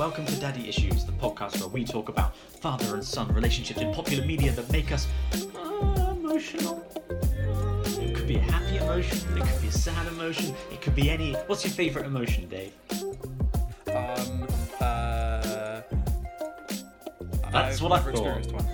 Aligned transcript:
welcome 0.00 0.24
to 0.24 0.34
Daddy 0.40 0.66
Issues, 0.66 1.04
the 1.04 1.12
podcast 1.12 1.60
where 1.60 1.68
we 1.68 1.84
talk 1.84 2.08
about 2.08 2.34
father 2.34 2.94
and 2.94 3.04
son 3.04 3.28
relationships 3.34 3.82
in 3.82 3.92
popular 3.92 4.24
media 4.24 4.50
that 4.52 4.72
make 4.72 4.92
us 4.92 5.06
uh, 5.54 6.14
emotional. 6.16 6.82
It 8.00 8.14
could 8.16 8.26
be 8.26 8.36
a 8.36 8.40
happy 8.40 8.78
emotion, 8.78 9.18
it 9.36 9.42
could 9.46 9.60
be 9.60 9.68
a 9.68 9.72
sad 9.72 10.06
emotion, 10.06 10.54
it 10.72 10.80
could 10.80 10.94
be 10.94 11.10
any. 11.10 11.34
What's 11.48 11.64
your 11.66 11.74
favourite 11.74 12.06
emotion, 12.06 12.48
Dave? 12.48 12.72
Um, 13.88 14.48
uh, 14.80 15.82
That's 17.52 17.76
I've 17.76 17.82
what 17.82 17.92
I 17.92 17.96
never 17.96 18.12
thought. 18.14 18.38
experienced 18.38 18.52
one. 18.52 18.66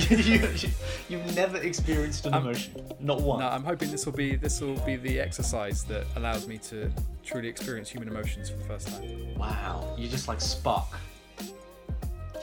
you, 0.08 0.70
you've 1.10 1.36
never 1.36 1.58
experienced 1.58 2.24
an 2.24 2.32
Um, 2.32 2.44
emotion, 2.44 2.74
not 3.00 3.20
one. 3.20 3.40
No, 3.40 3.48
I'm 3.48 3.64
hoping 3.64 3.90
this 3.90 4.06
will 4.06 4.14
be 4.14 4.34
this 4.34 4.62
will 4.62 4.80
be 4.86 4.96
the 4.96 5.20
exercise 5.20 5.84
that 5.84 6.06
allows 6.16 6.48
me 6.48 6.56
to 6.70 6.90
truly 7.22 7.48
experience 7.48 7.90
human 7.90 8.08
emotions 8.08 8.48
for 8.48 8.56
the 8.56 8.64
first 8.64 8.88
time. 8.88 9.19
Wow, 9.40 9.94
you're 9.96 10.10
just 10.10 10.28
like 10.28 10.38
Spock. 10.38 10.88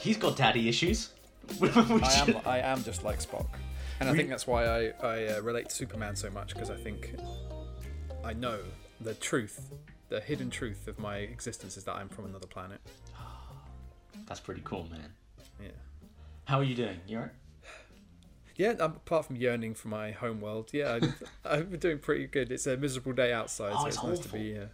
He's 0.00 0.16
got 0.16 0.36
daddy 0.36 0.68
issues. 0.68 1.10
I 1.62 2.24
am 2.26 2.36
I 2.46 2.58
am 2.58 2.82
just 2.82 3.04
like 3.04 3.20
Spock, 3.20 3.46
and 4.00 4.08
I 4.08 4.14
think 4.14 4.28
that's 4.28 4.48
why 4.48 4.66
I 4.66 4.92
I 5.00 5.26
uh, 5.26 5.40
relate 5.42 5.68
to 5.68 5.74
Superman 5.76 6.16
so 6.16 6.28
much 6.28 6.54
because 6.54 6.70
I 6.70 6.76
think 6.76 7.14
I 8.24 8.32
know 8.32 8.58
the 9.00 9.14
truth, 9.14 9.72
the 10.08 10.18
hidden 10.18 10.50
truth 10.50 10.88
of 10.88 10.98
my 10.98 11.18
existence 11.18 11.76
is 11.76 11.84
that 11.84 11.94
I'm 11.94 12.08
from 12.08 12.24
another 12.24 12.48
planet. 12.48 12.80
That's 14.26 14.40
pretty 14.40 14.62
cool, 14.64 14.88
man. 14.90 15.12
Yeah. 15.62 15.68
How 16.46 16.58
are 16.58 16.64
you 16.64 16.74
doing? 16.74 16.98
You 17.06 17.18
alright? 17.18 17.32
Yeah, 18.56 18.70
um, 18.80 18.96
apart 18.96 19.24
from 19.24 19.36
yearning 19.36 19.74
for 19.74 19.86
my 19.86 20.10
home 20.10 20.40
world, 20.40 20.70
yeah, 20.72 20.98
I'm 21.44 21.78
doing 21.78 22.00
pretty 22.00 22.26
good. 22.26 22.50
It's 22.50 22.66
a 22.66 22.76
miserable 22.76 23.12
day 23.12 23.32
outside, 23.32 23.70
Oh, 23.72 23.82
so 23.82 23.86
it's 23.86 23.96
it's, 23.98 24.04
nice 24.04 24.18
to 24.18 24.28
be. 24.30 24.58
Uh, 24.58 24.66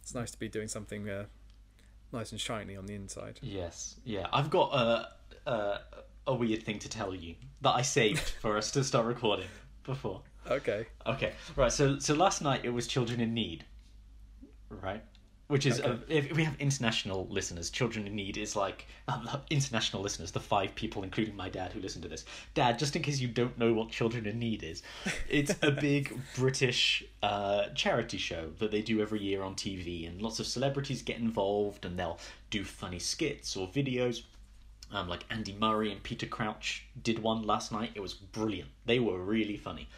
it's 0.00 0.14
nice 0.14 0.30
to 0.30 0.38
be 0.38 0.48
doing 0.48 0.68
something 0.68 1.06
uh, 1.06 1.26
nice 2.12 2.32
and 2.32 2.40
shiny 2.40 2.76
on 2.76 2.86
the 2.86 2.94
inside. 2.94 3.38
Yes. 3.42 3.96
Yeah. 4.04 4.26
I've 4.32 4.50
got 4.50 4.72
a, 4.74 5.50
a 5.50 5.80
a 6.28 6.34
weird 6.34 6.62
thing 6.62 6.78
to 6.80 6.88
tell 6.88 7.14
you 7.14 7.34
that 7.60 7.74
I 7.74 7.82
saved 7.82 8.20
for 8.40 8.56
us 8.56 8.70
to 8.72 8.84
start 8.84 9.06
recording 9.06 9.46
before. 9.84 10.22
Okay. 10.50 10.86
Okay. 11.06 11.32
Right. 11.54 11.72
So 11.72 11.98
so 11.98 12.14
last 12.14 12.42
night 12.42 12.64
it 12.64 12.70
was 12.70 12.86
Children 12.86 13.20
in 13.20 13.34
Need. 13.34 13.64
Right. 14.68 15.02
Which 15.48 15.64
is 15.64 15.78
Okay. 15.78 15.90
uh, 15.90 15.96
if 16.08 16.32
we 16.32 16.42
have 16.42 16.56
international 16.58 17.28
listeners, 17.30 17.70
Children 17.70 18.08
in 18.08 18.16
Need 18.16 18.36
is 18.36 18.56
like 18.56 18.86
um, 19.06 19.28
international 19.48 20.02
listeners, 20.02 20.32
the 20.32 20.40
five 20.40 20.74
people, 20.74 21.04
including 21.04 21.36
my 21.36 21.48
dad, 21.48 21.72
who 21.72 21.80
listen 21.80 22.02
to 22.02 22.08
this. 22.08 22.24
Dad, 22.54 22.80
just 22.80 22.96
in 22.96 23.02
case 23.02 23.20
you 23.20 23.28
don't 23.28 23.56
know 23.56 23.72
what 23.72 23.90
Children 23.90 24.26
in 24.26 24.40
Need 24.40 24.64
is, 24.64 24.82
it's 25.28 25.54
a 25.62 25.70
big 25.90 26.18
British 26.34 27.04
uh, 27.22 27.68
charity 27.76 28.18
show 28.18 28.50
that 28.58 28.72
they 28.72 28.82
do 28.82 29.00
every 29.00 29.20
year 29.20 29.42
on 29.44 29.54
TV, 29.54 30.08
and 30.08 30.20
lots 30.20 30.40
of 30.40 30.46
celebrities 30.46 31.02
get 31.02 31.18
involved, 31.18 31.84
and 31.84 31.96
they'll 31.96 32.18
do 32.50 32.64
funny 32.64 32.98
skits 32.98 33.56
or 33.56 33.68
videos. 33.68 34.22
Um, 34.92 35.08
like 35.08 35.24
Andy 35.30 35.56
Murray 35.60 35.90
and 35.92 36.02
Peter 36.02 36.26
Crouch 36.26 36.86
did 37.02 37.20
one 37.20 37.42
last 37.42 37.70
night. 37.72 37.90
It 37.94 38.00
was 38.00 38.14
brilliant. 38.14 38.70
They 38.84 38.98
were 39.00 39.18
really 39.18 39.56
funny. 39.56 39.88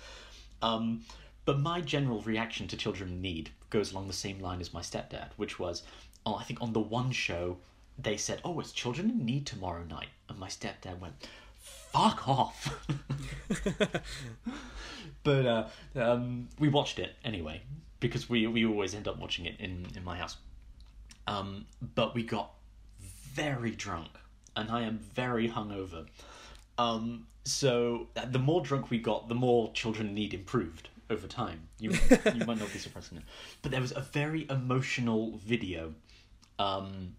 Um, 0.62 1.02
but 1.48 1.58
my 1.58 1.80
general 1.80 2.20
reaction 2.20 2.68
to 2.68 2.76
Children 2.76 3.08
in 3.08 3.22
Need 3.22 3.48
goes 3.70 3.90
along 3.90 4.06
the 4.06 4.12
same 4.12 4.38
line 4.38 4.60
as 4.60 4.74
my 4.74 4.82
stepdad, 4.82 5.30
which 5.38 5.58
was, 5.58 5.82
oh, 6.26 6.34
I 6.34 6.42
think 6.42 6.60
on 6.60 6.74
the 6.74 6.78
one 6.78 7.10
show 7.10 7.56
they 7.98 8.18
said, 8.18 8.42
"Oh, 8.44 8.60
it's 8.60 8.70
Children 8.70 9.08
in 9.08 9.24
Need 9.24 9.46
tomorrow 9.46 9.82
night," 9.82 10.10
and 10.28 10.38
my 10.38 10.48
stepdad 10.48 10.98
went, 10.98 11.14
"Fuck 11.58 12.28
off." 12.28 12.86
but 15.24 15.46
uh, 15.46 15.64
um, 15.96 16.50
we 16.58 16.68
watched 16.68 16.98
it 16.98 17.16
anyway 17.24 17.62
because 17.98 18.28
we 18.28 18.46
we 18.46 18.66
always 18.66 18.94
end 18.94 19.08
up 19.08 19.18
watching 19.18 19.46
it 19.46 19.58
in 19.58 19.86
in 19.96 20.04
my 20.04 20.18
house. 20.18 20.36
Um, 21.26 21.64
but 21.94 22.14
we 22.14 22.24
got 22.24 22.50
very 23.32 23.70
drunk, 23.70 24.10
and 24.54 24.70
I 24.70 24.82
am 24.82 24.98
very 24.98 25.48
hungover. 25.48 26.08
Um, 26.76 27.26
so 27.44 28.08
uh, 28.16 28.26
the 28.26 28.38
more 28.38 28.60
drunk 28.60 28.90
we 28.90 28.98
got, 28.98 29.30
the 29.30 29.34
more 29.34 29.72
Children 29.72 30.08
in 30.08 30.14
Need 30.14 30.34
improved 30.34 30.90
over 31.10 31.26
time. 31.26 31.68
You 31.78 31.90
you 32.34 32.44
might 32.46 32.58
not 32.58 32.72
be 32.72 32.78
surprised 32.78 33.10
to 33.10 33.16
know, 33.16 33.22
but 33.62 33.70
there 33.70 33.80
was 33.80 33.92
a 33.92 34.00
very 34.00 34.46
emotional 34.50 35.38
video 35.38 35.94
um, 36.58 37.14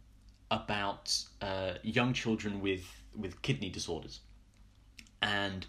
about 0.51 1.17
uh, 1.41 1.73
young 1.83 2.13
children 2.13 2.61
with 2.61 2.85
with 3.15 3.41
kidney 3.41 3.69
disorders, 3.69 4.19
and 5.21 5.65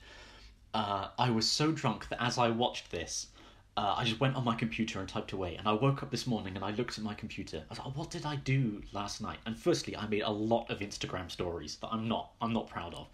uh, 0.74 1.08
I 1.18 1.30
was 1.30 1.48
so 1.48 1.72
drunk 1.72 2.08
that 2.08 2.22
as 2.22 2.38
I 2.38 2.50
watched 2.50 2.90
this. 2.90 3.28
Uh, 3.76 3.94
I 3.96 4.04
just 4.04 4.20
went 4.20 4.34
on 4.34 4.44
my 4.44 4.56
computer 4.56 4.98
and 4.98 5.08
typed 5.08 5.32
away, 5.32 5.54
and 5.54 5.66
I 5.66 5.72
woke 5.72 6.02
up 6.02 6.10
this 6.10 6.26
morning 6.26 6.56
and 6.56 6.64
I 6.64 6.72
looked 6.72 6.98
at 6.98 7.04
my 7.04 7.14
computer. 7.14 7.58
I 7.58 7.70
was 7.70 7.78
like, 7.78 7.86
oh, 7.86 7.92
"What 7.94 8.10
did 8.10 8.26
I 8.26 8.34
do 8.36 8.82
last 8.92 9.22
night?" 9.22 9.38
And 9.46 9.56
firstly, 9.56 9.96
I 9.96 10.06
made 10.08 10.22
a 10.22 10.30
lot 10.30 10.68
of 10.70 10.80
Instagram 10.80 11.30
stories 11.30 11.76
that 11.76 11.88
I'm 11.90 12.08
not 12.08 12.32
I'm 12.42 12.52
not 12.52 12.68
proud 12.68 12.94
of. 12.94 13.06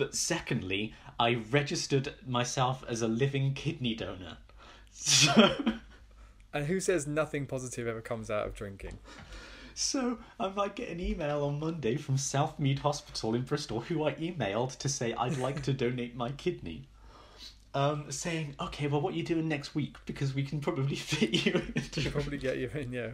But 0.00 0.14
secondly, 0.14 0.94
I 1.18 1.34
registered 1.50 2.14
myself 2.26 2.82
as 2.88 3.02
a 3.02 3.06
living 3.06 3.52
kidney 3.52 3.94
donor. 3.94 4.38
So, 4.92 5.54
And 6.54 6.64
who 6.64 6.80
says 6.80 7.06
nothing 7.06 7.44
positive 7.44 7.86
ever 7.86 8.00
comes 8.00 8.30
out 8.30 8.46
of 8.46 8.54
drinking? 8.54 8.98
so 9.74 10.18
I 10.38 10.48
might 10.48 10.74
get 10.74 10.88
an 10.88 11.00
email 11.00 11.44
on 11.44 11.60
Monday 11.60 11.96
from 11.96 12.16
Southmead 12.16 12.78
Hospital 12.78 13.34
in 13.34 13.42
Bristol, 13.42 13.80
who 13.80 14.04
I 14.04 14.14
emailed 14.14 14.78
to 14.78 14.88
say 14.88 15.12
I'd 15.12 15.36
like 15.36 15.60
to 15.64 15.72
donate 15.84 16.16
my 16.16 16.30
kidney. 16.30 16.88
Um, 17.74 18.10
saying, 18.10 18.54
okay, 18.58 18.86
well, 18.86 19.02
what 19.02 19.12
are 19.12 19.16
you 19.18 19.22
doing 19.22 19.48
next 19.48 19.74
week? 19.74 19.96
Because 20.06 20.34
we 20.34 20.44
can 20.44 20.60
probably 20.60 20.96
fit 21.10 21.44
you 21.44 21.60
into. 21.76 22.10
Probably 22.10 22.38
get 22.38 22.56
you 22.56 22.70
in. 22.72 22.90
Yeah. 22.90 23.10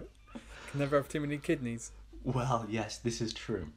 Can 0.70 0.78
never 0.78 0.96
have 0.98 1.08
too 1.08 1.18
many 1.18 1.38
kidneys. 1.38 1.90
Well, 2.22 2.64
yes, 2.68 2.98
this 2.98 3.20
is 3.20 3.32
true. 3.32 3.72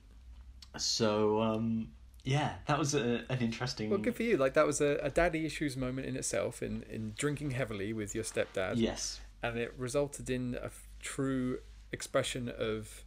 So, 0.78 1.42
um, 1.42 1.90
yeah, 2.24 2.56
that 2.68 2.78
was 2.78 2.94
a, 2.96 3.24
an 3.30 3.40
interesting. 3.40 3.90
Well, 3.90 4.00
good 4.00 4.16
for 4.16 4.24
you. 4.24 4.38
Like 4.38 4.54
that 4.54 4.66
was 4.66 4.82
a, 4.82 5.00
a 5.02 5.10
daddy 5.10 5.46
issues 5.46 5.76
moment 5.78 6.08
in 6.08 6.16
itself, 6.16 6.62
in 6.62 6.84
in 6.90 7.14
drinking 7.18 7.52
heavily 7.52 7.94
with 7.94 8.14
your 8.16 8.24
stepdad. 8.24 8.74
Yes. 8.76 9.22
and 9.42 9.58
it 9.58 9.74
resulted 9.78 10.30
in 10.30 10.56
a 10.62 10.66
f- 10.66 10.88
true 11.00 11.60
expression 11.92 12.50
of 12.50 13.04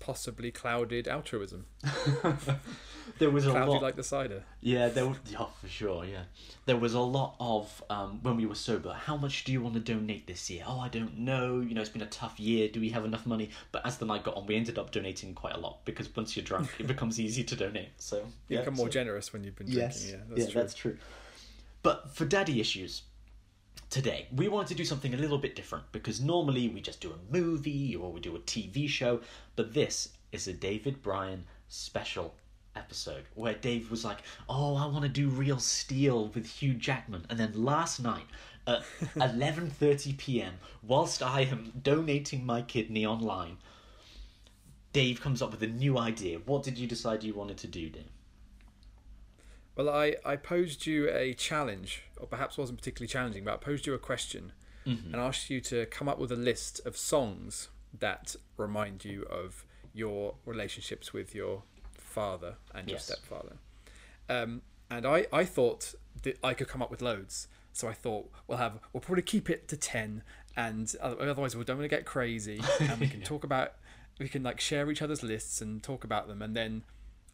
possibly 0.00 0.50
clouded 0.50 1.06
altruism. 1.06 1.66
there 3.18 3.30
was 3.30 3.46
a 3.46 3.50
Cloudy 3.50 3.70
lot. 3.70 3.82
like 3.82 3.96
the 3.96 4.02
cider. 4.02 4.42
Yeah, 4.60 4.88
there 4.88 5.06
was, 5.06 5.18
yeah, 5.26 5.44
for 5.60 5.68
sure, 5.68 6.04
yeah. 6.04 6.22
There 6.66 6.76
was 6.76 6.94
a 6.94 7.00
lot 7.00 7.36
of, 7.38 7.82
um, 7.90 8.18
when 8.22 8.36
we 8.36 8.46
were 8.46 8.54
sober, 8.54 8.92
how 8.92 9.16
much 9.16 9.44
do 9.44 9.52
you 9.52 9.60
want 9.60 9.74
to 9.74 9.80
donate 9.80 10.26
this 10.26 10.48
year? 10.50 10.64
Oh, 10.66 10.80
I 10.80 10.88
don't 10.88 11.18
know, 11.18 11.60
you 11.60 11.74
know, 11.74 11.80
it's 11.80 11.90
been 11.90 12.02
a 12.02 12.06
tough 12.06 12.40
year, 12.40 12.68
do 12.68 12.80
we 12.80 12.88
have 12.90 13.04
enough 13.04 13.26
money? 13.26 13.50
But 13.72 13.86
as 13.86 13.98
the 13.98 14.06
night 14.06 14.24
got 14.24 14.36
on, 14.36 14.46
we 14.46 14.56
ended 14.56 14.78
up 14.78 14.90
donating 14.90 15.34
quite 15.34 15.54
a 15.54 15.60
lot, 15.60 15.84
because 15.84 16.14
once 16.16 16.36
you're 16.36 16.44
drunk, 16.44 16.70
it 16.78 16.86
becomes 16.86 17.20
easy 17.20 17.44
to 17.44 17.56
donate, 17.56 17.90
so... 17.98 18.18
You 18.18 18.24
yeah, 18.48 18.58
become 18.60 18.74
more 18.74 18.86
so- 18.86 18.92
generous 18.92 19.32
when 19.32 19.44
you've 19.44 19.56
been 19.56 19.66
drinking. 19.70 19.88
Yes, 19.88 20.10
Yeah, 20.10 20.16
yeah, 20.36 20.44
true. 20.46 20.54
that's 20.60 20.74
true. 20.74 20.96
But 21.82 22.14
for 22.14 22.24
daddy 22.24 22.60
issues, 22.60 23.02
today, 23.90 24.28
we 24.34 24.48
wanted 24.48 24.68
to 24.68 24.74
do 24.74 24.84
something 24.84 25.12
a 25.12 25.18
little 25.18 25.38
bit 25.38 25.56
different, 25.56 25.90
because 25.92 26.20
normally 26.20 26.68
we 26.68 26.80
just 26.80 27.00
do 27.00 27.12
a 27.12 27.32
movie, 27.32 27.94
or 27.96 28.12
we 28.12 28.20
do 28.20 28.36
a 28.36 28.40
TV 28.40 28.88
show, 28.88 29.20
but 29.56 29.74
this 29.74 30.10
is 30.32 30.46
a 30.46 30.52
David 30.52 31.02
Bryan 31.02 31.44
special 31.68 32.34
episode 32.76 33.24
where 33.34 33.54
Dave 33.54 33.90
was 33.90 34.04
like, 34.04 34.18
"Oh, 34.48 34.76
I 34.76 34.86
want 34.86 35.02
to 35.02 35.08
do 35.08 35.28
Real 35.28 35.58
Steel 35.58 36.28
with 36.28 36.46
Hugh 36.46 36.74
Jackman," 36.74 37.26
and 37.28 37.38
then 37.38 37.64
last 37.64 38.00
night 38.00 38.26
at 38.66 38.84
eleven 39.16 39.68
thirty 39.70 40.12
p.m., 40.12 40.54
whilst 40.82 41.22
I 41.22 41.40
am 41.42 41.72
donating 41.82 42.46
my 42.46 42.62
kidney 42.62 43.04
online, 43.04 43.58
Dave 44.92 45.20
comes 45.20 45.42
up 45.42 45.50
with 45.50 45.62
a 45.62 45.66
new 45.66 45.98
idea. 45.98 46.38
What 46.38 46.62
did 46.62 46.78
you 46.78 46.86
decide 46.86 47.24
you 47.24 47.34
wanted 47.34 47.58
to 47.58 47.66
do, 47.66 47.88
Dave? 47.88 48.04
Well, 49.82 49.94
I, 49.94 50.16
I 50.26 50.36
posed 50.36 50.84
you 50.86 51.08
a 51.10 51.32
challenge, 51.32 52.02
or 52.18 52.26
perhaps 52.26 52.58
wasn't 52.58 52.78
particularly 52.78 53.08
challenging, 53.08 53.44
but 53.44 53.54
I 53.54 53.56
posed 53.56 53.86
you 53.86 53.94
a 53.94 53.98
question 53.98 54.52
Mm-hmm. 54.86 55.12
and 55.12 55.16
asked 55.22 55.50
you 55.50 55.60
to 55.62 55.84
come 55.86 56.08
up 56.08 56.18
with 56.18 56.32
a 56.32 56.36
list 56.36 56.80
of 56.86 56.96
songs 56.96 57.68
that 57.98 58.34
remind 58.56 59.04
you 59.04 59.24
of 59.24 59.64
your 59.92 60.36
relationships 60.46 61.12
with 61.12 61.34
your 61.34 61.62
father 61.94 62.54
and 62.74 62.88
your 62.88 62.96
Yes. 62.96 63.04
stepfather. 63.06 63.56
Um, 64.28 64.62
and 64.90 65.06
I, 65.06 65.26
I 65.32 65.44
thought 65.44 65.94
that 66.22 66.38
I 66.42 66.54
could 66.54 66.66
come 66.68 66.80
up 66.82 66.90
with 66.90 67.02
loads. 67.02 67.46
So 67.74 67.88
I 67.88 67.92
thought 67.92 68.30
we'll 68.48 68.58
have 68.58 68.80
we'll 68.92 69.02
probably 69.02 69.22
keep 69.22 69.48
it 69.50 69.68
to 69.68 69.76
ten, 69.76 70.22
and 70.56 70.94
otherwise 71.02 71.54
we 71.56 71.62
don't 71.64 71.76
want 71.78 71.88
to 71.90 71.94
get 71.96 72.04
crazy, 72.06 72.60
and 72.80 73.00
we 73.00 73.06
can 73.08 73.20
talk 73.22 73.44
about 73.44 73.74
we 74.18 74.28
can 74.28 74.42
like 74.42 74.60
share 74.60 74.90
each 74.90 75.02
other's 75.02 75.22
lists 75.22 75.60
and 75.62 75.82
talk 75.82 76.04
about 76.04 76.26
them, 76.26 76.40
and 76.42 76.56
then 76.56 76.82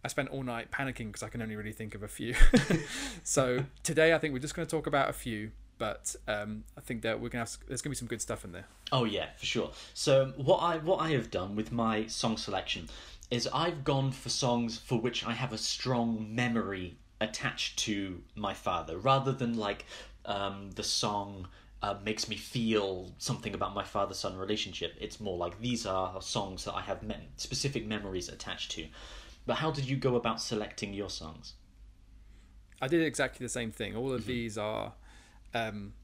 I 0.07 0.09
spent 0.09 0.29
all 0.29 0.45
night 0.45 0.71
panicking 0.71 1.09
because 1.09 1.25
I 1.25 1.29
can 1.29 1.43
only 1.43 1.57
really 1.57 1.73
think 1.73 1.97
of 1.97 2.05
a 2.05 2.09
few. 2.09 2.37
so 3.25 3.65
today 3.83 4.15
I 4.15 4.19
think 4.19 4.33
we're 4.33 4.39
just 4.39 4.55
going 4.55 4.65
to 4.65 4.71
talk 4.71 4.87
about 4.87 5.11
a 5.11 5.13
few, 5.13 5.51
but 5.79 6.15
um, 6.29 6.63
I 6.79 6.81
think 6.81 7.03
that 7.03 7.21
we're 7.21 7.29
gonna 7.29 7.43
have 7.43 7.57
there's 7.67 7.83
gonna 7.83 7.91
be 7.91 7.97
some 7.97 8.07
good 8.07 8.23
stuff 8.23 8.45
in 8.45 8.53
there. 8.53 8.67
Oh 8.93 9.03
yeah, 9.03 9.31
for 9.37 9.45
sure. 9.45 9.73
So 9.95 10.33
what 10.37 10.59
I 10.59 10.77
what 10.77 11.01
I 11.01 11.11
have 11.11 11.33
done 11.33 11.57
with 11.57 11.73
my 11.73 12.07
song 12.07 12.37
selection 12.37 12.89
is 13.33 13.49
I've 13.53 13.83
gone 13.83 14.13
for 14.13 14.29
songs 14.29 14.79
for 14.79 15.01
which 15.01 15.27
I 15.27 15.33
have 15.33 15.53
a 15.53 15.59
strong 15.59 16.33
memory 16.33 16.99
attached 17.21 17.77
to 17.81 18.23
my 18.37 18.55
father, 18.55 18.99
rather 18.99 19.33
than 19.33 19.59
like 19.59 19.87
um, 20.25 20.71
the 20.77 20.85
song 20.85 21.49
uh, 21.83 21.97
makes 22.05 22.29
me 22.29 22.37
feel 22.37 23.13
something 23.19 23.55
about 23.55 23.75
my 23.75 23.83
father 23.83 24.15
son 24.15 24.37
relationship. 24.37 24.95
It's 25.01 25.19
more 25.19 25.37
like 25.37 25.61
these 25.61 25.85
are 25.85 26.23
songs 26.23 26.65
that 26.65 26.75
I 26.75 26.83
have 26.83 27.03
mem- 27.03 27.33
specific 27.39 27.89
memories 27.89 28.29
attached 28.29 28.71
to. 28.73 28.87
But 29.47 29.57
how 29.57 29.71
did 29.71 29.89
you 29.89 29.97
go 29.97 30.17
about 30.17 30.41
selecting 30.41 30.93
your 30.93 31.09
songs? 31.09 31.55
I 32.81 32.89
did 32.89 33.03
exactly 33.03 33.45
the 33.45 33.51
same 33.51 33.71
thing. 33.71 33.97
All 33.97 34.13
of 34.13 34.27
these 34.27 34.59
are 34.59 34.95
um, 35.55 35.95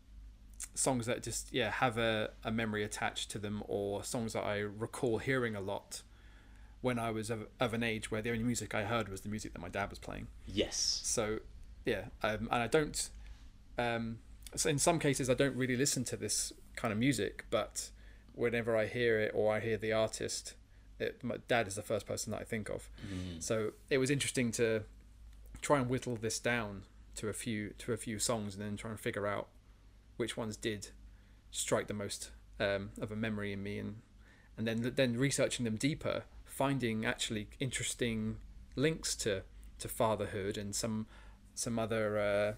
songs 0.75 1.07
that 1.07 1.23
just 1.23 1.53
yeah 1.53 1.71
have 1.71 1.99
a, 1.99 2.31
a 2.45 2.51
memory 2.51 2.85
attached 2.85 3.31
to 3.33 3.39
them, 3.39 3.63
or 3.67 4.05
songs 4.05 4.33
that 4.33 4.45
I 4.45 4.59
recall 4.59 5.19
hearing 5.19 5.55
a 5.55 5.61
lot 5.61 6.03
when 6.81 6.99
I 6.99 7.11
was 7.11 7.31
of, 7.31 7.47
of 7.61 7.75
an 7.75 7.83
age 7.83 8.11
where 8.11 8.23
the 8.23 8.31
only 8.31 8.43
music 8.45 8.75
I 8.75 8.85
heard 8.85 9.09
was 9.09 9.21
the 9.21 9.29
music 9.29 9.53
that 9.53 9.61
my 9.61 9.69
dad 9.69 9.91
was 9.91 9.99
playing. 9.99 10.29
Yes. 10.47 11.01
So 11.05 11.41
yeah, 11.85 12.07
um, 12.23 12.49
and 12.51 12.63
I 12.63 12.67
don't. 12.69 13.11
Um, 13.79 14.19
so 14.55 14.69
in 14.69 14.79
some 14.79 14.99
cases, 14.99 15.29
I 15.29 15.35
don't 15.35 15.57
really 15.57 15.77
listen 15.77 16.05
to 16.05 16.17
this 16.17 16.53
kind 16.77 16.93
of 16.93 16.99
music, 16.99 17.47
but 17.51 17.91
whenever 18.35 18.77
I 18.77 18.87
hear 18.87 19.19
it 19.21 19.33
or 19.35 19.53
I 19.53 19.61
hear 19.61 19.77
the 19.77 19.93
artist, 19.93 20.55
it, 21.03 21.23
my 21.23 21.37
dad 21.49 21.67
is 21.67 21.75
the 21.75 21.83
first 21.83 22.07
person 22.07 22.31
that 22.33 22.41
I 22.41 22.45
think 22.45 22.69
of. 22.71 22.89
So 23.41 23.73
it 23.91 23.99
was 23.99 24.11
interesting 24.11 24.53
to 24.53 24.85
try 25.61 25.79
and 25.79 25.89
whittle 25.89 26.17
this 26.17 26.39
down 26.39 26.83
to 27.17 27.29
a 27.29 27.33
few 27.33 27.75
to 27.79 27.93
a 27.93 27.97
few 27.97 28.19
songs, 28.19 28.55
and 28.55 28.65
then 28.65 28.77
try 28.77 28.91
and 28.91 29.01
figure 29.01 29.27
out 29.27 29.49
which 30.17 30.37
ones 30.37 30.57
did 30.57 30.89
strike 31.51 31.87
the 31.87 31.95
most 31.95 32.31
um, 32.59 32.91
of 33.01 33.13
a 33.13 33.17
memory 33.17 33.53
in 33.53 33.63
me, 33.63 33.79
and 33.79 33.97
and 34.57 34.67
then 34.67 34.93
then 34.97 35.17
researching 35.17 35.65
them 35.65 35.77
deeper, 35.77 36.25
finding 36.45 37.05
actually 37.05 37.49
interesting 37.61 38.37
links 38.77 39.15
to 39.17 39.43
to 39.79 39.89
fatherhood 39.89 40.57
and 40.57 40.75
some 40.75 41.07
some 41.55 41.79
other 41.79 42.19
uh, 42.19 42.53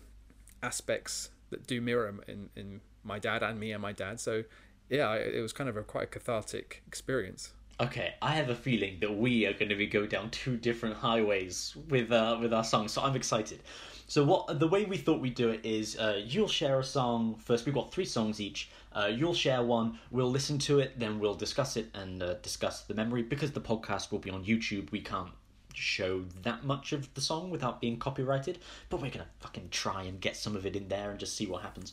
aspects 0.64 1.30
that 1.50 1.66
do 1.66 1.80
mirror 1.80 2.14
in 2.28 2.50
in 2.54 2.80
my 3.02 3.18
dad 3.18 3.42
and 3.42 3.58
me 3.58 3.72
and 3.72 3.82
my 3.82 3.92
dad. 3.92 4.20
So 4.20 4.44
yeah, 4.88 5.14
it 5.14 5.40
was 5.40 5.52
kind 5.52 5.68
of 5.68 5.76
a 5.76 5.82
quite 5.82 6.04
a 6.04 6.06
cathartic 6.06 6.82
experience. 6.86 7.52
Okay, 7.80 8.14
I 8.22 8.36
have 8.36 8.50
a 8.50 8.54
feeling 8.54 8.98
that 9.00 9.16
we 9.16 9.46
are 9.46 9.52
going 9.52 9.68
to 9.68 9.74
be 9.74 9.88
go 9.88 10.06
down 10.06 10.30
two 10.30 10.56
different 10.56 10.94
highways 10.94 11.74
with 11.88 12.12
uh, 12.12 12.38
with 12.40 12.54
our 12.54 12.62
songs, 12.62 12.92
so 12.92 13.02
I'm 13.02 13.16
excited. 13.16 13.60
So 14.06 14.22
what 14.22 14.60
the 14.60 14.68
way 14.68 14.84
we 14.84 14.96
thought 14.96 15.20
we'd 15.20 15.34
do 15.34 15.48
it 15.48 15.66
is 15.66 15.98
uh, 15.98 16.22
you'll 16.24 16.46
share 16.46 16.78
a 16.78 16.84
song 16.84 17.34
first. 17.34 17.66
We've 17.66 17.74
got 17.74 17.92
three 17.92 18.04
songs 18.04 18.40
each. 18.40 18.70
Uh, 18.92 19.10
you'll 19.12 19.34
share 19.34 19.60
one. 19.60 19.98
We'll 20.12 20.30
listen 20.30 20.56
to 20.60 20.78
it, 20.78 21.00
then 21.00 21.18
we'll 21.18 21.34
discuss 21.34 21.76
it 21.76 21.88
and 21.94 22.22
uh, 22.22 22.34
discuss 22.34 22.82
the 22.82 22.94
memory. 22.94 23.22
Because 23.22 23.50
the 23.50 23.60
podcast 23.60 24.12
will 24.12 24.20
be 24.20 24.30
on 24.30 24.44
YouTube, 24.44 24.92
we 24.92 25.00
can't 25.00 25.32
show 25.72 26.22
that 26.44 26.64
much 26.64 26.92
of 26.92 27.12
the 27.14 27.20
song 27.20 27.50
without 27.50 27.80
being 27.80 27.98
copyrighted. 27.98 28.58
But 28.88 29.02
we're 29.02 29.10
gonna 29.10 29.26
fucking 29.40 29.70
try 29.72 30.04
and 30.04 30.20
get 30.20 30.36
some 30.36 30.54
of 30.54 30.64
it 30.64 30.76
in 30.76 30.86
there 30.86 31.10
and 31.10 31.18
just 31.18 31.36
see 31.36 31.48
what 31.48 31.62
happens. 31.62 31.92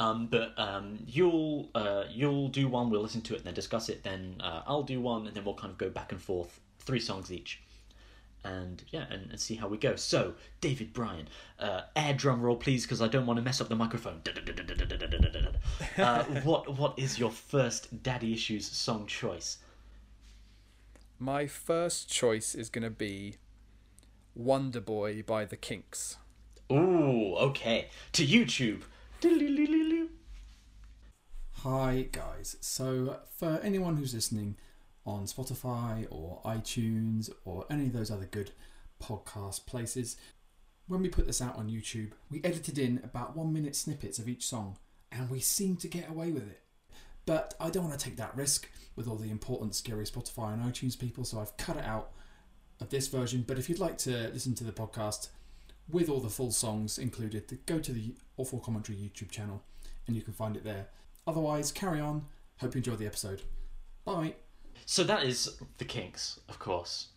Um, 0.00 0.28
but 0.28 0.58
um, 0.58 0.98
you'll 1.06 1.68
uh, 1.74 2.04
you'll 2.10 2.48
do 2.48 2.68
one, 2.68 2.88
we'll 2.88 3.02
listen 3.02 3.20
to 3.20 3.34
it, 3.34 3.38
and 3.38 3.46
then 3.46 3.54
discuss 3.54 3.90
it. 3.90 4.02
Then 4.02 4.36
uh, 4.40 4.62
I'll 4.66 4.82
do 4.82 4.98
one, 4.98 5.26
and 5.26 5.36
then 5.36 5.44
we'll 5.44 5.54
kind 5.54 5.70
of 5.70 5.76
go 5.76 5.90
back 5.90 6.10
and 6.10 6.20
forth, 6.20 6.58
three 6.78 7.00
songs 7.00 7.30
each, 7.30 7.60
and 8.42 8.82
yeah, 8.88 9.04
and, 9.10 9.30
and 9.30 9.38
see 9.38 9.56
how 9.56 9.68
we 9.68 9.76
go. 9.76 9.96
So, 9.96 10.32
David 10.62 10.94
Bryan, 10.94 11.28
uh, 11.58 11.82
air 11.94 12.14
drum 12.14 12.40
roll, 12.40 12.56
please, 12.56 12.84
because 12.84 13.02
I 13.02 13.08
don't 13.08 13.26
want 13.26 13.36
to 13.36 13.42
mess 13.42 13.60
up 13.60 13.68
the 13.68 13.76
microphone. 13.76 14.22
Uh, 15.98 16.24
what 16.44 16.78
what 16.78 16.98
is 16.98 17.18
your 17.18 17.30
first 17.30 18.02
Daddy 18.02 18.32
Issues 18.32 18.66
song 18.66 19.06
choice? 19.06 19.58
My 21.18 21.46
first 21.46 22.08
choice 22.08 22.54
is 22.54 22.70
going 22.70 22.84
to 22.84 22.90
be 22.90 23.34
Wonder 24.34 24.80
Boy 24.80 25.22
by 25.26 25.44
the 25.44 25.58
Kinks. 25.58 26.16
Ooh, 26.72 27.34
okay. 27.36 27.88
To 28.12 28.26
YouTube. 28.26 28.84
Hi 31.62 32.08
guys. 32.10 32.56
So 32.62 33.18
for 33.36 33.60
anyone 33.62 33.98
who's 33.98 34.14
listening 34.14 34.56
on 35.04 35.24
Spotify 35.24 36.06
or 36.10 36.40
iTunes 36.42 37.28
or 37.44 37.66
any 37.68 37.88
of 37.88 37.92
those 37.92 38.10
other 38.10 38.24
good 38.24 38.52
podcast 39.02 39.66
places, 39.66 40.16
when 40.86 41.02
we 41.02 41.10
put 41.10 41.26
this 41.26 41.42
out 41.42 41.56
on 41.56 41.68
YouTube, 41.68 42.12
we 42.30 42.40
edited 42.42 42.78
in 42.78 42.98
about 43.04 43.36
one 43.36 43.52
minute 43.52 43.76
snippets 43.76 44.18
of 44.18 44.26
each 44.26 44.46
song 44.46 44.78
and 45.12 45.28
we 45.28 45.38
seem 45.38 45.76
to 45.76 45.88
get 45.88 46.08
away 46.08 46.30
with 46.30 46.48
it. 46.48 46.62
But 47.26 47.52
I 47.60 47.68
don't 47.68 47.86
want 47.86 47.98
to 48.00 48.02
take 48.02 48.16
that 48.16 48.34
risk 48.34 48.70
with 48.96 49.06
all 49.06 49.16
the 49.16 49.30
important 49.30 49.74
scary 49.74 50.06
Spotify 50.06 50.54
and 50.54 50.62
iTunes 50.62 50.98
people, 50.98 51.24
so 51.24 51.40
I've 51.40 51.58
cut 51.58 51.76
it 51.76 51.84
out 51.84 52.12
of 52.80 52.88
this 52.88 53.08
version. 53.08 53.44
But 53.46 53.58
if 53.58 53.68
you'd 53.68 53.80
like 53.80 53.98
to 53.98 54.30
listen 54.32 54.54
to 54.54 54.64
the 54.64 54.72
podcast 54.72 55.28
with 55.88 56.08
all 56.08 56.20
the 56.20 56.28
full 56.28 56.50
songs 56.50 56.98
included, 56.98 57.58
go 57.66 57.78
to 57.78 57.92
the 57.92 58.14
Awful 58.36 58.60
Commentary 58.60 58.98
YouTube 58.98 59.30
channel 59.30 59.62
and 60.06 60.16
you 60.16 60.22
can 60.22 60.32
find 60.32 60.56
it 60.56 60.64
there. 60.64 60.86
Otherwise, 61.26 61.72
carry 61.72 62.00
on. 62.00 62.26
Hope 62.58 62.74
you 62.74 62.78
enjoy 62.78 62.96
the 62.96 63.06
episode. 63.06 63.42
Bye. 64.04 64.34
So 64.86 65.04
that 65.04 65.24
is 65.24 65.56
the 65.78 65.84
Kinks, 65.84 66.40
of 66.48 66.58
course. 66.58 67.08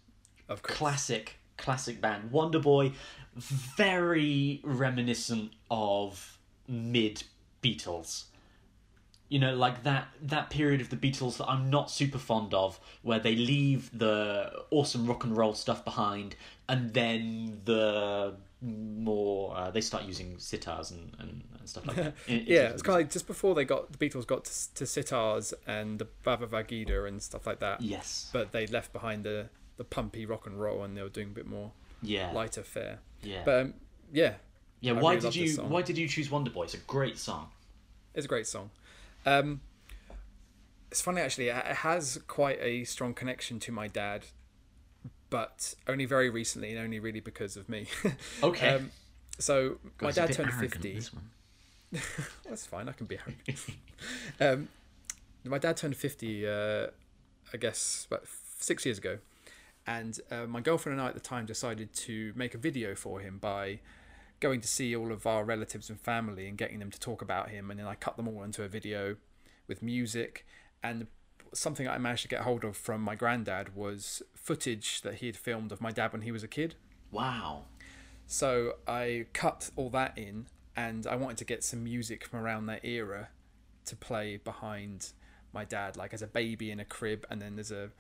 Of 0.50 0.62
course. 0.62 0.78
classic 0.78 1.40
classic 1.58 2.02
band 2.02 2.32
wonder 2.32 2.60
boy 2.60 2.92
very 3.36 4.60
reminiscent 4.64 5.52
of 5.70 6.40
mid 6.68 7.24
beatles 7.62 8.26
you 9.30 9.40
know 9.40 9.56
like 9.56 9.84
that 9.84 10.08
that 10.22 10.50
period 10.50 10.82
of 10.82 10.90
the 10.90 10.96
beatles 10.96 11.38
that 11.38 11.48
i'm 11.48 11.70
not 11.70 11.90
super 11.90 12.18
fond 12.18 12.54
of 12.54 12.80
where 13.02 13.20
they 13.20 13.36
leave 13.36 13.90
the 13.98 14.52
awesome 14.72 15.06
rock 15.06 15.24
and 15.24 15.38
roll 15.38 15.54
stuff 15.54 15.86
behind 15.86 16.36
and 16.68 16.94
then 16.94 17.62
the 17.66 18.36
more 18.64 19.56
uh, 19.56 19.72
they 19.72 19.82
start 19.82 20.04
using 20.06 20.38
sitars 20.38 20.92
and, 20.92 21.12
and, 21.20 21.44
and 21.60 21.70
stuff 21.70 21.86
like 21.86 21.98
that. 21.98 22.14
In- 22.28 22.46
yeah, 22.48 22.70
it's 22.70 22.82
kind 22.82 22.96
of 22.96 23.02
like 23.02 23.12
just 23.12 23.28
before 23.28 23.54
they 23.56 23.66
got 23.66 23.92
the 23.92 23.98
Beatles 23.98 24.26
got 24.26 24.46
to, 24.46 24.74
to 24.76 24.84
sitars 24.86 25.54
and 25.68 26.00
the 26.00 26.08
Baba 26.24 26.48
Vagita 26.48 27.08
and 27.08 27.22
stuff 27.22 27.46
like 27.46 27.60
that. 27.60 27.82
yes. 27.82 28.30
But 28.32 28.52
they 28.52 28.68
left 28.68 28.94
behind 28.94 29.24
the 29.24 29.50
the 29.78 29.84
pumpy 29.84 30.26
rock 30.26 30.46
and 30.46 30.60
roll 30.60 30.84
and 30.84 30.96
they 30.96 31.02
were 31.02 31.10
doing 31.10 31.28
a 31.28 31.32
bit 31.32 31.48
more 31.48 31.72
yeah. 32.02 32.32
lighter 32.32 32.64
fare. 32.64 33.00
yeah. 33.22 33.42
But 33.44 33.62
um, 33.62 33.74
yeah, 34.12 34.34
yeah 34.82 34.94
I 34.94 35.02
why 35.02 35.16
really 35.16 35.30
did 35.30 35.36
you 35.36 35.56
why 35.64 35.82
did 35.82 35.98
you 35.98 36.08
choose 36.08 36.30
wonder 36.32 36.52
boy? 36.52 36.64
It's 36.64 36.74
a 36.74 36.78
great 36.78 37.18
song. 37.18 37.50
It's 38.14 38.26
a 38.26 38.30
great 38.30 38.48
song. 38.48 38.70
Um, 39.26 39.62
it's 40.92 41.02
funny 41.02 41.22
actually. 41.22 41.48
It 41.48 41.56
has 41.56 42.20
quite 42.28 42.60
a 42.62 42.84
strong 42.84 43.14
connection 43.14 43.60
to 43.62 43.72
my 43.72 43.88
dad, 43.88 44.26
but 45.30 45.74
only 45.88 46.06
very 46.06 46.30
recently, 46.30 46.72
and 46.72 46.80
only 46.80 47.00
really 47.00 47.20
because 47.20 47.58
of 47.58 47.68
me. 47.70 47.88
okay 48.44 48.76
um, 48.76 48.92
so 49.40 49.78
my 50.02 50.12
dad 50.12 50.34
turned 50.34 50.54
fifty. 50.54 51.00
That's 52.48 52.66
fine. 52.66 52.90
I 52.90 52.92
can 52.92 53.06
be 53.06 53.18
arrogant. 53.18 53.66
um, 54.40 54.68
my 55.44 55.58
dad 55.58 55.78
turned 55.78 55.96
fifty. 55.96 56.48
Uh, 56.48 56.88
I 57.54 57.58
guess 57.58 58.08
about 58.10 58.26
six 58.60 58.86
years 58.86 58.98
ago, 58.98 59.20
and 59.86 60.20
uh, 60.32 60.46
my 60.46 60.62
girlfriend 60.62 61.00
and 61.00 61.06
I 61.06 61.10
at 61.10 61.14
the 61.14 61.20
time 61.20 61.46
decided 61.46 61.94
to 61.94 62.34
make 62.36 62.54
a 62.56 62.58
video 62.58 62.96
for 62.96 63.20
him 63.20 63.38
by 63.38 63.80
going 64.40 64.62
to 64.62 64.68
see 64.68 64.96
all 64.96 65.12
of 65.12 65.26
our 65.26 65.44
relatives 65.44 65.90
and 65.90 66.00
family 66.00 66.48
and 66.48 66.58
getting 66.58 66.80
them 66.80 66.92
to 66.92 67.00
talk 67.00 67.22
about 67.22 67.50
him, 67.50 67.72
and 67.72 67.80
then 67.80 67.88
I 67.88 67.96
cut 67.96 68.18
them 68.18 68.28
all 68.28 68.44
into 68.44 68.64
a 68.64 68.68
video 68.68 69.16
with 69.68 69.82
music 69.82 70.46
and 70.84 71.08
something 71.54 71.88
I 71.88 71.98
managed 71.98 72.24
to 72.24 72.28
get 72.28 72.42
hold 72.42 72.64
of 72.64 72.76
from 72.76 73.02
my 73.02 73.16
granddad 73.16 73.76
was 73.76 74.22
footage 74.36 75.02
that 75.02 75.16
he 75.16 75.28
had 75.28 75.38
filmed 75.38 75.72
of 75.72 75.82
my 75.82 75.92
dad 75.92 76.12
when 76.12 76.22
he 76.22 76.32
was 76.32 76.44
a 76.44 76.48
kid. 76.48 76.76
wow 77.12 77.64
So 78.26 78.74
I 78.88 79.28
cut 79.34 79.70
all 79.76 79.90
that 79.92 80.18
in, 80.18 80.48
and 80.76 81.06
I 81.06 81.16
wanted 81.16 81.38
to 81.38 81.46
get 81.46 81.64
some 81.64 81.84
music 81.84 82.26
from 82.26 82.40
around 82.40 82.66
that 82.68 82.84
era 82.84 83.30
to 83.86 83.96
play 83.96 84.38
behind 84.38 85.12
my 85.54 85.66
dad, 85.66 85.98
like 85.98 86.14
as 86.14 86.22
a 86.22 86.28
baby 86.28 86.72
in 86.72 86.80
a 86.80 86.86
crib, 86.86 87.26
and 87.30 87.42
then 87.42 87.56
there's 87.56 87.72
a 87.72 87.92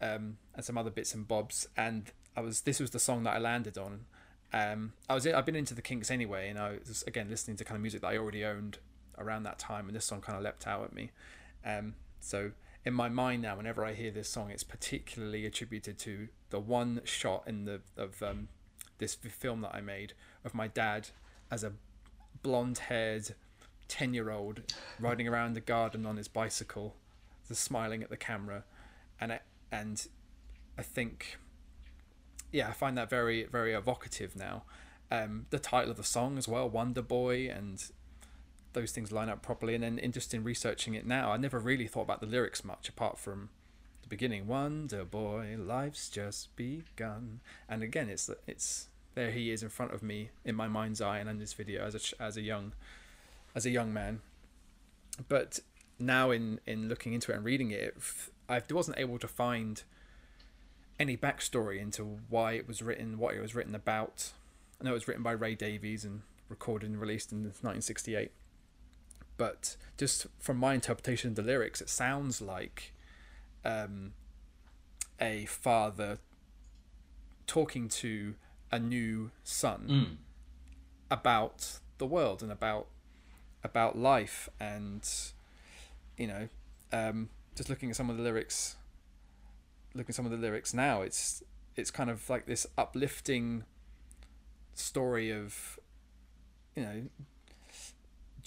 um, 0.00 0.38
and 0.54 0.64
some 0.64 0.78
other 0.78 0.90
bits 0.90 1.14
and 1.14 1.26
bobs. 1.26 1.68
And 1.76 2.10
I 2.36 2.40
was 2.40 2.62
this 2.62 2.80
was 2.80 2.90
the 2.90 2.98
song 2.98 3.24
that 3.24 3.34
I 3.34 3.38
landed 3.38 3.78
on. 3.78 4.06
Um, 4.52 4.94
I 5.08 5.14
was 5.14 5.26
I've 5.26 5.46
been 5.46 5.56
into 5.56 5.74
the 5.74 5.82
Kinks 5.82 6.10
anyway, 6.10 6.48
and 6.48 6.58
I 6.58 6.78
was 6.86 7.04
again 7.06 7.28
listening 7.28 7.56
to 7.58 7.64
kind 7.64 7.76
of 7.76 7.82
music 7.82 8.00
that 8.00 8.08
I 8.08 8.16
already 8.16 8.44
owned 8.44 8.78
around 9.16 9.42
that 9.44 9.58
time, 9.58 9.86
and 9.86 9.94
this 9.94 10.04
song 10.04 10.20
kind 10.20 10.36
of 10.36 10.42
leapt 10.42 10.66
out 10.66 10.84
at 10.84 10.92
me. 10.92 11.10
Um, 11.64 11.94
so 12.20 12.52
in 12.88 12.94
my 12.94 13.10
mind 13.10 13.42
now, 13.42 13.54
whenever 13.54 13.84
I 13.84 13.92
hear 13.92 14.10
this 14.10 14.30
song, 14.30 14.50
it's 14.50 14.64
particularly 14.64 15.44
attributed 15.44 15.98
to 15.98 16.28
the 16.48 16.58
one 16.58 17.02
shot 17.04 17.42
in 17.46 17.66
the 17.66 17.82
of 17.98 18.22
um, 18.22 18.48
this 18.96 19.14
film 19.14 19.60
that 19.60 19.74
I 19.74 19.82
made 19.82 20.14
of 20.42 20.54
my 20.54 20.68
dad 20.68 21.10
as 21.50 21.62
a 21.62 21.74
blonde-haired 22.42 23.34
ten-year-old 23.88 24.62
riding 24.98 25.28
around 25.28 25.52
the 25.52 25.60
garden 25.60 26.06
on 26.06 26.16
his 26.16 26.28
bicycle, 26.28 26.96
just 27.46 27.62
smiling 27.62 28.02
at 28.02 28.08
the 28.08 28.16
camera, 28.16 28.64
and 29.20 29.34
I, 29.34 29.40
and 29.70 30.08
I 30.78 30.82
think, 30.82 31.36
yeah, 32.50 32.68
I 32.68 32.72
find 32.72 32.96
that 32.96 33.10
very 33.10 33.44
very 33.44 33.74
evocative 33.74 34.34
now. 34.34 34.62
Um, 35.10 35.44
the 35.50 35.58
title 35.58 35.90
of 35.90 35.98
the 35.98 36.04
song 36.04 36.38
as 36.38 36.48
well, 36.48 36.66
Wonder 36.70 37.02
Boy, 37.02 37.50
and 37.50 37.84
those 38.72 38.92
things 38.92 39.12
line 39.12 39.28
up 39.28 39.42
properly. 39.42 39.74
And 39.74 39.82
then 39.84 39.98
in 39.98 40.12
just 40.12 40.34
in 40.34 40.44
researching 40.44 40.94
it 40.94 41.06
now, 41.06 41.32
I 41.32 41.36
never 41.36 41.58
really 41.58 41.86
thought 41.86 42.02
about 42.02 42.20
the 42.20 42.26
lyrics 42.26 42.64
much 42.64 42.88
apart 42.88 43.18
from 43.18 43.50
the 44.02 44.08
beginning. 44.08 44.46
Wonder 44.46 45.04
Boy, 45.04 45.56
life's 45.58 46.08
just 46.08 46.54
begun. 46.56 47.40
And 47.68 47.82
again, 47.82 48.08
it's 48.08 48.30
it's 48.46 48.88
there 49.14 49.30
he 49.30 49.50
is 49.50 49.62
in 49.62 49.68
front 49.68 49.92
of 49.92 50.02
me 50.02 50.30
in 50.44 50.54
my 50.54 50.68
mind's 50.68 51.00
eye 51.00 51.18
and 51.18 51.28
in 51.28 51.38
this 51.38 51.52
video 51.52 51.84
as 51.84 51.94
a 51.94 52.22
as 52.22 52.36
a 52.36 52.42
young 52.42 52.72
as 53.54 53.66
a 53.66 53.70
young 53.70 53.92
man. 53.92 54.20
but 55.28 55.60
now 55.98 56.30
in 56.30 56.60
in 56.66 56.88
looking 56.88 57.12
into 57.12 57.32
it 57.32 57.36
and 57.36 57.44
reading 57.44 57.70
it, 57.70 57.96
I 58.48 58.62
wasn't 58.70 58.98
able 58.98 59.18
to 59.18 59.28
find 59.28 59.82
any 60.98 61.16
backstory 61.16 61.80
into 61.80 62.18
why 62.28 62.52
it 62.52 62.66
was 62.66 62.82
written, 62.82 63.18
what 63.18 63.34
it 63.34 63.40
was 63.40 63.54
written 63.54 63.74
about. 63.74 64.32
I 64.80 64.84
know 64.84 64.90
it 64.90 64.94
was 64.94 65.08
written 65.08 65.22
by 65.22 65.32
Ray 65.32 65.54
Davies 65.54 66.04
and 66.04 66.22
recorded 66.48 66.90
and 66.90 67.00
released 67.00 67.32
in 67.32 67.38
1968. 67.38 68.30
But 69.38 69.76
just 69.96 70.26
from 70.38 70.58
my 70.58 70.74
interpretation 70.74 71.30
of 71.30 71.36
the 71.36 71.42
lyrics, 71.42 71.80
it 71.80 71.88
sounds 71.88 72.42
like 72.42 72.92
um, 73.64 74.12
a 75.20 75.46
father 75.46 76.18
talking 77.46 77.88
to 77.88 78.34
a 78.70 78.78
new 78.78 79.30
son 79.44 79.86
Mm. 79.88 80.16
about 81.10 81.78
the 81.96 82.04
world 82.06 82.42
and 82.42 82.52
about 82.52 82.88
about 83.64 83.96
life 83.98 84.48
and 84.60 85.08
you 86.18 86.26
know 86.26 86.48
um, 86.92 87.30
just 87.56 87.68
looking 87.70 87.88
at 87.90 87.96
some 87.96 88.10
of 88.10 88.16
the 88.18 88.22
lyrics 88.22 88.76
looking 89.94 90.10
at 90.10 90.14
some 90.14 90.26
of 90.26 90.30
the 90.30 90.36
lyrics 90.36 90.72
now 90.74 91.00
it's 91.02 91.42
it's 91.76 91.90
kind 91.90 92.10
of 92.10 92.28
like 92.28 92.44
this 92.46 92.66
uplifting 92.76 93.64
story 94.74 95.30
of 95.32 95.78
you 96.76 96.82
know 96.82 97.02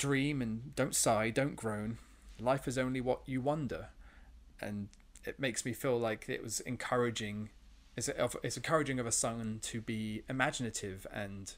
dream 0.01 0.41
and 0.41 0.75
don't 0.75 0.95
sigh 0.95 1.29
don't 1.29 1.55
groan. 1.55 1.99
Life 2.39 2.67
is 2.67 2.77
only 2.77 2.99
what 2.99 3.21
you 3.27 3.39
wonder. 3.39 3.89
And 4.59 4.89
it 5.25 5.39
makes 5.39 5.63
me 5.63 5.73
feel 5.73 5.97
like 5.97 6.25
it 6.27 6.41
was 6.41 6.59
encouraging 6.61 7.49
it's, 7.95 8.09
it's 8.41 8.57
encouraging 8.57 8.99
of 8.99 9.05
a 9.05 9.11
son 9.11 9.59
to 9.61 9.79
be 9.79 10.23
imaginative 10.27 11.05
and 11.13 11.53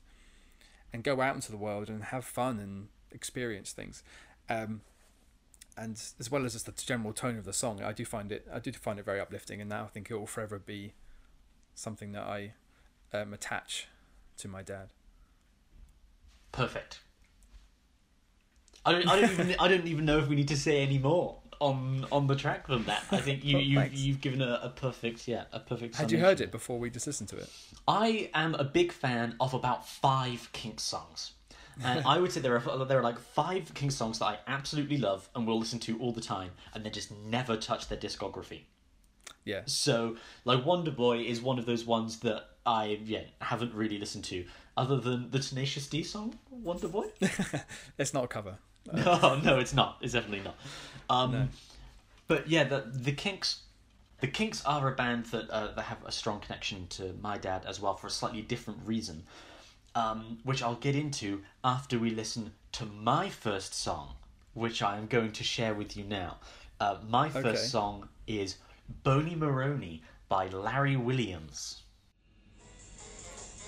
and 0.92 1.04
go 1.04 1.22
out 1.22 1.36
into 1.36 1.52
the 1.52 1.58
world 1.58 1.90
and 1.90 2.04
have 2.06 2.26
fun 2.26 2.60
and 2.60 2.90
experience 3.12 3.72
things. 3.72 4.04
Um, 4.50 4.82
and 5.78 6.00
as 6.20 6.30
well 6.30 6.46
as 6.46 6.54
just 6.54 6.66
the 6.66 6.74
general 6.74 7.14
tone 7.14 7.36
of 7.36 7.46
the 7.46 7.54
song 7.54 7.82
i 7.82 7.92
do 7.92 8.06
find 8.06 8.32
it 8.32 8.48
i 8.54 8.60
do 8.60 8.72
find 8.74 9.00
it 9.00 9.06
very 9.06 9.22
uplifting. 9.22 9.62
And 9.62 9.70
now 9.70 9.86
i 9.86 9.88
think 9.88 10.12
it 10.12 10.16
will 10.16 10.28
forever 10.28 10.60
be 10.60 10.94
something 11.76 12.12
that 12.12 12.24
i 12.24 12.54
um, 13.14 13.34
attach 13.34 13.88
to 14.38 14.48
my 14.48 14.62
dad. 14.62 14.90
Perfect. 16.52 17.00
I 18.86 18.92
don't. 18.92 19.08
I 19.08 19.22
don't 19.22 19.32
even. 19.32 19.56
I 19.60 19.68
don't 19.68 19.88
even 19.88 20.06
know 20.06 20.20
if 20.20 20.28
we 20.28 20.36
need 20.36 20.50
to 20.50 20.58
say 20.58 20.82
any 20.82 20.98
more 20.98 21.38
on 21.60 22.06
on 22.12 22.28
the 22.28 22.36
track 22.36 22.68
than 22.68 22.84
that. 22.86 23.04
I 23.12 23.18
think 23.22 23.44
you 23.44 23.58
oh, 23.58 23.62
you 23.62 23.76
Thanks. 23.80 24.00
you've 24.00 24.22
given 24.22 24.42
a, 24.42 24.60
a 24.64 24.70
perfect 24.70 25.28
yeah 25.28 25.46
a 25.52 25.60
perfect. 25.60 25.96
had 25.96 26.12
you 26.12 26.20
heard 26.20 26.42
it 26.42 26.52
before 26.52 26.78
we 26.80 26.90
just 26.90 27.08
listened 27.08 27.30
to 27.30 27.38
it 27.38 27.50
I 27.88 28.30
am 28.34 28.56
a 28.56 28.64
big 28.64 28.92
fan 28.92 29.36
of 29.40 29.54
about 29.54 29.88
five 29.88 30.50
Kinks 30.52 30.84
songs. 30.84 31.34
And 31.84 32.06
I 32.06 32.20
would 32.20 32.32
say 32.32 32.40
there 32.40 32.56
are 32.56 32.86
there 32.86 33.00
are 33.00 33.04
like 33.04 33.18
five 33.18 33.74
Kinks 33.74 33.96
songs 33.96 34.20
that 34.20 34.26
I 34.26 34.38
absolutely 34.46 34.98
love 34.98 35.28
and 35.36 35.48
will 35.48 35.58
listen 35.58 35.80
to 35.80 35.98
all 36.00 36.12
the 36.12 36.22
time, 36.22 36.52
and 36.74 36.84
then 36.84 36.92
just 36.92 37.12
never 37.12 37.58
touch 37.58 37.88
their 37.88 37.98
discography. 37.98 38.62
yeah 39.44 39.62
So, 39.66 40.18
like 40.46 40.64
Wonder 40.66 40.92
Boy 40.92 41.20
is 41.22 41.42
one 41.42 41.58
of 41.58 41.66
those 41.66 41.84
ones 41.84 42.20
that 42.20 42.50
I 42.66 43.00
yeah 43.04 43.24
haven't 43.42 43.74
really 43.74 43.98
listened 43.98 44.24
to, 44.26 44.46
other 44.78 44.98
than 44.98 45.32
the 45.32 45.40
Tenacious 45.40 45.88
D 45.88 46.04
song 46.04 46.38
Wonder 46.52 46.88
Boy. 46.90 47.08
it's 47.98 48.14
not 48.14 48.26
a 48.26 48.28
cover 48.28 48.60
No, 48.94 49.40
no, 49.44 49.60
it's 49.60 49.74
not. 49.74 49.98
It's 50.02 50.14
definitely 50.14 50.42
not. 50.44 50.56
Um, 51.10 51.32
No. 51.32 51.48
But 52.28 52.48
yeah, 52.50 52.64
the 52.64 52.84
the 52.92 53.12
Kinks, 53.12 53.62
the 54.22 54.28
Kinks 54.28 54.64
are 54.66 54.88
a 54.92 54.96
band 54.96 55.26
that 55.28 55.50
uh, 55.50 55.72
that 55.74 55.84
have 55.84 56.04
a 56.06 56.12
strong 56.12 56.40
connection 56.40 56.88
to 56.88 57.14
my 57.22 57.38
dad 57.38 57.66
as 57.68 57.80
well 57.82 57.96
for 57.96 58.08
a 58.08 58.10
slightly 58.10 58.42
different 58.42 58.80
reason, 58.86 59.24
um, 59.96 60.40
which 60.44 60.64
I'll 60.64 60.76
get 60.76 60.96
into 60.96 61.44
after 61.64 62.00
we 62.00 62.10
listen 62.12 62.54
to 62.74 62.86
my 62.86 63.30
first 63.30 63.74
song, 63.74 64.16
which 64.54 64.82
I 64.82 64.98
am 64.98 65.08
going 65.08 65.32
to 65.34 65.44
share 65.44 65.74
with 65.74 65.96
you 65.98 66.04
now. 66.06 66.38
Uh, 66.80 66.98
my 67.08 67.30
first 67.30 67.46
Okay. 67.46 67.56
song 67.58 68.10
is 68.26 68.56
"Bony 69.04 69.36
Moronie" 69.36 70.02
by 70.30 70.48
Larry 70.48 70.96
Williams. 70.96 71.82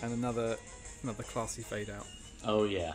and 0.02 0.14
another 0.14 0.58
another 1.04 1.24
classy 1.24 1.62
fade 1.62 1.90
out 1.90 2.06
Oh 2.46 2.64
yeah, 2.66 2.94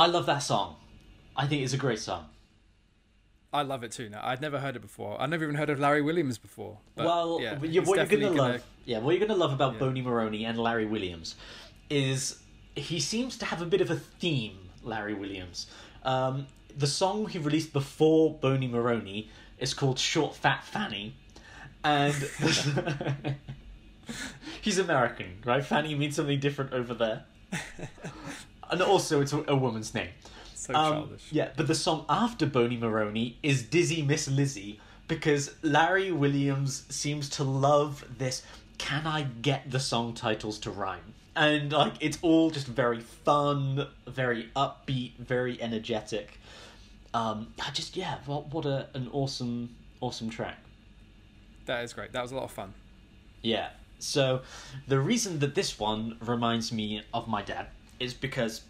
I 0.00 0.06
love 0.06 0.26
that 0.26 0.38
song. 0.38 0.76
I 1.36 1.46
think 1.46 1.62
it's 1.62 1.74
a 1.74 1.76
great 1.86 1.98
song. 1.98 2.26
I 3.52 3.62
love 3.62 3.82
it 3.84 3.92
too. 3.92 4.08
Now 4.08 4.20
I'd 4.22 4.40
never 4.40 4.58
heard 4.58 4.76
it 4.76 4.80
before. 4.82 5.20
I'd 5.20 5.28
never 5.28 5.44
even 5.44 5.56
heard 5.56 5.70
of 5.70 5.78
Larry 5.78 6.02
Williams 6.02 6.38
before. 6.38 6.78
But 6.94 7.04
well, 7.06 7.38
yeah, 7.42 7.56
but 7.56 7.68
you- 7.68 7.80
he's 7.80 7.88
what 7.88 7.96
you're 7.96 8.04
definitely 8.06 8.36
gonna, 8.36 8.52
love, 8.52 8.64
yeah, 8.86 8.98
what 8.98 9.10
you're 9.16 9.26
gonna 9.26 9.38
love 9.38 9.52
about 9.52 9.74
Yeah. 9.74 9.80
Bony 9.80 10.02
Moronie 10.02 10.44
and 10.44 10.58
Larry 10.58 10.86
Williams 10.86 11.34
is 11.90 12.38
he 12.76 12.98
seems 13.00 13.36
to 13.38 13.44
have 13.44 13.60
a 13.60 13.66
bit 13.66 13.80
of 13.80 13.90
a 13.90 13.96
theme. 13.96 14.56
Larry 14.82 15.12
Williams, 15.14 15.66
um, 16.04 16.46
the 16.74 16.86
song 16.86 17.28
he 17.28 17.38
released 17.38 17.72
before 17.74 18.32
Bony 18.32 18.66
Moronie 18.68 19.28
is 19.58 19.74
called 19.74 19.98
"Short 19.98 20.34
Fat 20.34 20.64
Fanny," 20.64 21.14
and 21.84 22.14
he's 24.62 24.78
American, 24.78 25.42
right? 25.44 25.62
Fanny 25.64 25.94
means 25.94 26.16
something 26.16 26.40
different 26.40 26.72
over 26.72 26.94
there, 26.94 27.24
and 28.70 28.82
also 28.82 29.20
it's 29.20 29.32
a, 29.32 29.44
a 29.48 29.56
woman's 29.56 29.94
name. 29.94 30.10
So 30.54 30.74
Um, 30.74 30.92
childish. 30.92 31.22
yeah, 31.32 31.50
but 31.56 31.66
the 31.66 31.74
song 31.74 32.04
after 32.08 32.46
Bony 32.46 32.76
Moronie 32.76 33.36
is 33.42 33.62
Dizzy 33.62 34.02
Miss 34.02 34.28
Lizzy 34.28 34.78
because 35.08 35.54
Larry 35.62 36.12
Williams 36.12 36.84
seems 36.88 37.28
to 37.30 37.44
love 37.44 38.04
this. 38.18 38.42
Can 38.78 39.06
I 39.06 39.22
get 39.22 39.70
the 39.70 39.80
song 39.80 40.14
titles 40.14 40.58
to 40.60 40.70
rhyme? 40.70 41.14
And 41.36 41.72
like 41.72 41.94
it's 42.00 42.18
all 42.22 42.50
just 42.50 42.66
very 42.66 43.00
fun, 43.00 43.86
very 44.06 44.50
upbeat, 44.56 45.16
very 45.16 45.60
energetic. 45.62 46.38
Um, 47.14 47.54
I 47.64 47.70
just 47.70 47.96
yeah, 47.96 48.18
what 48.26 48.52
what 48.52 48.66
a 48.66 48.88
an 48.94 49.08
awesome 49.12 49.76
awesome 50.00 50.28
track. 50.30 50.58
That 51.66 51.84
is 51.84 51.92
great. 51.92 52.12
That 52.12 52.22
was 52.22 52.32
a 52.32 52.36
lot 52.36 52.44
of 52.44 52.50
fun. 52.50 52.74
Yeah. 53.42 53.70
So 53.98 54.42
the 54.88 54.98
reason 54.98 55.38
that 55.40 55.54
this 55.54 55.78
one 55.78 56.16
reminds 56.20 56.72
me 56.72 57.02
of 57.12 57.28
my 57.28 57.42
dad 57.42 57.66
is 58.00 58.14
because 58.14 58.62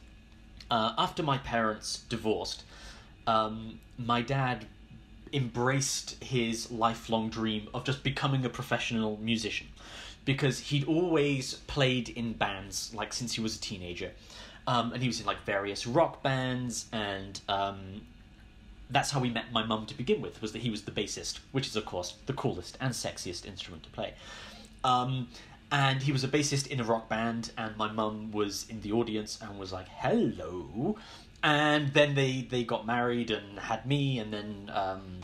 uh, 0.71 0.93
after 0.99 1.23
my 1.23 1.39
parents 1.39 2.05
divorced, 2.09 2.65
um, 3.27 3.81
my 3.97 4.21
dad 4.21 4.67
embraced 5.33 6.23
his 6.23 6.71
lifelong 6.71 7.31
dream 7.31 7.69
of 7.73 7.85
just 7.85 8.03
becoming 8.03 8.45
a 8.45 8.49
professional 8.49 9.17
musician 9.23 9.69
because 10.25 10.59
he'd 10.59 10.85
always 10.85 11.55
played 11.67 12.09
in 12.11 12.33
bands 12.33 12.93
like 12.95 13.13
since 13.13 13.35
he 13.35 13.41
was 13.41 13.57
a 13.57 13.61
teenager. 13.61 14.11
Um, 14.67 14.93
and 14.93 15.03
he 15.03 15.09
was 15.09 15.21
in 15.21 15.27
like 15.27 15.43
various 15.45 15.87
rock 15.87 16.23
bands 16.23 16.87
and 16.93 17.41
um, 17.49 18.03
that's 18.91 19.11
how 19.11 19.21
we 19.21 19.31
met 19.31 19.53
my 19.53 19.65
mum 19.65 19.87
to 19.87 19.95
begin 19.95 20.21
with 20.21 20.43
was 20.43 20.53
that 20.53 20.63
he 20.63 20.71
was 20.71 20.83
the 20.83 20.91
bassist 20.91 21.39
which 21.53 21.67
is 21.67 21.77
of 21.77 21.85
course 21.85 22.15
the 22.27 22.33
coolest 22.33 22.77
and 22.81 22.93
sexiest 22.93 23.47
instrument 23.47 23.83
to 23.85 23.91
play. 23.91 24.15
Um, 24.85 25.29
and 25.73 26.03
he 26.03 26.13
was 26.13 26.25
a 26.25 26.29
bassist 26.29 26.67
in 26.67 26.81
a 26.81 26.85
rock 26.85 27.09
band 27.09 27.53
and 27.57 27.77
my 27.77 27.91
mum 27.91 28.33
was 28.33 28.67
in 28.69 28.81
the 28.81 28.93
audience 28.93 29.39
and 29.41 29.59
was 29.59 29.73
like 29.73 29.89
hello 29.89 30.97
and 31.43 31.93
then 31.95 32.15
they 32.15 32.47
they 32.51 32.65
got 32.65 32.87
married 32.87 33.31
and 33.31 33.59
had 33.59 33.87
me 33.87 34.19
and 34.19 34.33
then 34.33 34.71
um, 34.75 35.21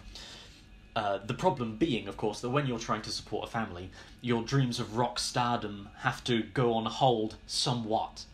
uh, 0.96 1.18
the 1.26 1.34
problem 1.34 1.76
being, 1.76 2.08
of 2.08 2.16
course, 2.16 2.40
that 2.40 2.48
when 2.48 2.66
you're 2.66 2.78
trying 2.78 3.02
to 3.02 3.10
support 3.10 3.46
a 3.46 3.50
family, 3.50 3.90
your 4.22 4.42
dreams 4.42 4.80
of 4.80 4.96
rock 4.96 5.18
stardom 5.18 5.90
have 5.98 6.24
to 6.24 6.42
go 6.54 6.72
on 6.72 6.86
hold 6.86 7.36
somewhat. 7.46 8.24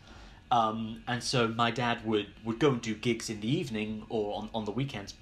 Um, 0.49 1.03
and 1.05 1.21
so 1.21 1.49
my 1.49 1.71
dad 1.71 2.05
would, 2.05 2.27
would 2.45 2.59
go 2.59 2.69
and 2.69 2.81
do 2.81 2.95
gigs 2.95 3.29
in 3.29 3.41
the 3.41 3.49
evening 3.53 4.05
or 4.07 4.37
on, 4.37 4.49
on 4.55 4.63
the 4.63 4.71
weekends. 4.71 5.13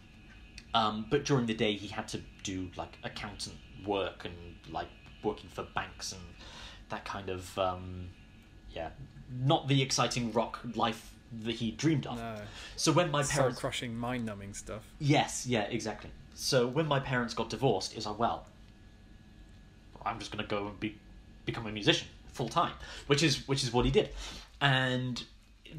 Um, 0.76 1.08
but 1.10 1.26
during 1.26 1.48
the 1.48 1.56
day, 1.56 1.74
he 1.74 1.88
had 1.88 2.08
to 2.10 2.22
do 2.44 2.70
like 2.78 3.00
accountant 3.04 3.56
work 3.88 4.24
and 4.24 4.36
like 4.72 4.90
working 5.24 5.50
for 5.50 5.64
banks 5.74 6.12
and 6.12 6.22
that 6.92 7.04
kind 7.04 7.30
of, 7.30 7.58
um, 7.58 8.10
yeah, 8.72 8.90
not 9.44 9.68
the 9.68 9.82
exciting 9.82 10.32
rock 10.32 10.60
life 10.76 11.14
that 11.44 11.56
he 11.56 11.72
dreamed 11.72 12.06
of. 12.06 12.18
No. 12.18 12.36
So 12.76 12.92
when 12.92 13.10
my 13.10 13.24
Soul 13.24 13.38
parents 13.38 13.60
crushing, 13.60 13.96
mind 13.96 14.26
numbing 14.26 14.54
stuff. 14.54 14.84
Yes, 15.00 15.48
yeah, 15.48 15.64
exactly. 15.64 16.12
So 16.34 16.68
when 16.68 16.88
my 16.88 17.00
parents 17.00 17.34
got 17.34 17.50
divorced, 17.50 17.98
is 17.98 18.06
like, 18.06 18.20
well, 18.20 18.46
I'm 20.06 20.20
just 20.20 20.32
gonna 20.32 20.48
go 20.48 20.68
and 20.68 20.80
be 20.80 20.98
become 21.46 21.66
a 21.66 21.72
musician 21.72 22.08
full 22.34 22.50
time, 22.50 22.74
which 23.08 23.24
is 23.24 23.48
which 23.48 23.64
is 23.64 23.74
what 23.74 23.86
he 23.86 23.92
did, 23.92 24.10
and 24.60 25.24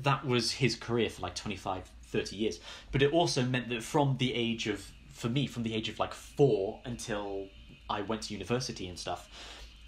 that 0.03 0.25
was 0.25 0.53
his 0.53 0.75
career 0.75 1.11
for 1.11 1.23
like 1.23 1.35
25, 1.35 1.91
30 2.05 2.37
years. 2.37 2.61
But 2.91 3.03
it 3.03 3.13
also 3.13 3.43
meant 3.43 3.69
that 3.69 3.83
from 3.83 4.17
the 4.19 4.33
age 4.35 4.67
of 4.67 4.91
for 5.13 5.29
me, 5.29 5.47
from 5.47 5.63
the 5.63 5.75
age 5.75 5.89
of 5.89 5.99
like 5.99 6.15
four 6.15 6.81
until 6.85 7.49
I 7.89 8.01
went 8.03 8.23
to 8.23 8.33
university 8.33 8.89
and 8.89 8.99
stuff, 8.99 9.29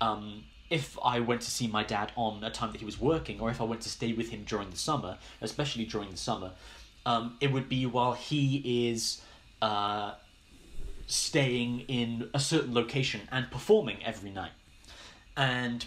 um, 0.01 0.45
if 0.71 0.99
I 1.05 1.21
went 1.21 1.43
to 1.43 1.51
see 1.51 1.67
my 1.67 1.85
dad 1.85 2.13
on 2.17 2.43
a 2.43 2.51
time 2.51 2.73
that 2.73 2.79
he 2.79 2.85
was 2.85 3.01
working, 3.01 3.41
or 3.41 3.51
if 3.51 3.61
I 3.61 3.65
went 3.65 3.83
to 3.83 3.89
stay 3.89 4.13
with 4.13 4.31
him 4.31 4.45
during 4.45 4.71
the 4.71 4.77
summer, 4.77 5.19
especially 5.41 5.85
during 5.85 6.11
the 6.11 6.17
summer, 6.17 6.53
um, 7.07 7.37
it 7.41 7.53
would 7.53 7.69
be 7.69 7.87
while 7.87 8.15
he 8.15 8.89
is 8.91 9.21
uh, 9.61 10.15
staying 11.07 11.81
in 11.81 12.31
a 12.33 12.41
certain 12.41 12.75
location 12.75 13.23
and 13.31 13.51
performing 13.51 13.99
every 14.05 14.31
night. 14.31 14.53
And 15.37 15.85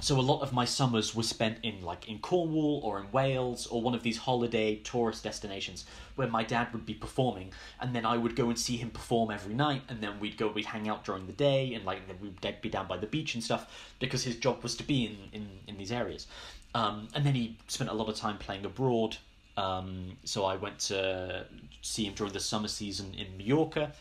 so 0.00 0.20
a 0.20 0.22
lot 0.22 0.42
of 0.42 0.52
my 0.52 0.66
summers 0.66 1.14
were 1.14 1.22
spent 1.22 1.58
in 1.62 1.80
like 1.80 2.08
in 2.08 2.18
Cornwall 2.18 2.80
or 2.84 3.00
in 3.00 3.10
Wales 3.10 3.66
or 3.66 3.80
one 3.80 3.94
of 3.94 4.02
these 4.02 4.18
holiday 4.18 4.76
tourist 4.76 5.24
destinations 5.24 5.86
where 6.16 6.28
my 6.28 6.44
dad 6.44 6.72
would 6.72 6.84
be 6.84 6.92
performing 6.92 7.52
and 7.80 7.94
then 7.94 8.04
I 8.04 8.18
would 8.18 8.36
go 8.36 8.50
and 8.50 8.58
see 8.58 8.76
him 8.76 8.90
perform 8.90 9.30
every 9.30 9.54
night 9.54 9.82
and 9.88 10.02
then 10.02 10.20
we'd 10.20 10.36
go 10.36 10.48
we'd 10.48 10.66
hang 10.66 10.88
out 10.88 11.04
during 11.04 11.26
the 11.26 11.32
day 11.32 11.72
and 11.72 11.86
like 11.86 12.00
we'd 12.20 12.60
be 12.60 12.68
down 12.68 12.86
by 12.86 12.98
the 12.98 13.06
beach 13.06 13.34
and 13.34 13.42
stuff 13.42 13.94
because 13.98 14.22
his 14.22 14.36
job 14.36 14.62
was 14.62 14.76
to 14.76 14.82
be 14.82 15.06
in 15.06 15.16
in, 15.32 15.48
in 15.68 15.78
these 15.78 15.92
areas. 15.92 16.26
Um, 16.74 17.08
and 17.14 17.24
then 17.24 17.34
he 17.34 17.56
spent 17.68 17.88
a 17.88 17.94
lot 17.94 18.08
of 18.08 18.16
time 18.16 18.36
playing 18.36 18.64
abroad. 18.64 19.16
Um, 19.56 20.16
so 20.24 20.44
I 20.44 20.56
went 20.56 20.80
to 20.80 21.46
see 21.82 22.04
him 22.04 22.14
during 22.14 22.32
the 22.32 22.40
summer 22.40 22.68
season 22.68 23.14
in 23.14 23.38
Mallorca. 23.38 23.92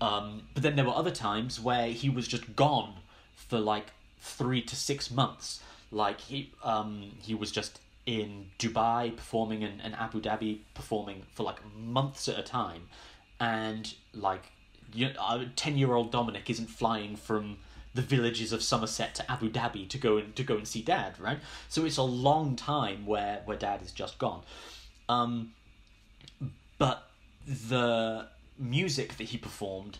Um, 0.00 0.42
but 0.54 0.62
then 0.62 0.76
there 0.76 0.84
were 0.84 0.94
other 0.94 1.10
times 1.10 1.60
where 1.60 1.88
he 1.88 2.10
was 2.10 2.26
just 2.26 2.56
gone 2.56 2.94
for 3.34 3.58
like 3.58 3.86
three 4.20 4.62
to 4.62 4.76
six 4.76 5.10
months. 5.10 5.60
Like 5.90 6.20
he 6.20 6.52
um 6.62 7.12
he 7.20 7.34
was 7.34 7.50
just 7.50 7.80
in 8.06 8.46
Dubai 8.58 9.14
performing 9.16 9.62
and, 9.62 9.80
and 9.82 9.94
Abu 9.94 10.20
Dhabi 10.20 10.60
performing 10.74 11.22
for 11.34 11.42
like 11.42 11.60
months 11.76 12.28
at 12.28 12.38
a 12.38 12.42
time, 12.42 12.88
and 13.38 13.94
like 14.14 14.52
you 14.92 15.10
ten 15.56 15.76
year 15.76 15.94
old 15.94 16.10
Dominic 16.10 16.48
isn't 16.50 16.68
flying 16.68 17.16
from 17.16 17.58
the 17.94 18.02
villages 18.02 18.52
of 18.52 18.62
Somerset 18.62 19.14
to 19.16 19.30
Abu 19.30 19.50
Dhabi 19.50 19.88
to 19.88 19.98
go 19.98 20.16
and 20.16 20.34
to 20.36 20.44
go 20.44 20.56
and 20.56 20.66
see 20.66 20.82
Dad, 20.82 21.18
right? 21.18 21.38
So 21.68 21.84
it's 21.84 21.96
a 21.96 22.02
long 22.02 22.56
time 22.56 23.06
where 23.06 23.42
where 23.44 23.56
Dad 23.56 23.82
is 23.82 23.92
just 23.92 24.18
gone. 24.18 24.42
Um, 25.08 25.52
but 26.78 27.08
the 27.46 28.28
music 28.58 29.16
that 29.16 29.24
he 29.24 29.38
performed 29.38 29.98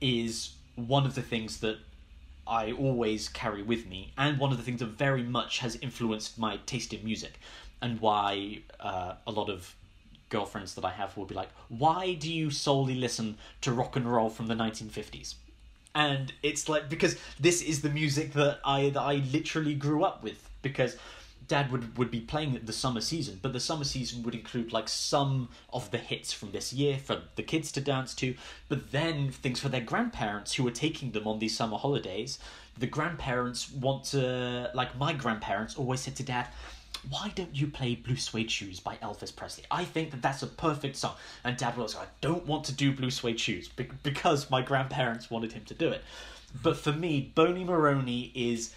is 0.00 0.54
one 0.74 1.06
of 1.06 1.14
the 1.14 1.22
things 1.22 1.60
that 1.60 1.78
I 2.48 2.72
always 2.72 3.28
carry 3.28 3.62
with 3.62 3.86
me, 3.86 4.12
and 4.16 4.38
one 4.38 4.50
of 4.50 4.58
the 4.58 4.64
things 4.64 4.80
that 4.80 4.86
very 4.86 5.22
much 5.22 5.58
has 5.58 5.76
influenced 5.76 6.38
my 6.38 6.58
taste 6.66 6.92
in 6.92 7.04
music, 7.04 7.38
and 7.82 8.00
why 8.00 8.60
uh, 8.80 9.14
a 9.26 9.30
lot 9.30 9.50
of 9.50 9.74
girlfriends 10.30 10.74
that 10.74 10.84
I 10.84 10.90
have 10.90 11.16
will 11.16 11.26
be 11.26 11.34
like, 11.34 11.50
"Why 11.68 12.14
do 12.14 12.32
you 12.32 12.50
solely 12.50 12.94
listen 12.94 13.36
to 13.60 13.72
rock 13.72 13.96
and 13.96 14.10
roll 14.10 14.30
from 14.30 14.46
the 14.46 14.54
1950s?" 14.54 15.34
And 15.94 16.32
it's 16.42 16.68
like 16.68 16.88
because 16.88 17.16
this 17.40 17.60
is 17.62 17.82
the 17.82 17.90
music 17.90 18.32
that 18.34 18.60
I 18.64 18.90
that 18.90 19.02
I 19.02 19.16
literally 19.32 19.74
grew 19.74 20.04
up 20.04 20.22
with 20.22 20.48
because 20.62 20.96
dad 21.48 21.72
would, 21.72 21.96
would 21.98 22.10
be 22.10 22.20
playing 22.20 22.60
the 22.62 22.72
summer 22.72 23.00
season, 23.00 23.40
but 23.42 23.52
the 23.52 23.60
summer 23.60 23.84
season 23.84 24.22
would 24.22 24.34
include 24.34 24.72
like 24.72 24.88
some 24.88 25.48
of 25.72 25.90
the 25.90 25.98
hits 25.98 26.32
from 26.32 26.52
this 26.52 26.72
year 26.72 26.98
for 26.98 27.22
the 27.36 27.42
kids 27.42 27.72
to 27.72 27.80
dance 27.80 28.14
to, 28.16 28.34
but 28.68 28.92
then 28.92 29.32
things 29.32 29.58
for 29.58 29.68
their 29.68 29.80
grandparents 29.80 30.54
who 30.54 30.66
are 30.66 30.72
taking 30.72 31.10
them 31.12 31.26
on 31.26 31.38
these 31.38 31.56
summer 31.56 31.78
holidays. 31.78 32.38
The 32.76 32.86
grandparents 32.86 33.72
want 33.72 34.04
to, 34.04 34.70
like 34.74 34.96
my 34.96 35.12
grandparents 35.14 35.76
always 35.76 36.00
said 36.00 36.16
to 36.16 36.22
dad, 36.22 36.48
why 37.10 37.32
don't 37.34 37.54
you 37.54 37.68
play 37.68 37.94
Blue 37.94 38.16
Suede 38.16 38.50
Shoes 38.50 38.80
by 38.80 38.96
Elvis 38.96 39.34
Presley? 39.34 39.64
I 39.70 39.84
think 39.84 40.10
that 40.10 40.22
that's 40.22 40.42
a 40.42 40.46
perfect 40.46 40.96
song. 40.96 41.14
And 41.44 41.56
dad 41.56 41.76
was 41.76 41.94
like, 41.94 42.06
I 42.06 42.10
don't 42.20 42.46
want 42.46 42.64
to 42.64 42.72
do 42.72 42.92
Blue 42.92 43.10
Suede 43.10 43.40
Shoes 43.40 43.68
because 43.68 44.50
my 44.50 44.62
grandparents 44.62 45.30
wanted 45.30 45.52
him 45.52 45.64
to 45.66 45.74
do 45.74 45.88
it. 45.88 46.02
But 46.62 46.76
for 46.76 46.92
me, 46.92 47.32
Bony 47.34 47.64
Moronie 47.64 48.32
is 48.34 48.74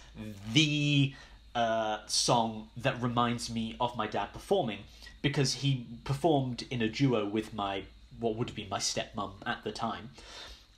the 0.52 1.14
uh, 1.54 1.98
song 2.06 2.68
that 2.76 3.00
reminds 3.02 3.50
me 3.50 3.76
of 3.80 3.96
my 3.96 4.06
dad 4.06 4.32
performing 4.32 4.80
because 5.20 5.54
he 5.54 5.86
performed 6.04 6.64
in 6.70 6.82
a 6.82 6.88
duo 6.88 7.26
with 7.26 7.54
my 7.54 7.84
what 8.18 8.36
would 8.36 8.54
be 8.54 8.66
my 8.70 8.78
stepmom 8.78 9.32
at 9.46 9.64
the 9.64 9.72
time. 9.72 10.10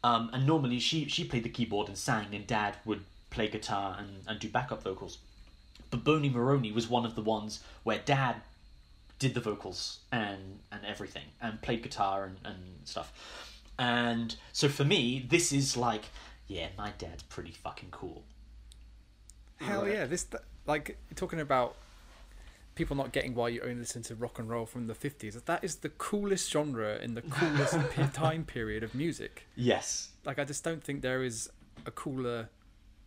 Um, 0.02 0.30
and 0.32 0.46
normally 0.46 0.78
she 0.78 1.06
she 1.06 1.24
played 1.24 1.44
the 1.44 1.48
keyboard 1.48 1.88
and 1.88 1.96
sang, 1.96 2.34
and 2.34 2.46
dad 2.46 2.76
would 2.84 3.04
play 3.30 3.48
guitar 3.48 3.96
and, 3.98 4.22
and 4.26 4.38
do 4.38 4.48
backup 4.48 4.82
vocals. 4.82 5.18
But 5.90 6.04
Bony 6.04 6.30
Moronie 6.30 6.74
was 6.74 6.88
one 6.88 7.06
of 7.06 7.14
the 7.14 7.22
ones 7.22 7.60
where 7.82 8.00
dad 8.04 8.36
did 9.18 9.34
the 9.34 9.40
vocals 9.40 10.00
and 10.12 10.60
and 10.70 10.84
everything 10.84 11.24
and 11.40 11.62
played 11.62 11.82
guitar 11.82 12.24
and, 12.24 12.36
and 12.44 12.58
stuff. 12.84 13.12
And 13.78 14.36
so 14.52 14.68
for 14.68 14.84
me, 14.84 15.24
this 15.28 15.52
is 15.52 15.76
like, 15.76 16.02
yeah, 16.46 16.68
my 16.76 16.92
dad's 16.98 17.22
pretty 17.24 17.52
fucking 17.52 17.88
cool. 17.90 18.24
Hell 19.56 19.82
right. 19.82 19.92
yeah! 19.92 20.06
This 20.06 20.26
like 20.66 20.98
talking 21.14 21.40
about 21.40 21.76
people 22.74 22.96
not 22.96 23.12
getting 23.12 23.34
why 23.34 23.48
you 23.48 23.60
only 23.62 23.76
listen 23.76 24.02
to 24.02 24.14
rock 24.14 24.38
and 24.38 24.48
roll 24.48 24.66
from 24.66 24.86
the 24.86 24.94
50s 24.94 25.44
that 25.44 25.62
is 25.62 25.76
the 25.76 25.88
coolest 25.90 26.50
genre 26.50 26.96
in 26.96 27.14
the 27.14 27.22
coolest 27.22 27.76
time 28.12 28.44
period 28.44 28.82
of 28.82 28.94
music. 28.94 29.46
Yes. 29.54 30.10
Like 30.24 30.38
i 30.38 30.44
just 30.44 30.64
don't 30.64 30.82
think 30.82 31.02
there 31.02 31.22
is 31.22 31.50
a 31.86 31.90
cooler 31.90 32.48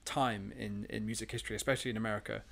time 0.05 0.53
in 0.57 0.85
in 0.89 1.05
music 1.05 1.31
history 1.31 1.55
especially 1.55 1.91
in 1.91 1.97
america. 1.97 2.43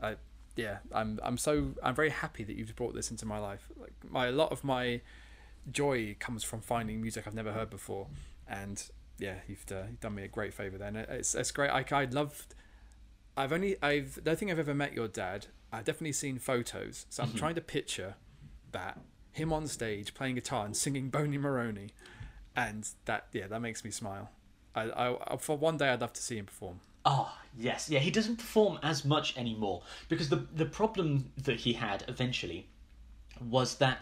Uh, 0.00 0.14
yeah 0.56 0.78
i'm 0.92 1.20
i'm 1.22 1.36
so 1.36 1.70
i'm 1.82 1.94
very 1.94 2.10
happy 2.10 2.42
that 2.44 2.56
you've 2.56 2.74
brought 2.76 2.94
this 2.94 3.10
into 3.10 3.26
my 3.26 3.38
life. 3.38 3.68
Like 3.78 3.92
my 4.08 4.26
a 4.26 4.32
lot 4.32 4.52
of 4.52 4.62
my 4.62 5.00
joy 5.70 6.16
comes 6.18 6.42
from 6.44 6.60
finding 6.60 7.00
music 7.00 7.26
i've 7.26 7.34
never 7.34 7.52
heard 7.52 7.70
before. 7.70 8.06
And 8.48 8.82
yeah 9.18 9.36
you've, 9.48 9.64
uh, 9.70 9.82
you've 9.88 10.00
done 10.00 10.14
me 10.14 10.24
a 10.24 10.28
great 10.28 10.54
favor 10.54 10.78
then 10.78 10.96
it's, 10.96 11.34
it's 11.34 11.50
great. 11.50 11.70
I, 11.70 11.84
I 11.90 12.04
loved 12.04 12.54
I've 13.36 13.52
only 13.52 13.76
I've 13.82 14.18
I 14.18 14.22
don't 14.22 14.38
think 14.38 14.50
I've 14.50 14.58
ever 14.58 14.74
met 14.74 14.94
your 14.94 15.08
dad. 15.08 15.46
I've 15.72 15.84
definitely 15.84 16.12
seen 16.12 16.38
photos, 16.38 17.06
so 17.10 17.22
I'm 17.22 17.30
mm-hmm. 17.30 17.38
trying 17.38 17.54
to 17.54 17.60
picture 17.60 18.14
that 18.72 18.98
him 19.32 19.52
on 19.52 19.66
stage 19.66 20.14
playing 20.14 20.34
guitar 20.34 20.64
and 20.66 20.76
singing 20.76 21.08
Bony 21.10 21.38
Moronie, 21.38 21.90
and 22.56 22.88
that 23.04 23.26
yeah 23.32 23.46
that 23.46 23.60
makes 23.60 23.84
me 23.84 23.90
smile. 23.90 24.30
I, 24.74 25.16
I 25.26 25.36
for 25.36 25.56
one 25.56 25.76
day 25.76 25.88
I'd 25.88 26.00
love 26.00 26.12
to 26.14 26.22
see 26.22 26.36
him 26.36 26.46
perform. 26.46 26.80
Oh 27.04 27.32
yes, 27.56 27.88
yeah. 27.88 28.00
He 28.00 28.10
doesn't 28.10 28.36
perform 28.36 28.78
as 28.82 29.04
much 29.04 29.36
anymore 29.36 29.82
because 30.08 30.28
the 30.28 30.46
the 30.54 30.66
problem 30.66 31.32
that 31.38 31.60
he 31.60 31.72
had 31.72 32.04
eventually 32.08 32.66
was 33.40 33.76
that 33.76 33.98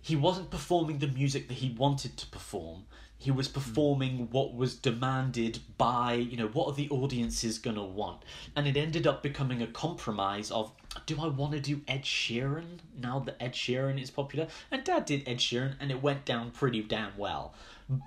he 0.00 0.16
wasn't 0.16 0.50
performing 0.50 0.98
the 0.98 1.08
music 1.08 1.48
that 1.48 1.54
he 1.54 1.74
wanted 1.76 2.16
to 2.16 2.26
perform 2.26 2.84
he 3.20 3.30
was 3.30 3.48
performing 3.48 4.28
what 4.30 4.54
was 4.54 4.74
demanded 4.74 5.58
by 5.76 6.14
you 6.14 6.38
know 6.38 6.48
what 6.48 6.68
are 6.68 6.74
the 6.74 6.88
audiences 6.88 7.58
gonna 7.58 7.84
want? 7.84 8.22
And 8.56 8.66
it 8.66 8.78
ended 8.78 9.06
up 9.06 9.22
becoming 9.22 9.60
a 9.60 9.66
compromise 9.66 10.50
of 10.50 10.72
do 11.06 11.20
i 11.20 11.28
want 11.28 11.52
to 11.52 11.60
do 11.60 11.82
ed 11.86 12.02
sheeran 12.02 12.78
now 12.98 13.20
that 13.20 13.36
ed 13.40 13.52
sheeran 13.52 14.02
is 14.02 14.10
popular? 14.10 14.48
And 14.70 14.82
dad 14.82 15.04
did 15.04 15.28
ed 15.28 15.36
sheeran 15.36 15.74
and 15.78 15.90
it 15.90 16.02
went 16.02 16.24
down 16.24 16.50
pretty 16.50 16.82
damn 16.82 17.16
well. 17.18 17.52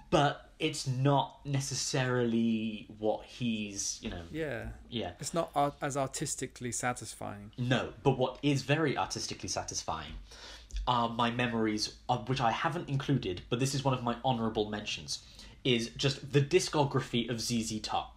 But 0.09 0.49
it's 0.57 0.87
not 0.87 1.45
necessarily 1.45 2.87
what 2.97 3.23
he's 3.25 3.99
you 4.01 4.09
know 4.09 4.23
yeah. 4.31 4.69
yeah. 4.89 5.11
It's 5.19 5.35
not 5.35 5.51
art- 5.53 5.75
as 5.79 5.95
artistically 5.95 6.71
satisfying. 6.71 7.51
No 7.59 7.93
but 8.01 8.17
what 8.17 8.39
is 8.41 8.63
very 8.63 8.97
artistically 8.97 9.49
satisfying 9.49 10.13
are 10.87 11.09
my 11.09 11.31
memories, 11.31 11.95
of 12.09 12.27
which 12.27 12.41
I 12.41 12.51
haven't 12.51 12.89
included, 12.89 13.41
but 13.49 13.59
this 13.59 13.73
is 13.73 13.83
one 13.83 13.93
of 13.93 14.03
my 14.03 14.15
honourable 14.23 14.69
mentions, 14.69 15.19
is 15.63 15.89
just 15.95 16.33
the 16.33 16.41
discography 16.41 17.29
of 17.29 17.39
ZZ 17.39 17.79
Top, 17.79 18.15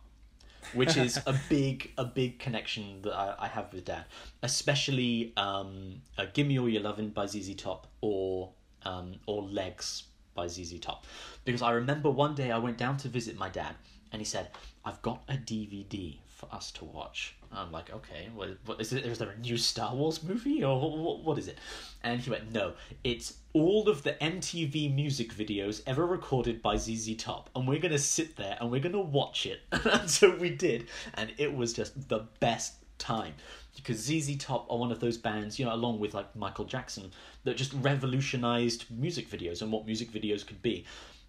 which 0.74 0.96
is 0.96 1.18
a 1.26 1.38
big 1.48 1.92
a 1.96 2.04
big 2.04 2.38
connection 2.38 3.02
that 3.02 3.14
I, 3.14 3.34
I 3.40 3.48
have 3.48 3.72
with 3.72 3.84
Dad, 3.84 4.04
especially 4.42 5.32
um, 5.36 6.02
uh, 6.18 6.26
"Give 6.32 6.46
Me 6.46 6.58
All 6.58 6.68
Your 6.68 6.82
Lovin'" 6.82 7.10
by 7.10 7.26
ZZ 7.26 7.54
Top 7.54 7.86
or 8.00 8.50
um, 8.84 9.14
or 9.26 9.42
"Legs" 9.42 10.04
by 10.34 10.48
ZZ 10.48 10.80
Top, 10.80 11.06
because 11.44 11.62
I 11.62 11.72
remember 11.72 12.10
one 12.10 12.34
day 12.34 12.50
I 12.50 12.58
went 12.58 12.78
down 12.78 12.96
to 12.98 13.08
visit 13.08 13.38
my 13.38 13.48
dad, 13.48 13.76
and 14.10 14.20
he 14.20 14.26
said, 14.26 14.50
"I've 14.84 15.00
got 15.02 15.22
a 15.28 15.34
DVD 15.34 16.18
for 16.26 16.52
us 16.52 16.72
to 16.72 16.84
watch." 16.84 17.35
I'm 17.56 17.72
like, 17.72 17.92
okay, 17.92 18.28
what, 18.34 18.56
what 18.66 18.80
is 18.80 18.92
it? 18.92 19.04
Is 19.04 19.18
there 19.18 19.30
a 19.30 19.38
new 19.38 19.56
Star 19.56 19.94
Wars 19.94 20.22
movie 20.22 20.62
or 20.62 20.78
what, 20.78 21.24
what 21.24 21.38
is 21.38 21.48
it? 21.48 21.58
And 22.02 22.20
he 22.20 22.30
went, 22.30 22.52
no, 22.52 22.74
it's 23.02 23.38
all 23.52 23.88
of 23.88 24.02
the 24.02 24.12
MTV 24.14 24.94
music 24.94 25.32
videos 25.32 25.82
ever 25.86 26.06
recorded 26.06 26.62
by 26.62 26.76
ZZ 26.76 27.16
Top, 27.16 27.50
and 27.56 27.66
we're 27.66 27.80
gonna 27.80 27.98
sit 27.98 28.36
there 28.36 28.56
and 28.60 28.70
we're 28.70 28.80
gonna 28.80 29.00
watch 29.00 29.46
it. 29.46 29.60
and 29.72 30.10
so 30.10 30.36
we 30.36 30.50
did, 30.50 30.88
and 31.14 31.32
it 31.38 31.54
was 31.54 31.72
just 31.72 32.08
the 32.08 32.20
best 32.40 32.74
time 32.98 33.34
because 33.76 33.98
ZZ 33.98 34.36
Top 34.36 34.66
are 34.70 34.78
one 34.78 34.90
of 34.90 35.00
those 35.00 35.18
bands, 35.18 35.58
you 35.58 35.64
know, 35.64 35.74
along 35.74 36.00
with 36.00 36.14
like 36.14 36.34
Michael 36.34 36.64
Jackson, 36.64 37.12
that 37.44 37.56
just 37.56 37.72
revolutionized 37.74 38.86
music 38.90 39.30
videos 39.30 39.62
and 39.62 39.70
what 39.70 39.86
music 39.86 40.10
videos 40.10 40.46
could 40.46 40.62
be, 40.62 40.84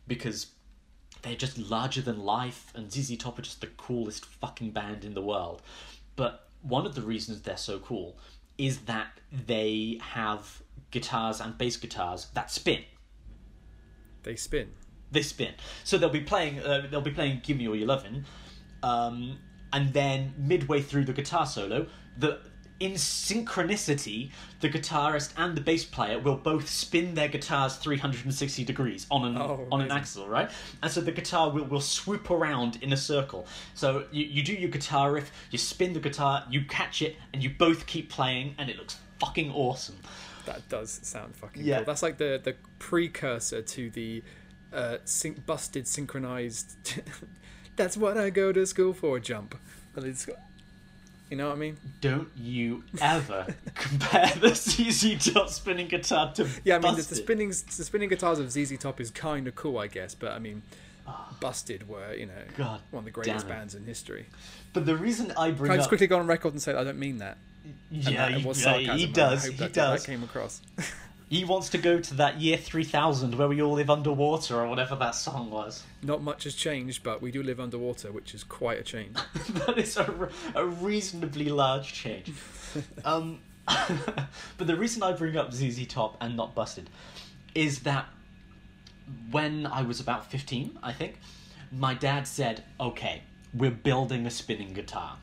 because 0.07 0.47
they're 1.21 1.35
just 1.35 1.57
larger 1.57 2.01
than 2.01 2.19
life, 2.23 2.71
and 2.75 2.91
ZZ 2.91 3.17
Top 3.17 3.37
are 3.37 3.41
just 3.41 3.61
the 3.61 3.67
coolest 3.67 4.25
fucking 4.25 4.71
band 4.71 5.03
in 5.03 5.13
the 5.13 5.21
world. 5.21 5.61
But 6.17 6.49
one 6.61 6.85
of 6.85 6.95
the 6.95 7.01
reasons 7.01 7.41
they're 7.43 7.55
so 7.55 7.79
cool 7.79 8.17
is 8.57 8.79
that 8.79 9.07
they 9.31 9.99
have 10.01 10.61
guitars 10.91 11.39
and 11.39 11.57
bass 11.57 11.77
guitars 11.77 12.27
that 12.33 12.51
spin. 12.51 12.83
They 14.23 14.35
spin. 14.35 14.71
They 15.11 15.21
spin. 15.21 15.53
So 15.85 15.97
they'll 15.97 16.09
be 16.09 16.21
playing. 16.21 16.59
Uh, 16.59 16.87
they'll 16.91 16.99
be 16.99 17.11
playing 17.11 17.41
"Give 17.45 17.55
Me 17.55 17.67
All 17.69 17.75
Your 17.75 17.87
Lovin'," 17.87 18.25
um, 18.83 19.39
and 19.71 19.93
then 19.93 20.33
midway 20.37 20.81
through 20.81 21.05
the 21.05 21.13
guitar 21.13 21.45
solo, 21.45 21.87
the 22.17 22.41
in 22.79 22.91
synchronicity, 22.93 24.31
the 24.59 24.69
guitarist 24.69 25.33
and 25.37 25.55
the 25.57 25.61
bass 25.61 25.83
player 25.85 26.19
will 26.19 26.35
both 26.35 26.69
spin 26.69 27.15
their 27.15 27.27
guitars 27.27 27.75
360 27.77 28.63
degrees 28.63 29.07
on 29.09 29.25
an 29.25 29.37
Oh, 29.37 29.67
on 29.71 29.81
an 29.81 29.91
axle, 29.91 30.27
right? 30.27 30.49
And 30.83 30.91
so 30.91 31.01
the 31.01 31.11
guitar 31.11 31.49
will, 31.49 31.65
will 31.65 31.81
swoop 31.81 32.29
around 32.29 32.77
in 32.81 32.93
a 32.93 32.97
circle. 32.97 33.47
So 33.73 34.05
you, 34.11 34.25
you 34.25 34.43
do 34.43 34.53
your 34.53 34.69
guitar 34.69 35.11
riff, 35.11 35.31
you 35.51 35.57
spin 35.57 35.93
the 35.93 35.99
guitar, 35.99 36.43
you 36.49 36.65
catch 36.65 37.01
it, 37.01 37.15
and 37.33 37.43
you 37.43 37.49
both 37.57 37.85
keep 37.87 38.09
playing, 38.09 38.55
and 38.57 38.69
it 38.69 38.77
looks 38.77 38.97
fucking 39.19 39.51
awesome. 39.51 39.97
That 40.45 40.67
does 40.69 40.99
sound 41.03 41.35
fucking 41.35 41.63
Yeah. 41.63 41.77
cool. 41.77 41.85
That's 41.85 42.03
like 42.03 42.17
the 42.17 42.39
the 42.43 42.55
precursor 42.79 43.61
to 43.61 43.89
the 43.89 44.23
uh, 44.71 44.97
syn- 45.05 45.41
busted 45.45 45.87
synchronized. 45.87 46.77
That's 47.75 47.97
what 47.97 48.17
I 48.17 48.29
go 48.29 48.51
to 48.51 48.65
school 48.65 48.93
for. 48.93 49.19
Jump. 49.19 49.55
But 49.93 50.03
it's 50.03 50.25
got- 50.25 50.37
You 51.29 51.37
know 51.37 51.49
what 51.49 51.55
I 51.55 51.59
mean? 51.59 51.77
Don't 51.99 52.29
you 52.37 52.83
ever 53.01 53.47
compare 53.75 54.31
the 54.39 54.55
ZZ 54.55 55.33
Top 55.33 55.49
spinning 55.49 55.87
guitar 55.87 56.31
to 56.33 56.47
Yeah, 56.63 56.77
I 56.77 56.79
mean 56.79 56.95
the, 56.95 57.01
the 57.01 57.15
spinning 57.15 57.49
the 57.49 57.83
spinning 57.83 58.09
guitars 58.09 58.39
of 58.39 58.51
ZZ 58.51 58.77
Top 58.77 59.01
is 59.01 59.11
kind 59.11 59.47
of 59.47 59.55
cool, 59.55 59.77
I 59.77 59.87
guess. 59.87 60.15
But 60.15 60.31
I 60.31 60.39
mean, 60.39 60.61
Busted 61.39 61.87
were 61.89 62.13
you 62.13 62.27
know 62.27 62.33
Ah. 62.33 62.57
God 62.57 62.81
one 62.91 62.99
of 63.01 63.05
the 63.05 63.11
greatest 63.11 63.47
bands 63.47 63.75
in 63.75 63.85
history. 63.85 64.27
But 64.73 64.85
the 64.85 64.95
reason 64.95 65.33
I 65.37 65.51
bring 65.51 65.69
Can 65.69 65.71
I 65.71 65.75
just 65.77 65.87
up 65.87 65.89
quickly 65.89 66.07
go 66.07 66.17
on 66.17 66.27
record 66.27 66.53
and 66.53 66.61
say 66.61 66.73
I 66.73 66.83
don't 66.83 66.99
mean 66.99 67.17
that? 67.17 67.37
And 67.91 68.03
yeah, 68.03 68.29
that 68.29 68.31
it 68.31 68.55
he, 68.55 68.85
yeah, 68.85 68.95
he 68.95 69.05
does, 69.07 69.45
he 69.45 69.55
that, 69.57 69.73
does. 69.73 70.03
That 70.03 70.09
came 70.09 70.23
across. 70.23 70.61
He 71.29 71.43
wants 71.43 71.69
to 71.69 71.77
go 71.77 71.99
to 71.99 72.13
that 72.15 72.39
year 72.39 72.55
3000 72.55 73.37
where 73.37 73.49
we 73.49 73.61
all 73.61 73.73
live 73.73 73.89
underwater 73.89 74.61
or 74.61 74.67
whatever 74.67 74.95
that 74.95 75.11
song 75.11 75.51
was. 75.51 75.83
Not 76.01 76.21
much 76.21 76.45
has 76.45 76.55
changed, 76.55 77.03
but 77.03 77.21
we 77.21 77.31
do 77.31 77.43
live 77.43 77.59
underwater, 77.59 78.13
which 78.13 78.33
is 78.33 78.45
quite 78.45 78.79
a 78.79 78.83
change. 78.83 79.17
that 79.49 79.77
is 79.77 79.97
a, 79.97 80.29
a 80.55 80.65
reasonably 80.65 81.49
large 81.49 81.91
change. 81.91 82.31
um, 83.05 83.39
but 83.67 84.67
the 84.67 84.75
reason 84.75 85.03
I 85.03 85.11
bring 85.11 85.35
up 85.35 85.53
ZZ 85.53 85.85
Top 85.87 86.15
and 86.21 86.37
not 86.37 86.55
Busted 86.55 86.89
is 87.53 87.79
that 87.79 88.05
when 89.31 89.65
I 89.65 89.81
was 89.81 89.99
about 89.99 90.31
15, 90.31 90.79
I 90.81 90.93
think, 90.93 91.19
my 91.71 91.93
dad 91.93 92.25
said, 92.25 92.63
okay, 92.79 93.23
we're 93.53 93.71
building 93.71 94.25
a 94.25 94.31
spinning 94.31 94.73
guitar. 94.73 95.17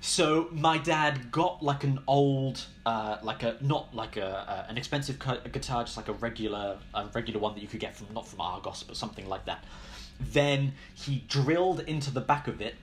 So 0.00 0.48
my 0.50 0.78
dad 0.78 1.30
got 1.30 1.62
like 1.62 1.84
an 1.84 2.00
old, 2.06 2.64
uh, 2.86 3.18
like 3.22 3.42
a 3.42 3.56
not 3.60 3.94
like 3.94 4.16
a 4.16 4.26
uh, 4.26 4.66
an 4.68 4.78
expensive 4.78 5.18
guitar, 5.18 5.84
just 5.84 5.96
like 5.96 6.08
a 6.08 6.14
regular 6.14 6.78
a 6.94 7.06
regular 7.12 7.38
one 7.38 7.54
that 7.54 7.60
you 7.60 7.68
could 7.68 7.80
get 7.80 7.94
from 7.94 8.06
not 8.14 8.26
from 8.26 8.40
Argos, 8.40 8.82
but 8.82 8.96
something 8.96 9.28
like 9.28 9.44
that. 9.44 9.62
Then 10.18 10.72
he 10.94 11.24
drilled 11.28 11.80
into 11.80 12.10
the 12.10 12.20
back 12.20 12.48
of 12.48 12.60
it, 12.60 12.76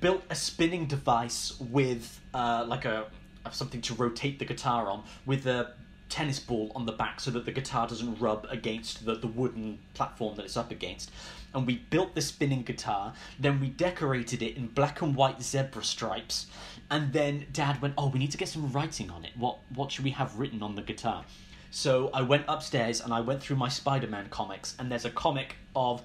built 0.00 0.22
a 0.30 0.34
spinning 0.34 0.86
device 0.86 1.58
with 1.58 2.20
uh, 2.34 2.64
like 2.68 2.84
a 2.84 3.06
something 3.50 3.80
to 3.80 3.94
rotate 3.94 4.38
the 4.38 4.44
guitar 4.44 4.88
on, 4.88 5.02
with 5.26 5.46
a 5.46 5.72
tennis 6.08 6.38
ball 6.38 6.70
on 6.74 6.86
the 6.86 6.92
back 6.92 7.20
so 7.20 7.30
that 7.30 7.46
the 7.46 7.52
guitar 7.52 7.86
doesn't 7.86 8.20
rub 8.20 8.46
against 8.50 9.04
the, 9.06 9.14
the 9.14 9.26
wooden 9.26 9.78
platform 9.94 10.36
that 10.36 10.44
it's 10.44 10.56
up 10.56 10.70
against. 10.70 11.10
And 11.54 11.66
we 11.66 11.76
built 11.90 12.14
the 12.14 12.20
spinning 12.20 12.62
guitar, 12.62 13.12
then 13.38 13.60
we 13.60 13.68
decorated 13.68 14.42
it 14.42 14.56
in 14.56 14.68
black 14.68 15.02
and 15.02 15.16
white 15.16 15.42
zebra 15.42 15.82
stripes, 15.82 16.46
and 16.90 17.12
then 17.12 17.46
Dad 17.52 17.82
went, 17.82 17.94
Oh, 17.98 18.08
we 18.08 18.18
need 18.18 18.30
to 18.32 18.38
get 18.38 18.48
some 18.48 18.70
writing 18.72 19.10
on 19.10 19.24
it. 19.24 19.32
What 19.36 19.58
what 19.74 19.90
should 19.92 20.04
we 20.04 20.10
have 20.10 20.38
written 20.38 20.62
on 20.62 20.74
the 20.76 20.82
guitar? 20.82 21.24
So 21.70 22.10
I 22.12 22.22
went 22.22 22.44
upstairs 22.48 23.00
and 23.00 23.12
I 23.12 23.20
went 23.20 23.40
through 23.42 23.56
my 23.56 23.68
Spider 23.68 24.06
Man 24.06 24.28
comics, 24.28 24.74
and 24.78 24.90
there's 24.90 25.04
a 25.04 25.10
comic 25.10 25.56
of 25.74 26.02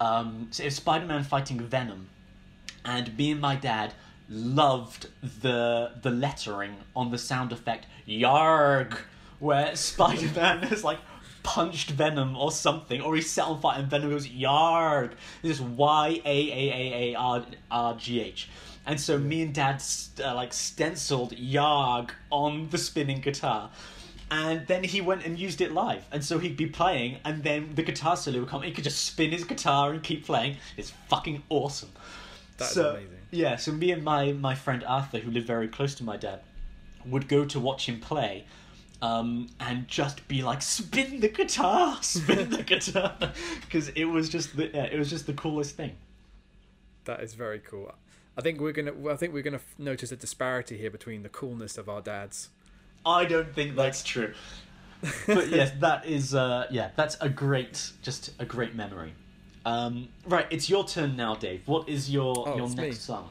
um, 0.00 0.48
so 0.50 0.64
it's 0.64 0.76
Spider 0.76 1.06
Man 1.06 1.22
fighting 1.22 1.60
Venom, 1.60 2.08
and 2.84 3.16
me 3.16 3.30
and 3.32 3.40
my 3.40 3.56
dad 3.56 3.94
loved 4.28 5.08
the 5.42 5.92
the 6.02 6.10
lettering 6.10 6.76
on 6.96 7.10
the 7.10 7.18
sound 7.18 7.52
effect 7.52 7.86
yarg 8.08 8.96
where 9.40 9.74
spider-man 9.90 10.64
is 10.64 10.84
like 10.84 10.98
punched 11.42 11.90
venom 11.90 12.36
or 12.36 12.52
something 12.52 13.00
or 13.00 13.14
he 13.16 13.22
set 13.22 13.44
on 13.44 13.60
fire 13.60 13.78
and 13.78 13.88
venom 13.88 14.10
goes 14.10 14.28
yarg. 14.28 15.12
This 15.42 15.52
is 15.52 15.60
y-a-a-a-a-r-g-h 15.60 16.18
and 18.86 19.00
so 19.00 19.18
me 19.18 19.42
and 19.42 19.54
dad 19.54 19.80
st- 19.80 20.26
uh, 20.26 20.34
like 20.34 20.52
stenciled 20.52 21.32
yarg 21.36 22.10
on 22.30 22.68
the 22.70 22.78
spinning 22.78 23.20
guitar. 23.20 23.70
And 24.30 24.66
then 24.66 24.82
he 24.82 25.02
went 25.02 25.26
and 25.26 25.38
used 25.38 25.60
it 25.60 25.72
live. 25.72 26.06
And 26.10 26.24
so 26.24 26.38
he'd 26.38 26.56
be 26.56 26.66
playing 26.66 27.18
and 27.24 27.42
then 27.42 27.74
the 27.74 27.82
guitar 27.82 28.16
solo 28.16 28.40
would 28.40 28.48
come 28.48 28.62
he 28.62 28.72
could 28.72 28.84
just 28.84 29.04
spin 29.04 29.30
his 29.30 29.44
guitar 29.44 29.92
and 29.92 30.02
keep 30.02 30.24
playing. 30.24 30.56
It's 30.76 30.90
fucking 31.08 31.42
awesome. 31.48 31.90
That's 32.56 32.72
so, 32.72 32.90
amazing. 32.92 33.18
Yeah, 33.30 33.56
so 33.56 33.72
me 33.72 33.92
and 33.92 34.02
my, 34.02 34.32
my 34.32 34.54
friend 34.54 34.84
Arthur, 34.84 35.18
who 35.18 35.30
lived 35.30 35.46
very 35.46 35.68
close 35.68 35.94
to 35.96 36.04
my 36.04 36.16
dad, 36.16 36.40
would 37.04 37.28
go 37.28 37.44
to 37.44 37.60
watch 37.60 37.88
him 37.88 38.00
play 38.00 38.46
um, 39.02 39.48
and 39.60 39.86
just 39.88 40.26
be 40.28 40.42
like, 40.42 40.62
spin 40.62 41.20
the 41.20 41.28
guitar, 41.28 41.98
spin 42.02 42.48
the 42.48 42.62
guitar. 42.62 43.14
Because 43.60 43.88
it 43.90 44.04
was 44.04 44.28
just 44.30 44.56
the 44.56 44.68
yeah, 44.72 44.84
it 44.84 44.98
was 44.98 45.10
just 45.10 45.26
the 45.26 45.32
coolest 45.34 45.76
thing. 45.76 45.92
That 47.04 47.20
is 47.20 47.34
very 47.34 47.58
cool. 47.58 47.92
I 48.38 48.40
think 48.40 48.60
we're 48.60 48.72
gonna. 48.72 48.92
I 49.10 49.16
think 49.16 49.34
we're 49.34 49.42
gonna 49.42 49.56
f- 49.56 49.74
notice 49.78 50.10
a 50.12 50.16
disparity 50.16 50.78
here 50.78 50.90
between 50.90 51.22
the 51.22 51.28
coolness 51.28 51.76
of 51.76 51.88
our 51.88 52.00
dads. 52.00 52.48
I 53.04 53.24
don't 53.26 53.52
think 53.54 53.74
that's 53.76 54.02
true. 54.04 54.32
but 55.26 55.48
yes, 55.48 55.72
that 55.80 56.06
is 56.06 56.34
uh, 56.34 56.66
yeah, 56.70 56.90
that's 56.96 57.16
a 57.20 57.28
great 57.28 57.90
just 58.02 58.30
a 58.38 58.44
great 58.44 58.74
memory. 58.74 59.12
Um, 59.66 60.08
right, 60.26 60.46
it's 60.50 60.68
your 60.70 60.84
turn 60.86 61.16
now, 61.16 61.34
Dave. 61.34 61.62
What 61.66 61.88
is 61.88 62.10
your 62.10 62.34
Oh, 62.48 62.56
your 62.56 62.68
next 62.68 62.78
me. 62.78 62.92
song? 62.92 63.30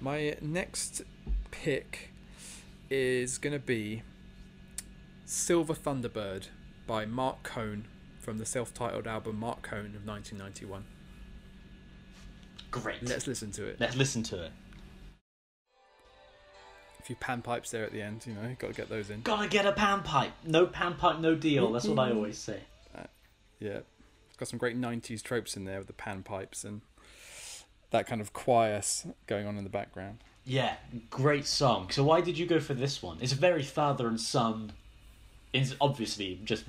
My 0.00 0.36
next 0.40 1.02
pick 1.50 2.10
is 2.90 3.38
gonna 3.38 3.58
be 3.58 4.02
"Silver 5.32 5.72
Thunderbird" 5.72 6.48
by 6.86 7.06
Marc 7.06 7.42
Cohn 7.42 7.86
from 8.20 8.36
the 8.36 8.44
self-titled 8.44 9.06
album 9.06 9.40
Marc 9.40 9.62
Cohn 9.62 9.96
of 9.96 10.06
1991. 10.06 10.84
Great. 12.70 13.02
Let's 13.02 13.26
listen 13.26 13.50
to 13.52 13.64
it. 13.64 13.80
Let's 13.80 13.96
listen 13.96 14.22
to 14.24 14.44
it. 14.44 14.52
A 16.98 17.02
few 17.02 17.16
panpipes 17.16 17.70
there 17.70 17.82
at 17.82 17.92
the 17.92 18.02
end, 18.02 18.26
you 18.26 18.34
know, 18.34 18.54
got 18.58 18.68
to 18.68 18.74
get 18.74 18.90
those 18.90 19.08
in. 19.08 19.22
Gotta 19.22 19.48
get 19.48 19.64
a 19.64 19.72
pan 19.72 20.02
pipe. 20.02 20.32
No 20.44 20.66
pan 20.66 20.94
pipe, 20.94 21.18
no 21.18 21.34
deal. 21.34 21.72
That's 21.72 21.86
what 21.86 21.98
I 21.98 22.08
mm-hmm. 22.08 22.18
always 22.18 22.36
say. 22.36 22.60
Uh, 22.94 23.04
yeah, 23.58 23.80
it's 24.28 24.36
got 24.36 24.48
some 24.48 24.58
great 24.58 24.78
'90s 24.78 25.22
tropes 25.22 25.56
in 25.56 25.64
there 25.64 25.78
with 25.78 25.86
the 25.86 25.94
panpipes 25.94 26.62
and 26.62 26.82
that 27.90 28.06
kind 28.06 28.20
of 28.20 28.34
choir 28.34 28.82
going 29.26 29.46
on 29.46 29.56
in 29.56 29.64
the 29.64 29.70
background. 29.70 30.22
Yeah, 30.44 30.74
great 31.08 31.46
song. 31.46 31.88
So 31.90 32.04
why 32.04 32.20
did 32.20 32.36
you 32.36 32.44
go 32.44 32.60
for 32.60 32.74
this 32.74 33.02
one? 33.02 33.16
It's 33.22 33.32
a 33.32 33.36
very 33.36 33.62
father 33.62 34.06
and 34.06 34.20
son. 34.20 34.72
It's 35.52 35.74
obviously 35.80 36.40
just 36.44 36.64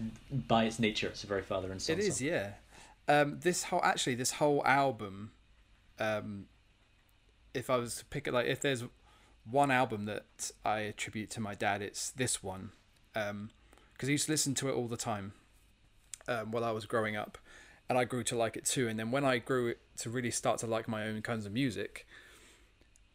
by 0.47 0.65
its 0.65 0.79
nature, 0.79 1.07
it's 1.07 1.23
a 1.23 1.27
very 1.27 1.41
father 1.41 1.71
and 1.71 1.81
son. 1.81 1.97
It 1.97 2.03
is, 2.03 2.17
song. 2.17 2.27
yeah. 2.27 2.49
Um, 3.07 3.39
this 3.39 3.63
whole 3.63 3.81
actually, 3.83 4.15
this 4.15 4.31
whole 4.31 4.65
album, 4.65 5.31
um, 5.99 6.45
if 7.53 7.69
I 7.69 7.77
was 7.77 7.95
to 7.97 8.05
pick 8.05 8.27
it, 8.27 8.33
like 8.33 8.47
if 8.47 8.61
there's 8.61 8.83
one 9.49 9.71
album 9.71 10.05
that 10.05 10.51
I 10.65 10.79
attribute 10.79 11.29
to 11.31 11.39
my 11.39 11.55
dad, 11.55 11.81
it's 11.81 12.11
this 12.11 12.41
one, 12.41 12.71
because 13.13 14.07
he 14.07 14.11
used 14.11 14.25
to 14.25 14.31
listen 14.31 14.55
to 14.55 14.69
it 14.69 14.73
all 14.73 14.87
the 14.87 14.97
time 14.97 15.33
um, 16.27 16.51
while 16.51 16.63
I 16.63 16.71
was 16.71 16.85
growing 16.85 17.15
up, 17.15 17.37
and 17.89 17.97
I 17.97 18.05
grew 18.05 18.23
to 18.23 18.35
like 18.35 18.57
it 18.57 18.65
too. 18.65 18.87
And 18.87 18.97
then 18.97 19.11
when 19.11 19.25
I 19.25 19.37
grew 19.37 19.75
to 19.97 20.09
really 20.09 20.31
start 20.31 20.59
to 20.59 20.67
like 20.67 20.87
my 20.87 21.05
own 21.07 21.21
kinds 21.21 21.45
of 21.45 21.51
music, 21.51 22.07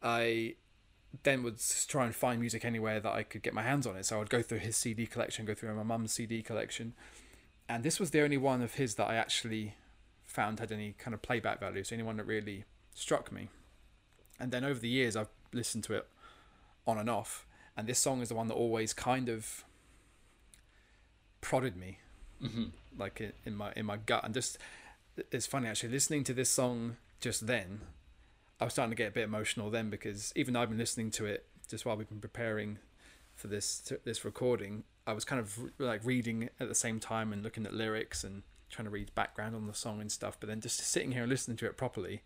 I 0.03 0.55
then 1.23 1.43
would 1.43 1.61
try 1.89 2.05
and 2.05 2.15
find 2.15 2.41
music 2.41 2.65
anywhere 2.65 3.01
that 3.01 3.13
I 3.13 3.23
could 3.23 3.43
get 3.43 3.55
my 3.55 3.63
hands 3.63 3.87
on 3.87 3.97
it. 3.97 4.07
So 4.07 4.17
I 4.17 4.19
would 4.19 4.31
go 4.31 4.43
through 4.43 4.59
his 4.59 4.77
CD 4.77 5.07
collection, 5.07 5.45
go 5.45 5.55
through 5.55 5.75
my 5.75 5.83
mum's 5.83 6.13
CD 6.13 6.43
collection, 6.43 6.95
and 7.69 7.83
this 7.85 8.01
was 8.01 8.11
the 8.11 8.23
only 8.23 8.37
one 8.37 8.63
of 8.63 8.75
his 8.75 8.95
that 8.95 9.09
I 9.09 9.17
actually 9.17 9.75
found 10.25 10.61
had 10.61 10.73
any 10.73 10.95
kind 10.99 11.15
of 11.15 11.23
playback 11.23 11.61
value. 11.61 11.85
So 11.85 11.95
anyone 11.95 12.17
that 12.17 12.25
really 12.25 12.65
struck 12.95 13.33
me. 13.33 13.49
And 14.39 14.53
then 14.53 14.65
over 14.65 14.79
the 14.79 14.89
years, 14.89 15.17
I've 15.17 15.29
listened 15.53 15.85
to 15.85 15.95
it 15.95 16.07
on 16.87 16.99
and 16.99 17.11
off, 17.11 17.47
and 17.77 17.87
this 17.87 17.99
song 17.99 18.23
is 18.23 18.29
the 18.29 18.35
one 18.35 18.49
that 18.49 18.55
always 18.55 18.93
kind 18.93 19.29
of 19.29 19.65
prodded 21.41 21.77
me, 21.77 21.99
hmm 22.41 22.67
like 22.99 23.21
in 23.45 23.55
my 23.55 23.73
in 23.77 23.87
my 23.87 23.97
gut. 23.97 24.25
And 24.25 24.35
just 24.35 24.59
it's 25.31 25.47
funny 25.47 25.69
actually 25.69 25.91
listening 25.91 26.25
to 26.25 26.35
this 26.35 26.51
song 26.51 26.97
just 27.21 27.47
then. 27.47 27.81
I 28.61 28.65
was 28.65 28.73
starting 28.73 28.91
to 28.91 28.97
get 28.97 29.09
a 29.09 29.13
bit 29.13 29.25
emotional 29.25 29.71
then 29.71 29.91
because 29.91 30.33
even 30.35 30.55
though 30.55 30.63
I've 30.63 30.69
been 30.69 30.79
listening 30.79 31.11
to 31.13 31.27
it 31.27 31.47
just 31.69 31.85
while 31.85 31.97
we've 31.97 32.09
been 32.09 32.21
preparing 32.21 32.79
for 33.35 33.47
this 33.47 33.93
this 34.05 34.25
recording, 34.25 34.85
I 35.07 35.13
was 35.13 35.25
kind 35.25 35.41
of 35.41 35.59
like 35.79 36.05
reading 36.05 36.51
at 36.59 36.69
the 36.69 36.75
same 36.75 36.99
time 36.99 37.33
and 37.33 37.43
looking 37.43 37.67
at 37.67 37.73
lyrics 37.73 38.25
and 38.25 38.43
trying 38.69 38.85
to 38.85 38.91
read 38.91 39.15
background 39.15 39.55
on 39.55 39.67
the 39.67 39.75
song 39.75 40.01
and 40.01 40.11
stuff. 40.11 40.37
But 40.39 40.49
then 40.49 40.61
just 40.61 40.81
sitting 40.81 41.13
here 41.13 41.23
and 41.23 41.31
listening 41.31 41.57
to 41.59 41.67
it 41.67 41.77
properly, 41.77 42.23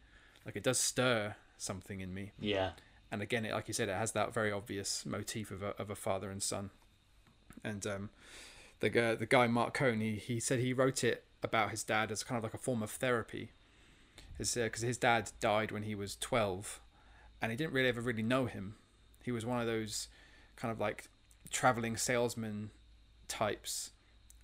like 0.47 0.57
it 0.57 0.63
does 0.63 0.79
stir 0.79 1.37
something 1.59 2.01
in 2.01 2.15
me. 2.15 2.33
Yeah. 2.41 2.71
And 3.11 3.21
again, 3.21 3.45
it, 3.45 3.53
like 3.53 3.69
you 3.69 3.75
said, 3.75 3.89
it 3.89 3.97
has 3.97 4.13
that 4.13 4.33
very 4.33 4.51
obvious 4.51 5.05
motif 5.05 5.51
of 5.51 5.63
a, 5.63 5.77
of 5.79 5.91
a 5.91 5.95
father 5.95 6.31
and 6.31 6.43
son. 6.43 6.71
And 7.63 7.87
um, 7.87 8.11
the 8.81 8.89
guy, 8.89 9.15
the 9.15 9.27
guy 9.27 9.47
Marc 9.47 9.75
Cohn, 9.75 10.01
he, 10.01 10.17
he 10.17 10.41
said 10.41 10.61
he 10.61 10.73
wrote 10.73 11.05
it 11.05 11.25
about 11.43 11.71
his 11.71 11.85
dad 11.85 12.11
as 12.11 12.25
kind 12.25 12.39
of 12.39 12.43
like 12.43 12.55
a 12.55 12.59
form 12.59 12.83
of 12.83 12.91
therapy, 12.91 13.51
because 14.39 14.81
his 14.81 14.99
dad 14.99 15.31
died 15.41 15.71
when 15.71 15.83
he 15.83 15.95
was 15.95 16.17
twelve, 16.17 16.81
and 17.41 17.51
he 17.51 17.57
didn't 17.57 17.73
really 17.73 17.89
ever 17.89 18.01
really 18.01 18.23
know 18.23 18.47
him. 18.47 18.77
He 19.23 19.33
was 19.33 19.47
one 19.47 19.61
of 19.61 19.67
those 19.67 20.09
kind 20.57 20.73
of 20.73 20.81
like 20.81 21.09
traveling 21.51 21.97
salesman 21.97 22.71
types 23.29 23.91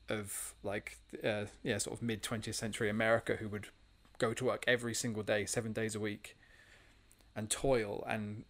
of 0.08 0.54
like 0.62 0.98
uh, 1.24 1.44
yeah 1.62 1.78
sort 1.78 1.96
of 1.96 2.02
mid 2.02 2.22
20th 2.22 2.54
century 2.54 2.88
America 2.88 3.36
who 3.36 3.48
would 3.48 3.68
go 4.18 4.32
to 4.32 4.44
work 4.44 4.64
every 4.66 4.94
single 4.94 5.22
day, 5.22 5.44
seven 5.46 5.72
days 5.72 5.94
a 5.94 6.00
week, 6.00 6.36
and 7.36 7.50
toil 7.50 8.04
and 8.08 8.44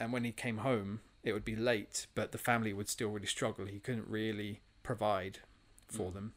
and 0.00 0.12
when 0.12 0.24
he 0.24 0.32
came 0.32 0.58
home 0.58 1.00
it 1.24 1.32
would 1.32 1.44
be 1.44 1.56
late, 1.56 2.06
but 2.14 2.32
the 2.32 2.38
family 2.38 2.72
would 2.72 2.88
still 2.88 3.08
really 3.10 3.26
struggle. 3.26 3.66
He 3.66 3.80
couldn't 3.80 4.08
really 4.08 4.60
provide 4.82 5.40
for 5.88 6.10
them, 6.12 6.32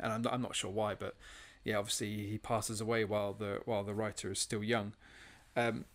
and 0.00 0.12
I'm 0.12 0.22
not, 0.22 0.32
I'm 0.32 0.42
not 0.42 0.54
sure 0.54 0.70
why, 0.70 0.94
but 0.94 1.16
yeah, 1.64 1.78
obviously 1.78 2.26
he 2.26 2.38
passes 2.38 2.80
away 2.80 3.04
while 3.04 3.32
the 3.32 3.60
while 3.64 3.82
the 3.84 3.94
writer 3.94 4.30
is 4.30 4.38
still 4.38 4.62
young. 4.62 4.92
Um, 5.56 5.86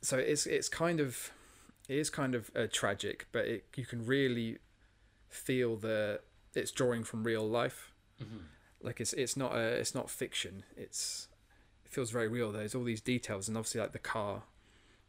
so 0.00 0.16
it's 0.16 0.46
it's 0.46 0.68
kind 0.68 1.00
of 1.00 1.32
it 1.88 1.98
is 1.98 2.08
kind 2.08 2.34
of 2.34 2.50
uh, 2.54 2.66
tragic, 2.72 3.26
but 3.32 3.46
it, 3.46 3.64
you 3.76 3.84
can 3.84 4.06
really 4.06 4.58
feel 5.28 5.76
the 5.76 6.20
it's 6.54 6.70
drawing 6.70 7.02
from 7.02 7.24
real 7.24 7.48
life. 7.48 7.92
Like 8.80 9.00
it's 9.00 9.12
it's 9.12 9.36
not 9.36 9.54
a 9.54 9.60
it's 9.60 9.94
not 9.94 10.08
fiction. 10.08 10.62
It's 10.76 11.28
it 11.84 11.90
feels 11.90 12.10
very 12.10 12.28
real. 12.28 12.52
There's 12.52 12.74
all 12.74 12.84
these 12.84 13.00
details, 13.00 13.48
and 13.48 13.56
obviously 13.56 13.80
like 13.80 13.92
the 13.92 13.98
car, 13.98 14.44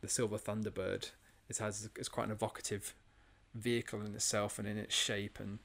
the 0.01 0.07
silver 0.07 0.37
Thunderbird, 0.37 1.11
it 1.49 1.57
has 1.59 1.89
it's 1.95 2.09
quite 2.09 2.25
an 2.25 2.31
evocative 2.31 2.95
vehicle 3.53 4.01
in 4.01 4.15
itself 4.15 4.57
and 4.57 4.67
in 4.67 4.77
its 4.77 4.95
shape 4.95 5.39
and. 5.39 5.59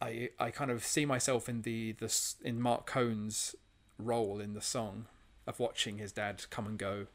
I, 0.00 0.30
I 0.38 0.50
kind 0.50 0.70
of 0.70 0.84
see 0.84 1.04
myself 1.04 1.48
in 1.48 1.62
the, 1.62 1.92
the 1.92 2.34
in 2.42 2.60
Marc 2.60 2.86
Cohn's 2.90 3.54
role 3.98 4.40
in 4.40 4.54
the 4.54 4.62
song 4.62 5.06
of 5.46 5.60
watching 5.60 5.98
his 5.98 6.12
dad 6.12 6.44
come 6.50 6.66
and 6.66 6.78
go 6.78 7.06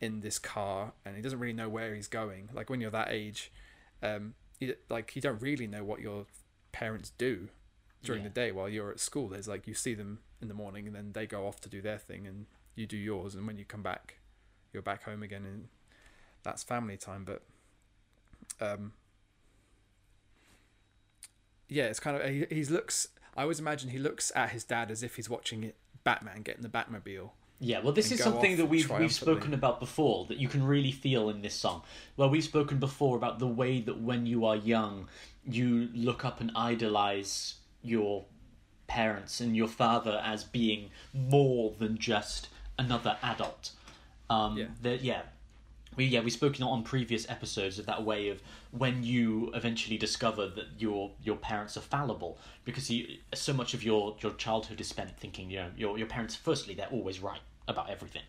in 0.00 0.20
this 0.20 0.38
car 0.38 0.92
and 1.04 1.16
he 1.16 1.22
doesn't 1.22 1.38
really 1.38 1.54
know 1.54 1.68
where 1.68 1.94
he's 1.94 2.08
going. 2.08 2.50
Like 2.52 2.68
when 2.68 2.80
you're 2.80 2.90
that 2.90 3.08
age 3.10 3.50
um 4.02 4.34
you, 4.60 4.74
like 4.90 5.16
you 5.16 5.22
don't 5.22 5.40
really 5.40 5.66
know 5.66 5.82
what 5.84 6.00
your 6.00 6.26
parents 6.72 7.12
do 7.16 7.48
during 8.02 8.22
Yeah. 8.22 8.28
the 8.28 8.34
day 8.34 8.52
while 8.52 8.68
you're 8.68 8.90
at 8.90 9.00
school. 9.00 9.28
There's 9.28 9.48
like 9.48 9.66
you 9.66 9.72
see 9.74 9.94
them 9.94 10.18
in 10.42 10.48
the 10.48 10.54
morning 10.54 10.86
and 10.86 10.94
then 10.94 11.12
they 11.12 11.26
go 11.26 11.46
off 11.46 11.60
to 11.62 11.68
do 11.70 11.80
their 11.80 11.98
thing 11.98 12.26
and 12.26 12.46
you 12.74 12.86
do 12.86 12.96
yours 12.98 13.34
and 13.34 13.46
when 13.46 13.56
you 13.56 13.64
come 13.64 13.82
back 13.82 14.18
you're 14.72 14.82
back 14.82 15.04
home 15.04 15.22
again 15.22 15.44
and 15.46 15.68
that's 16.42 16.62
family 16.62 16.98
time. 16.98 17.24
But 17.24 17.42
um 18.60 18.92
yeah 21.68 21.84
it's 21.84 22.00
kind 22.00 22.16
of 22.16 22.28
he, 22.28 22.46
he 22.50 22.64
looks 22.64 23.08
i 23.36 23.42
always 23.42 23.58
imagine 23.60 23.90
he 23.90 23.98
looks 23.98 24.32
at 24.34 24.50
his 24.50 24.64
dad 24.64 24.90
as 24.90 25.02
if 25.02 25.16
he's 25.16 25.28
watching 25.28 25.64
it 25.64 25.76
batman 26.04 26.42
getting 26.42 26.62
the 26.62 26.68
batmobile 26.68 27.30
Yeah, 27.58 27.80
well, 27.82 27.92
this 27.92 28.12
is 28.12 28.22
something 28.22 28.56
that 28.58 28.66
we've 28.66 28.90
we've 28.90 29.12
spoken 29.12 29.54
about 29.54 29.80
before 29.80 30.26
that 30.26 30.36
you 30.38 30.46
can 30.46 30.62
really 30.66 30.92
feel 30.92 31.30
in 31.30 31.40
this 31.40 31.54
song. 31.54 31.82
Well, 32.16 32.28
we've 32.28 32.44
spoken 32.44 32.78
before 32.78 33.16
about 33.16 33.38
the 33.38 33.46
way 33.46 33.80
that 33.80 33.98
when 33.98 34.26
you 34.26 34.44
are 34.44 34.56
young, 34.56 35.08
you 35.42 35.88
look 35.94 36.22
up 36.22 36.40
and 36.42 36.52
idolize 36.54 37.54
your 37.82 38.26
parents 38.88 39.40
and 39.40 39.56
your 39.56 39.68
father 39.68 40.20
as 40.22 40.44
being 40.44 40.90
more 41.14 41.72
than 41.78 41.96
just 41.98 42.48
another 42.78 43.16
adult. 43.22 43.70
Um, 44.28 44.58
Yeah. 44.58 44.66
that 44.82 45.00
yeah, 45.02 45.22
we 45.96 46.04
yeah 46.04 46.20
we've 46.20 46.32
spoken 46.32 46.62
on 46.62 46.82
previous 46.82 47.28
episodes 47.28 47.78
of 47.78 47.86
that 47.86 48.04
way 48.04 48.28
of 48.28 48.40
when 48.70 49.02
you 49.02 49.50
eventually 49.54 49.96
discover 49.96 50.46
that 50.46 50.66
your 50.78 51.10
your 51.22 51.36
parents 51.36 51.76
are 51.76 51.80
fallible 51.82 52.38
because 52.64 52.90
you, 52.90 53.18
so 53.34 53.52
much 53.52 53.74
of 53.74 53.82
your 53.82 54.16
your 54.20 54.32
childhood 54.34 54.80
is 54.80 54.88
spent 54.88 55.16
thinking 55.18 55.50
you 55.50 55.56
know 55.56 55.70
your 55.76 55.98
your 55.98 56.06
parents 56.06 56.34
firstly 56.34 56.74
they're 56.74 56.86
always 56.88 57.20
right 57.20 57.40
about 57.68 57.90
everything 57.90 58.22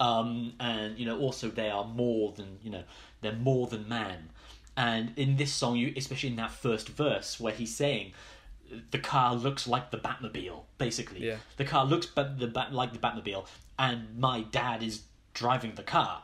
um 0.00 0.52
and 0.58 0.98
you 0.98 1.06
know 1.06 1.18
also 1.18 1.48
they 1.48 1.70
are 1.70 1.84
more 1.84 2.32
than 2.32 2.58
you 2.62 2.70
know 2.70 2.82
they're 3.20 3.32
more 3.32 3.66
than 3.68 3.88
man 3.88 4.28
and 4.76 5.12
in 5.16 5.36
this 5.36 5.52
song 5.52 5.76
you 5.76 5.92
especially 5.96 6.28
in 6.28 6.36
that 6.36 6.50
first 6.50 6.88
verse 6.88 7.38
where 7.38 7.54
he's 7.54 7.74
saying 7.74 8.12
the 8.90 8.98
car 8.98 9.34
looks 9.34 9.66
like 9.66 9.90
the 9.90 9.98
Batmobile, 9.98 10.62
basically. 10.78 11.26
Yeah. 11.26 11.36
The 11.56 11.64
car 11.64 11.84
looks 11.84 12.06
but 12.06 12.38
the 12.38 12.46
bat 12.46 12.72
like 12.72 12.92
the 12.92 12.98
Batmobile, 12.98 13.46
and 13.78 14.18
my 14.18 14.42
dad 14.42 14.82
is 14.82 15.02
driving 15.34 15.74
the 15.74 15.82
car, 15.82 16.22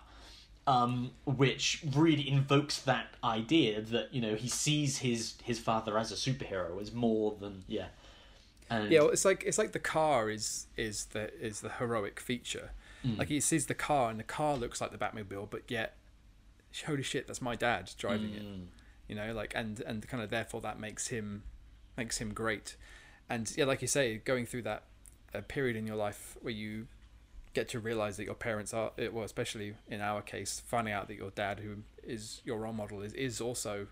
um, 0.67 1.13
which 1.25 1.85
really 1.95 2.29
invokes 2.29 2.81
that 2.83 3.07
idea 3.23 3.81
that 3.81 4.13
you 4.13 4.21
know 4.21 4.35
he 4.35 4.49
sees 4.49 4.99
his 4.99 5.35
his 5.43 5.59
father 5.59 5.97
as 5.99 6.11
a 6.11 6.15
superhero 6.15 6.81
as 6.81 6.93
more 6.93 7.37
than 7.41 7.65
yeah. 7.69 7.87
And, 8.69 8.91
Yeah, 8.91 9.03
well, 9.03 9.11
it's 9.11 9.25
like 9.25 9.45
it's 9.45 9.59
like 9.59 9.73
the 9.73 9.79
car 9.79 10.29
is 10.29 10.67
is 10.77 11.07
the 11.07 11.33
is 11.41 11.61
the 11.61 11.71
heroic 11.71 12.19
feature. 12.19 12.71
Like 13.17 13.29
he 13.29 13.39
sees 13.39 13.67
the 13.67 13.75
car 13.75 14.11
and 14.11 14.19
the 14.19 14.25
car 14.25 14.57
looks 14.57 14.81
like 14.81 14.91
the 14.91 14.99
Batmobile, 14.99 15.49
but 15.49 15.63
yet, 15.69 15.97
holy 16.87 17.05
shit, 17.05 17.29
that's 17.29 17.41
my 17.41 17.55
dad 17.55 17.93
driving 17.97 18.33
it. 18.35 18.43
You 19.09 19.15
know, 19.15 19.33
like 19.33 19.53
and 19.55 19.81
and 19.81 20.07
kind 20.09 20.21
of 20.23 20.31
therefore 20.31 20.61
that 20.63 20.81
makes 20.81 21.09
him 21.09 21.45
makes 21.97 22.19
him 22.19 22.35
great. 22.35 22.77
And 23.29 23.53
yeah, 23.57 23.65
like 23.65 23.83
you 23.83 23.89
say, 23.89 24.17
going 24.19 24.47
through 24.47 24.63
that 24.63 24.83
uh, 25.35 25.43
period 25.43 25.77
in 25.77 25.87
your 25.87 25.97
life 25.97 26.37
where 26.41 26.53
you 26.53 26.89
get 27.57 27.69
to 27.71 27.81
realize 27.81 28.19
that 28.19 28.25
your 28.25 28.35
parents 28.35 28.75
are 28.75 28.93
eh, 28.99 29.09
well, 29.09 29.25
especially 29.25 29.75
in 29.89 30.01
our 30.01 30.23
case, 30.23 30.63
finding 30.67 30.93
out 30.93 31.09
that 31.09 31.17
your 31.17 31.31
dad, 31.31 31.61
who 31.61 31.79
is 32.05 32.43
your 32.45 32.59
role 32.59 32.73
model, 32.73 33.01
is 33.03 33.13
is 33.15 33.41
also 33.41 33.89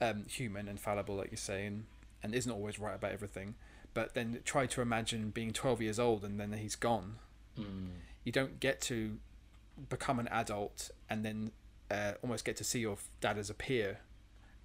um, 0.00 0.24
human 0.28 0.68
and 0.68 0.78
fallible, 0.78 1.16
like 1.16 1.30
you're 1.30 1.38
saying 1.38 1.86
and 2.22 2.34
isn't 2.34 2.50
always 2.52 2.78
right 2.78 2.94
about 2.94 3.12
everything. 3.12 3.54
But 3.92 4.14
then 4.14 4.40
try 4.44 4.66
to 4.66 4.80
imagine 4.80 5.30
being 5.30 5.52
12 5.52 5.82
years 5.82 5.98
old 5.98 6.24
and 6.24 6.40
then 6.40 6.52
he's 6.52 6.74
gone. 6.74 7.16
You 8.24 8.32
don't 8.32 8.58
get 8.58 8.80
to 8.82 9.18
become 9.88 10.18
an 10.18 10.28
adult 10.28 10.90
and 11.08 11.24
then 11.24 11.52
uh, 11.90 12.12
almost 12.22 12.44
get 12.44 12.56
to 12.56 12.64
see 12.64 12.80
your 12.80 12.96
dad 13.20 13.38
as 13.38 13.50
a 13.50 13.54
peer 13.54 14.00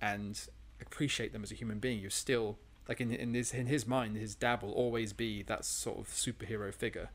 and 0.01 0.39
appreciate 0.81 1.33
them 1.33 1.43
as 1.43 1.51
a 1.51 1.55
human 1.55 1.79
being. 1.79 1.99
You're 1.99 2.09
still 2.09 2.57
like 2.87 2.99
in 2.99 3.11
in 3.11 3.33
his 3.35 3.53
in 3.53 3.67
his 3.67 3.85
mind, 3.85 4.17
his 4.17 4.33
dad 4.33 4.63
will 4.63 4.71
always 4.71 5.13
be 5.13 5.43
that 5.43 5.63
sort 5.63 5.99
of 5.99 6.07
superhero 6.07 6.73
figure, 6.73 7.09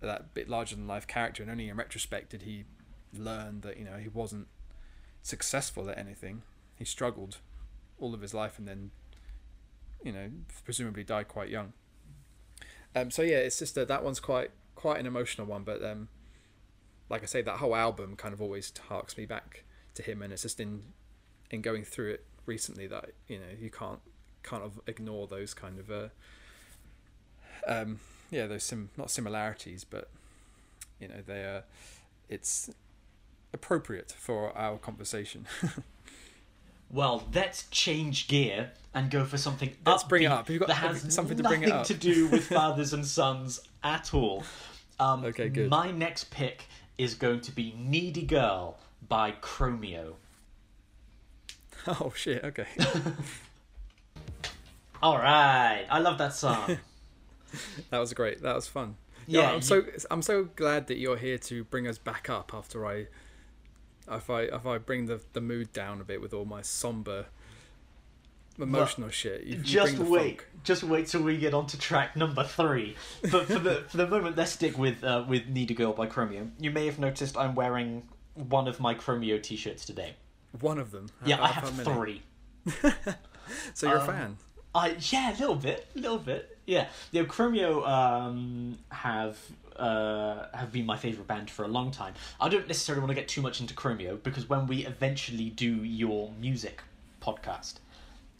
that 0.00 0.34
bit 0.34 0.48
larger 0.48 0.76
than 0.76 0.86
life 0.86 1.06
character. 1.06 1.42
And 1.42 1.50
only 1.50 1.68
in 1.68 1.76
retrospect 1.76 2.30
did 2.30 2.42
he 2.42 2.64
learn 3.12 3.60
that 3.62 3.76
you 3.76 3.84
know 3.84 3.96
he 3.96 4.08
wasn't 4.08 4.48
successful 5.22 5.90
at 5.90 5.98
anything. 5.98 6.42
He 6.76 6.84
struggled 6.84 7.38
all 7.98 8.14
of 8.14 8.22
his 8.22 8.32
life 8.32 8.58
and 8.58 8.66
then 8.66 8.90
you 10.02 10.12
know 10.12 10.30
presumably 10.64 11.04
died 11.04 11.28
quite 11.28 11.48
young. 11.48 11.72
Um, 12.94 13.10
so 13.10 13.22
yeah, 13.22 13.38
it's 13.38 13.58
just 13.58 13.74
that 13.76 13.88
that 13.88 14.02
one's 14.02 14.20
quite 14.20 14.50
quite 14.74 14.98
an 14.98 15.06
emotional 15.06 15.46
one, 15.46 15.62
but 15.62 15.84
um, 15.84 16.08
like 17.08 17.22
I 17.22 17.26
say, 17.26 17.42
that 17.42 17.58
whole 17.58 17.76
album 17.76 18.16
kind 18.16 18.32
of 18.32 18.40
always 18.40 18.72
harks 18.88 19.16
me 19.16 19.26
back 19.26 19.64
to 19.94 20.02
him, 20.02 20.22
and 20.22 20.32
it's 20.32 20.42
just 20.42 20.60
in 20.60 20.82
in 21.50 21.60
going 21.60 21.84
through 21.84 22.10
it 22.12 22.24
recently 22.46 22.86
that 22.86 23.10
you 23.28 23.38
know 23.38 23.52
you 23.60 23.70
can't 23.70 24.00
kind 24.42 24.62
of 24.62 24.80
ignore 24.86 25.26
those 25.26 25.52
kind 25.52 25.78
of 25.78 25.90
uh, 25.90 26.08
um, 27.66 28.00
yeah 28.30 28.46
those 28.46 28.64
sim 28.64 28.90
not 28.96 29.10
similarities, 29.10 29.84
but 29.84 30.08
you 30.98 31.08
know 31.08 31.22
they 31.26 31.40
are 31.42 31.64
it's 32.28 32.70
appropriate 33.52 34.12
for 34.16 34.56
our 34.56 34.78
conversation. 34.78 35.46
Well, 36.92 37.28
let's 37.32 37.68
change 37.70 38.26
gear 38.26 38.72
and 38.92 39.12
go 39.12 39.24
for 39.24 39.38
something. 39.38 39.70
Let's 39.86 40.02
bring 40.02 40.24
it 40.24 40.32
up. 40.32 40.48
Have 40.48 40.50
you 40.50 40.58
got- 40.58 40.70
has 40.70 41.14
something 41.14 41.36
to 41.36 41.42
bring 41.44 41.62
it 41.62 41.68
nothing 41.68 41.80
up? 41.82 41.86
to 41.86 41.94
do 41.94 42.26
with 42.26 42.46
fathers 42.48 42.92
and 42.92 43.06
sons 43.06 43.60
at 43.84 44.12
all. 44.12 44.42
Um, 44.98 45.24
Okay, 45.24 45.48
good. 45.50 45.70
My 45.70 45.92
next 45.92 46.30
pick 46.32 46.64
is 46.98 47.14
going 47.14 47.42
to 47.42 47.52
be 47.52 47.74
"Needy 47.78 48.22
Girl" 48.22 48.76
by 49.08 49.30
Chromeo. 49.40 50.14
oh 51.86 52.12
shit! 52.16 52.42
Okay. 52.44 52.66
All 55.02 55.16
right, 55.16 55.86
I 55.88 55.98
love 56.00 56.18
that 56.18 56.34
song. 56.34 56.76
That 57.90 57.98
was 57.98 58.12
great. 58.14 58.42
That 58.42 58.54
was 58.54 58.66
fun. 58.68 58.96
Yeah, 59.26 59.42
Yeah, 59.42 59.52
I'm 59.52 59.62
so 59.62 59.84
I'm 60.10 60.22
so 60.22 60.44
glad 60.56 60.86
that 60.88 60.98
you're 60.98 61.16
here 61.16 61.38
to 61.38 61.64
bring 61.64 61.86
us 61.86 61.98
back 61.98 62.28
up 62.30 62.52
after 62.54 62.86
I, 62.86 63.06
if 64.10 64.28
I 64.30 64.42
if 64.42 64.66
I 64.66 64.78
bring 64.78 65.06
the 65.06 65.20
the 65.32 65.40
mood 65.40 65.72
down 65.72 66.00
a 66.00 66.04
bit 66.04 66.20
with 66.20 66.32
all 66.34 66.44
my 66.44 66.62
somber, 66.62 67.26
emotional 68.58 69.08
shit. 69.08 69.44
You, 69.44 69.56
you 69.56 69.62
just 69.62 69.96
the 69.96 70.04
wait, 70.04 70.20
funk. 70.42 70.46
just 70.64 70.82
wait 70.82 71.06
till 71.06 71.22
we 71.22 71.36
get 71.38 71.54
on 71.54 71.66
to 71.68 71.78
track 71.78 72.16
number 72.16 72.44
three. 72.44 72.96
But 73.30 73.46
for 73.46 73.58
the 73.58 73.84
for 73.88 73.96
the 73.96 74.06
moment, 74.06 74.36
let's 74.36 74.52
stick 74.52 74.76
with 74.78 75.02
uh, 75.04 75.24
with 75.28 75.46
Needy 75.48 75.74
Girl" 75.74 75.92
by 75.92 76.06
Chromeo. 76.06 76.50
You 76.58 76.70
may 76.70 76.86
have 76.86 76.98
noticed 76.98 77.36
I'm 77.36 77.54
wearing 77.54 78.08
one 78.34 78.68
of 78.68 78.80
my 78.80 78.94
Chromeo 78.94 79.42
t-shirts 79.42 79.84
today. 79.84 80.14
One 80.60 80.78
of 80.78 80.90
them. 80.90 81.08
How- 81.20 81.26
Yeah, 81.28 81.42
I 81.42 81.48
have 81.48 81.68
three. 81.84 82.22
So 83.74 83.88
you're 83.88 83.98
Um, 83.98 84.02
a 84.08 84.12
fan. 84.12 84.36
I 84.74 84.96
yeah, 85.10 85.30
a 85.30 85.36
little 85.38 85.56
bit, 85.56 85.88
a 85.96 85.98
little 85.98 86.18
bit. 86.18 86.56
Yeah, 86.70 86.86
the 87.10 87.22
know, 87.22 87.24
Chromeo 87.26 87.84
um, 87.84 88.78
have 88.90 89.36
uh, 89.74 90.46
have 90.54 90.70
been 90.70 90.86
my 90.86 90.96
favorite 90.96 91.26
band 91.26 91.50
for 91.50 91.64
a 91.64 91.68
long 91.68 91.90
time. 91.90 92.14
I 92.40 92.48
don't 92.48 92.68
necessarily 92.68 93.00
want 93.00 93.10
to 93.10 93.16
get 93.16 93.26
too 93.26 93.42
much 93.42 93.60
into 93.60 93.74
Chromeo 93.74 94.22
because 94.22 94.48
when 94.48 94.68
we 94.68 94.86
eventually 94.86 95.50
do 95.50 95.82
your 95.82 96.30
music 96.40 96.82
podcast, 97.20 97.74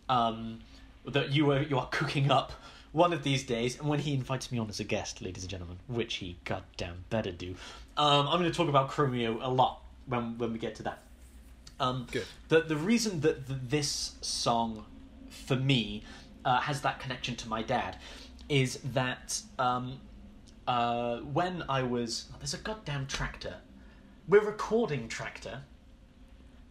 um, 0.09 0.61
that 1.05 1.33
you 1.33 1.51
are 1.51 1.61
you 1.61 1.77
are 1.77 1.88
cooking 1.90 2.31
up 2.31 2.53
one 2.93 3.12
of 3.12 3.25
these 3.25 3.43
days, 3.43 3.77
and 3.81 3.88
when 3.88 3.99
he 3.99 4.14
invites 4.14 4.53
me 4.53 4.61
on 4.61 4.69
as 4.69 4.79
a 4.79 4.85
guest, 4.85 5.21
ladies 5.21 5.43
and 5.43 5.51
gentlemen, 5.51 5.79
which 5.88 6.14
he 6.14 6.37
goddamn 6.45 7.05
better 7.11 7.33
do, 7.33 7.57
um, 7.97 8.29
I'm 8.29 8.38
going 8.38 8.51
to 8.51 8.57
talk 8.57 8.69
about 8.69 8.93
Chromeo 8.93 9.40
a 9.43 9.51
lot 9.51 9.83
when 10.07 10.38
when 10.38 10.53
we 10.53 10.61
get 10.61 10.77
to 10.77 10.85
that. 10.85 10.99
Um, 11.81 12.07
Good. 12.12 12.27
The 12.49 12.61
the 12.61 12.77
reason 12.77 13.23
that 13.23 13.49
th- 13.49 13.59
this 13.66 14.12
song, 14.21 14.85
for 15.31 15.57
me, 15.57 16.05
uh, 16.44 16.61
has 16.61 16.81
that 16.83 17.00
connection 17.00 17.37
to 17.37 17.48
my 17.48 17.62
dad, 17.62 17.96
is 18.48 18.79
that 18.92 19.40
um, 19.59 20.00
uh, 20.66 21.18
when 21.18 21.62
I 21.68 21.83
was 21.83 22.26
oh, 22.33 22.37
there's 22.38 22.55
a 22.55 22.59
goddamn 22.59 23.07
tractor. 23.07 23.57
We're 24.29 24.44
recording 24.44 25.09
tractor. 25.09 25.62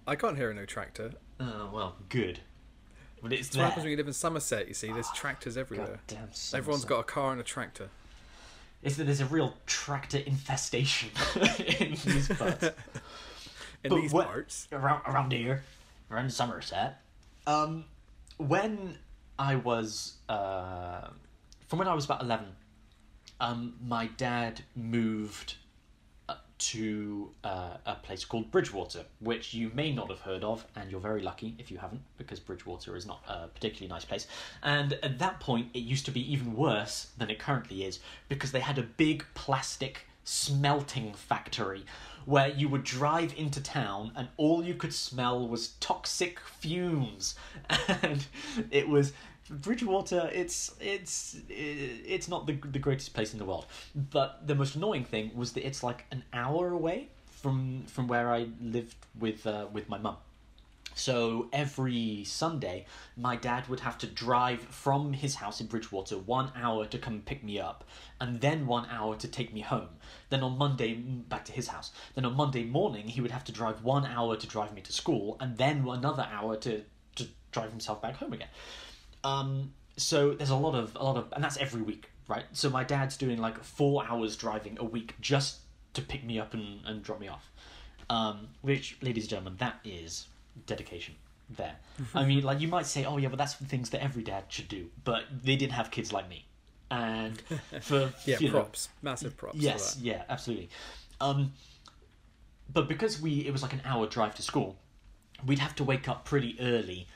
I 0.07 0.15
can't 0.15 0.37
hear 0.37 0.49
a 0.49 0.53
no 0.53 0.65
tractor. 0.65 1.11
Oh 1.39 1.69
well, 1.73 1.95
good. 2.09 2.39
But 3.21 3.33
it's 3.33 3.55
what 3.55 3.65
happens 3.65 3.83
when 3.83 3.91
you 3.91 3.97
live 3.97 4.07
in 4.07 4.13
Somerset. 4.13 4.67
You 4.69 4.73
see, 4.73 4.91
there's 4.93 5.11
tractors 5.11 5.57
everywhere. 5.57 5.99
Goddamn 6.07 6.29
Everyone's 6.53 6.83
Somerset. 6.83 6.87
got 6.89 6.99
a 6.99 7.03
car 7.03 7.31
and 7.33 7.41
a 7.41 7.43
tractor. 7.43 7.89
Is 8.81 8.95
that 8.95 9.03
there's 9.03 9.19
a 9.19 9.25
real 9.25 9.55
tractor 9.65 10.19
infestation 10.19 11.09
in 11.79 11.91
these 12.05 12.29
parts. 12.37 12.63
In 13.83 13.89
But 13.89 13.95
these 14.01 14.13
what- 14.13 14.27
parts, 14.27 14.67
around 14.71 15.01
around 15.05 15.33
here, 15.33 15.63
around 16.09 16.31
Somerset. 16.31 17.01
Um, 17.45 17.85
when 18.37 18.97
I 19.39 19.55
was 19.55 20.17
uh, 20.27 21.07
from 21.67 21.79
when 21.79 21.87
I 21.87 21.95
was 21.95 22.05
about 22.05 22.21
eleven, 22.21 22.47
um, 23.39 23.73
my 23.81 24.07
dad 24.17 24.61
moved 24.75 25.55
uh, 26.27 26.35
to 26.57 27.31
uh, 27.45 27.77
a 27.85 27.95
place 27.95 28.25
called 28.25 28.51
Bridgewater, 28.51 29.05
which 29.21 29.53
you 29.53 29.71
may 29.73 29.93
not 29.93 30.09
have 30.09 30.19
heard 30.19 30.43
of, 30.43 30.65
and 30.75 30.91
you're 30.91 30.99
very 30.99 31.21
lucky 31.21 31.55
if 31.57 31.71
you 31.71 31.77
haven't, 31.77 32.01
because 32.17 32.39
Bridgewater 32.41 32.97
is 32.97 33.05
not 33.05 33.21
a 33.29 33.47
particularly 33.47 33.87
nice 33.87 34.03
place. 34.03 34.27
And 34.61 34.93
at 35.01 35.19
that 35.19 35.39
point, 35.39 35.69
it 35.73 35.79
used 35.79 36.05
to 36.05 36.11
be 36.11 36.31
even 36.31 36.53
worse 36.55 37.07
than 37.17 37.29
it 37.29 37.39
currently 37.39 37.85
is, 37.85 37.99
because 38.27 38.51
they 38.51 38.59
had 38.59 38.77
a 38.77 38.83
big 38.83 39.23
plastic 39.35 40.05
smelting 40.25 41.13
factory 41.13 41.83
where 42.25 42.49
you 42.49 42.69
would 42.69 42.83
drive 42.83 43.33
into 43.35 43.59
town 43.61 44.11
and 44.15 44.27
all 44.37 44.63
you 44.63 44.75
could 44.75 44.93
smell 44.93 45.47
was 45.47 45.69
toxic 45.79 46.39
fumes 46.39 47.33
and 48.03 48.27
it 48.69 48.87
was 48.87 49.13
Bridgewater 49.49 50.29
it's 50.33 50.75
it's 50.79 51.37
it's 51.49 52.27
not 52.27 52.45
the 52.47 52.53
the 52.71 52.79
greatest 52.79 53.13
place 53.13 53.33
in 53.33 53.39
the 53.39 53.45
world 53.45 53.65
but 53.95 54.45
the 54.45 54.55
most 54.55 54.75
annoying 54.75 55.05
thing 55.05 55.31
was 55.35 55.53
that 55.53 55.65
it's 55.65 55.83
like 55.83 56.05
an 56.11 56.23
hour 56.33 56.69
away 56.69 57.09
from 57.25 57.83
from 57.87 58.07
where 58.07 58.31
I 58.31 58.47
lived 58.61 58.95
with 59.19 59.47
uh, 59.47 59.67
with 59.71 59.89
my 59.89 59.97
mum 59.97 60.17
so 60.99 61.47
every 61.53 62.25
Sunday, 62.25 62.85
my 63.15 63.37
dad 63.37 63.69
would 63.69 63.79
have 63.79 63.97
to 63.99 64.07
drive 64.07 64.59
from 64.59 65.13
his 65.13 65.35
house 65.35 65.61
in 65.61 65.67
Bridgewater 65.67 66.17
one 66.17 66.51
hour 66.55 66.85
to 66.87 66.97
come 66.97 67.21
pick 67.21 67.41
me 67.41 67.57
up, 67.57 67.85
and 68.19 68.41
then 68.41 68.67
one 68.67 68.85
hour 68.89 69.15
to 69.15 69.27
take 69.27 69.53
me 69.53 69.61
home. 69.61 69.87
Then 70.29 70.43
on 70.43 70.57
Monday, 70.57 70.95
back 70.95 71.45
to 71.45 71.53
his 71.53 71.69
house. 71.69 71.93
Then 72.15 72.25
on 72.25 72.35
Monday 72.35 72.65
morning, 72.65 73.07
he 73.07 73.21
would 73.21 73.31
have 73.31 73.45
to 73.45 73.53
drive 73.53 73.81
one 73.81 74.05
hour 74.05 74.35
to 74.35 74.45
drive 74.45 74.73
me 74.73 74.81
to 74.81 74.91
school, 74.91 75.37
and 75.39 75.57
then 75.57 75.87
another 75.87 76.27
hour 76.29 76.57
to, 76.57 76.83
to 77.15 77.27
drive 77.51 77.71
himself 77.71 78.01
back 78.01 78.15
home 78.15 78.33
again. 78.33 78.49
Um, 79.23 79.73
so 79.97 80.33
there's 80.33 80.49
a 80.49 80.55
lot 80.55 80.75
of 80.75 80.95
a 80.95 81.03
lot 81.03 81.17
of, 81.17 81.31
and 81.33 81.43
that's 81.43 81.57
every 81.57 81.81
week, 81.81 82.09
right? 82.27 82.45
So 82.53 82.69
my 82.69 82.83
dad's 82.83 83.17
doing 83.17 83.39
like 83.39 83.63
four 83.63 84.05
hours 84.07 84.35
driving 84.35 84.77
a 84.79 84.83
week 84.83 85.15
just 85.19 85.59
to 85.93 86.01
pick 86.01 86.23
me 86.23 86.39
up 86.39 86.53
and, 86.53 86.79
and 86.85 87.03
drop 87.03 87.19
me 87.19 87.27
off. 87.27 87.51
Um, 88.09 88.47
which, 88.61 88.97
ladies 89.01 89.25
and 89.25 89.29
gentlemen, 89.29 89.55
that 89.59 89.79
is 89.83 90.27
dedication 90.65 91.15
there. 91.49 91.75
I 92.15 92.25
mean, 92.25 92.43
like 92.43 92.59
you 92.59 92.67
might 92.67 92.85
say, 92.85 93.05
oh 93.05 93.17
yeah, 93.17 93.27
but 93.27 93.37
that's 93.37 93.55
the 93.55 93.65
things 93.65 93.89
that 93.91 94.03
every 94.03 94.23
dad 94.23 94.45
should 94.47 94.67
do. 94.67 94.89
But 95.03 95.23
they 95.43 95.55
didn't 95.55 95.73
have 95.73 95.91
kids 95.91 96.13
like 96.13 96.29
me, 96.29 96.45
and 96.89 97.41
for 97.81 98.11
yeah, 98.25 98.37
you 98.39 98.47
know, 98.47 98.53
props, 98.53 98.89
massive 99.01 99.37
props. 99.37 99.57
Yes, 99.57 99.97
yeah, 100.01 100.23
absolutely. 100.29 100.69
Um, 101.21 101.53
but 102.71 102.87
because 102.87 103.21
we 103.21 103.45
it 103.45 103.51
was 103.51 103.61
like 103.61 103.73
an 103.73 103.81
hour 103.83 104.07
drive 104.07 104.35
to 104.35 104.41
school, 104.41 104.77
we'd 105.45 105.59
have 105.59 105.75
to 105.75 105.83
wake 105.83 106.07
up 106.07 106.25
pretty 106.25 106.55
early 106.59 107.07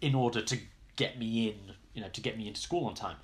in 0.00 0.14
order 0.14 0.40
to 0.40 0.58
get 1.00 1.18
me 1.18 1.48
in, 1.48 1.74
you 1.94 2.00
know, 2.02 2.10
to 2.16 2.20
get 2.20 2.36
me 2.36 2.46
into 2.46 2.60
school 2.60 2.84
on 2.86 2.94
time. 2.94 3.16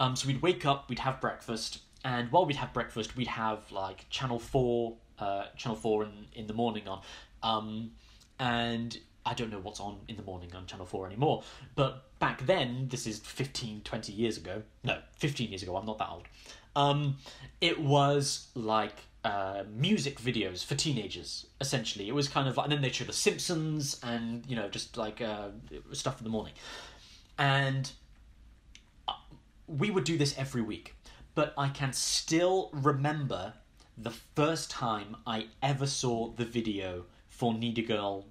Um, 0.00 0.16
so 0.16 0.26
we'd 0.26 0.42
wake 0.42 0.66
up, 0.66 0.88
we'd 0.90 0.98
have 0.98 1.20
breakfast, 1.20 1.78
and 2.04 2.30
while 2.32 2.44
we'd 2.44 2.56
have 2.56 2.72
breakfast, 2.72 3.16
we'd 3.16 3.28
have 3.28 3.60
like 3.70 3.98
Channel 4.10 4.40
Four, 4.40 4.96
uh, 5.18 5.44
Channel 5.56 5.76
Four 5.76 6.04
in 6.04 6.12
in 6.34 6.46
the 6.46 6.54
morning 6.62 6.88
on, 6.88 7.00
um, 7.42 7.92
and 8.40 8.98
I 9.24 9.34
don't 9.34 9.50
know 9.50 9.60
what's 9.60 9.78
on 9.78 10.00
in 10.08 10.16
the 10.16 10.22
morning 10.24 10.50
on 10.56 10.66
Channel 10.66 10.86
4 10.86 11.06
anymore, 11.06 11.44
but 11.76 12.18
back 12.18 12.44
then, 12.44 12.88
this 12.88 13.06
is 13.06 13.20
15, 13.20 13.82
20 13.82 14.12
years 14.12 14.36
ago, 14.36 14.62
no, 14.82 14.98
15 15.18 15.48
years 15.50 15.62
ago, 15.62 15.76
I'm 15.76 15.86
not 15.86 15.98
that 15.98 16.08
old, 16.10 16.26
um, 16.74 17.18
it 17.60 17.80
was 17.80 18.48
like 18.56 18.96
uh, 19.24 19.62
music 19.72 20.20
videos 20.20 20.64
for 20.64 20.74
teenagers, 20.74 21.46
essentially. 21.60 22.08
It 22.08 22.14
was 22.14 22.28
kind 22.28 22.48
of 22.48 22.58
and 22.58 22.72
then 22.72 22.82
they'd 22.82 22.94
show 22.94 23.04
The 23.04 23.12
Simpsons 23.12 24.00
and, 24.02 24.44
you 24.48 24.56
know, 24.56 24.68
just 24.68 24.96
like 24.96 25.20
uh, 25.20 25.48
stuff 25.92 26.18
in 26.18 26.24
the 26.24 26.30
morning. 26.30 26.54
And 27.42 27.90
we 29.66 29.90
would 29.90 30.04
do 30.04 30.16
this 30.16 30.38
every 30.38 30.62
week, 30.62 30.94
but 31.34 31.52
I 31.58 31.70
can 31.70 31.92
still 31.92 32.70
remember 32.72 33.54
the 33.98 34.12
first 34.12 34.70
time 34.70 35.16
I 35.26 35.48
ever 35.60 35.88
saw 35.88 36.30
the 36.30 36.44
video 36.44 37.06
for 37.28 37.52
Needy 37.52 37.82
Girl 37.82 38.26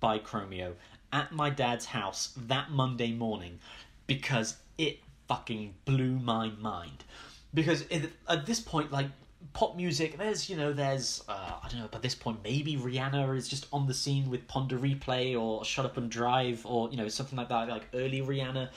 by 0.00 0.18
Chromeo 0.18 0.76
at 1.12 1.30
my 1.30 1.50
dad's 1.50 1.84
house 1.84 2.32
that 2.38 2.70
Monday 2.70 3.12
morning 3.12 3.58
because 4.06 4.56
it 4.78 5.00
fucking 5.28 5.74
blew 5.84 6.18
my 6.18 6.48
mind. 6.58 7.04
Because 7.52 7.84
at 8.26 8.46
this 8.46 8.60
point, 8.60 8.90
like 8.90 9.10
pop 9.52 9.76
music, 9.76 10.18
there's 10.18 10.48
you 10.48 10.56
know, 10.56 10.72
there's 10.72 11.22
uh, 11.28 11.52
I 11.62 11.68
don't 11.68 11.80
know, 11.80 11.88
by 11.88 11.98
this 11.98 12.14
point 12.14 12.40
maybe 12.42 12.76
Rihanna 12.76 13.36
is 13.36 13.48
just 13.48 13.66
on 13.72 13.86
the 13.86 13.94
scene 13.94 14.30
with 14.30 14.46
Pon 14.48 14.68
de 14.68 14.76
Replay 14.76 15.40
or 15.40 15.64
Shut 15.64 15.84
Up 15.84 15.96
and 15.96 16.10
Drive 16.10 16.64
or 16.66 16.90
you 16.90 16.96
know 16.96 17.08
something 17.08 17.36
like 17.36 17.48
that, 17.48 17.68
like 17.68 17.88
early 17.94 18.20
Rihanna. 18.22 18.70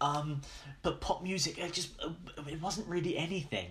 Um, 0.00 0.42
but 0.82 1.00
pop 1.00 1.22
music, 1.22 1.58
it 1.58 1.72
just 1.72 1.90
it 2.46 2.60
wasn't 2.60 2.86
really 2.88 3.16
anything 3.16 3.68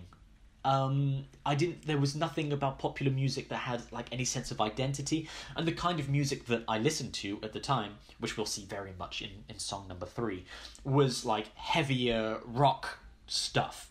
um, 0.66 1.26
I 1.46 1.56
didn't. 1.56 1.86
There 1.86 1.98
was 1.98 2.16
nothing 2.16 2.54
about 2.54 2.80
popular 2.80 3.12
music 3.12 3.50
that 3.50 3.58
had 3.58 3.82
like 3.92 4.08
any 4.12 4.26
sense 4.26 4.52
of 4.52 4.62
identity, 4.62 5.28
and 5.56 5.68
the 5.68 5.74
kind 5.74 6.00
of 6.00 6.10
music 6.10 6.46
that 6.46 6.64
I 6.68 6.78
listened 6.78 7.14
to 7.16 7.40
at 7.44 7.54
the 7.54 7.60
time, 7.60 7.96
which 8.20 8.38
we'll 8.38 8.46
see 8.46 8.66
very 8.66 8.94
much 8.98 9.22
in 9.22 9.30
in 9.50 9.60
song 9.60 9.88
number 9.88 10.06
three, 10.06 10.46
was 10.84 11.26
like 11.26 11.54
heavier 11.56 12.40
rock 12.46 13.00
stuff. 13.28 13.90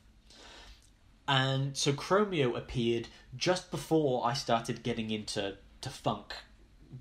And 1.29 1.77
so 1.77 1.93
Chromeo 1.93 2.57
appeared 2.57 3.09
just 3.37 3.71
before 3.71 4.27
I 4.27 4.35
started 4.35 4.83
getting 4.83 5.11
into 5.11 5.57
to 5.81 5.91
funk 5.91 6.35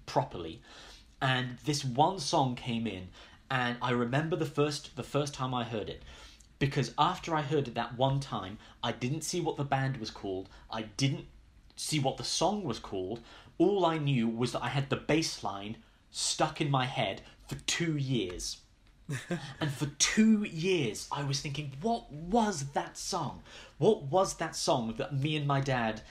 properly, 0.05 0.61
and 1.21 1.57
this 1.65 1.83
one 1.83 2.19
song 2.19 2.55
came 2.55 2.87
in, 2.87 3.09
and 3.49 3.77
I 3.81 3.91
remember 3.91 4.35
the 4.35 4.45
first 4.45 4.95
the 4.95 5.03
first 5.03 5.33
time 5.33 5.53
I 5.53 5.63
heard 5.63 5.89
it 5.89 6.03
because 6.61 6.93
after 6.95 7.33
I 7.33 7.41
heard 7.41 7.67
it 7.67 7.73
that 7.73 7.97
one 7.97 8.19
time, 8.19 8.59
I 8.83 8.91
didn't 8.91 9.23
see 9.23 9.41
what 9.41 9.57
the 9.57 9.63
band 9.63 9.97
was 9.97 10.11
called. 10.11 10.47
I 10.69 10.83
didn't 10.83 11.25
see 11.75 11.97
what 11.97 12.17
the 12.17 12.23
song 12.23 12.63
was 12.63 12.77
called. 12.77 13.21
All 13.57 13.83
I 13.83 13.97
knew 13.97 14.29
was 14.29 14.51
that 14.51 14.63
I 14.63 14.67
had 14.69 14.91
the 14.91 14.95
bass 14.95 15.43
line 15.43 15.77
stuck 16.11 16.61
in 16.61 16.69
my 16.69 16.85
head 16.85 17.23
for 17.47 17.55
two 17.65 17.97
years. 17.97 18.57
and 19.59 19.71
for 19.71 19.87
two 19.97 20.43
years, 20.43 21.07
I 21.11 21.23
was 21.23 21.41
thinking, 21.41 21.71
what 21.81 22.11
was 22.11 22.65
that 22.73 22.95
song? 22.95 23.41
What 23.81 24.03
was 24.11 24.35
that 24.35 24.55
song 24.55 24.93
that 24.99 25.11
me 25.11 25.35
and 25.35 25.47
my 25.47 25.59
dad 25.59 26.01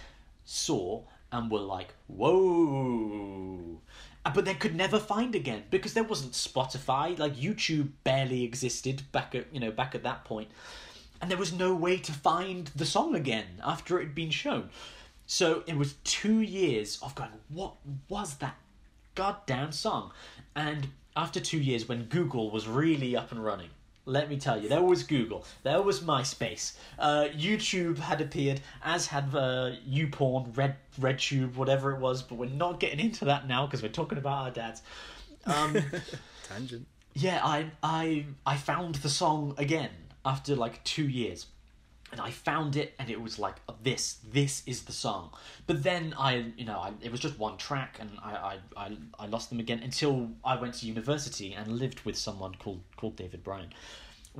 saw 0.45 1.05
and 1.31 1.49
were 1.49 1.61
like, 1.61 1.95
whoa? 2.09 3.81
Uh, 4.25 4.33
But 4.35 4.45
they 4.45 4.55
could 4.55 4.75
never 4.75 4.99
find 4.99 5.37
again 5.37 5.63
because 5.71 5.95
there 5.95 6.03
wasn't 6.03 6.33
Spotify. 6.33 7.17
Like 7.17 7.37
YouTube 7.37 7.91
barely 8.03 8.43
existed 8.43 9.03
back 9.13 9.37
at 9.37 9.47
you 9.53 9.61
know 9.61 9.71
back 9.71 9.95
at 9.95 10.03
that 10.03 10.25
point, 10.25 10.49
and 11.21 11.31
there 11.31 11.39
was 11.39 11.53
no 11.53 11.73
way 11.73 11.97
to 11.99 12.13
find 12.13 12.67
the 12.75 12.85
song 12.85 13.15
again 13.15 13.47
after 13.63 14.01
it 14.01 14.07
had 14.07 14.15
been 14.17 14.31
shown. 14.31 14.71
So 15.27 15.63
it 15.69 15.77
was 15.77 15.95
two 16.03 16.41
years 16.41 16.99
of 17.05 17.15
going, 17.15 17.31
what 17.51 17.75
was 18.09 18.35
that 18.39 18.57
goddamn 19.15 19.71
song? 19.71 20.11
And 20.57 20.89
after 21.15 21.39
two 21.39 21.61
years, 21.61 21.89
when 21.89 22.07
Google 22.07 22.51
was 22.51 22.67
really 22.67 23.15
up 23.15 23.31
and 23.31 23.45
running, 23.45 23.71
let 24.07 24.29
me 24.29 24.37
tell 24.39 24.61
you, 24.61 24.69
there 24.69 24.83
was 24.83 25.03
Google, 25.03 25.45
there 25.63 25.83
was 25.83 26.01
MySpace, 26.01 26.77
uh, 26.99 27.27
YouTube 27.33 27.99
had 27.99 28.21
appeared, 28.21 28.61
as 28.85 29.07
had 29.07 29.35
uh, 29.35 29.73
YouPorn, 29.89 30.57
Red 30.57 30.77
RedTube, 31.01 31.55
whatever 31.55 31.93
it 31.93 32.01
was. 32.01 32.23
But 32.23 32.37
we're 32.37 32.51
not 32.51 32.81
getting 32.81 33.01
into 33.01 33.25
that 33.27 33.47
now 33.47 33.67
because 33.67 33.83
we're 33.83 33.89
talking 33.89 34.19
about 34.19 34.45
our 34.45 34.51
dads. 34.51 34.83
Um, 35.47 35.77
Tangent. 36.49 36.87
yeah, 37.15 37.41
I 37.45 37.71
I 37.83 38.27
I 38.45 38.57
found 38.57 38.97
the 38.97 39.09
song 39.09 39.55
again 39.59 39.91
after 40.25 40.55
like 40.57 40.83
two 40.85 41.09
years, 41.09 41.47
and 42.13 42.21
I 42.21 42.31
found 42.31 42.77
it, 42.77 42.95
and 42.99 43.11
it 43.11 43.21
was 43.21 43.39
like 43.39 43.57
uh, 43.69 43.75
this. 43.83 44.19
This 44.33 44.63
is 44.67 44.83
the 44.83 44.93
song. 44.93 45.31
But 45.67 45.83
then 45.83 46.15
I, 46.19 46.53
you 46.57 46.65
know, 46.65 46.79
I, 46.79 46.93
it 47.01 47.11
was 47.11 47.21
just 47.21 47.39
one 47.39 47.57
track, 47.57 47.99
and 48.01 48.11
I, 48.23 48.59
I 48.77 48.85
I 48.85 48.97
I 49.19 49.27
lost 49.27 49.51
them 49.51 49.61
again 49.61 49.81
until 49.83 50.31
I 50.45 50.57
went 50.57 50.75
to 50.75 50.87
university 50.87 51.53
and 51.53 51.79
lived 51.79 52.01
with 52.03 52.17
someone 52.17 52.55
called 52.55 52.83
called 52.97 53.17
David 53.17 53.45
Bryan, 53.45 53.73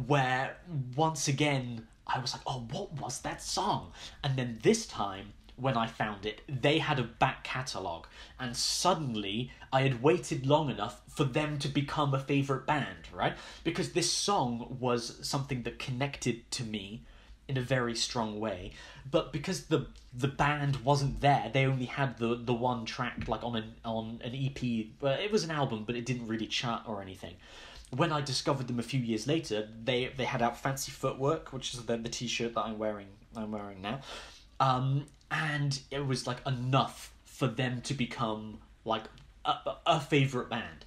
where 0.07 0.57
once 0.97 1.29
again 1.29 1.87
I 2.07 2.19
was 2.19 2.33
like, 2.33 2.43
oh, 2.47 2.67
what 2.71 2.93
was 3.01 3.21
that 3.21 3.43
song? 3.43 3.93
And 4.25 4.37
then 4.37 4.59
this 4.63 4.87
time 4.87 5.33
when 5.61 5.77
I 5.77 5.87
found 5.87 6.25
it, 6.25 6.41
they 6.49 6.79
had 6.79 6.99
a 6.99 7.03
back 7.05 7.45
catalogue, 7.45 8.07
and 8.39 8.57
suddenly 8.57 9.53
I 9.73 9.83
had 9.83 10.03
waited 10.03 10.47
long 10.47 10.71
enough 10.71 11.03
for 11.09 11.25
them 11.25 11.59
to 11.59 11.69
become 11.69 12.15
a 12.15 12.19
favourite 12.19 12.67
band, 12.67 13.09
right? 13.13 13.37
Because 13.63 13.93
this 13.93 14.11
song 14.11 14.79
was 14.81 15.19
something 15.23 15.63
that 15.65 15.79
connected 15.79 16.51
to 16.53 16.65
me 16.65 17.05
in 17.51 17.59
a 17.59 17.63
very 17.63 17.95
strong 17.95 18.41
way. 18.41 18.73
But 19.11 19.33
because 19.33 19.67
the 19.67 19.87
the 20.13 20.29
band 20.29 20.77
wasn't 20.77 21.21
there, 21.21 21.51
they 21.53 21.67
only 21.67 21.87
had 21.87 22.19
the 22.19 22.37
the 22.37 22.55
one 22.55 22.85
track 22.85 23.29
like 23.29 23.43
on 23.45 23.57
an 23.57 23.75
on 23.85 24.21
an 24.25 24.35
EP. 24.35 24.63
It 24.63 25.33
was 25.33 25.45
an 25.45 25.51
album, 25.51 25.85
but 25.85 25.97
it 25.97 26.07
didn't 26.07 26.29
really 26.29 26.47
chart 26.47 26.83
or 26.87 27.03
anything. 27.03 27.35
When 27.91 28.13
I 28.13 28.21
discovered 28.21 28.69
them 28.69 28.79
a 28.79 28.85
few 28.85 29.01
years 29.01 29.27
later, 29.27 29.69
they 29.83 30.13
they 30.17 30.25
had 30.25 30.43
out 30.43 30.57
Fancy 30.57 30.93
Footwork, 30.93 31.53
which 31.53 31.75
is 31.75 31.85
the, 31.85 31.97
the 31.97 32.09
t-shirt 32.09 32.55
that 32.55 32.63
I'm 32.63 32.79
wearing 32.79 33.09
I'm 33.37 33.51
wearing 33.53 33.83
now. 33.83 34.01
Um, 34.61 35.07
and 35.31 35.81
it 35.91 36.07
was 36.07 36.27
like 36.27 36.47
enough 36.47 37.13
for 37.25 37.47
them 37.47 37.81
to 37.83 37.95
become 37.95 38.59
like 38.85 39.05
a, 39.45 39.55
a 39.87 40.01
favorite 40.01 40.51
band. 40.51 40.85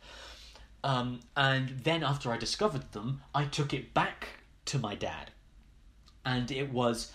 Um, 0.83 1.21
and 1.35 1.69
then 1.83 2.03
after 2.03 2.31
I 2.31 2.37
discovered 2.37 2.91
them, 2.91 3.21
I 3.33 3.45
took 3.45 3.73
it 3.73 3.93
back 3.93 4.27
to 4.65 4.79
my 4.79 4.95
dad, 4.95 5.31
and 6.25 6.51
it 6.51 6.71
was, 6.71 7.11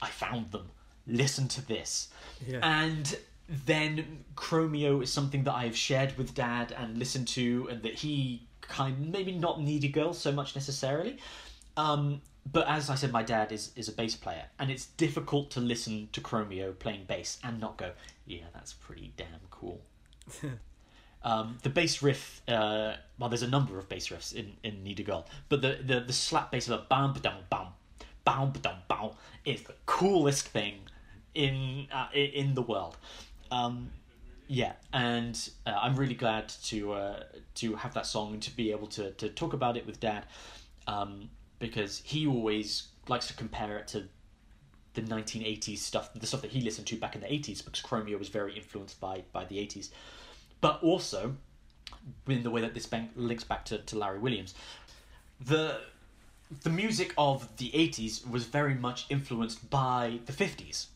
I 0.00 0.08
found 0.08 0.50
them. 0.52 0.70
Listen 1.06 1.48
to 1.48 1.66
this, 1.66 2.08
Yeah. 2.46 2.60
and 2.62 3.16
then 3.48 4.24
Chromeo 4.36 5.02
is 5.02 5.12
something 5.12 5.42
that 5.44 5.52
I 5.54 5.64
have 5.64 5.76
shared 5.76 6.16
with 6.16 6.32
Dad 6.34 6.72
and 6.76 6.96
listened 6.96 7.26
to, 7.28 7.68
and 7.70 7.82
that 7.82 7.94
he 7.94 8.46
kind 8.60 9.10
maybe 9.10 9.32
not 9.32 9.60
needy 9.60 9.88
girl 9.88 10.14
so 10.14 10.30
much 10.30 10.54
necessarily. 10.54 11.18
Um, 11.76 12.22
but 12.50 12.68
as 12.68 12.88
I 12.88 12.94
said, 12.94 13.10
my 13.12 13.22
dad 13.24 13.50
is 13.52 13.72
is 13.76 13.88
a 13.88 13.92
bass 13.92 14.14
player, 14.16 14.44
and 14.60 14.70
it's 14.70 14.86
difficult 14.86 15.50
to 15.52 15.60
listen 15.60 16.08
to 16.12 16.20
Chromeo 16.20 16.78
playing 16.78 17.04
bass 17.06 17.38
and 17.42 17.58
not 17.60 17.76
go, 17.78 17.90
yeah, 18.26 18.44
that's 18.54 18.72
pretty 18.72 19.12
damn 19.16 19.40
cool. 19.50 19.80
um, 21.24 21.58
the 21.62 21.70
bass 21.70 22.02
riff, 22.02 22.42
uh, 22.48 22.94
well, 23.18 23.28
there's 23.28 23.42
a 23.42 23.48
number 23.48 23.78
of 23.78 23.88
bass 23.88 24.08
riffs 24.08 24.32
in 24.34 24.52
in 24.62 24.82
Needy 24.82 25.02
Girl, 25.02 25.26
but 25.48 25.62
the 25.62 25.78
the, 25.84 26.00
the 26.00 26.12
slap 26.12 26.50
bass 26.50 26.68
of 26.68 26.80
a 26.80 26.84
bam 26.88 27.12
bam 27.14 27.34
bam 27.50 27.66
ba 28.24 28.52
dum 28.60 28.76
bam 28.88 29.10
is 29.44 29.62
the 29.62 29.74
coolest 29.86 30.48
thing 30.48 30.74
in 31.34 31.86
uh, 31.92 32.08
in 32.14 32.54
the 32.54 32.62
world. 32.62 32.96
Um, 33.50 33.90
yeah, 34.48 34.72
and 34.92 35.38
uh, 35.66 35.78
I'm 35.80 35.96
really 35.96 36.14
glad 36.14 36.48
to 36.64 36.92
uh, 36.92 37.22
to 37.56 37.76
have 37.76 37.94
that 37.94 38.06
song 38.06 38.34
and 38.34 38.42
to 38.42 38.54
be 38.54 38.70
able 38.70 38.86
to 38.88 39.12
to 39.12 39.28
talk 39.28 39.52
about 39.52 39.76
it 39.76 39.86
with 39.86 40.00
Dad, 40.00 40.26
um, 40.86 41.30
because 41.58 42.02
he 42.04 42.26
always 42.26 42.88
likes 43.08 43.26
to 43.28 43.34
compare 43.34 43.78
it 43.78 43.88
to 43.88 44.08
the 44.94 45.02
1980s 45.02 45.78
stuff, 45.78 46.12
the 46.14 46.26
stuff 46.26 46.42
that 46.42 46.50
he 46.50 46.60
listened 46.60 46.86
to 46.86 46.96
back 46.96 47.14
in 47.14 47.22
the 47.22 47.26
80s, 47.26 47.64
because 47.64 47.80
Chromeo 47.80 48.18
was 48.18 48.28
very 48.28 48.54
influenced 48.54 49.00
by 49.00 49.22
by 49.32 49.44
the 49.44 49.56
80s, 49.56 49.90
but 50.60 50.82
also 50.82 51.34
in 52.28 52.42
the 52.42 52.50
way 52.50 52.60
that 52.60 52.74
this 52.74 52.86
bank 52.86 53.10
links 53.16 53.44
back 53.44 53.64
to, 53.66 53.78
to 53.78 53.98
Larry 53.98 54.18
Williams, 54.18 54.54
the 55.40 55.80
the 56.62 56.70
music 56.70 57.14
of 57.16 57.56
the 57.56 57.70
80s 57.70 58.28
was 58.28 58.44
very 58.44 58.74
much 58.74 59.06
influenced 59.08 59.68
by 59.70 60.20
the 60.26 60.32
50s. 60.32 60.86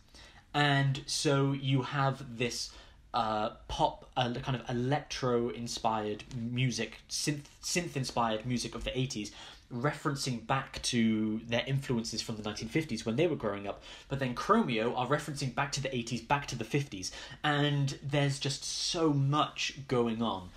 And 0.55 1.03
so 1.07 1.53
you 1.53 1.83
have 1.83 2.39
this 2.39 2.71
uh, 3.13 3.51
pop, 3.69 4.11
uh, 4.17 4.33
kind 4.35 4.61
of 4.61 4.69
electro 4.69 5.49
inspired 5.49 6.25
music, 6.35 6.99
synth 7.09 7.45
synth 7.63 7.97
inspired 7.97 8.45
music 8.47 8.75
of 8.75 8.85
the 8.85 8.91
80s, 8.91 9.31
referencing 9.73 10.47
back 10.47 10.81
to 10.83 11.41
their 11.49 11.65
influences 11.67 12.23
from 12.23 12.37
the 12.37 12.43
1950s 12.43 13.05
when 13.05 13.17
they 13.17 13.27
were 13.27 13.37
growing 13.37 13.67
up. 13.67 13.83
But 14.09 14.19
then 14.19 14.35
Chromeo 14.35 14.97
are 14.97 15.07
referencing 15.07 15.55
back 15.55 15.73
to 15.73 15.83
the 15.83 15.89
80s, 15.89 16.27
back 16.27 16.47
to 16.49 16.57
the 16.57 16.65
50s. 16.65 17.11
And 17.43 17.99
there's 18.03 18.39
just 18.39 18.65
so 18.65 19.13
much 19.13 19.75
going 19.89 20.23
on 20.23 20.51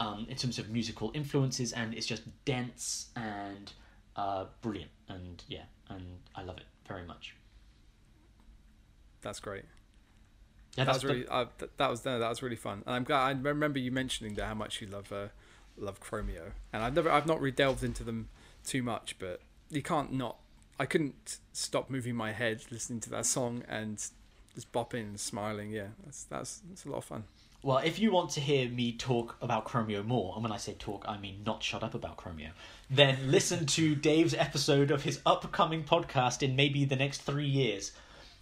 um, 0.00 0.26
in 0.28 0.36
terms 0.36 0.58
of 0.58 0.70
musical 0.70 1.10
influences, 1.14 1.72
and 1.72 1.94
it's 1.94 2.06
just 2.06 2.22
dense 2.44 3.08
and 3.16 3.72
uh, 4.16 4.46
brilliant. 4.62 4.90
And 5.08 5.42
yeah, 5.48 5.64
and 5.88 6.04
I 6.34 6.42
love 6.42 6.58
it 6.58 6.64
very 6.86 7.04
much. 7.06 7.34
That's 9.22 9.40
great. 9.40 9.64
Yeah, 10.76 10.84
that 10.84 10.94
was 10.94 11.04
really 11.04 11.26
uh, 11.28 11.46
th- 11.58 11.70
that 11.76 11.90
was 11.90 12.04
no, 12.04 12.18
that 12.18 12.28
was 12.28 12.42
really 12.42 12.56
fun. 12.56 12.82
And 12.86 12.94
I'm 12.94 13.04
glad 13.04 13.26
I 13.26 13.30
remember 13.30 13.78
you 13.78 13.90
mentioning 13.90 14.34
that 14.34 14.46
how 14.46 14.54
much 14.54 14.80
you 14.80 14.86
love 14.86 15.12
uh, 15.12 15.28
love 15.76 16.00
Chromeo. 16.00 16.52
And 16.72 16.82
I've 16.82 16.94
never 16.94 17.10
I've 17.10 17.26
not 17.26 17.40
really 17.40 17.54
delved 17.54 17.82
into 17.82 18.04
them 18.04 18.28
too 18.64 18.82
much, 18.82 19.16
but 19.18 19.40
you 19.68 19.82
can't 19.82 20.12
not. 20.12 20.36
I 20.78 20.86
couldn't 20.86 21.38
stop 21.52 21.90
moving 21.90 22.14
my 22.14 22.32
head 22.32 22.64
listening 22.70 23.00
to 23.00 23.10
that 23.10 23.26
song 23.26 23.64
and 23.68 24.02
just 24.54 24.72
bopping 24.72 25.02
and 25.02 25.20
smiling. 25.20 25.70
Yeah, 25.70 25.88
that's 26.04 26.24
that's 26.24 26.62
that's 26.68 26.84
a 26.84 26.88
lot 26.88 26.98
of 26.98 27.04
fun. 27.04 27.24
Well, 27.62 27.78
if 27.78 27.98
you 27.98 28.10
want 28.10 28.30
to 28.30 28.40
hear 28.40 28.68
me 28.68 28.92
talk 28.92 29.36
about 29.42 29.66
Chromeo 29.66 30.04
more, 30.04 30.32
and 30.34 30.42
when 30.42 30.52
I 30.52 30.56
say 30.56 30.74
talk, 30.78 31.04
I 31.06 31.18
mean 31.18 31.42
not 31.44 31.62
shut 31.62 31.82
up 31.82 31.94
about 31.94 32.16
Chromeo, 32.16 32.50
then 32.88 33.18
listen 33.30 33.66
to 33.66 33.94
Dave's 33.94 34.32
episode 34.34 34.90
of 34.90 35.02
his 35.02 35.20
upcoming 35.26 35.84
podcast 35.84 36.42
in 36.42 36.56
maybe 36.56 36.84
the 36.86 36.96
next 36.96 37.22
three 37.22 37.46
years. 37.46 37.92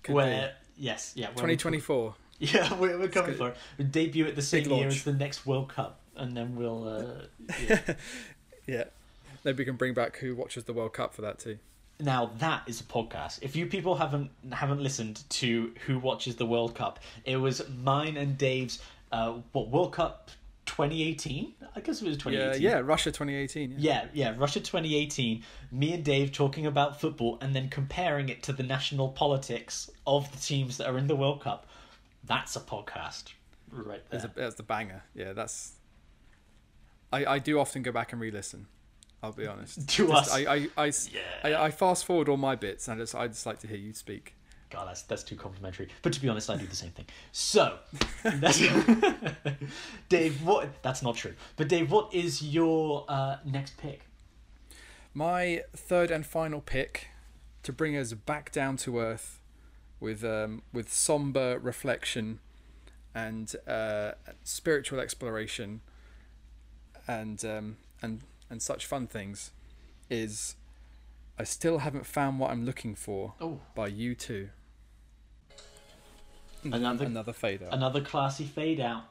Could 0.04 0.14
where, 0.14 0.52
yes, 0.76 1.12
yeah. 1.16 1.26
where 1.26 1.46
we- 1.46 1.56
2024. 1.56 2.14
Yeah, 2.40 2.72
we're, 2.74 2.96
we're 2.96 3.08
coming 3.08 3.34
for 3.34 3.48
it. 3.48 3.56
We 3.78 3.84
debut 3.84 4.24
at 4.26 4.36
the 4.36 4.42
same 4.42 4.62
Big 4.62 4.70
year 4.70 4.80
launch. 4.82 4.94
as 4.98 5.02
the 5.02 5.12
next 5.12 5.44
World 5.44 5.70
Cup, 5.70 5.98
and 6.16 6.36
then 6.36 6.54
we'll. 6.54 6.86
Uh, 6.88 7.54
yeah. 7.68 7.94
Yeah. 8.68 8.84
Maybe 9.42 9.62
we 9.62 9.64
can 9.64 9.74
bring 9.74 9.92
back 9.92 10.18
who 10.18 10.36
watches 10.36 10.62
the 10.62 10.72
World 10.72 10.92
Cup 10.92 11.14
for 11.14 11.22
that 11.22 11.40
too. 11.40 11.58
Now 11.98 12.30
that 12.38 12.62
is 12.68 12.80
a 12.80 12.84
podcast. 12.84 13.40
If 13.42 13.56
you 13.56 13.66
people 13.66 13.96
haven't 13.96 14.30
haven't 14.52 14.80
listened 14.80 15.24
to 15.30 15.72
Who 15.86 15.98
Watches 15.98 16.36
the 16.36 16.46
World 16.46 16.76
Cup, 16.76 17.00
it 17.24 17.38
was 17.38 17.68
mine 17.68 18.16
and 18.16 18.38
Dave's 18.38 18.80
uh, 19.12 19.38
what 19.52 19.68
World 19.70 19.92
Cup 19.92 20.30
2018. 20.66 21.54
I 21.74 21.80
guess 21.80 22.02
it 22.02 22.06
was 22.08 22.16
Yeah, 22.16 22.22
2018. 22.22 22.62
yeah, 22.62 22.78
Russia 22.80 23.10
2018. 23.10 23.70
Yeah. 23.72 23.76
Yeah, 23.78 24.08
yeah, 24.12 24.34
Russia 24.36 24.60
2018. 24.60 25.42
Me 25.72 25.92
and 25.94 26.04
Dave 26.04 26.32
talking 26.32 26.66
about 26.66 27.00
football 27.00 27.38
and 27.40 27.54
then 27.54 27.68
comparing 27.70 28.28
it 28.28 28.42
to 28.44 28.52
the 28.52 28.62
national 28.62 29.08
politics 29.10 29.90
of 30.06 30.30
the 30.32 30.38
teams 30.38 30.76
that 30.78 30.88
are 30.88 30.98
in 30.98 31.06
the 31.06 31.16
World 31.16 31.40
Cup. 31.42 31.66
That's 32.24 32.56
a 32.56 32.60
podcast, 32.60 33.32
right 33.72 34.02
there. 34.10 34.20
That's, 34.20 34.24
a, 34.24 34.30
that's 34.40 34.54
the 34.56 34.62
banger. 34.62 35.02
Yeah, 35.14 35.32
that's. 35.32 35.72
I, 37.12 37.24
I 37.24 37.38
do 37.38 37.58
often 37.58 37.82
go 37.82 37.90
back 37.92 38.12
and 38.12 38.20
re-listen. 38.20 38.66
I'll 39.22 39.32
be 39.32 39.46
honest. 39.46 39.88
To 39.96 40.08
Just- 40.08 40.30
us. 40.30 40.34
I, 40.34 40.40
I, 40.54 40.68
I, 40.76 40.84
Yeah. 40.86 41.20
I, 41.42 41.64
I 41.66 41.70
fast 41.70 42.04
forward 42.04 42.28
all 42.28 42.36
my 42.36 42.54
bits, 42.56 42.86
and 42.88 43.00
I 43.00 43.02
just 43.02 43.14
I 43.14 43.26
just 43.28 43.46
like 43.46 43.58
to 43.60 43.66
hear 43.66 43.78
you 43.78 43.92
speak. 43.94 44.34
God, 44.70 44.88
that's 44.88 45.02
that's 45.02 45.22
too 45.22 45.36
complimentary. 45.36 45.88
But 46.02 46.12
to 46.12 46.20
be 46.20 46.28
honest, 46.28 46.50
I 46.50 46.56
do 46.56 46.66
the 46.66 46.76
same 46.76 46.90
thing. 46.90 47.06
So, 47.32 47.78
that's, 48.22 48.58
Dave, 50.08 50.42
what? 50.44 50.82
That's 50.82 51.02
not 51.02 51.16
true. 51.16 51.34
But 51.56 51.68
Dave, 51.68 51.90
what 51.90 52.12
is 52.14 52.42
your 52.42 53.04
uh, 53.08 53.36
next 53.44 53.76
pick? 53.78 54.02
My 55.14 55.62
third 55.74 56.10
and 56.10 56.24
final 56.26 56.60
pick 56.60 57.08
to 57.62 57.72
bring 57.72 57.96
us 57.96 58.12
back 58.12 58.52
down 58.52 58.76
to 58.78 58.98
earth, 58.98 59.40
with 60.00 60.22
um, 60.24 60.62
with 60.72 60.92
somber 60.92 61.58
reflection, 61.58 62.40
and 63.14 63.54
uh, 63.66 64.12
spiritual 64.44 65.00
exploration, 65.00 65.80
and 67.06 67.44
um, 67.44 67.76
and 68.02 68.20
and 68.50 68.60
such 68.62 68.86
fun 68.86 69.06
things, 69.06 69.50
is 70.10 70.56
I 71.38 71.44
still 71.44 71.78
haven't 71.78 72.06
found 72.06 72.38
what 72.38 72.50
I'm 72.50 72.64
looking 72.64 72.94
for 72.94 73.34
Oh, 73.40 73.60
by 73.74 73.90
U2. 73.90 74.48
Hmm. 76.62 76.72
Another- 76.74 77.04
another 77.06 77.32
fade 77.32 77.62
out. 77.62 77.72
another 77.72 78.00
classy 78.00 78.44
fade 78.44 78.80
out. 78.80 79.04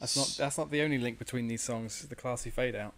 That's 0.00 0.16
not 0.16 0.34
that's 0.38 0.56
not 0.58 0.70
the 0.70 0.82
only 0.82 0.98
link 0.98 1.18
between 1.18 1.48
these 1.48 1.62
songs. 1.62 2.06
The 2.06 2.14
classy 2.14 2.50
fade 2.50 2.76
out. 2.76 2.94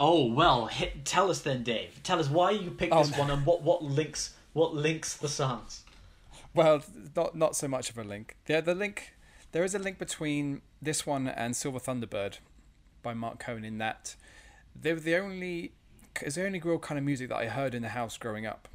Oh 0.00 0.26
well, 0.32 0.66
hit, 0.66 1.04
tell 1.04 1.30
us 1.30 1.40
then, 1.42 1.62
Dave. 1.62 2.00
Tell 2.02 2.18
us 2.18 2.28
why 2.28 2.50
you 2.52 2.70
picked 2.70 2.92
Oh, 2.92 3.02
this 3.04 3.12
no. 3.12 3.18
one 3.20 3.30
and 3.30 3.44
what 3.46 3.62
what 3.62 3.82
links 3.82 4.34
what 4.54 4.74
links 4.74 5.16
the 5.16 5.28
songs. 5.28 5.82
Well, 6.54 6.82
not 7.14 7.36
not 7.36 7.56
so 7.56 7.68
much 7.68 7.90
of 7.90 7.98
a 7.98 8.04
link. 8.04 8.36
Yeah, 8.48 8.60
the 8.62 8.74
link 8.74 9.14
there 9.52 9.64
is 9.64 9.74
a 9.74 9.78
link 9.78 9.98
between 9.98 10.62
this 10.80 11.06
one 11.06 11.28
and 11.28 11.54
Silver 11.54 11.78
Thunderbird 11.78 12.38
by 13.02 13.12
Marc 13.12 13.38
Cohn 13.38 13.64
in 13.64 13.78
that 13.78 14.16
they 14.74 14.92
were 14.94 15.00
the 15.00 15.16
only 15.16 15.72
is 16.22 16.36
the 16.36 16.46
only 16.46 16.60
real 16.60 16.78
kind 16.78 16.98
of 16.98 17.04
music 17.04 17.28
that 17.28 17.36
I 17.36 17.46
heard 17.48 17.74
in 17.74 17.82
the 17.82 17.90
house 17.90 18.16
growing 18.16 18.46
up. 18.46 18.68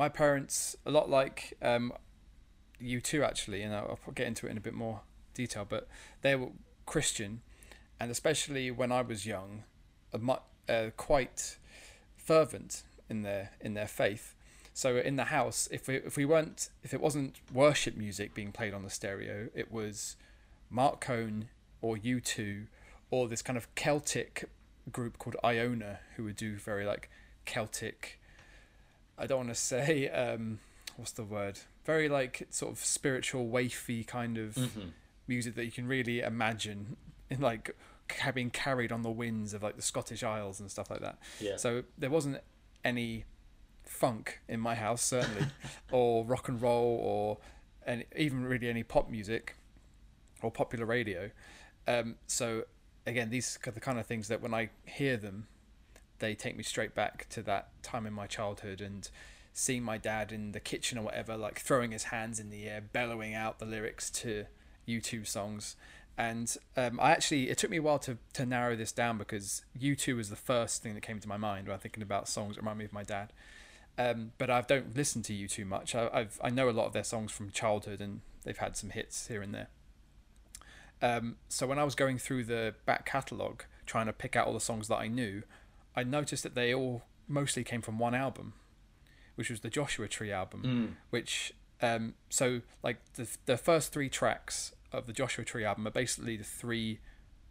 My 0.00 0.08
parents, 0.08 0.76
a 0.86 0.90
lot 0.90 1.10
like 1.10 1.58
um, 1.60 1.92
you 2.78 3.02
two 3.02 3.22
actually, 3.22 3.60
and 3.60 3.74
I'll 3.74 3.98
I'll 4.06 4.14
get 4.14 4.26
into 4.26 4.46
it 4.46 4.50
in 4.50 4.56
a 4.56 4.60
bit 4.62 4.72
more 4.72 5.02
detail, 5.34 5.66
but 5.68 5.88
they 6.22 6.34
were 6.34 6.52
Christian, 6.86 7.42
and 8.00 8.10
especially 8.10 8.70
when 8.70 8.92
I 8.92 9.02
was 9.02 9.26
young, 9.26 9.64
uh, 10.14 10.90
quite 10.96 11.58
fervent 12.16 12.82
in 13.10 13.24
their 13.24 13.50
in 13.60 13.74
their 13.74 13.86
faith. 13.86 14.34
So 14.72 14.96
in 14.96 15.16
the 15.16 15.24
house, 15.24 15.68
if 15.70 15.86
we 15.86 15.96
if 15.96 16.16
we 16.16 16.24
weren't 16.24 16.70
if 16.82 16.94
it 16.94 17.00
wasn't 17.02 17.36
worship 17.52 17.94
music 17.94 18.32
being 18.32 18.52
played 18.52 18.72
on 18.72 18.82
the 18.82 18.88
stereo, 18.88 19.50
it 19.54 19.70
was 19.70 20.16
Marc 20.70 21.02
Cohn 21.02 21.50
or 21.82 21.98
U2 21.98 22.68
or 23.10 23.28
this 23.28 23.42
kind 23.42 23.58
of 23.58 23.74
Celtic 23.74 24.48
group 24.90 25.18
called 25.18 25.36
Iona 25.44 25.98
who 26.16 26.24
would 26.24 26.36
do 26.36 26.56
very 26.56 26.86
like 26.86 27.10
Celtic 27.44 28.19
I 29.20 29.26
don't 29.26 29.38
want 29.38 29.48
to 29.50 29.54
say 29.54 30.08
um, 30.08 30.58
what's 30.96 31.12
the 31.12 31.24
word? 31.24 31.60
Very 31.84 32.08
like 32.08 32.46
sort 32.50 32.72
of 32.72 32.78
spiritual, 32.78 33.46
wafy 33.48 34.06
kind 34.06 34.38
of 34.38 34.54
Mhm. 34.54 34.92
music 35.28 35.54
that 35.54 35.64
you 35.64 35.70
can 35.72 35.86
really 35.86 36.20
imagine 36.20 36.96
in 37.28 37.40
like 37.40 37.76
being 38.34 38.50
carried 38.50 38.90
on 38.90 39.02
the 39.02 39.10
winds 39.10 39.54
of 39.54 39.62
like 39.62 39.76
the 39.76 39.82
Scottish 39.82 40.22
Isles 40.24 40.58
and 40.58 40.70
stuff 40.70 40.90
like 40.90 41.00
that. 41.00 41.18
Yeah. 41.38 41.56
So 41.56 41.84
there 41.96 42.10
wasn't 42.10 42.38
any 42.84 43.24
funk 43.84 44.40
in 44.48 44.58
my 44.60 44.74
house, 44.74 45.02
certainly, 45.02 45.46
or 45.92 46.24
rock 46.24 46.48
and 46.48 46.60
roll, 46.60 46.98
or 47.02 47.38
any, 47.86 48.04
even 48.16 48.44
really 48.44 48.68
any 48.68 48.82
pop 48.82 49.08
music 49.10 49.54
or 50.42 50.50
popular 50.50 50.86
radio. 50.86 51.30
Um, 51.86 52.16
so 52.26 52.64
again, 53.06 53.30
these 53.30 53.58
are 53.66 53.70
the 53.70 53.80
kind 53.80 53.98
of 53.98 54.06
things 54.06 54.28
that 54.28 54.40
when 54.40 54.54
I 54.54 54.70
hear 54.84 55.16
them, 55.16 55.46
they 56.20 56.34
take 56.34 56.56
me 56.56 56.62
straight 56.62 56.94
back 56.94 57.28
to 57.30 57.42
that 57.42 57.68
time 57.82 58.06
in 58.06 58.12
my 58.12 58.26
childhood 58.26 58.80
and 58.80 59.08
seeing 59.52 59.82
my 59.82 59.98
dad 59.98 60.32
in 60.32 60.52
the 60.52 60.60
kitchen 60.60 60.96
or 60.96 61.02
whatever, 61.02 61.36
like 61.36 61.58
throwing 61.58 61.90
his 61.90 62.04
hands 62.04 62.38
in 62.38 62.50
the 62.50 62.68
air, 62.68 62.80
bellowing 62.80 63.34
out 63.34 63.58
the 63.58 63.66
lyrics 63.66 64.10
to 64.10 64.46
U2 64.88 65.26
songs. 65.26 65.76
And 66.16 66.54
um, 66.76 67.00
I 67.00 67.10
actually, 67.12 67.50
it 67.50 67.58
took 67.58 67.70
me 67.70 67.78
a 67.78 67.82
while 67.82 67.98
to, 68.00 68.18
to 68.34 68.46
narrow 68.46 68.76
this 68.76 68.92
down 68.92 69.18
because 69.18 69.64
U2 69.78 70.16
was 70.16 70.30
the 70.30 70.36
first 70.36 70.82
thing 70.82 70.94
that 70.94 71.00
came 71.00 71.18
to 71.18 71.28
my 71.28 71.36
mind 71.36 71.66
when 71.66 71.74
I'm 71.74 71.80
thinking 71.80 72.02
about 72.02 72.28
songs 72.28 72.56
that 72.56 72.62
remind 72.62 72.78
me 72.78 72.84
of 72.84 72.92
my 72.92 73.02
dad. 73.02 73.32
Um, 73.98 74.32
but 74.38 74.50
I 74.50 74.60
don't 74.60 74.96
listen 74.96 75.22
to 75.22 75.32
U2 75.32 75.66
much. 75.66 75.94
I, 75.94 76.08
I've 76.12 76.40
I 76.42 76.50
know 76.50 76.68
a 76.68 76.72
lot 76.72 76.86
of 76.86 76.92
their 76.92 77.04
songs 77.04 77.32
from 77.32 77.50
childhood, 77.50 78.00
and 78.00 78.20
they've 78.44 78.56
had 78.56 78.76
some 78.76 78.90
hits 78.90 79.26
here 79.26 79.42
and 79.42 79.54
there. 79.54 79.68
Um, 81.02 81.36
so 81.48 81.66
when 81.66 81.78
I 81.78 81.84
was 81.84 81.94
going 81.94 82.18
through 82.18 82.44
the 82.44 82.74
back 82.86 83.04
catalogue, 83.04 83.64
trying 83.86 84.06
to 84.06 84.12
pick 84.12 84.36
out 84.36 84.46
all 84.46 84.54
the 84.54 84.60
songs 84.60 84.88
that 84.88 84.96
I 84.96 85.08
knew, 85.08 85.42
I 85.96 86.04
noticed 86.04 86.42
that 86.42 86.54
they 86.54 86.74
all 86.74 87.02
mostly 87.28 87.64
came 87.64 87.82
from 87.82 87.98
one 87.98 88.14
album, 88.14 88.54
which 89.34 89.50
was 89.50 89.60
the 89.60 89.70
Joshua 89.70 90.08
Tree 90.08 90.32
album. 90.32 90.62
Mm. 90.62 90.94
Which 91.10 91.52
um, 91.82 92.14
so 92.28 92.62
like 92.82 92.98
the 93.14 93.28
the 93.46 93.56
first 93.56 93.92
three 93.92 94.08
tracks 94.08 94.72
of 94.92 95.06
the 95.06 95.12
Joshua 95.12 95.44
Tree 95.44 95.64
album 95.64 95.86
are 95.86 95.92
basically 95.92 96.36
the 96.36 96.44
three 96.44 97.00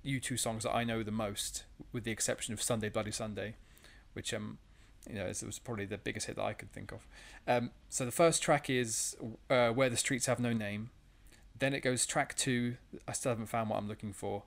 U2 0.06 0.40
songs 0.40 0.64
that 0.64 0.74
I 0.74 0.84
know 0.84 1.04
the 1.04 1.12
most, 1.12 1.66
with 1.92 2.04
the 2.04 2.12
exception 2.12 2.54
of 2.54 2.62
Sunday 2.62 2.90
Bloody 2.90 3.12
Sunday, 3.12 3.56
which 4.14 4.34
um 4.34 4.60
you 5.08 5.16
know 5.16 5.26
is, 5.26 5.44
was 5.44 5.60
probably 5.60 5.86
the 5.86 5.98
biggest 5.98 6.28
hit 6.28 6.36
that 6.36 6.44
I 6.44 6.54
could 6.54 6.72
think 6.72 6.92
of. 6.92 7.08
Um, 7.48 7.72
so 7.90 8.06
the 8.06 8.12
first 8.12 8.42
track 8.42 8.70
is 8.70 9.16
uh, 9.50 9.70
Where 9.70 9.90
the 9.90 9.98
Streets 9.98 10.26
Have 10.28 10.40
No 10.40 10.54
Name. 10.54 10.92
Then 11.58 11.74
it 11.74 11.82
goes 11.82 12.06
track 12.06 12.36
two. 12.36 12.78
I 13.08 13.12
still 13.12 13.32
haven't 13.32 13.48
found 13.48 13.70
what 13.70 13.78
I'm 13.78 13.88
looking 13.88 14.14
for. 14.14 14.44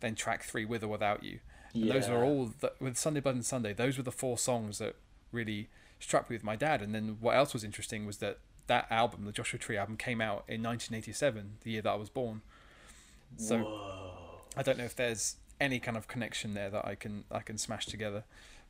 Then 0.00 0.14
track 0.14 0.42
three, 0.42 0.64
With 0.64 0.82
or 0.82 0.88
Without 0.88 1.22
You. 1.22 1.40
And 1.82 1.90
those 1.90 2.08
were 2.08 2.24
Yeah. 2.24 2.30
all 2.30 2.52
the, 2.60 2.72
with 2.80 2.96
Sunday 2.96 3.20
Blood 3.20 3.34
and 3.36 3.44
Sunday. 3.44 3.72
Those 3.72 3.96
were 3.96 4.02
the 4.02 4.12
four 4.12 4.38
songs 4.38 4.78
that 4.78 4.96
really 5.32 5.68
struck 5.98 6.28
me 6.30 6.36
with 6.36 6.44
my 6.44 6.56
dad. 6.56 6.82
And 6.82 6.94
then 6.94 7.18
what 7.20 7.36
else 7.36 7.52
was 7.52 7.64
interesting 7.64 8.06
was 8.06 8.18
that 8.18 8.38
that 8.66 8.86
album, 8.90 9.24
the 9.24 9.32
Joshua 9.32 9.58
Tree 9.58 9.76
album, 9.76 9.96
came 9.96 10.20
out 10.20 10.44
in 10.48 10.62
1987, 10.62 11.58
the 11.62 11.70
year 11.70 11.82
that 11.82 11.90
I 11.90 11.94
was 11.96 12.08
born. 12.08 12.42
So 13.36 13.58
Whoa. 13.58 14.40
I 14.56 14.62
don't 14.62 14.78
know 14.78 14.84
if 14.84 14.96
there's 14.96 15.36
any 15.60 15.78
kind 15.78 15.96
of 15.96 16.08
connection 16.08 16.54
there 16.54 16.70
that 16.70 16.84
I 16.86 16.94
can 16.94 17.24
I 17.30 17.40
can 17.40 17.58
smash 17.58 17.86
together, 17.86 18.24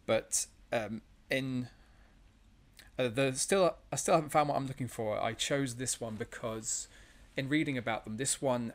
but 0.07 0.47
um, 0.73 1.03
in 1.31 1.69
uh, 2.99 3.09
the 3.09 3.33
still 3.33 3.77
I 3.93 3.97
still 3.97 4.15
haven't 4.15 4.31
found 4.31 4.49
what 4.49 4.57
I'm 4.57 4.67
looking 4.67 4.89
for. 4.89 5.21
I 5.21 5.33
chose 5.33 5.77
this 5.77 6.01
one 6.01 6.15
because 6.17 6.89
in 7.37 7.49
reading 7.49 7.77
about 7.77 8.05
them, 8.05 8.17
this 8.17 8.41
one 8.41 8.73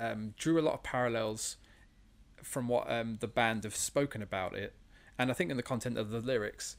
um, 0.00 0.34
drew 0.38 0.58
a 0.60 0.62
lot 0.62 0.74
of 0.74 0.82
parallels 0.82 1.56
from 2.42 2.68
what 2.68 2.90
um, 2.90 3.16
the 3.20 3.28
band 3.28 3.64
have 3.64 3.76
spoken 3.76 4.22
about 4.22 4.54
it, 4.54 4.74
and 5.18 5.30
I 5.30 5.34
think 5.34 5.50
in 5.50 5.56
the 5.56 5.62
content 5.62 5.98
of 5.98 6.10
the 6.10 6.20
lyrics, 6.20 6.76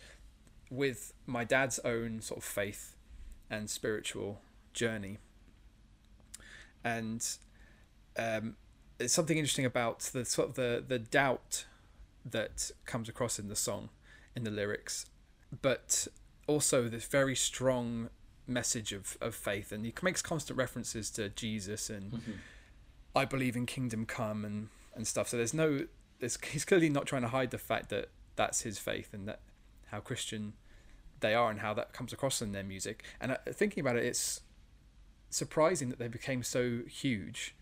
with 0.70 1.14
my 1.26 1.44
dad's 1.44 1.80
own 1.80 2.22
sort 2.22 2.40
of 2.40 2.44
faith 2.44 2.96
and 3.50 3.70
spiritual 3.70 4.42
journey, 4.74 5.18
and 6.84 7.26
um, 8.18 8.56
it's 9.00 9.14
something 9.14 9.38
interesting 9.38 9.66
about 9.66 10.00
the 10.14 10.26
sort 10.26 10.50
of 10.50 10.56
the 10.56 10.84
the 10.88 11.00
doubt 11.00 11.66
that 12.26 12.72
comes 12.86 13.08
across 13.10 13.38
in 13.40 13.48
the 13.50 13.56
song, 13.56 13.90
in 14.36 14.44
the 14.44 14.52
lyrics, 14.52 15.06
but 15.62 16.08
also 16.48 16.88
this 16.88 17.06
very 17.06 17.36
strong 17.36 18.10
message 18.48 18.92
of, 18.92 19.18
of 19.22 19.34
faith, 19.36 19.72
and 19.72 19.86
he 19.86 19.94
makes 20.02 20.22
constant 20.22 20.58
references 20.58 21.10
to 21.12 21.30
Jesus 21.30 21.90
and 21.90 22.12
Mhm. 22.14 22.34
I 23.16 23.24
believe 23.26 23.56
in 23.56 23.66
kingdom 23.66 24.06
come 24.06 24.44
and 24.44 24.70
and 24.96 25.08
stuff. 25.08 25.30
So 25.30 25.38
there's 25.38 25.54
no 25.54 25.86
there's 26.20 26.38
he's 26.52 26.66
clearly 26.66 26.90
not 26.90 27.06
trying 27.06 27.24
to 27.24 27.30
hide 27.30 27.52
the 27.52 27.58
fact 27.58 27.90
that 27.90 28.10
that's 28.36 28.62
his 28.62 28.78
faith 28.78 29.14
and 29.14 29.28
that 29.28 29.40
how 29.92 30.00
Christian 30.00 30.54
they 31.22 31.34
are 31.34 31.50
and 31.50 31.60
how 31.60 31.74
that 31.74 31.94
comes 31.94 32.12
across 32.12 32.42
in 32.42 32.52
their 32.52 32.64
music. 32.64 33.04
And 33.22 33.32
uh, 33.34 33.38
thinking 33.52 33.82
about 33.82 33.96
it, 33.96 34.04
it's 34.04 34.42
surprising 35.30 35.90
that 35.90 36.00
they 36.00 36.08
became 36.08 36.44
so 36.44 36.82
huge 36.88 37.56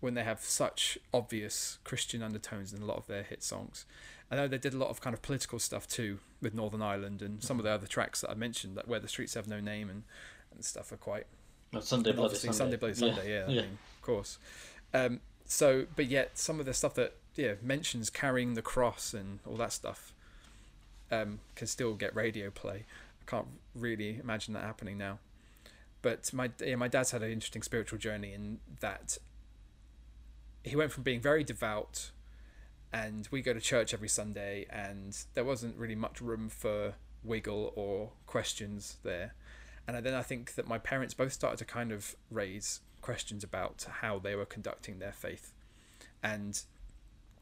when 0.00 0.14
they 0.14 0.24
have 0.24 0.40
such 0.40 0.98
obvious 1.12 1.78
Christian 1.84 2.22
undertones 2.22 2.72
in 2.72 2.82
a 2.82 2.84
lot 2.84 2.96
of 2.96 3.06
their 3.06 3.22
hit 3.22 3.42
songs. 3.42 3.86
I 4.30 4.36
know 4.36 4.48
they 4.48 4.58
did 4.58 4.74
a 4.74 4.78
lot 4.78 4.90
of 4.90 5.00
kind 5.00 5.14
of 5.14 5.22
political 5.22 5.58
stuff 5.58 5.86
too 5.86 6.18
with 6.40 6.54
Northern 6.54 6.82
Ireland 6.82 7.22
and 7.22 7.42
some 7.42 7.58
of 7.58 7.64
the 7.64 7.70
other 7.70 7.86
tracks 7.86 8.20
that 8.22 8.30
I 8.30 8.34
mentioned, 8.34 8.76
like 8.76 8.86
where 8.86 9.00
the 9.00 9.08
streets 9.08 9.34
have 9.34 9.46
no 9.46 9.60
name 9.60 9.88
and, 9.88 10.02
and 10.54 10.64
stuff 10.64 10.92
are 10.92 10.96
quite 10.96 11.26
Well, 11.72 11.82
Sunday 11.82 12.12
Bloody 12.12 12.36
Sunday. 12.36 12.76
Bloody 12.76 12.94
Sunday, 12.94 13.32
yeah, 13.32 13.44
I 13.46 13.50
yeah. 13.50 13.60
mean, 13.62 13.78
of 13.96 14.02
course. 14.02 14.38
Um, 14.92 15.20
so, 15.46 15.86
but 15.96 16.06
yet 16.06 16.38
some 16.38 16.60
of 16.60 16.66
the 16.66 16.74
stuff 16.74 16.94
that 16.94 17.14
yeah 17.34 17.54
mentions 17.62 18.10
carrying 18.10 18.54
the 18.54 18.62
cross 18.62 19.14
and 19.14 19.40
all 19.46 19.56
that 19.56 19.72
stuff 19.72 20.12
um, 21.10 21.40
can 21.54 21.66
still 21.66 21.94
get 21.94 22.14
radio 22.14 22.50
play. 22.50 22.84
I 23.20 23.30
can't 23.30 23.48
really 23.74 24.18
imagine 24.22 24.54
that 24.54 24.64
happening 24.64 24.98
now. 24.98 25.18
But 26.02 26.32
my 26.32 26.50
yeah, 26.60 26.76
my 26.76 26.88
dad's 26.88 27.10
had 27.10 27.22
an 27.22 27.30
interesting 27.30 27.62
spiritual 27.62 27.98
journey 27.98 28.32
in 28.32 28.58
that 28.80 29.18
he 30.62 30.76
went 30.76 30.92
from 30.92 31.04
being 31.04 31.20
very 31.20 31.44
devout, 31.44 32.10
and 32.92 33.28
we 33.30 33.42
go 33.42 33.52
to 33.52 33.60
church 33.60 33.94
every 33.94 34.08
Sunday, 34.08 34.66
and 34.70 35.16
there 35.34 35.44
wasn't 35.44 35.76
really 35.76 35.94
much 35.94 36.20
room 36.20 36.48
for 36.48 36.94
wiggle 37.24 37.72
or 37.76 38.10
questions 38.26 38.96
there. 39.02 39.34
And 39.88 40.04
then 40.04 40.14
I 40.14 40.22
think 40.22 40.54
that 40.54 40.66
my 40.66 40.78
parents 40.78 41.14
both 41.14 41.32
started 41.32 41.58
to 41.58 41.64
kind 41.64 41.92
of 41.92 42.16
raise 42.30 42.80
questions 43.06 43.44
about 43.44 43.86
how 44.00 44.18
they 44.18 44.34
were 44.34 44.44
conducting 44.44 44.98
their 44.98 45.12
faith. 45.12 45.54
And 46.24 46.60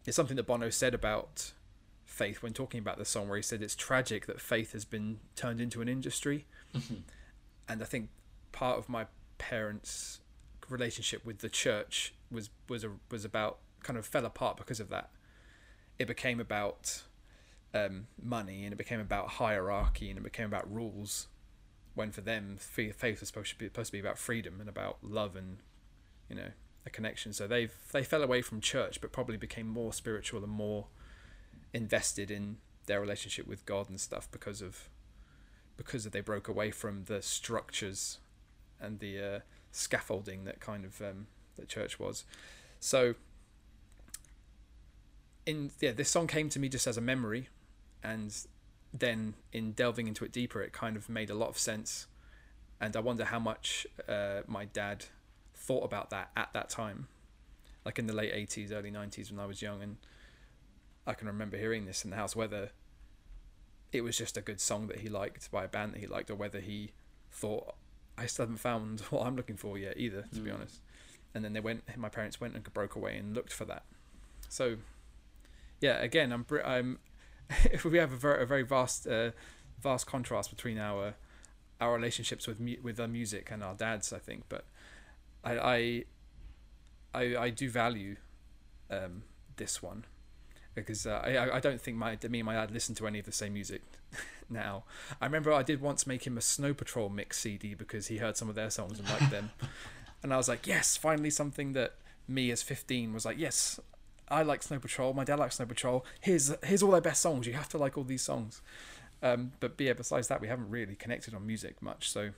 it's 0.04 0.14
something 0.14 0.36
that 0.36 0.46
Bono 0.46 0.68
said 0.68 0.92
about 0.92 1.52
faith 2.04 2.42
when 2.42 2.52
talking 2.52 2.80
about 2.80 2.98
the 2.98 3.06
song, 3.06 3.28
where 3.28 3.38
he 3.38 3.42
said 3.42 3.62
it's 3.62 3.74
tragic 3.74 4.26
that 4.26 4.42
faith 4.42 4.72
has 4.72 4.84
been 4.84 5.20
turned 5.36 5.62
into 5.62 5.80
an 5.80 5.88
industry. 5.88 6.44
Mhm. 6.74 7.04
And 7.66 7.80
I 7.82 7.86
think 7.86 8.10
part 8.52 8.78
of 8.78 8.90
my 8.90 9.06
parents' 9.38 10.20
relationship 10.68 11.24
with 11.24 11.38
the 11.38 11.48
church 11.48 12.12
was 12.30 12.50
was 12.68 12.84
a, 12.84 12.90
was 13.10 13.24
about 13.24 13.58
kind 13.82 13.98
of 13.98 14.04
fell 14.06 14.26
apart 14.26 14.58
because 14.58 14.80
of 14.80 14.90
that. 14.90 15.08
It 15.98 16.06
became 16.06 16.40
about 16.40 17.04
um, 17.72 18.06
money 18.22 18.64
and 18.64 18.72
it 18.74 18.76
became 18.76 19.00
about 19.00 19.28
hierarchy 19.40 20.10
and 20.10 20.18
it 20.18 20.22
became 20.22 20.46
about 20.46 20.70
rules 20.70 21.28
when 21.94 22.10
for 22.10 22.20
them 22.20 22.56
faith 22.58 23.00
was 23.02 23.28
supposed 23.28 23.50
to 23.50 23.58
be 23.58 23.66
supposed 23.66 23.88
to 23.88 23.92
be 23.92 24.00
about 24.00 24.18
freedom 24.18 24.60
and 24.60 24.68
about 24.68 24.98
love 25.02 25.36
and 25.36 25.58
you 26.28 26.36
know 26.36 26.48
a 26.86 26.90
connection. 26.90 27.32
So 27.32 27.46
they 27.46 27.68
they 27.92 28.04
fell 28.04 28.22
away 28.22 28.42
from 28.42 28.60
church 28.60 29.00
but 29.00 29.12
probably 29.12 29.36
became 29.36 29.68
more 29.68 29.92
spiritual 29.92 30.42
and 30.42 30.52
more 30.52 30.86
invested 31.72 32.30
in 32.30 32.58
their 32.86 33.00
relationship 33.00 33.46
with 33.46 33.64
God 33.66 33.88
and 33.88 34.00
stuff 34.00 34.28
because 34.30 34.60
of 34.60 34.88
because 35.76 36.06
of 36.06 36.12
they 36.12 36.20
broke 36.20 36.48
away 36.48 36.70
from 36.70 37.04
the 37.04 37.22
structures 37.22 38.18
and 38.80 39.00
the 39.00 39.20
uh, 39.20 39.38
scaffolding 39.72 40.44
that 40.44 40.60
kind 40.60 40.84
of 40.84 41.00
um, 41.00 41.26
that 41.56 41.68
church 41.68 41.98
was. 41.98 42.24
So 42.80 43.14
in 45.46 45.70
yeah 45.80 45.92
this 45.92 46.10
song 46.10 46.26
came 46.26 46.48
to 46.48 46.58
me 46.58 46.68
just 46.68 46.86
as 46.86 46.96
a 46.96 47.02
memory 47.02 47.48
and 48.02 48.34
then 48.96 49.34
in 49.52 49.72
delving 49.72 50.06
into 50.06 50.24
it 50.24 50.30
deeper 50.32 50.62
it 50.62 50.72
kind 50.72 50.96
of 50.96 51.08
made 51.08 51.28
a 51.30 51.34
lot 51.34 51.48
of 51.48 51.58
sense. 51.58 52.06
And 52.80 52.96
i 52.96 53.00
wonder 53.00 53.24
how 53.24 53.38
much 53.38 53.86
uh, 54.08 54.42
my 54.46 54.64
dad 54.64 55.06
thought 55.54 55.84
about 55.84 56.10
that 56.10 56.30
at 56.36 56.52
that 56.52 56.68
time 56.70 57.08
like 57.84 57.98
in 57.98 58.06
the 58.06 58.12
late 58.14 58.32
80s 58.32 58.72
early 58.72 58.90
90s 58.90 59.30
when 59.30 59.40
i 59.40 59.46
was 59.46 59.60
young. 59.62 59.82
And 59.82 59.96
i 61.06 61.12
can 61.14 61.26
remember 61.26 61.56
hearing 61.56 61.84
this 61.86 62.04
in 62.04 62.10
the 62.10 62.16
house 62.16 62.34
whether 62.36 62.70
it 63.92 64.02
was 64.02 64.16
just 64.16 64.36
a 64.36 64.40
good 64.40 64.60
song 64.60 64.86
that 64.88 65.00
he 65.00 65.08
liked 65.08 65.50
by 65.50 65.64
a 65.64 65.68
band 65.68 65.94
that 65.94 66.00
he 66.00 66.06
liked 66.06 66.30
or 66.30 66.34
whether 66.34 66.60
he 66.60 66.90
thought 67.30 67.74
i 68.18 68.26
still 68.26 68.44
haven't 68.44 68.58
found 68.58 69.00
what 69.10 69.26
i'm 69.26 69.36
looking 69.36 69.56
for 69.56 69.76
yet 69.78 69.94
either 69.96 70.24
to 70.32 70.40
be 70.40 70.50
Mm. 70.50 70.54
honest. 70.54 70.80
And 71.34 71.44
then 71.44 71.52
they 71.52 71.60
went 71.60 71.82
my 71.96 72.08
parents 72.08 72.40
went 72.40 72.54
and 72.54 72.62
broke 72.72 72.94
away 72.94 73.16
and 73.16 73.34
looked 73.34 73.52
for 73.52 73.64
that. 73.64 73.82
So 74.48 74.76
yeah 75.80 76.00
again 76.00 76.32
i'm 76.32 76.46
i'm 76.64 76.98
we 77.84 77.98
have 77.98 78.12
a 78.12 78.16
very, 78.16 78.42
a 78.42 78.46
very 78.46 78.62
vast 78.62 79.06
uh, 79.06 79.30
vast 79.80 80.06
contrast 80.06 80.50
between 80.50 80.78
our 80.78 81.14
our 81.80 81.94
relationships 81.94 82.46
with 82.46 82.60
mu- 82.60 82.76
with 82.82 82.98
our 83.00 83.08
music 83.08 83.50
and 83.50 83.62
our 83.62 83.74
dads 83.74 84.12
i 84.12 84.18
think 84.18 84.44
but 84.48 84.64
i 85.44 85.58
i 85.58 86.04
i, 87.14 87.36
I 87.36 87.50
do 87.50 87.68
value 87.68 88.16
um, 88.90 89.24
this 89.56 89.82
one 89.82 90.04
because 90.74 91.06
uh, 91.06 91.20
I 91.24 91.56
I 91.56 91.60
don't 91.60 91.80
think 91.80 91.96
my 91.96 92.18
me 92.28 92.40
and 92.40 92.46
my 92.46 92.54
dad 92.54 92.70
listen 92.70 92.94
to 92.96 93.06
any 93.06 93.18
of 93.18 93.26
the 93.26 93.32
same 93.32 93.54
music 93.54 93.82
now. 94.50 94.84
I 95.20 95.26
remember 95.26 95.52
I 95.52 95.62
did 95.62 95.80
once 95.80 96.06
make 96.06 96.26
him 96.26 96.36
a 96.36 96.40
Snow 96.40 96.74
Patrol 96.74 97.08
mix 97.08 97.38
CD 97.38 97.74
because 97.74 98.08
he 98.08 98.18
heard 98.18 98.36
some 98.36 98.48
of 98.48 98.54
their 98.54 98.70
songs 98.70 98.98
and 98.98 99.08
liked 99.08 99.30
them, 99.30 99.50
and 100.22 100.34
I 100.34 100.36
was 100.36 100.48
like, 100.48 100.66
yes, 100.66 100.96
finally 100.96 101.30
something 101.30 101.72
that 101.72 101.94
me 102.26 102.50
as 102.50 102.62
fifteen 102.62 103.12
was 103.12 103.24
like, 103.24 103.38
yes, 103.38 103.78
I 104.28 104.42
like 104.42 104.62
Snow 104.62 104.78
Patrol. 104.78 105.12
My 105.12 105.24
dad 105.24 105.38
likes 105.38 105.56
Snow 105.56 105.66
Patrol. 105.66 106.04
Here's 106.20 106.54
here's 106.64 106.82
all 106.82 106.90
their 106.90 107.00
best 107.00 107.20
songs. 107.20 107.46
You 107.46 107.52
have 107.54 107.68
to 107.70 107.78
like 107.78 107.98
all 107.98 108.04
these 108.04 108.22
songs. 108.22 108.62
Um, 109.22 109.52
but 109.60 109.74
yeah, 109.78 109.94
besides 109.94 110.28
that, 110.28 110.40
we 110.40 110.48
haven't 110.48 110.70
really 110.70 110.94
connected 110.94 111.34
on 111.34 111.46
music 111.46 111.80
much. 111.80 112.10
So 112.10 112.30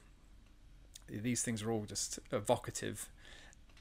these 1.09 1.43
things 1.43 1.63
are 1.63 1.71
all 1.71 1.85
just 1.85 2.19
evocative 2.33 3.09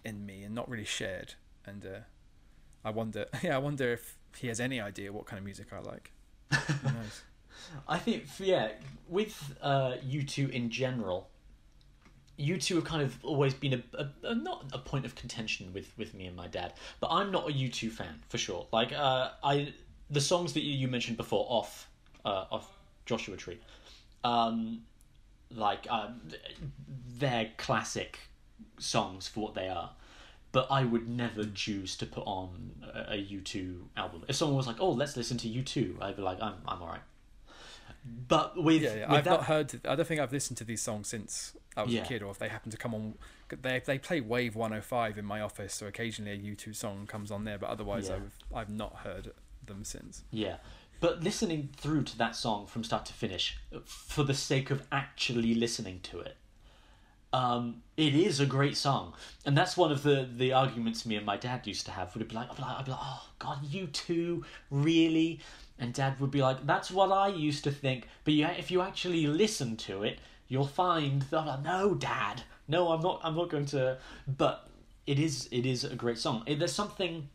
in 0.04 0.26
me 0.26 0.44
and 0.44 0.56
not 0.56 0.70
really 0.70 0.86
shared. 0.86 1.36
And 1.66 1.86
uh, 1.86 2.00
I 2.84 2.92
wonder, 2.92 3.28
yeah, 3.44 3.56
I 3.56 3.60
wonder 3.60 3.94
if 3.94 4.18
he 4.38 4.48
has 4.48 4.60
any 4.60 4.80
idea 4.80 5.12
what 5.12 5.26
kind 5.26 5.38
of 5.38 5.46
music 5.46 5.68
I 5.72 5.80
like. 5.80 6.12
Who 6.52 6.90
knows? 6.90 7.24
I 7.88 7.98
think, 7.98 8.26
yeah, 8.40 8.72
with 9.08 9.56
uh, 9.62 9.94
U2 10.08 10.50
in 10.52 10.70
general, 10.70 11.30
U2 12.40 12.76
have 12.76 12.84
kind 12.84 13.02
of 13.02 13.18
always 13.24 13.54
been 13.54 13.74
a, 13.74 13.98
a, 13.98 14.10
a 14.32 14.36
not 14.36 14.66
a 14.74 14.78
point 14.78 15.06
of 15.06 15.16
contention 15.16 15.72
with, 15.74 15.92
with 15.98 16.14
me 16.14 16.26
and 16.26 16.36
my 16.36 16.48
dad, 16.48 16.74
but 17.00 17.10
I'm 17.12 17.32
not 17.32 17.50
a 17.50 17.54
U2 17.54 17.92
fan 17.92 18.22
for 18.30 18.38
sure. 18.38 18.68
Like 18.72 18.92
uh, 18.94 19.32
I, 19.44 19.74
the 20.10 20.22
songs 20.22 20.54
that 20.54 20.62
you, 20.64 20.74
you 20.74 20.88
mentioned 20.88 21.18
before 21.18 21.46
off 21.50 21.90
uh, 22.26 22.46
off 22.52 22.70
Joshua 23.06 23.38
Tree, 23.38 23.60
um, 24.24 24.82
like 25.54 25.88
um, 25.90 26.22
they're 27.18 27.52
classic 27.58 28.20
songs 28.80 29.28
for 29.28 29.42
what 29.42 29.56
they 29.56 29.70
are. 29.70 29.92
But 30.52 30.68
I 30.72 30.86
would 30.86 31.10
never 31.10 31.44
choose 31.46 31.98
to 31.98 32.06
put 32.06 32.24
on 32.26 32.72
a, 32.94 33.16
a 33.16 33.18
U2 33.18 33.82
album. 33.98 34.24
If 34.30 34.38
someone 34.38 34.56
was 34.56 34.68
like, 34.68 34.78
"Oh, 34.80 34.92
let's 34.92 35.18
listen 35.18 35.38
to 35.40 35.48
U2," 35.50 36.02
I'd 36.02 36.16
be 36.16 36.22
like, 36.22 36.42
"I'm 36.42 36.56
I'm 36.66 36.82
alright." 36.82 37.02
But 38.28 38.62
with, 38.62 38.82
Yeah, 38.82 38.94
yeah. 38.94 39.08
with 39.08 39.18
I've 39.18 39.24
that, 39.26 39.30
not 39.32 39.44
heard. 39.46 39.82
I 39.86 39.96
don't 39.96 40.08
think 40.08 40.22
I've 40.22 40.32
listened 40.32 40.58
to 40.58 40.64
these 40.64 40.82
songs 40.82 41.08
since 41.08 41.56
I 41.78 41.84
was 41.84 41.94
Yeah. 41.94 42.04
a 42.04 42.08
kid, 42.08 42.24
or 42.24 42.32
if 42.32 42.40
they 42.40 42.50
happen 42.50 42.72
to 42.72 42.78
come 42.78 42.94
on. 42.94 43.16
They 43.50 43.80
they 43.86 44.00
play 44.00 44.22
Wave 44.22 44.56
105 44.56 45.18
in 45.18 45.26
my 45.26 45.42
office, 45.42 45.74
so 45.74 45.88
occasionally 45.88 46.32
a 46.32 46.38
U2 46.38 46.74
song 46.76 47.06
comes 47.08 47.32
on 47.32 47.44
there. 47.44 47.58
But 47.58 47.70
otherwise, 47.70 48.10
Yeah. 48.10 48.16
I've 48.16 48.32
I've 48.56 48.70
not 48.70 48.98
heard 48.98 49.34
them 49.66 49.84
since. 49.84 50.24
Yeah. 50.32 50.58
But 51.00 51.22
listening 51.24 51.70
through 51.76 52.04
to 52.06 52.18
that 52.18 52.36
song 52.36 52.68
from 52.68 52.84
start 52.84 53.06
to 53.08 53.14
finish, 53.14 53.58
for 53.86 54.24
the 54.24 54.34
sake 54.34 54.72
of 54.72 54.88
actually 54.92 55.54
listening 55.54 56.00
to 56.04 56.20
it, 56.22 56.38
um, 57.34 57.84
it 57.98 58.16
is 58.16 58.40
a 58.40 58.46
great 58.46 58.78
song. 58.78 59.14
And 59.46 59.58
that's 59.58 59.76
one 59.76 59.92
of 59.92 60.04
the, 60.04 60.28
the 60.38 60.54
arguments 60.54 61.06
me 61.06 61.18
and 61.18 61.26
my 61.26 61.36
dad 61.36 61.68
used 61.68 61.86
to 61.88 61.92
have. 61.92 62.16
Would 62.16 62.28
be 62.28 62.34
like, 62.36 62.50
I'd 62.50 62.56
be 62.56 62.62
like, 62.62 62.78
I'd 62.80 62.86
be 62.86 62.92
like, 62.92 63.00
oh, 63.04 63.24
God, 63.40 63.66
U2, 63.66 64.44
really? 64.72 65.42
And 65.78 65.94
dad 65.94 66.20
would 66.22 66.32
be 66.32 66.42
like, 66.42 66.66
that's 66.66 66.90
what 66.90 67.12
I 67.12 67.28
used 67.28 67.66
to 67.66 67.72
think. 67.72 68.08
But 68.24 68.34
yeah, 68.36 68.52
if 68.52 68.72
you 68.72 68.82
actually 68.82 69.28
listen 69.28 69.76
to 69.78 70.04
it, 70.04 70.20
you'll 70.48 70.68
find 70.68 71.22
that, 71.24 71.48
I'm 71.48 71.64
no, 71.64 71.96
dad, 71.96 72.44
no, 72.68 72.90
I'm 72.92 73.02
not, 73.02 73.22
I'm 73.24 73.36
not 73.36 73.50
going 73.50 73.66
to. 73.68 73.98
But 74.28 74.68
it 75.08 75.20
is, 75.20 75.48
it 75.52 75.66
is 75.66 75.84
a 75.84 75.96
great 75.96 76.18
song. 76.18 76.44
It- 76.46 76.60
There's 76.60 76.74
something 76.74 77.30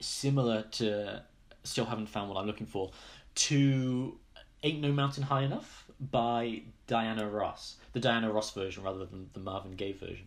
similar 0.00 0.62
to 0.72 1.22
still 1.64 1.84
haven't 1.84 2.08
found 2.08 2.28
what 2.28 2.38
I'm 2.40 2.46
looking 2.46 2.66
for 2.66 2.90
to 3.34 4.18
Ain't 4.64 4.80
No 4.80 4.92
Mountain 4.92 5.24
High 5.24 5.42
Enough 5.42 5.86
by 6.00 6.62
Diana 6.88 7.28
Ross, 7.28 7.76
the 7.92 8.00
Diana 8.00 8.30
Ross 8.32 8.52
version 8.52 8.82
rather 8.82 9.04
than 9.06 9.30
the 9.32 9.40
Marvin 9.40 9.72
Gaye 9.72 9.92
version. 9.92 10.26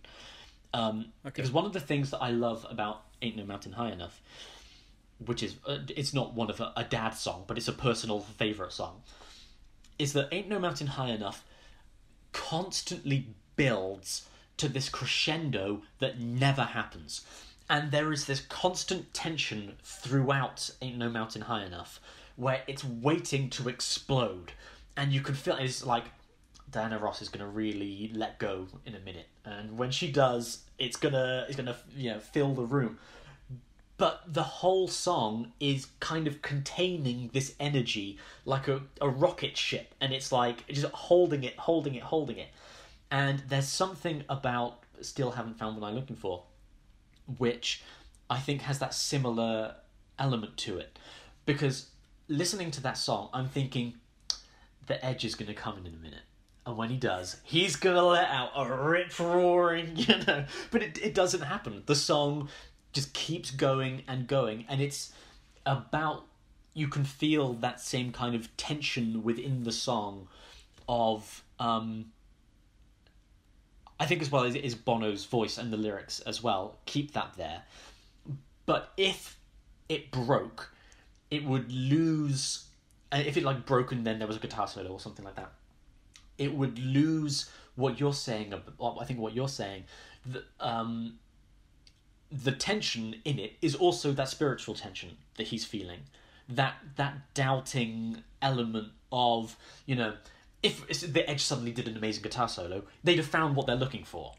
Um, 0.73 1.07
Okay. 1.25 1.31
Because 1.35 1.51
one 1.51 1.65
of 1.65 1.73
the 1.73 1.79
things 1.79 2.11
that 2.11 2.19
I 2.21 2.31
love 2.31 2.65
about 2.69 3.03
Ain't 3.21 3.35
No 3.37 3.43
Mountain 3.45 3.73
High 3.73 3.91
Enough, 3.91 4.21
which 5.25 5.43
is 5.43 5.55
uh, 5.67 5.79
it's 5.89 6.13
not 6.13 6.33
one 6.33 6.49
of 6.49 6.59
a, 6.61 6.71
a 6.77 6.83
dad 6.83 7.11
song, 7.11 7.43
but 7.47 7.57
it's 7.57 7.67
a 7.67 7.73
personal 7.73 8.19
favorite 8.21 8.71
song, 8.73 9.01
is 9.99 10.13
that 10.13 10.29
Ain't 10.31 10.47
No 10.49 10.59
Mountain 10.59 10.87
High 10.87 11.09
Enough 11.09 11.43
constantly 12.35 13.27
builds 13.55 14.27
to 14.57 14.67
this 14.67 14.89
crescendo 14.89 15.81
that 15.99 16.19
never 16.19 16.63
happens. 16.63 17.25
And 17.69 17.91
there 17.91 18.11
is 18.11 18.25
this 18.25 18.41
constant 18.41 19.13
tension 19.13 19.77
throughout 19.83 20.69
Ain't 20.81 20.97
No 20.97 21.09
Mountain 21.09 21.43
High 21.43 21.63
Enough 21.63 21.99
where 22.35 22.61
it's 22.67 22.83
waiting 22.83 23.49
to 23.49 23.69
explode. 23.69 24.51
And 24.97 25.13
you 25.13 25.21
can 25.21 25.33
feel 25.33 25.55
it's 25.55 25.85
like 25.85 26.03
Diana 26.69 26.99
Ross 26.99 27.21
is 27.21 27.29
gonna 27.29 27.47
really 27.47 28.11
let 28.13 28.37
go 28.37 28.67
in 28.85 28.95
a 28.95 28.99
minute. 28.99 29.27
And 29.45 29.77
when 29.77 29.91
she 29.91 30.11
does, 30.11 30.59
it's 30.77 30.97
gonna 30.97 31.45
it's 31.47 31.55
gonna 31.55 31.77
you 31.95 32.11
know 32.11 32.19
fill 32.19 32.53
the 32.53 32.65
room. 32.65 32.99
But 33.97 34.23
the 34.27 34.43
whole 34.43 34.87
song 34.87 35.53
is 35.59 35.87
kind 35.99 36.27
of 36.27 36.41
containing 36.41 37.29
this 37.33 37.55
energy 37.59 38.17
like 38.43 38.67
a, 38.67 38.81
a 38.99 39.07
rocket 39.07 39.55
ship 39.55 39.95
and 40.01 40.11
it's 40.11 40.31
like 40.31 40.67
just 40.67 40.85
holding 40.87 41.43
it, 41.43 41.57
holding 41.57 41.95
it, 41.95 42.03
holding 42.03 42.37
it. 42.37 42.49
And 43.09 43.43
there's 43.47 43.69
something 43.69 44.23
about 44.27 44.79
Still 45.01 45.31
Haven't 45.31 45.57
Found 45.59 45.79
What 45.79 45.87
I'm 45.87 45.95
Looking 45.95 46.17
For, 46.17 46.43
which 47.37 47.83
I 48.29 48.39
think 48.39 48.61
has 48.63 48.79
that 48.79 48.93
similar 48.93 49.75
element 50.19 50.57
to 50.57 50.77
it. 50.77 50.99
Because 51.45 51.89
listening 52.27 52.71
to 52.71 52.81
that 52.81 52.97
song, 52.97 53.29
I'm 53.33 53.47
thinking, 53.47 53.95
the 54.87 55.03
edge 55.03 55.23
is 55.23 55.35
going 55.35 55.47
to 55.47 55.53
come 55.53 55.77
in 55.77 55.85
in 55.85 55.93
a 55.93 55.97
minute. 55.97 56.21
And 56.65 56.77
when 56.77 56.89
he 56.89 56.97
does, 56.97 57.37
he's 57.43 57.75
going 57.75 57.95
to 57.95 58.03
let 58.03 58.29
out 58.29 58.51
a 58.55 58.75
rip 58.75 59.17
roaring, 59.19 59.91
you 59.95 60.15
know. 60.27 60.45
But 60.71 60.81
it, 60.81 60.97
it 60.97 61.13
doesn't 61.13 61.41
happen. 61.41 61.83
The 61.85 61.95
song 61.95 62.49
just 62.95 63.13
keeps 63.13 63.51
going 63.51 64.01
and 64.07 64.25
going. 64.25 64.65
And 64.67 64.81
it's 64.81 65.11
about, 65.65 66.25
you 66.73 66.87
can 66.87 67.03
feel 67.03 67.53
that 67.55 67.79
same 67.79 68.11
kind 68.11 68.33
of 68.33 68.55
tension 68.57 69.21
within 69.23 69.63
the 69.63 69.71
song 69.71 70.27
of, 70.89 71.43
um, 71.59 72.05
I 73.99 74.05
think 74.05 74.21
as 74.21 74.31
well 74.31 74.45
as 74.45 74.55
is 74.55 74.75
Bono's 74.75 75.25
voice 75.25 75.57
and 75.57 75.71
the 75.71 75.77
lyrics 75.77 76.21
as 76.21 76.41
well. 76.41 76.79
Keep 76.85 77.11
that 77.13 77.33
there. 77.37 77.63
But 78.65 78.93
if 78.97 79.37
it 79.89 80.09
broke, 80.09 80.71
it 81.29 81.43
would 81.43 81.71
lose. 81.71 82.65
And 83.11 83.27
if 83.27 83.37
it 83.37 83.43
like 83.43 83.65
broken, 83.65 84.03
then 84.03 84.19
there 84.19 84.27
was 84.27 84.37
a 84.37 84.39
guitar 84.39 84.67
solo 84.67 84.89
or 84.89 84.99
something 84.99 85.23
like 85.23 85.35
that, 85.35 85.51
it 86.37 86.53
would 86.53 86.79
lose 86.79 87.49
what 87.75 87.99
you're 87.99 88.13
saying. 88.13 88.53
I 88.53 89.05
think 89.05 89.19
what 89.19 89.35
you're 89.35 89.49
saying, 89.49 89.83
um, 90.59 91.19
the 92.31 92.51
tension 92.51 93.15
in 93.23 93.39
it 93.39 93.53
is 93.61 93.75
also 93.75 94.11
that 94.13 94.29
spiritual 94.29 94.75
tension 94.75 95.17
that 95.37 95.47
he's 95.47 95.65
feeling, 95.65 96.01
that 96.49 96.75
that 96.95 97.33
doubting 97.33 98.23
element 98.41 98.89
of 99.11 99.55
you 99.85 99.95
know, 99.95 100.13
if 100.63 100.87
the 101.13 101.29
Edge 101.29 101.41
suddenly 101.41 101.71
did 101.71 101.87
an 101.87 101.95
amazing 101.95 102.23
guitar 102.23 102.49
solo, 102.49 102.83
they'd 103.03 103.17
have 103.17 103.27
found 103.27 103.55
what 103.55 103.67
they're 103.67 103.75
looking 103.75 104.03
for, 104.03 104.33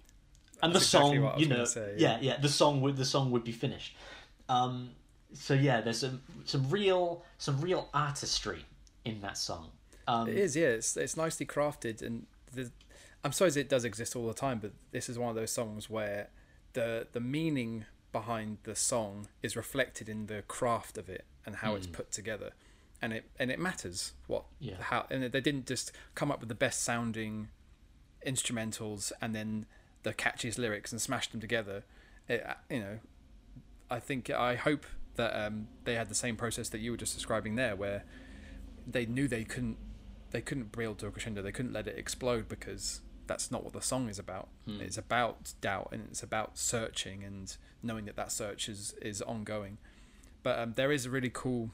and 0.62 0.74
That's 0.74 0.90
the 0.90 0.98
exactly 0.98 1.16
song, 1.16 1.24
what 1.24 1.32
I 1.32 1.36
was 1.36 1.42
you 1.42 1.48
know, 1.48 1.64
say, 1.64 1.94
yeah, 1.98 2.18
yeah. 2.20 2.32
yeah, 2.32 2.40
the 2.40 2.48
song 2.48 2.80
would 2.80 2.96
the 2.96 3.04
song 3.04 3.30
would 3.30 3.44
be 3.44 3.52
finished. 3.52 3.96
Um, 4.48 4.90
so 5.32 5.54
yeah, 5.54 5.80
there's 5.80 5.98
some 6.00 6.22
some 6.44 6.68
real 6.70 7.24
some 7.38 7.60
real 7.60 7.88
artistry 7.94 8.64
in 9.04 9.20
that 9.20 9.38
song. 9.38 9.70
Um, 10.08 10.28
It 10.28 10.36
is, 10.36 10.56
yeah. 10.56 10.68
It's 10.68 10.96
it's 10.96 11.16
nicely 11.16 11.46
crafted, 11.46 12.02
and 12.02 12.26
the, 12.52 12.70
I'm 13.24 13.32
sorry 13.32 13.50
it 13.56 13.68
does 13.68 13.84
exist 13.84 14.14
all 14.16 14.26
the 14.26 14.34
time, 14.34 14.58
but 14.58 14.72
this 14.92 15.08
is 15.08 15.18
one 15.18 15.30
of 15.30 15.36
those 15.36 15.50
songs 15.50 15.90
where 15.90 16.28
the 16.76 17.06
the 17.12 17.20
meaning 17.20 17.84
behind 18.12 18.58
the 18.62 18.74
song 18.76 19.28
is 19.42 19.56
reflected 19.56 20.08
in 20.08 20.26
the 20.26 20.40
craft 20.42 20.96
of 20.96 21.08
it 21.08 21.24
and 21.44 21.56
how 21.56 21.74
it's 21.74 21.86
put 21.98 22.10
together, 22.12 22.50
and 23.02 23.12
it 23.12 23.24
and 23.40 23.50
it 23.50 23.58
matters 23.58 24.12
what 24.28 24.44
Yeah. 24.60 24.76
how 24.80 25.06
and 25.10 25.22
they 25.24 25.40
didn't 25.40 25.66
just 25.66 25.90
come 26.14 26.30
up 26.32 26.40
with 26.40 26.48
the 26.48 26.54
best 26.66 26.82
sounding 26.82 27.48
instrumentals 28.26 29.12
and 29.20 29.34
then 29.34 29.66
the 30.02 30.12
catchiest 30.14 30.58
lyrics 30.58 30.92
and 30.92 31.00
smash 31.00 31.28
them 31.28 31.40
together. 31.40 31.84
It, 32.28 32.46
you 32.70 32.80
know, 32.80 32.98
I 33.90 33.98
think 34.00 34.30
I 34.30 34.54
hope 34.56 34.86
that 35.16 35.32
um, 35.46 35.68
they 35.84 35.94
had 35.94 36.08
the 36.08 36.14
same 36.14 36.36
process 36.36 36.68
that 36.70 36.78
you 36.78 36.90
were 36.90 36.96
just 36.96 37.14
describing 37.14 37.56
there, 37.56 37.74
where 37.76 38.04
they 38.86 39.06
knew 39.06 39.28
they 39.28 39.44
couldn't 39.44 39.78
they 40.30 40.40
couldn't 40.40 40.72
build 40.72 40.98
to 40.98 41.06
a 41.06 41.10
crescendo. 41.10 41.42
They 41.42 41.52
couldn't 41.52 41.72
let 41.72 41.86
it 41.86 41.96
explode 41.98 42.48
because 42.48 43.00
that's 43.26 43.50
not 43.50 43.64
what 43.64 43.72
the 43.72 43.82
song 43.82 44.08
is 44.08 44.18
about. 44.18 44.48
It's 44.80 44.98
about 44.98 45.52
doubt 45.60 45.88
and 45.92 46.06
it's 46.10 46.22
about 46.22 46.58
searching 46.58 47.24
and 47.24 47.56
knowing 47.82 48.04
that 48.06 48.16
that 48.16 48.32
search 48.32 48.68
is 48.68 48.94
is 49.02 49.22
ongoing. 49.22 49.78
But 50.42 50.58
um, 50.58 50.72
there 50.76 50.92
is 50.92 51.06
a 51.06 51.10
really 51.10 51.30
cool 51.32 51.70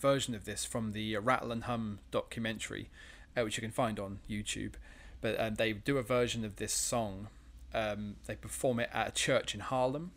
version 0.00 0.34
of 0.34 0.44
this 0.44 0.64
from 0.64 0.92
the 0.92 1.16
Rattle 1.18 1.52
and 1.52 1.64
Hum 1.64 2.00
documentary, 2.10 2.90
uh, 3.36 3.42
which 3.42 3.56
you 3.56 3.60
can 3.60 3.70
find 3.70 3.98
on 3.98 4.18
YouTube. 4.28 4.74
But 5.20 5.40
um, 5.40 5.54
they 5.54 5.72
do 5.72 5.96
a 5.96 6.02
version 6.02 6.44
of 6.44 6.56
this 6.56 6.72
song. 6.72 7.28
Um, 7.72 8.16
they 8.26 8.34
perform 8.34 8.80
it 8.80 8.90
at 8.92 9.08
a 9.08 9.12
church 9.12 9.54
in 9.54 9.60
Harlem. 9.60 10.12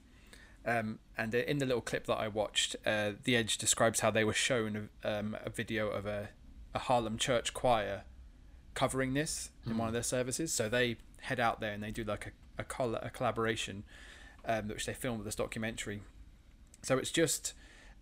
Um, 0.66 1.00
and 1.18 1.34
in 1.34 1.60
the 1.60 1.66
little 1.66 1.82
clip 1.82 2.08
that 2.08 2.18
I 2.18 2.28
watched, 2.28 2.76
uh, 2.86 3.12
The 3.24 3.38
Edge 3.38 3.58
describes 3.58 4.02
how 4.02 4.12
they 4.12 4.26
were 4.26 4.34
shown 4.34 4.90
a, 5.04 5.20
um, 5.20 5.38
a 5.46 5.50
video 5.50 5.88
of 5.88 6.06
a, 6.06 6.30
a 6.74 6.80
Harlem 6.80 7.18
church 7.18 7.54
choir 7.54 8.04
covering 8.78 9.16
this 9.16 9.50
in 9.66 9.76
one 9.76 9.88
of 9.88 9.94
their 9.94 10.04
services. 10.04 10.54
So 10.54 10.70
they 10.70 10.98
head 11.22 11.40
out 11.40 11.60
there 11.60 11.72
and 11.72 11.82
they 11.82 11.90
do 11.90 12.04
like 12.04 12.28
a, 12.28 12.62
a, 12.62 12.64
coll- 12.64 12.94
a 12.94 13.10
collaboration, 13.10 13.84
um, 14.46 14.68
which 14.68 14.86
they 14.86 14.94
film 14.94 15.18
with 15.18 15.26
this 15.26 15.34
documentary. 15.34 16.02
So 16.84 17.00
it's 17.00 17.10
just 17.10 17.54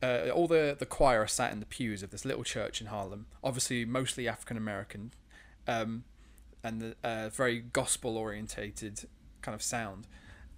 uh, 0.04 0.28
all 0.36 0.50
the 0.50 0.76
the 0.78 0.86
choir 0.86 1.22
are 1.22 1.28
sat 1.28 1.54
in 1.54 1.62
the 1.62 1.66
pews 1.66 2.04
of 2.04 2.12
this 2.12 2.26
little 2.26 2.44
church 2.44 2.82
in 2.82 2.88
Harlem. 2.88 3.26
Obviously, 3.42 3.86
mostly 3.86 4.28
African 4.28 4.58
American, 4.58 5.14
um, 5.66 6.04
and 6.62 6.82
the, 6.82 6.96
uh, 7.06 7.30
very 7.30 7.62
gospel 7.62 8.18
orientated 8.18 9.08
kind 9.42 9.56
of 9.56 9.62
sound, 9.64 10.08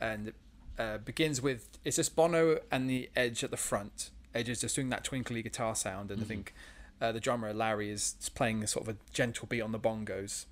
and 0.01 0.33
uh, 0.79 0.97
begins 0.97 1.43
with 1.43 1.77
it's 1.85 1.97
just 1.97 2.15
Bono 2.15 2.57
and 2.71 2.89
the 2.89 3.11
Edge 3.15 3.43
at 3.43 3.51
the 3.51 3.57
front. 3.57 4.09
Edge 4.33 4.49
is 4.49 4.61
just 4.61 4.75
doing 4.75 4.89
that 4.89 5.03
twinkly 5.03 5.43
guitar 5.43 5.75
sound, 5.75 6.09
and 6.09 6.23
I 6.23 6.25
think 6.25 6.55
uh, 7.01 7.11
the 7.11 7.19
drummer 7.19 7.53
Larry 7.53 7.89
is 7.89 8.15
playing 8.35 8.63
a 8.63 8.67
sort 8.67 8.87
of 8.87 8.95
a 8.95 8.97
gentle 9.13 9.47
beat 9.47 9.61
on 9.61 9.71
the 9.71 9.79
bongos, 9.79 10.45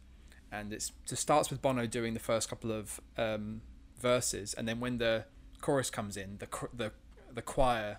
and 0.52 0.72
it's 0.72 0.92
just 1.06 1.22
starts 1.22 1.50
with 1.50 1.62
Bono 1.62 1.86
doing 1.86 2.14
the 2.14 2.20
first 2.20 2.50
couple 2.50 2.72
of 2.72 3.00
um, 3.18 3.62
verses, 4.00 4.54
and 4.54 4.68
then 4.68 4.80
when 4.80 4.98
the 4.98 5.26
chorus 5.62 5.90
comes 5.90 6.18
in, 6.18 6.38
the 6.38 6.48
the 6.74 6.92
the 7.34 7.42
choir, 7.42 7.98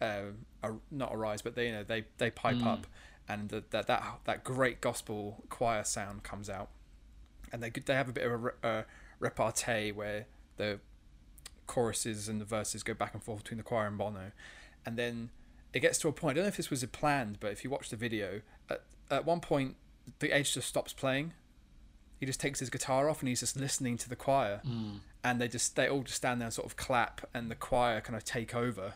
uh, 0.00 0.22
are 0.62 0.76
not 0.90 1.14
arise, 1.14 1.42
but 1.42 1.54
they 1.54 1.66
you 1.66 1.72
know 1.72 1.84
they 1.84 2.04
they 2.18 2.30
pipe 2.30 2.64
up, 2.66 2.86
and 3.28 3.48
the, 3.50 3.62
that 3.70 3.86
that 3.86 4.02
that 4.24 4.44
great 4.44 4.80
gospel 4.80 5.44
choir 5.48 5.84
sound 5.84 6.22
comes 6.22 6.50
out, 6.50 6.70
and 7.52 7.62
they 7.62 7.70
they 7.70 7.94
have 7.94 8.08
a 8.08 8.12
bit 8.12 8.24
of 8.24 8.32
a, 8.32 8.36
re- 8.36 8.52
a 8.62 8.84
repartee 9.20 9.92
where 9.92 10.26
the 10.56 10.80
choruses 11.66 12.28
and 12.28 12.40
the 12.40 12.44
verses 12.44 12.82
go 12.82 12.92
back 12.94 13.14
and 13.14 13.22
forth 13.22 13.44
between 13.44 13.58
the 13.58 13.62
choir 13.62 13.86
and 13.86 13.96
Bono, 13.96 14.32
and 14.84 14.96
then 14.96 15.30
it 15.72 15.80
gets 15.80 15.98
to 16.00 16.08
a 16.08 16.12
point. 16.12 16.32
I 16.32 16.34
don't 16.36 16.44
know 16.44 16.48
if 16.48 16.56
this 16.56 16.70
was 16.70 16.84
planned, 16.86 17.38
but 17.40 17.52
if 17.52 17.64
you 17.64 17.70
watch 17.70 17.90
the 17.90 17.96
video, 17.96 18.40
at, 18.68 18.82
at 19.10 19.24
one 19.24 19.40
point 19.40 19.76
the 20.18 20.32
Edge 20.32 20.54
just 20.54 20.68
stops 20.68 20.92
playing. 20.92 21.32
He 22.18 22.26
just 22.26 22.40
takes 22.40 22.60
his 22.60 22.68
guitar 22.68 23.08
off 23.08 23.20
and 23.20 23.28
he's 23.28 23.40
just 23.40 23.56
listening 23.56 23.96
to 23.98 24.08
the 24.08 24.16
choir, 24.16 24.60
and 25.24 25.40
they 25.40 25.48
just 25.48 25.76
they 25.76 25.88
all 25.88 26.02
just 26.02 26.16
stand 26.16 26.40
there 26.40 26.46
and 26.46 26.52
sort 26.54 26.66
of 26.66 26.76
clap, 26.76 27.26
and 27.32 27.50
the 27.50 27.54
choir 27.54 28.00
kind 28.00 28.16
of 28.16 28.24
take 28.24 28.54
over, 28.54 28.94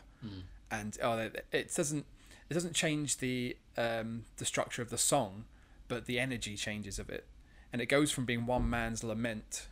and 0.69 0.97
oh, 1.01 1.17
it, 1.17 1.45
it 1.51 1.73
doesn't 1.75 2.05
it 2.49 2.53
doesn't 2.53 2.73
change 2.75 3.17
the 3.17 3.57
um, 3.77 4.25
the 4.37 4.45
structure 4.45 4.81
of 4.83 4.89
the 4.91 4.97
song, 4.97 5.45
but 5.87 6.05
the 6.05 6.19
energy 6.19 6.55
changes 6.55 6.99
of 6.99 7.09
it, 7.09 7.25
and 7.73 7.81
it 7.81 7.87
goes 7.87 8.11
from 8.11 8.25
being 8.25 8.45
one 8.45 8.69
man's 8.69 9.03
lament, 9.03 9.67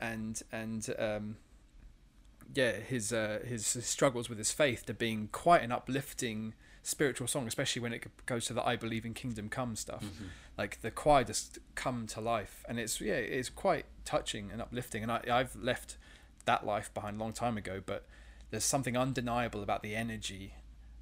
and 0.00 0.40
and 0.50 0.88
um, 0.98 1.36
yeah, 2.54 2.72
his, 2.72 3.12
uh, 3.12 3.40
his 3.44 3.66
struggles 3.66 4.28
with 4.28 4.38
his 4.38 4.52
faith 4.52 4.86
to 4.86 4.94
being 4.94 5.28
quite 5.32 5.62
an 5.62 5.72
uplifting 5.72 6.54
spiritual 6.82 7.26
song, 7.26 7.46
especially 7.46 7.82
when 7.82 7.92
it 7.92 8.06
goes 8.26 8.46
to 8.46 8.52
the 8.52 8.62
"I 8.66 8.76
believe 8.76 9.04
in 9.04 9.14
Kingdom 9.14 9.48
Come" 9.48 9.74
stuff. 9.76 10.04
Like 10.56 10.80
the 10.82 10.90
choir 10.90 11.24
just 11.24 11.58
come 11.74 12.06
to 12.08 12.20
life, 12.20 12.64
and 12.68 12.78
it's 12.78 13.00
yeah, 13.00 13.14
it's 13.14 13.48
quite 13.48 13.86
touching 14.04 14.50
and 14.52 14.62
uplifting. 14.62 15.02
And 15.02 15.10
I 15.10 15.22
I've 15.30 15.56
left 15.56 15.96
that 16.44 16.64
life 16.64 16.92
behind 16.94 17.16
a 17.16 17.20
long 17.20 17.32
time 17.32 17.56
ago, 17.56 17.82
but 17.84 18.06
there's 18.50 18.64
something 18.64 18.96
undeniable 18.96 19.62
about 19.62 19.82
the 19.82 19.96
energy 19.96 20.54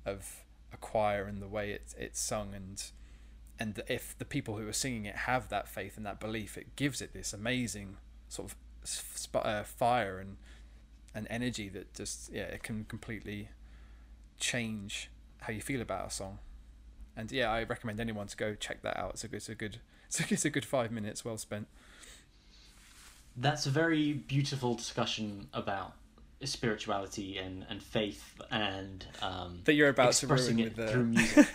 of 0.07 0.45
a 0.73 0.77
choir 0.77 1.25
and 1.25 1.43
the 1.43 1.49
way 1.49 1.73
it's 1.73 1.95
it's 1.99 2.19
sung 2.19 2.55
and 2.55 2.83
and 3.59 3.83
if 3.89 4.17
the 4.19 4.25
people 4.25 4.57
who 4.57 4.67
are 4.67 4.73
singing 4.73 5.05
it 5.05 5.15
have 5.15 5.49
that 5.51 5.69
faith 5.69 5.97
and 5.97 6.07
that 6.07 6.19
belief, 6.19 6.57
it 6.57 6.75
gives 6.77 7.01
it 7.03 7.13
this 7.13 7.33
amazing 7.33 7.97
sort 8.29 8.51
of 8.51 8.57
sp- 8.83 9.45
uh, 9.45 9.63
fire 9.63 10.19
and 10.19 10.37
and 11.15 11.27
energy 11.31 11.69
that 11.69 11.93
just 11.95 12.31
yeah 12.33 12.43
it 12.43 12.63
can 12.63 12.85
completely 12.85 13.49
change 14.39 15.11
how 15.41 15.53
you 15.53 15.61
feel 15.61 15.81
about 15.81 16.07
a 16.07 16.11
song 16.11 16.39
and 17.17 17.31
yeah 17.31 17.51
i 17.51 17.63
recommend 17.65 18.01
anyone 18.01 18.27
to 18.27 18.37
go 18.37 18.55
check 18.55 18.83
that 18.83 18.97
out 18.97 19.11
it's 19.13 19.25
a 19.25 19.29
good 19.29 19.37
it's 19.37 19.49
a 19.49 19.55
good 19.55 19.79
it's 20.07 20.21
a, 20.21 20.25
it's 20.31 20.45
a 20.45 20.51
good 20.51 20.65
five 20.65 20.91
minutes 20.91 21.25
well 21.25 21.37
spent 21.39 21.67
That's 23.37 23.67
a 23.67 23.71
very 23.71 24.13
beautiful 24.13 24.75
discussion 24.75 25.49
about 25.55 25.93
spirituality 26.45 27.39
and, 27.39 27.65
and 27.71 27.83
faith 27.83 28.41
and 28.51 29.07
um, 29.23 29.61
that 29.65 29.75
you're 29.75 29.89
about 29.89 30.13
to 30.13 30.27
expressing 30.27 30.57
ruin 30.57 30.69
it 30.69 30.77
the 30.77 30.89
through 30.89 31.05
music. 31.17 31.47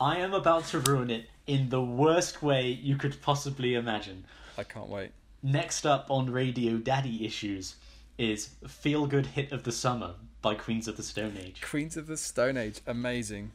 I 0.00 0.18
am 0.18 0.34
about 0.34 0.66
to 0.66 0.80
ruin 0.80 1.10
it 1.10 1.26
in 1.46 1.70
the 1.70 1.82
worst 1.82 2.42
way 2.42 2.68
you 2.68 2.96
could 2.96 3.20
possibly 3.22 3.74
imagine. 3.74 4.24
i 4.58 4.64
can't 4.64 4.88
wait 4.88 5.10
Next 5.42 5.86
up 5.86 6.06
on 6.08 6.30
Radio 6.30 6.76
Daddy 6.76 7.26
Issues 7.26 7.74
is 8.18 8.50
Feel 8.66 9.06
Good 9.06 9.26
Hit 9.26 9.52
of 9.52 9.64
the 9.64 9.72
Summer 9.72 10.14
by 10.40 10.54
Queens 10.54 10.88
of 10.88 10.96
the 10.96 11.02
Stone 11.02 11.36
Age. 11.40 11.60
queens 11.60 11.96
of 11.96 12.06
the 12.06 12.16
stone 12.16 12.56
age 12.56 12.80
amazing 12.86 13.52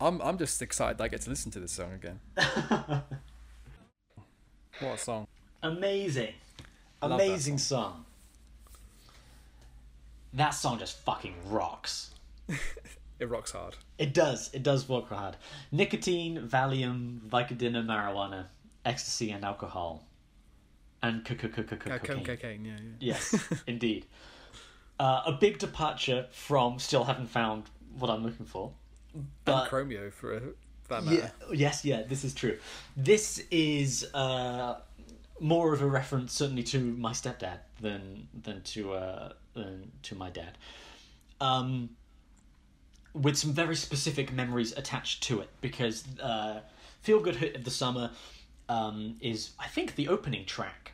i'm 0.00 0.20
i'm 0.22 0.38
just 0.38 0.62
excited 0.62 1.00
i 1.00 1.08
get 1.08 1.20
to 1.22 1.30
listen 1.30 1.50
to 1.50 1.58
this 1.58 1.72
song 1.72 1.92
again 1.92 2.20
what 4.80 4.94
a 4.94 4.98
song 4.98 5.26
Amazing. 5.62 6.34
Love 7.02 7.18
that 7.18 7.24
Amazing 7.26 7.58
song. 7.58 8.04
That 10.32 10.50
song 10.50 10.78
just 10.78 10.98
fucking 10.98 11.34
rocks. 11.48 12.10
it 13.18 13.28
rocks 13.28 13.50
hard 13.52 13.74
It 13.98 14.14
does. 14.14 14.50
It 14.52 14.62
does 14.62 14.88
work 14.88 15.08
hard. 15.08 15.36
Nicotine, 15.72 16.46
Valium, 16.46 17.18
Vicodin, 17.20 17.74
and 17.76 17.88
marijuana, 17.88 18.46
ecstasy, 18.84 19.30
and 19.32 19.44
alcohol, 19.44 20.04
and 21.06 21.20
Uh, 21.30 21.34
co- 21.34 21.48
cocaine. 21.98 22.24
cocaine 22.24 22.64
yeah 22.64 22.76
yeah 22.80 22.90
Yes, 23.00 23.48
indeed. 23.66 24.06
Uh, 24.98 25.22
a 25.26 25.32
big 25.32 25.58
departure 25.58 26.26
from 26.30 26.78
still 26.78 27.04
haven't 27.04 27.28
found 27.28 27.64
what 27.98 28.10
I'm 28.10 28.22
looking 28.24 28.46
for. 28.46 28.72
But 29.44 29.62
and 29.62 29.70
Chromeo 29.70 30.12
for 30.12 30.40
that 30.88 31.04
matter 31.04 31.16
yeah, 31.50 31.54
yes, 31.54 31.84
yeah, 31.84 32.02
this 32.02 32.24
is 32.24 32.32
true. 32.34 32.58
This 32.96 33.42
is 33.50 34.06
uh, 34.14 34.80
more 35.40 35.74
of 35.74 35.82
a 35.82 35.86
reference, 35.86 36.32
certainly, 36.32 36.62
to 36.64 36.78
my 36.80 37.12
stepdad 37.12 37.58
than 37.80 38.28
than 38.42 38.62
to 38.62 38.92
uh, 38.94 39.32
than 39.54 39.90
to 40.02 40.14
my 40.14 40.30
dad. 40.30 40.56
Um, 41.40 41.90
with 43.14 43.36
some 43.36 43.52
very 43.52 43.76
specific 43.76 44.32
memories 44.32 44.72
attached 44.76 45.22
to 45.24 45.40
it, 45.40 45.48
because 45.60 46.04
uh, 46.22 46.60
"Feel 47.02 47.20
Good 47.20 47.36
Hit 47.36 47.56
of 47.56 47.64
the 47.64 47.70
Summer" 47.70 48.10
um, 48.68 49.16
is, 49.20 49.50
I 49.58 49.68
think, 49.68 49.94
the 49.96 50.08
opening 50.08 50.44
track 50.44 50.92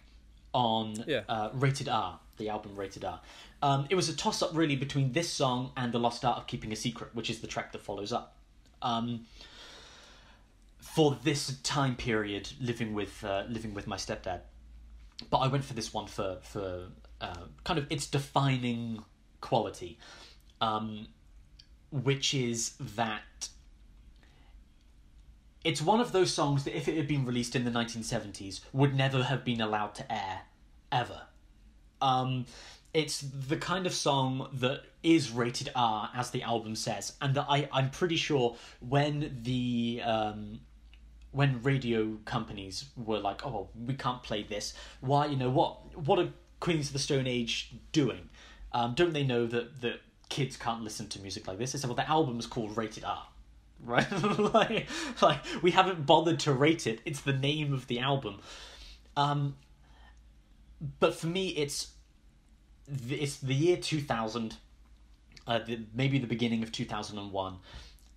on 0.52 1.04
Yeah. 1.06 1.22
uh, 1.28 1.50
Rated 1.52 1.88
R, 1.88 2.20
the 2.36 2.48
album 2.48 2.76
Rated 2.76 3.04
R. 3.04 3.20
Um, 3.62 3.86
it 3.90 3.94
was 3.94 4.08
a 4.08 4.16
toss 4.16 4.42
up, 4.42 4.50
really, 4.54 4.76
between 4.76 5.12
this 5.12 5.30
song 5.30 5.72
and 5.76 5.92
"The 5.92 5.98
Lost 6.00 6.24
Art 6.24 6.38
of 6.38 6.46
Keeping 6.46 6.72
a 6.72 6.76
Secret," 6.76 7.14
which 7.14 7.30
is 7.30 7.40
the 7.40 7.46
track 7.46 7.72
that 7.72 7.80
follows 7.80 8.12
up. 8.12 8.36
Um, 8.82 9.26
for 10.80 11.16
this 11.22 11.56
time 11.62 11.96
period 11.96 12.50
living 12.60 12.92
with 12.92 13.24
uh, 13.24 13.44
living 13.48 13.72
with 13.72 13.86
my 13.86 13.96
stepdad. 13.96 14.40
But 15.30 15.38
I 15.38 15.46
went 15.48 15.64
for 15.64 15.74
this 15.74 15.94
one 15.94 16.06
for 16.06 16.38
for 16.42 16.88
uh, 17.20 17.44
kind 17.64 17.78
of 17.78 17.86
its 17.90 18.06
defining 18.06 19.04
quality, 19.40 19.98
um, 20.60 21.06
which 21.90 22.34
is 22.34 22.74
that 22.96 23.48
it's 25.64 25.80
one 25.80 26.00
of 26.00 26.12
those 26.12 26.32
songs 26.32 26.64
that 26.64 26.76
if 26.76 26.88
it 26.88 26.96
had 26.96 27.06
been 27.06 27.24
released 27.24 27.54
in 27.54 27.64
the 27.64 27.70
1970s 27.70 28.60
would 28.72 28.94
never 28.94 29.24
have 29.24 29.44
been 29.44 29.60
allowed 29.60 29.94
to 29.94 30.12
air 30.12 30.42
ever. 30.90 31.22
Um, 32.00 32.46
it's 32.94 33.20
the 33.20 33.56
kind 33.56 33.86
of 33.86 33.94
song 33.94 34.48
that 34.54 34.82
is 35.02 35.30
rated 35.30 35.70
R, 35.74 36.10
as 36.14 36.30
the 36.30 36.42
album 36.42 36.76
says, 36.76 37.14
and 37.22 37.34
that 37.34 37.46
I 37.48 37.68
I'm 37.72 37.90
pretty 37.90 38.16
sure 38.16 38.56
when 38.80 39.38
the 39.42 40.02
um, 40.04 40.60
when 41.30 41.62
radio 41.62 42.18
companies 42.24 42.86
were 42.96 43.18
like, 43.18 43.46
"Oh, 43.46 43.70
we 43.74 43.94
can't 43.94 44.22
play 44.22 44.42
this," 44.42 44.74
why? 45.00 45.26
You 45.26 45.36
know 45.36 45.50
what? 45.50 45.96
What 45.96 46.18
are 46.18 46.28
Queens 46.60 46.88
of 46.88 46.92
the 46.92 46.98
Stone 46.98 47.26
Age 47.26 47.74
doing? 47.92 48.28
Um, 48.72 48.94
don't 48.94 49.12
they 49.12 49.24
know 49.24 49.46
that 49.46 49.80
that 49.80 50.00
kids 50.28 50.56
can't 50.56 50.82
listen 50.82 51.08
to 51.08 51.20
music 51.20 51.46
like 51.46 51.58
this? 51.58 51.72
They 51.72 51.78
said, 51.78 51.88
"Well, 51.88 51.96
the 51.96 52.08
album 52.08 52.38
is 52.38 52.46
called 52.46 52.76
Rated 52.76 53.04
R." 53.04 53.26
Right, 53.92 54.06
like, 54.38 54.86
like 55.20 55.40
we 55.60 55.72
haven't 55.72 56.06
bothered 56.06 56.38
to 56.40 56.52
rate 56.52 56.86
it. 56.86 57.00
It's 57.04 57.20
the 57.22 57.32
name 57.32 57.72
of 57.72 57.88
the 57.88 57.98
album. 57.98 58.38
Um, 59.16 59.56
but 61.00 61.16
for 61.16 61.26
me, 61.26 61.48
it's 61.48 61.92
it's 63.08 63.38
the 63.38 63.54
year 63.54 63.76
two 63.76 64.00
thousand, 64.00 64.54
uh, 65.48 65.58
the, 65.66 65.80
maybe 65.92 66.20
the 66.20 66.28
beginning 66.28 66.62
of 66.62 66.70
two 66.70 66.84
thousand 66.84 67.18
and 67.18 67.32
one, 67.32 67.56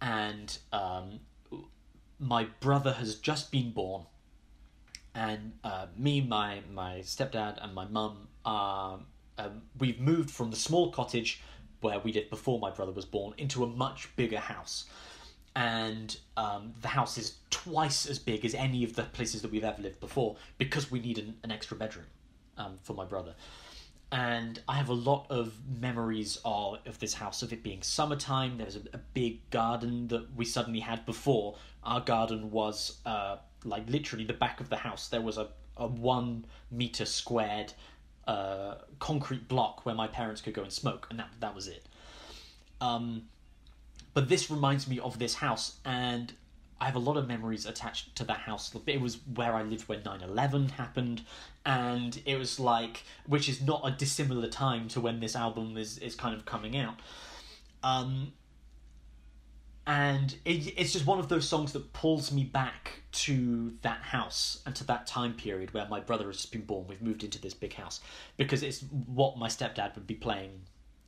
and 0.02 0.56
um, 0.72 1.20
my 2.20 2.46
brother 2.60 2.94
has 2.94 3.16
just 3.16 3.52
been 3.52 3.72
born, 3.72 4.04
and 5.14 5.54
uh, 5.64 5.88
me, 5.98 6.22
my 6.22 6.62
my 6.72 7.00
stepdad, 7.00 7.58
and 7.64 7.74
my 7.74 7.86
mum 7.86 8.28
are 8.46 9.00
um, 9.38 9.62
we've 9.78 10.00
moved 10.00 10.30
from 10.30 10.50
the 10.52 10.58
small 10.58 10.92
cottage 10.92 11.42
where 11.82 12.00
we 12.00 12.12
did 12.12 12.30
before 12.30 12.60
my 12.60 12.72
brother 12.72 12.92
was 12.92 13.06
born 13.06 13.34
into 13.38 13.64
a 13.64 13.68
much 13.68 14.16
bigger 14.16 14.40
house, 14.40 14.86
and 15.56 16.18
um, 16.36 16.74
the 16.82 16.88
house 16.88 17.18
is 17.18 17.36
twice 17.50 18.06
as 18.06 18.20
big 18.20 18.44
as 18.44 18.54
any 18.54 18.84
of 18.84 18.96
the 18.96 19.04
places 19.04 19.42
that 19.42 19.52
we've 19.52 19.64
ever 19.64 19.82
lived 19.82 20.00
before 20.00 20.36
because 20.58 20.92
we 20.92 21.00
need 21.00 21.18
an, 21.18 21.36
an 21.44 21.52
extra 21.52 21.78
bedroom 21.78 22.06
um, 22.58 22.78
for 22.84 22.94
my 22.94 23.06
brother 23.06 23.34
and 24.12 24.62
I 24.68 24.76
have 24.76 24.90
a 24.90 24.94
lot 24.94 25.26
of 25.30 25.54
memories 25.80 26.38
of, 26.46 26.78
of 26.86 27.00
this 27.00 27.14
house 27.14 27.42
of 27.42 27.52
it 27.52 27.64
being 27.64 27.82
summertime. 27.82 28.58
There 28.58 28.66
was 28.66 28.76
a, 28.76 28.82
a 28.94 29.00
big 29.14 29.50
garden 29.50 30.08
that 30.10 30.34
we 30.36 30.46
suddenly 30.46 30.80
had 30.80 31.06
before. 31.06 31.58
Our 31.84 32.02
garden 32.02 32.52
was 32.52 33.00
uh, 33.06 33.38
like 33.64 33.90
literally 33.90 34.24
the 34.24 34.34
back 34.34 34.62
of 34.62 34.70
the 34.70 34.78
house. 34.78 35.08
There 35.08 35.22
was 35.22 35.38
a, 35.38 35.50
a 35.76 35.88
one 35.88 36.46
meter 36.72 37.06
squared 37.06 37.74
uh, 38.28 38.76
concrete 39.00 39.48
block 39.48 39.86
where 39.86 39.96
my 39.96 40.08
parents 40.08 40.40
could 40.40 40.54
go 40.54 40.62
and 40.64 40.72
smoke, 40.72 41.08
and 41.10 41.20
that 41.20 41.30
that 41.40 41.56
was 41.56 41.68
it. 41.68 41.86
Um, 42.80 43.24
but 44.16 44.30
this 44.30 44.50
reminds 44.50 44.88
me 44.88 44.98
of 45.00 45.20
this 45.20 45.36
house, 45.36 45.78
and 45.84 46.34
I 46.80 46.86
have 46.86 46.96
a 46.96 47.00
lot 47.00 47.18
of 47.18 47.28
memories 47.28 47.66
attached 47.66 48.16
to 48.16 48.24
that 48.24 48.38
house. 48.38 48.74
It 48.88 49.02
was 49.02 49.20
where 49.36 49.54
I 49.54 49.62
lived 49.62 49.90
when 49.90 50.04
9 50.04 50.22
11 50.22 50.70
happened, 50.70 51.22
and 51.66 52.20
it 52.26 52.40
was 52.40 52.58
like, 52.58 53.04
which 53.28 53.50
is 53.50 53.62
not 53.62 53.82
a 53.84 53.92
dissimilar 53.92 54.48
time 54.48 54.88
to 54.90 55.02
when 55.02 55.20
this 55.20 55.36
album 55.36 55.78
is, 55.78 55.98
is 55.98 56.16
kind 56.16 56.34
of 56.34 56.46
coming 56.46 56.78
out. 56.78 56.96
Um, 57.84 58.32
and 59.86 60.34
it, 60.46 60.74
it's 60.78 60.94
just 60.94 61.06
one 61.06 61.20
of 61.20 61.28
those 61.28 61.48
songs 61.48 61.74
that 61.74 61.92
pulls 61.92 62.32
me 62.32 62.46
back 62.46 63.02
to 63.12 63.74
that 63.82 64.02
house 64.02 64.62
and 64.66 64.74
to 64.78 64.86
that 64.86 65.08
time 65.08 65.34
period 65.34 65.74
where 65.74 65.88
my 65.90 66.00
brother 66.00 66.28
has 66.28 66.38
just 66.38 66.54
been 66.54 66.64
born. 66.64 66.88
We've 66.88 67.02
moved 67.02 67.26
into 67.26 67.40
this 67.40 67.54
big 67.54 67.74
house 67.74 68.00
because 68.38 68.64
it's 68.64 68.82
what 69.08 69.38
my 69.38 69.50
stepdad 69.50 69.94
would 69.96 70.08
be 70.08 70.16
playing 70.16 70.62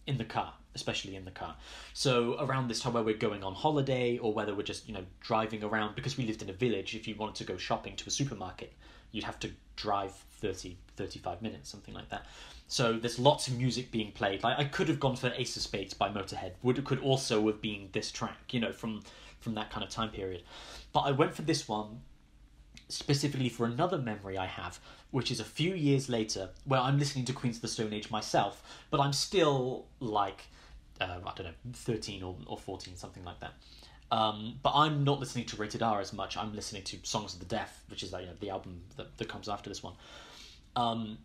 in 0.08 0.18
the 0.18 0.26
car, 0.26 0.54
especially 0.74 1.16
in 1.16 1.26
the 1.26 1.32
car. 1.32 1.56
So 1.94 2.38
around 2.40 2.70
this 2.70 2.80
time 2.80 2.94
where 2.94 3.04
we're 3.04 3.18
going 3.18 3.44
on 3.44 3.54
holiday 3.54 4.18
or 4.18 4.34
whether 4.34 4.56
we're 4.56 4.64
just, 4.64 4.88
you 4.88 4.94
know, 4.94 5.04
driving 5.20 5.64
around 5.64 5.96
because 5.96 6.18
we 6.18 6.26
lived 6.26 6.42
in 6.42 6.50
a 6.50 6.54
village, 6.54 6.96
if 6.96 7.08
you 7.08 7.16
wanted 7.16 7.36
to 7.36 7.44
go 7.44 7.58
shopping 7.58 7.96
to 7.98 8.08
a 8.08 8.12
supermarket, 8.12 8.74
you'd 9.12 9.26
have 9.26 9.40
to 9.40 9.52
drive 9.76 10.12
30, 10.40 10.78
35 10.96 11.42
minutes, 11.42 11.70
something 11.70 11.94
like 11.94 12.10
that. 12.10 12.26
So 12.68 12.94
there's 12.94 13.20
lots 13.20 13.48
of 13.48 13.58
music 13.58 13.92
being 13.92 14.12
played. 14.12 14.44
Like 14.44 14.58
I 14.58 14.66
could 14.66 14.88
have 14.90 15.00
gone 15.00 15.16
for 15.16 15.32
Ace 15.36 15.56
of 15.56 15.62
Spades 15.62 15.94
by 15.94 16.10
Motorhead. 16.10 16.54
Would 16.64 16.84
could 16.86 17.00
also 17.00 17.46
have 17.48 17.62
been 17.62 17.90
this 17.92 18.12
track, 18.12 18.54
you 18.54 18.60
know, 18.60 18.72
from 18.72 19.02
from 19.40 19.54
that 19.56 19.70
kind 19.70 19.84
of 19.84 19.90
time 19.90 20.10
period. 20.10 20.44
But 20.92 21.02
I 21.02 21.12
went 21.12 21.34
for 21.34 21.44
this 21.44 21.68
one 21.68 22.02
specifically 22.90 23.50
for 23.50 23.66
another 23.66 23.98
memory 23.98 24.38
I 24.38 24.46
have, 24.46 24.80
which 25.12 25.32
is 25.32 25.40
a 25.40 25.44
few 25.44 25.74
years 25.74 26.10
later, 26.10 26.50
where 26.66 26.80
I'm 26.80 27.00
listening 27.00 27.26
to 27.26 27.34
Queens 27.34 27.58
of 27.58 27.62
the 27.62 27.68
Stone 27.68 27.94
Age 27.94 28.10
myself, 28.10 28.64
but 28.90 29.00
I'm 29.00 29.14
still 29.14 29.86
like, 30.00 30.46
uh, 31.02 31.20
I 31.26 31.32
don't 31.36 31.48
know, 31.48 31.54
13 31.74 32.24
or, 32.24 32.36
or 32.46 32.58
14, 32.58 32.96
something 32.96 33.24
like 33.24 33.40
that. 33.40 33.54
Um, 34.10 34.60
but 34.64 34.72
I'm 34.74 35.04
not 35.04 35.20
listening 35.20 35.46
to 35.48 35.58
Rated 35.58 35.84
R 35.84 36.00
as 36.00 36.14
much. 36.14 36.38
I'm 36.38 36.56
listening 36.56 36.84
to 36.84 36.98
Songs 37.04 37.34
of 37.34 37.40
the 37.40 37.46
Deaf, 37.46 37.84
which 37.90 38.04
is 38.04 38.14
uh, 38.14 38.20
you 38.20 38.28
know, 38.28 38.34
the 38.40 38.50
album 38.50 38.82
that, 38.96 39.18
that 39.18 39.28
comes 39.28 39.50
after 39.50 39.70
this 39.70 39.84
one. 39.84 39.94
Um, 40.76 41.18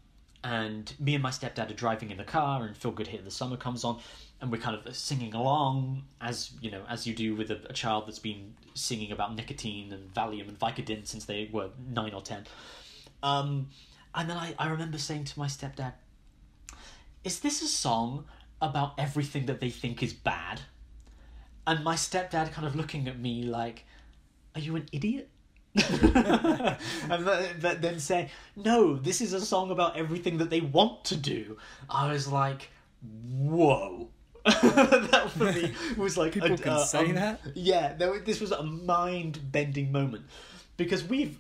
and 0.44 0.92
me 0.98 1.14
and 1.14 1.22
my 1.22 1.30
stepdad 1.30 1.70
are 1.70 1.74
driving 1.74 2.10
in 2.10 2.16
the 2.16 2.24
car, 2.24 2.64
and 2.64 2.76
Feel 2.76 2.90
Good 2.90 3.06
Hit 3.06 3.20
of 3.20 3.24
the 3.24 3.30
Summer 3.30 3.56
comes 3.56 3.84
on, 3.84 4.00
and 4.42 4.50
we're 4.50 4.60
kind 4.60 4.76
of 4.76 4.96
singing 4.96 5.34
along 5.34 6.02
as 6.20 6.50
you 6.60 6.70
know, 6.70 6.82
as 6.88 7.06
you 7.06 7.14
do 7.14 7.36
with 7.36 7.50
a, 7.52 7.60
a 7.70 7.72
child 7.72 8.08
that's 8.08 8.18
been 8.18 8.54
singing 8.74 9.12
about 9.12 9.36
nicotine 9.36 9.92
and 9.92 10.12
Valium 10.12 10.48
and 10.48 10.58
Vicodin 10.58 11.06
since 11.06 11.24
they 11.24 11.48
were 11.52 11.70
nine 11.88 12.12
or 12.12 12.20
ten. 12.20 12.44
Um, 13.22 13.68
and 14.14 14.28
then 14.28 14.36
I, 14.36 14.54
I 14.58 14.68
remember 14.68 14.98
saying 14.98 15.24
to 15.26 15.38
my 15.38 15.46
stepdad, 15.46 15.92
"Is 17.22 17.38
this 17.38 17.62
a 17.62 17.68
song 17.68 18.24
about 18.60 18.94
everything 18.98 19.46
that 19.46 19.60
they 19.60 19.70
think 19.70 20.02
is 20.02 20.12
bad?" 20.12 20.60
And 21.64 21.84
my 21.84 21.94
stepdad 21.94 22.52
kind 22.52 22.66
of 22.66 22.74
looking 22.74 23.06
at 23.06 23.20
me 23.20 23.44
like, 23.44 23.86
"Are 24.56 24.60
you 24.60 24.74
an 24.74 24.88
idiot?" 24.90 25.28
and 25.74 26.76
then 27.62 27.98
say, 27.98 28.28
no, 28.56 28.94
this 28.94 29.22
is 29.22 29.32
a 29.32 29.40
song 29.40 29.70
about 29.70 29.96
everything 29.96 30.36
that 30.36 30.50
they 30.50 30.60
want 30.60 31.02
to 31.06 31.16
do. 31.16 31.56
I 31.88 32.12
was 32.12 32.28
like, 32.28 32.68
whoa. 33.02 34.10
that 34.44 35.30
for 35.36 35.52
me 35.52 35.72
was 35.96 36.16
like 36.16 36.32
people 36.32 36.52
a, 36.52 36.58
can 36.58 36.72
uh, 36.72 36.84
say 36.84 37.06
um, 37.06 37.14
that. 37.14 37.40
Yeah, 37.54 37.94
there, 37.94 38.18
this 38.20 38.40
was 38.40 38.50
a 38.50 38.62
mind-bending 38.62 39.92
moment 39.92 40.24
because 40.76 41.04
we've 41.04 41.38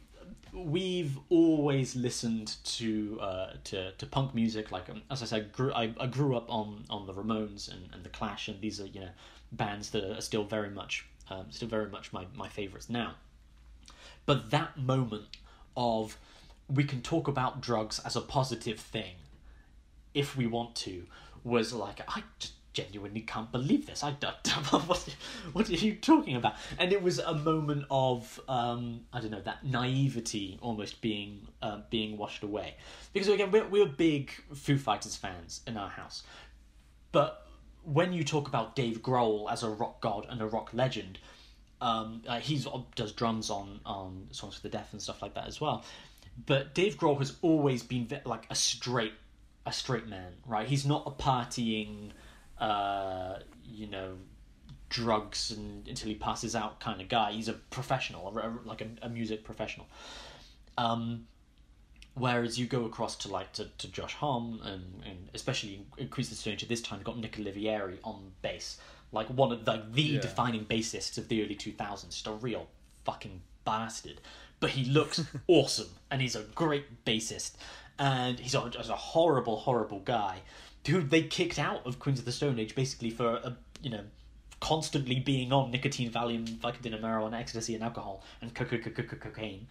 we've 0.52 1.18
always 1.30 1.96
listened 1.96 2.56
to 2.64 3.18
uh, 3.20 3.52
to 3.64 3.92
to 3.92 4.06
punk 4.06 4.34
music. 4.34 4.70
Like 4.70 4.88
um, 4.88 5.02
as 5.10 5.22
I 5.22 5.26
said, 5.26 5.52
grew, 5.52 5.72
I, 5.72 5.92
I 5.98 6.06
grew 6.06 6.36
up 6.36 6.50
on 6.50 6.84
on 6.90 7.06
the 7.06 7.12
Ramones 7.12 7.70
and, 7.70 7.88
and 7.92 8.04
the 8.04 8.08
Clash, 8.08 8.48
and 8.48 8.60
these 8.60 8.80
are 8.80 8.86
you 8.86 9.00
know 9.00 9.10
bands 9.50 9.90
that 9.90 10.04
are 10.04 10.20
still 10.20 10.44
very 10.44 10.70
much 10.70 11.06
um, 11.30 11.46
still 11.50 11.68
very 11.68 11.88
much 11.88 12.12
my 12.12 12.26
my 12.34 12.48
favorites 12.48 12.88
now. 12.88 13.14
But 14.26 14.50
that 14.50 14.76
moment 14.76 15.36
of 15.76 16.18
we 16.68 16.84
can 16.84 17.02
talk 17.02 17.28
about 17.28 17.60
drugs 17.60 17.98
as 18.04 18.16
a 18.16 18.20
positive 18.20 18.78
thing 18.78 19.14
if 20.14 20.36
we 20.36 20.46
want 20.46 20.74
to 20.76 21.06
was 21.44 21.72
like 21.72 22.00
I 22.08 22.22
just 22.38 22.54
genuinely 22.72 23.20
can't 23.20 23.52
believe 23.52 23.86
this. 23.86 24.02
I 24.02 24.12
don't, 24.12 24.34
what, 24.86 25.16
what 25.52 25.68
are 25.68 25.74
you 25.74 25.94
talking 25.94 26.36
about? 26.36 26.54
And 26.78 26.92
it 26.92 27.02
was 27.02 27.18
a 27.18 27.34
moment 27.34 27.84
of 27.90 28.40
um, 28.48 29.00
I 29.12 29.20
don't 29.20 29.30
know 29.30 29.42
that 29.42 29.64
naivety 29.64 30.58
almost 30.60 31.00
being 31.00 31.46
uh, 31.60 31.80
being 31.90 32.16
washed 32.16 32.42
away 32.42 32.74
because 33.12 33.28
again 33.28 33.50
we're 33.50 33.66
we're 33.68 33.86
big 33.86 34.30
Foo 34.54 34.78
Fighters 34.78 35.16
fans 35.16 35.60
in 35.66 35.76
our 35.76 35.90
house, 35.90 36.22
but 37.12 37.46
when 37.84 38.12
you 38.12 38.24
talk 38.24 38.48
about 38.48 38.76
Dave 38.76 39.02
Grohl 39.02 39.50
as 39.50 39.62
a 39.62 39.68
rock 39.68 40.00
god 40.00 40.26
and 40.28 40.40
a 40.40 40.46
rock 40.46 40.70
legend, 40.72 41.18
um, 41.80 42.22
uh, 42.26 42.38
he's 42.38 42.66
does 42.94 43.12
drums 43.12 43.50
on 43.50 43.80
on 43.84 44.28
songs 44.30 44.56
for 44.56 44.62
the 44.62 44.68
deaf 44.68 44.92
and 44.92 45.02
stuff 45.02 45.20
like 45.20 45.34
that 45.34 45.46
as 45.46 45.60
well. 45.60 45.84
But 46.46 46.74
Dave 46.74 46.96
Grohl 46.96 47.18
has 47.18 47.36
always 47.42 47.82
been 47.82 48.08
like 48.24 48.46
a 48.50 48.54
straight 48.54 49.12
a 49.66 49.72
straight 49.72 50.08
man, 50.08 50.32
right? 50.46 50.66
He's 50.66 50.86
not 50.86 51.04
a 51.06 51.10
partying, 51.10 52.10
uh, 52.58 53.38
you 53.64 53.86
know, 53.86 54.14
drugs 54.88 55.50
and 55.50 55.88
until 55.88 56.08
he 56.08 56.14
passes 56.14 56.54
out 56.54 56.78
kind 56.80 57.00
of 57.00 57.08
guy. 57.08 57.32
He's 57.32 57.48
a 57.48 57.54
professional, 57.54 58.28
a, 58.36 58.48
a- 58.48 58.58
like 58.64 58.80
a, 58.80 58.88
a 59.02 59.08
music 59.08 59.44
professional. 59.44 59.86
Um, 60.78 61.26
whereas 62.14 62.58
you 62.58 62.66
go 62.66 62.84
across 62.84 63.16
to 63.16 63.28
like 63.28 63.52
to, 63.54 63.66
to 63.78 63.88
Josh 63.88 64.14
Homme 64.14 64.60
and, 64.64 65.02
and 65.06 65.28
especially 65.34 65.84
in 65.96 66.08
Queens 66.08 66.30
of 66.30 66.42
the 66.42 66.52
at 66.52 66.68
this 66.68 66.82
time, 66.82 66.98
you've 66.98 67.06
got 67.06 67.18
Nick 67.18 67.36
Oliveri 67.36 67.98
on 68.04 68.32
bass, 68.42 68.78
like 69.12 69.28
one 69.28 69.52
of 69.52 69.64
the 69.64 69.82
the 69.92 70.02
Yeah. 70.02 70.20
defining 70.20 70.64
bassists 70.64 71.18
of 71.18 71.28
the 71.28 71.42
early 71.42 71.54
two 71.54 71.72
thousands, 71.72 72.14
just 72.14 72.26
a 72.26 72.32
real 72.32 72.68
fucking 73.04 73.40
bastard. 73.64 74.20
But 74.60 74.70
he 74.70 74.84
looks 74.84 75.22
awesome, 75.48 75.88
and 76.10 76.20
he's 76.22 76.36
a 76.36 76.42
great 76.54 77.04
bassist, 77.04 77.52
and 77.98 78.38
he's 78.38 78.54
a, 78.54 78.68
just 78.70 78.90
a 78.90 78.94
horrible, 78.94 79.56
horrible 79.56 80.00
guy 80.00 80.40
who 80.86 81.02
they 81.02 81.22
kicked 81.22 81.58
out 81.58 81.86
of 81.86 81.98
Queens 81.98 82.18
of 82.18 82.24
the 82.24 82.32
Stone 82.32 82.58
Age 82.58 82.74
basically 82.74 83.10
for 83.10 83.34
a 83.36 83.56
you 83.82 83.90
know 83.90 84.04
constantly 84.60 85.18
being 85.18 85.52
on 85.52 85.72
nicotine, 85.72 86.08
Valium, 86.10 86.46
Vicodin, 86.46 86.98
marijuana, 87.00 87.40
ecstasy, 87.40 87.74
and 87.74 87.82
alcohol, 87.82 88.22
and 88.40 88.54
co- 88.54 88.64
co- 88.64 88.78
co- 88.78 88.90
co- 88.90 89.02
co- 89.02 89.16
cocaine, 89.16 89.66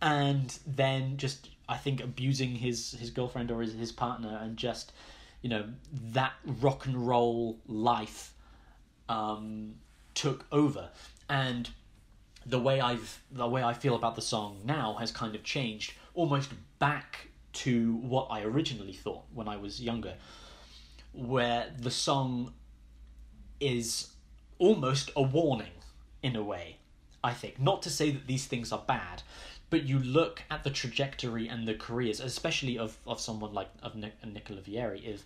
and 0.00 0.58
then 0.66 1.16
just 1.16 1.48
I 1.68 1.76
think 1.76 2.00
abusing 2.02 2.54
his 2.54 2.92
his 2.92 3.10
girlfriend 3.10 3.50
or 3.50 3.60
his 3.62 3.74
his 3.74 3.92
partner, 3.92 4.38
and 4.40 4.56
just 4.56 4.92
you 5.42 5.50
know 5.50 5.64
that 6.12 6.32
rock 6.44 6.86
and 6.86 7.06
roll 7.06 7.58
life 7.66 8.32
um, 9.08 9.74
took 10.14 10.46
over, 10.52 10.90
and 11.28 11.70
the 12.46 12.58
way 12.58 12.80
I've 12.80 13.20
the 13.30 13.46
way 13.48 13.62
I 13.62 13.74
feel 13.74 13.94
about 13.94 14.14
the 14.16 14.22
song 14.22 14.60
now 14.64 14.94
has 15.00 15.10
kind 15.10 15.34
of 15.34 15.42
changed 15.42 15.94
almost 16.14 16.50
back 16.78 17.28
to 17.52 17.94
what 17.96 18.28
I 18.30 18.42
originally 18.42 18.92
thought 18.92 19.24
when 19.34 19.48
I 19.48 19.56
was 19.56 19.80
younger, 19.80 20.14
where 21.18 21.72
the 21.76 21.90
song 21.90 22.52
is 23.60 24.12
almost 24.58 25.10
a 25.16 25.22
warning 25.22 25.72
in 26.22 26.36
a 26.36 26.42
way. 26.42 26.76
I 27.22 27.32
think 27.32 27.60
not 27.60 27.82
to 27.82 27.90
say 27.90 28.10
that 28.10 28.26
these 28.26 28.46
things 28.46 28.72
are 28.72 28.82
bad, 28.86 29.22
but 29.70 29.84
you 29.84 29.98
look 29.98 30.44
at 30.50 30.64
the 30.64 30.70
trajectory 30.70 31.48
and 31.48 31.66
the 31.66 31.74
careers, 31.74 32.20
especially 32.20 32.78
of, 32.78 32.96
of 33.06 33.20
someone 33.20 33.52
like 33.52 33.68
of 33.82 33.96
Nick, 33.96 34.14
Nicola 34.24 34.60
Vieri, 34.60 35.04
is 35.04 35.24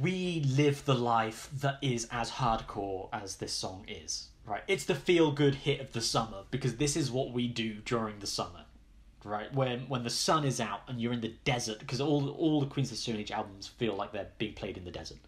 we 0.00 0.40
live 0.46 0.84
the 0.84 0.94
life 0.94 1.50
that 1.60 1.78
is 1.82 2.08
as 2.10 2.30
hardcore 2.32 3.08
as 3.12 3.36
this 3.36 3.52
song 3.52 3.84
is. 3.88 4.28
Right, 4.46 4.62
it's 4.66 4.84
the 4.84 4.94
feel 4.94 5.30
good 5.30 5.56
hit 5.56 5.78
of 5.78 5.92
the 5.92 6.00
summer 6.00 6.44
because 6.50 6.76
this 6.76 6.96
is 6.96 7.10
what 7.10 7.32
we 7.32 7.48
do 7.48 7.74
during 7.84 8.20
the 8.20 8.26
summer. 8.26 8.64
Right, 9.24 9.52
when 9.52 9.80
when 9.88 10.04
the 10.04 10.10
sun 10.10 10.44
is 10.44 10.60
out 10.60 10.82
and 10.88 11.00
you're 11.00 11.12
in 11.12 11.20
the 11.20 11.34
desert, 11.44 11.80
because 11.80 12.00
all 12.00 12.28
all 12.30 12.60
the 12.60 12.66
Queens 12.66 12.88
of 12.88 12.96
the 12.96 13.00
Stone 13.02 13.16
Age 13.16 13.30
albums 13.32 13.66
feel 13.66 13.94
like 13.96 14.12
they're 14.12 14.28
being 14.38 14.54
played 14.54 14.76
in 14.76 14.84
the 14.84 14.90
desert. 14.92 15.18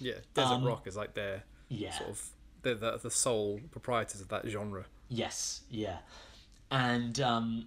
Yeah, 0.00 0.14
desert 0.34 0.54
Um, 0.54 0.64
rock 0.64 0.86
is 0.86 0.96
like 0.96 1.14
their 1.14 1.44
Yeah. 1.68 1.96
sort 1.96 2.10
of 2.10 2.28
they're 2.62 2.74
the, 2.74 2.96
the 2.98 3.10
sole 3.10 3.60
proprietors 3.70 4.20
of 4.20 4.28
that 4.28 4.46
genre. 4.48 4.86
Yes, 5.08 5.60
yeah. 5.70 5.98
And 6.70 7.20
um, 7.20 7.66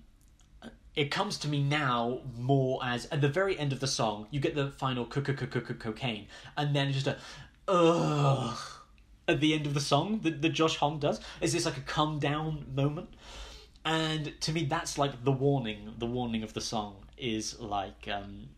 it 0.96 1.10
comes 1.10 1.38
to 1.40 1.48
me 1.48 1.64
now 1.64 2.20
more 2.38 2.82
as 2.84 3.06
at 3.06 3.22
the 3.22 3.30
very 3.30 3.58
end 3.58 3.72
of 3.72 3.80
the 3.80 3.88
song, 3.88 4.28
you 4.30 4.40
get 4.42 4.54
the 4.56 4.72
final 4.72 5.06
co- 5.06 5.22
co- 5.22 5.34
co- 5.34 5.48
co- 5.48 5.62
co- 5.62 5.74
cocaine, 5.74 6.28
and 6.58 6.76
then 6.76 6.92
just 6.92 7.08
a 7.08 7.18
ugh 7.68 8.58
at 9.28 9.40
the 9.40 9.54
end 9.54 9.66
of 9.66 9.74
the 9.74 9.80
song 9.80 10.20
that, 10.24 10.42
that 10.42 10.50
Josh 10.50 10.76
Homme 10.78 11.00
does. 11.00 11.22
Is 11.40 11.54
this 11.54 11.66
like 11.66 11.78
a 11.78 11.82
come 11.82 12.20
down 12.20 12.66
moment? 12.76 13.10
And 13.84 14.40
to 14.42 14.52
me, 14.52 14.66
that's 14.66 14.98
like 14.98 15.24
the 15.24 15.32
warning. 15.32 15.94
The 15.98 16.06
warning 16.06 16.44
of 16.44 16.54
the 16.54 16.62
song 16.62 16.98
is 17.18 17.60
like 17.60 18.08
um, 18.12 18.50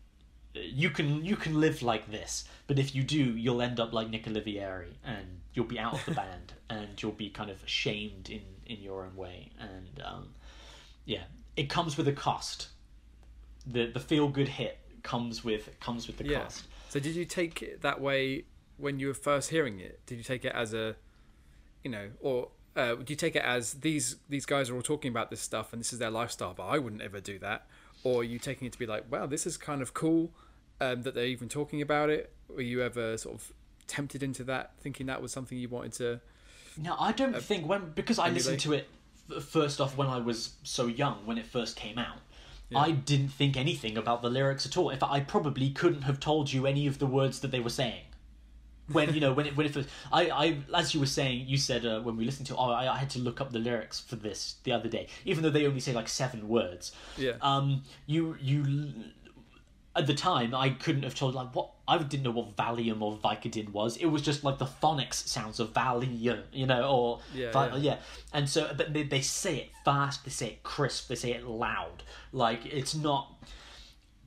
you 0.54 0.90
can 0.90 1.24
you 1.24 1.36
can 1.36 1.60
live 1.60 1.82
like 1.82 2.10
this, 2.10 2.44
but 2.66 2.78
if 2.78 2.94
you 2.94 3.02
do, 3.02 3.36
you'll 3.36 3.62
end 3.62 3.80
up 3.80 3.92
like 3.92 4.10
Nick 4.10 4.24
Oliveri, 4.26 4.92
and 5.04 5.40
you'll 5.54 5.64
be 5.64 5.78
out 5.78 5.94
of 5.94 6.04
the 6.04 6.12
band, 6.22 6.52
and 6.68 7.02
you'll 7.02 7.12
be 7.12 7.30
kind 7.30 7.50
of 7.50 7.58
shamed 7.66 8.28
in 8.30 8.42
in 8.66 8.80
your 8.82 9.04
own 9.04 9.16
way. 9.16 9.50
And 9.58 10.02
um, 10.04 10.28
yeah, 11.06 11.24
it 11.56 11.70
comes 11.70 11.96
with 11.96 12.06
a 12.08 12.12
cost. 12.12 12.68
The 13.66 13.86
the 13.86 14.00
feel 14.00 14.28
good 14.28 14.48
hit 14.48 14.78
comes 15.02 15.42
with 15.42 15.68
comes 15.80 16.06
with 16.06 16.18
the 16.18 16.26
Yeah. 16.26 16.42
cost. 16.42 16.64
So 16.90 17.00
did 17.00 17.16
you 17.16 17.24
take 17.24 17.62
it 17.62 17.80
that 17.80 18.00
way 18.00 18.44
when 18.76 18.98
you 19.00 19.08
were 19.08 19.14
first 19.14 19.50
hearing 19.50 19.80
it? 19.80 20.04
Did 20.06 20.16
you 20.18 20.24
take 20.24 20.44
it 20.44 20.52
as 20.54 20.74
a, 20.74 20.96
you 21.82 21.90
know, 21.90 22.10
or 22.20 22.48
uh, 22.76 22.94
do 22.96 23.04
you 23.08 23.16
take 23.16 23.36
it 23.36 23.42
as 23.42 23.74
these 23.74 24.16
these 24.28 24.46
guys 24.46 24.70
are 24.70 24.74
all 24.74 24.82
talking 24.82 25.10
about 25.10 25.30
this 25.30 25.40
stuff 25.40 25.72
and 25.72 25.80
this 25.80 25.92
is 25.92 25.98
their 25.98 26.10
lifestyle, 26.10 26.54
but 26.54 26.66
I 26.66 26.78
wouldn't 26.78 27.02
ever 27.02 27.20
do 27.20 27.38
that? 27.38 27.66
Or 28.02 28.20
are 28.20 28.24
you 28.24 28.38
taking 28.38 28.66
it 28.66 28.72
to 28.72 28.78
be 28.78 28.86
like, 28.86 29.10
wow, 29.10 29.26
this 29.26 29.46
is 29.46 29.56
kind 29.56 29.80
of 29.80 29.94
cool 29.94 30.30
um, 30.80 31.02
that 31.02 31.14
they're 31.14 31.24
even 31.24 31.48
talking 31.48 31.80
about 31.80 32.10
it? 32.10 32.32
Were 32.48 32.60
you 32.60 32.82
ever 32.82 33.16
sort 33.16 33.36
of 33.36 33.52
tempted 33.86 34.22
into 34.22 34.44
that, 34.44 34.72
thinking 34.80 35.06
that 35.06 35.22
was 35.22 35.32
something 35.32 35.56
you 35.56 35.68
wanted 35.68 35.92
to? 35.94 36.20
No, 36.76 36.96
I 36.98 37.12
don't 37.12 37.40
think 37.40 37.66
when 37.68 37.92
because 37.94 38.18
I 38.18 38.28
listened 38.28 38.60
to 38.60 38.72
it 38.72 38.88
first 39.40 39.80
off 39.80 39.96
when 39.96 40.08
I 40.08 40.18
was 40.18 40.54
so 40.64 40.86
young 40.86 41.24
when 41.24 41.38
it 41.38 41.46
first 41.46 41.76
came 41.76 41.98
out. 41.98 42.18
Yeah. 42.70 42.80
I 42.80 42.90
didn't 42.90 43.28
think 43.28 43.56
anything 43.56 43.96
about 43.96 44.22
the 44.22 44.30
lyrics 44.30 44.66
at 44.66 44.76
all. 44.76 44.90
In 44.90 44.98
fact, 44.98 45.12
I 45.12 45.20
probably 45.20 45.70
couldn't 45.70 46.02
have 46.02 46.18
told 46.18 46.52
you 46.52 46.66
any 46.66 46.86
of 46.86 46.98
the 46.98 47.06
words 47.06 47.40
that 47.40 47.50
they 47.50 47.60
were 47.60 47.70
saying. 47.70 48.02
When 48.92 49.14
you 49.14 49.20
know 49.20 49.32
when 49.32 49.46
it 49.46 49.56
when 49.56 49.66
it 49.66 49.72
first, 49.72 49.88
I 50.12 50.28
I 50.28 50.58
as 50.74 50.92
you 50.92 51.00
were 51.00 51.06
saying, 51.06 51.46
you 51.46 51.56
said 51.56 51.86
uh, 51.86 52.00
when 52.00 52.16
we 52.16 52.24
listened 52.24 52.46
to, 52.48 52.56
oh, 52.56 52.70
I, 52.70 52.92
I 52.92 52.98
had 52.98 53.10
to 53.10 53.18
look 53.18 53.40
up 53.40 53.50
the 53.50 53.58
lyrics 53.58 54.00
for 54.00 54.16
this 54.16 54.56
the 54.64 54.72
other 54.72 54.88
day, 54.88 55.08
even 55.24 55.42
though 55.42 55.50
they 55.50 55.66
only 55.66 55.80
say 55.80 55.94
like 55.94 56.08
seven 56.08 56.48
words. 56.48 56.92
Yeah. 57.16 57.32
Um, 57.40 57.82
you 58.06 58.36
you 58.40 58.92
at 59.96 60.06
the 60.06 60.14
time 60.14 60.54
I 60.54 60.70
couldn't 60.70 61.04
have 61.04 61.14
told 61.14 61.34
like 61.34 61.54
what 61.54 61.70
I 61.86 61.98
didn't 61.98 62.24
know 62.24 62.30
what 62.30 62.56
Valium 62.56 63.00
or 63.02 63.16
Vicodin 63.16 63.70
was. 63.70 63.96
It 63.96 64.06
was 64.06 64.22
just 64.22 64.42
like 64.42 64.58
the 64.58 64.66
phonics 64.66 65.26
sounds 65.28 65.60
of 65.60 65.72
Valium, 65.72 66.42
you 66.52 66.66
know, 66.66 66.88
or 66.88 67.20
Yeah, 67.34 67.52
yeah. 67.76 67.76
yeah. 67.92 67.96
And 68.32 68.48
so, 68.48 68.72
but 68.76 68.92
they, 68.92 69.02
they 69.02 69.20
say 69.20 69.56
it 69.56 69.70
fast, 69.84 70.24
they 70.24 70.30
say 70.30 70.46
it 70.48 70.62
crisp, 70.62 71.08
they 71.08 71.14
say 71.14 71.32
it 71.32 71.46
loud. 71.46 72.02
Like 72.32 72.66
it's 72.66 72.94
not. 72.94 73.32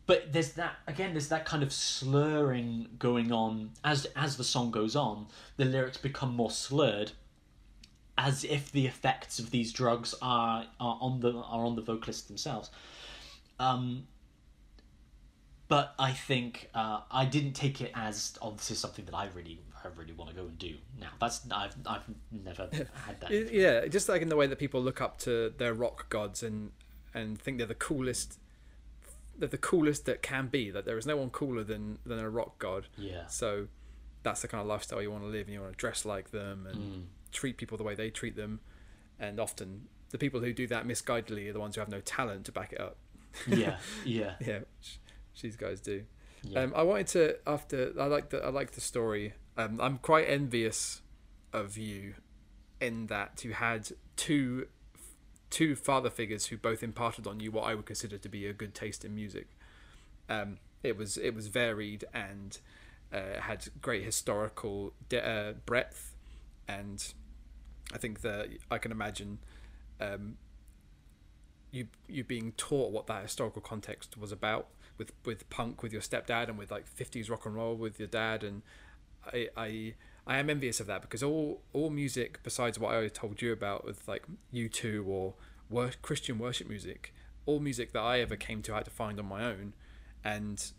But 0.07 0.31
there's 0.31 0.53
that 0.53 0.77
again. 0.87 1.13
There's 1.13 1.27
that 1.27 1.45
kind 1.45 1.61
of 1.61 1.71
slurring 1.71 2.87
going 2.97 3.31
on 3.31 3.71
as 3.83 4.07
as 4.15 4.37
the 4.37 4.43
song 4.43 4.71
goes 4.71 4.95
on. 4.95 5.27
The 5.57 5.65
lyrics 5.65 5.97
become 5.97 6.33
more 6.33 6.49
slurred, 6.49 7.11
as 8.17 8.45
if 8.45 8.71
the 8.71 8.87
effects 8.87 9.37
of 9.37 9.51
these 9.51 9.73
drugs 9.73 10.15
are 10.21 10.65
are 10.79 10.97
on 11.01 11.19
the 11.19 11.33
are 11.33 11.65
on 11.65 11.75
the 11.75 11.81
vocalists 11.81 12.23
themselves. 12.27 12.71
Um, 13.59 14.07
but 15.67 15.93
I 15.99 16.13
think 16.13 16.69
uh, 16.73 17.01
I 17.11 17.25
didn't 17.25 17.53
take 17.53 17.81
it 17.81 17.91
as 17.93 18.37
oh 18.41 18.51
this 18.51 18.71
is 18.71 18.79
something 18.79 19.03
that 19.05 19.15
I 19.15 19.27
really 19.35 19.59
I 19.83 19.89
really 19.99 20.13
want 20.13 20.29
to 20.29 20.35
go 20.35 20.43
and 20.43 20.57
do 20.57 20.75
now. 20.99 21.09
That's 21.19 21.41
I've 21.51 21.75
I've 21.85 22.03
never 22.31 22.69
had 23.05 23.19
that. 23.19 23.51
Yeah, 23.51 23.87
just 23.87 24.07
like 24.07 24.21
in 24.21 24.29
the 24.29 24.37
way 24.37 24.47
that 24.47 24.57
people 24.57 24.81
look 24.81 25.01
up 25.01 25.17
to 25.19 25.53
their 25.57 25.73
rock 25.73 26.09
gods 26.09 26.43
and 26.43 26.71
and 27.13 27.39
think 27.39 27.57
they're 27.57 27.67
the 27.67 27.75
coolest, 27.75 28.39
they're 29.37 29.47
the 29.49 29.57
coolest 29.57 30.05
that 30.05 30.21
can 30.21 30.47
be. 30.47 30.71
That 30.71 30.85
there 30.85 30.97
is 30.97 31.05
no 31.05 31.17
one 31.17 31.29
cooler 31.29 31.63
than 31.63 31.99
than 32.05 32.19
a 32.19 32.29
rock 32.29 32.57
god. 32.59 32.87
yeah. 32.97 33.27
So 33.27 33.67
that's 34.23 34.41
the 34.41 34.47
kind 34.47 34.61
of 34.61 34.67
lifestyle 34.67 35.01
you 35.01 35.11
want 35.11 35.23
to 35.23 35.29
live, 35.29 35.47
and 35.47 35.53
you 35.53 35.61
want 35.61 35.73
to 35.73 35.77
dress 35.77 36.05
like 36.05 36.31
them 36.31 36.65
and 36.67 36.77
Mm. 36.79 37.03
treat 37.31 37.57
people 37.57 37.77
the 37.77 37.83
way 37.83 37.95
they 37.95 38.09
treat 38.09 38.35
them. 38.35 38.59
And 39.19 39.39
often 39.39 39.87
the 40.09 40.17
people 40.17 40.39
who 40.41 40.53
do 40.53 40.67
that 40.67 40.85
misguidedly 40.85 41.49
are 41.49 41.53
the 41.53 41.59
ones 41.59 41.75
who 41.75 41.81
have 41.81 41.89
no 41.89 42.01
talent 42.01 42.45
to 42.45 42.51
back 42.51 42.73
it 42.73 42.79
up. 42.81 42.97
yeah, 43.47 43.77
yeah, 44.05 44.35
Yeah, 44.39 44.59
which 44.77 44.99
these 45.41 45.55
guys 45.55 45.79
do. 45.81 46.03
yeah. 46.43 46.61
Um, 46.63 46.73
I 46.75 46.83
wanted 46.83 47.07
to 47.07 47.37
after 47.47 47.93
I 47.99 48.05
like 48.05 48.29
the 48.29 48.43
I 48.43 48.49
like 48.49 48.71
the 48.71 48.81
story. 48.81 49.33
Um, 49.57 49.79
I'm 49.81 49.97
quite 49.97 50.25
envious 50.29 51.01
of 51.53 51.77
you 51.77 52.15
in 52.79 53.07
that 53.07 53.43
you 53.43 53.53
had 53.53 53.89
two 54.15 54.67
two 55.49 55.75
father 55.75 56.09
figures 56.09 56.47
who 56.47 56.57
both 56.57 56.83
imparted 56.83 57.27
on 57.27 57.39
you 57.39 57.51
what 57.51 57.63
I 57.63 57.75
would 57.75 57.85
consider 57.85 58.17
to 58.17 58.29
be 58.29 58.45
a 58.45 58.53
good 58.53 58.73
taste 58.73 59.05
in 59.05 59.15
music. 59.15 59.47
Um, 60.29 60.57
it 60.83 60.97
was 60.97 61.17
it 61.17 61.33
was 61.33 61.47
varied 61.47 62.05
and 62.13 62.59
uh, 63.13 63.39
had 63.41 63.67
great 63.81 64.03
historical 64.03 64.93
de- 65.09 65.25
uh, 65.25 65.53
breadth, 65.65 66.15
and 66.67 67.13
I 67.93 67.97
think 67.97 68.21
that 68.21 68.49
I 68.69 68.77
can 68.77 68.91
imagine 68.91 69.39
um, 69.99 70.37
you 71.71 71.87
you 72.07 72.23
being 72.23 72.51
taught 72.53 72.91
what 72.91 73.07
that 73.07 73.23
historical 73.23 73.61
context 73.61 74.17
was 74.17 74.31
about 74.31 74.67
with 74.97 75.11
with 75.25 75.49
punk 75.49 75.83
with 75.83 75.93
your 75.93 76.01
stepdad 76.01 76.49
and 76.49 76.57
with 76.57 76.71
like 76.71 76.85
50s 76.93 77.29
rock 77.29 77.45
and 77.45 77.55
roll 77.55 77.75
with 77.75 77.99
your 77.99 78.07
dad 78.07 78.43
and 78.43 78.61
I 79.31 79.47
I 79.55 79.93
I 80.27 80.37
am 80.37 80.49
envious 80.49 80.79
of 80.79 80.87
that 80.87 81.01
because 81.01 81.23
all 81.23 81.61
all 81.73 81.89
music 81.89 82.39
besides 82.43 82.77
what 82.77 82.93
I 82.93 83.07
told 83.07 83.41
you 83.41 83.51
about 83.53 83.85
with 83.85 84.07
like 84.07 84.23
U2 84.53 85.07
or 85.07 85.33
wor- 85.69 85.91
Christian 86.01 86.37
worship 86.37 86.67
music 86.67 87.13
all 87.45 87.59
music 87.59 87.93
that 87.93 88.01
I 88.01 88.19
ever 88.19 88.35
came 88.35 88.61
to 88.63 88.73
I 88.73 88.77
had 88.77 88.85
to 88.85 88.91
find 88.91 89.19
on 89.19 89.25
my 89.25 89.45
own 89.45 89.73
and 90.23 90.71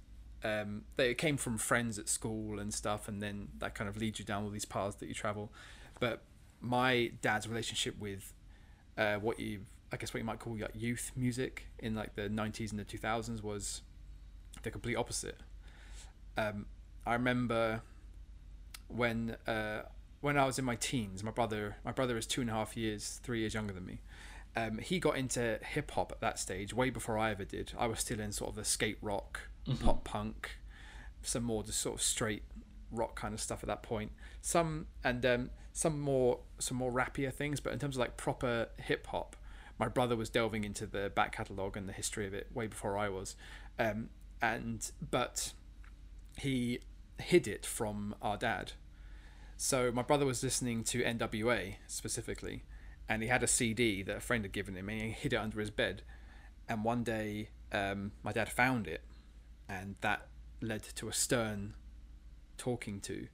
um, 0.45 0.83
they 0.97 1.15
came 1.15 1.37
from 1.37 1.59
friends 1.59 1.99
at 1.99 2.09
school 2.09 2.61
and 2.61 2.73
stuff 2.73 3.09
and 3.09 3.23
then 3.23 3.49
that 3.59 3.75
kind 3.75 3.89
of 3.89 3.97
leads 3.97 4.19
you 4.19 4.25
down 4.25 4.45
all 4.45 4.51
these 4.51 4.67
paths 4.67 4.97
that 4.97 5.07
you 5.07 5.15
travel 5.15 5.51
but 5.99 6.23
my 6.61 7.11
dad's 7.23 7.49
relationship 7.49 7.99
with 7.99 8.35
uh, 8.99 9.17
what 9.17 9.41
you 9.41 9.61
I 9.91 9.97
guess 9.97 10.13
what 10.13 10.19
you 10.19 10.27
might 10.27 10.39
call 10.39 10.57
like 10.59 10.73
youth 10.75 11.13
music 11.17 11.67
in 11.79 11.95
like 11.95 12.15
the 12.15 12.29
90s 12.29 12.71
and 12.71 12.79
the 12.79 12.85
2000s 12.85 13.43
was 13.43 13.81
the 14.63 14.71
complete 14.71 14.97
opposite. 14.97 15.39
Um, 16.37 16.67
I 17.07 17.15
remember 17.15 17.83
when 18.89 19.37
uh, 19.47 19.83
when 20.21 20.37
I 20.37 20.45
was 20.45 20.59
in 20.59 20.65
my 20.65 20.77
teens, 20.77 21.23
my 21.23 21.31
brother 21.31 21.77
my 21.85 21.93
brother 21.93 22.17
is 22.17 22.27
two 22.27 22.41
and 22.41 22.51
a 22.51 22.53
half 22.53 22.77
years, 22.77 23.21
three 23.23 23.41
years 23.41 23.55
younger 23.55 23.73
than 23.73 23.87
me. 23.87 24.01
Um, 24.57 24.79
he 24.79 24.99
got 24.99 25.17
into 25.17 25.59
hip 25.63 25.91
hop 25.93 26.11
at 26.11 26.21
that 26.21 26.39
stage 26.39 26.75
way 26.75 26.91
before 26.91 27.17
I 27.17 27.31
ever 27.31 27.45
did. 27.45 27.73
I 27.79 27.87
was 27.87 28.01
still 28.01 28.19
in 28.19 28.33
sort 28.33 28.51
of 28.51 28.57
the 28.57 28.65
skate 28.65 28.99
rock, 29.01 29.49
pop 29.81 30.05
punk, 30.05 30.59
some 31.23 31.45
more 31.45 31.63
just 31.63 31.81
sort 31.81 31.97
of 31.97 32.03
straight 32.03 32.43
rock 32.91 33.15
kind 33.15 33.35
of 33.35 33.41
stuff 33.41 33.63
at 33.63 33.69
that 33.69 33.83
point. 33.83 34.13
Some 34.41 34.87
and 35.05 35.25
um, 35.25 35.51
some 35.73 36.01
more 36.01 36.41
some 36.59 36.77
more 36.77 36.91
rappier 36.91 37.33
things, 37.33 37.61
but 37.61 37.73
in 37.73 37.79
terms 37.79 37.97
of 37.97 38.01
like 38.01 38.17
proper 38.17 38.69
hip 38.79 39.07
hop, 39.07 39.37
my 39.79 39.87
brother 39.89 40.17
was 40.17 40.29
delving 40.29 40.65
into 40.65 40.87
the 40.87 41.13
back 41.15 41.33
catalogue 41.33 41.77
and 41.77 41.89
the 41.89 41.93
history 41.93 42.27
of 42.27 42.35
it 42.35 42.49
way 42.53 42.67
before 42.67 42.99
I 42.99 43.09
was. 43.09 43.37
Um, 43.79 44.09
and 44.43 44.91
but 45.11 45.53
he 46.37 46.81
hid 47.21 47.47
it 47.47 47.67
from 47.67 48.15
our 48.23 48.37
dad. 48.37 48.73
So 49.57 49.91
my 49.91 50.03
brother 50.03 50.25
was 50.25 50.43
listening 50.43 50.85
to 50.85 51.03
NWA 51.03 51.77
specifically, 51.87 52.63
and 53.09 53.23
he 53.23 53.29
had 53.29 53.43
a 53.43 53.47
CD 53.47 54.03
that 54.03 54.17
a 54.17 54.21
friend 54.21 54.45
had 54.45 54.53
given 54.53 54.77
him, 54.77 54.89
and 54.89 55.01
he 55.01 55.11
hid 55.11 55.33
it 55.33 55.37
under 55.37 55.61
his 55.61 55.71
bed. 55.71 56.03
And 56.69 56.85
one 56.85 57.03
day, 57.03 57.49
um, 57.73 58.13
my 58.23 58.33
dad 58.33 58.49
found 58.49 58.87
it, 58.87 59.03
and 59.69 59.97
that 60.01 60.29
led 60.61 60.83
to 60.83 61.09
a 61.09 61.13
stern 61.13 61.75
talking 62.57 63.01
to. 63.01 63.27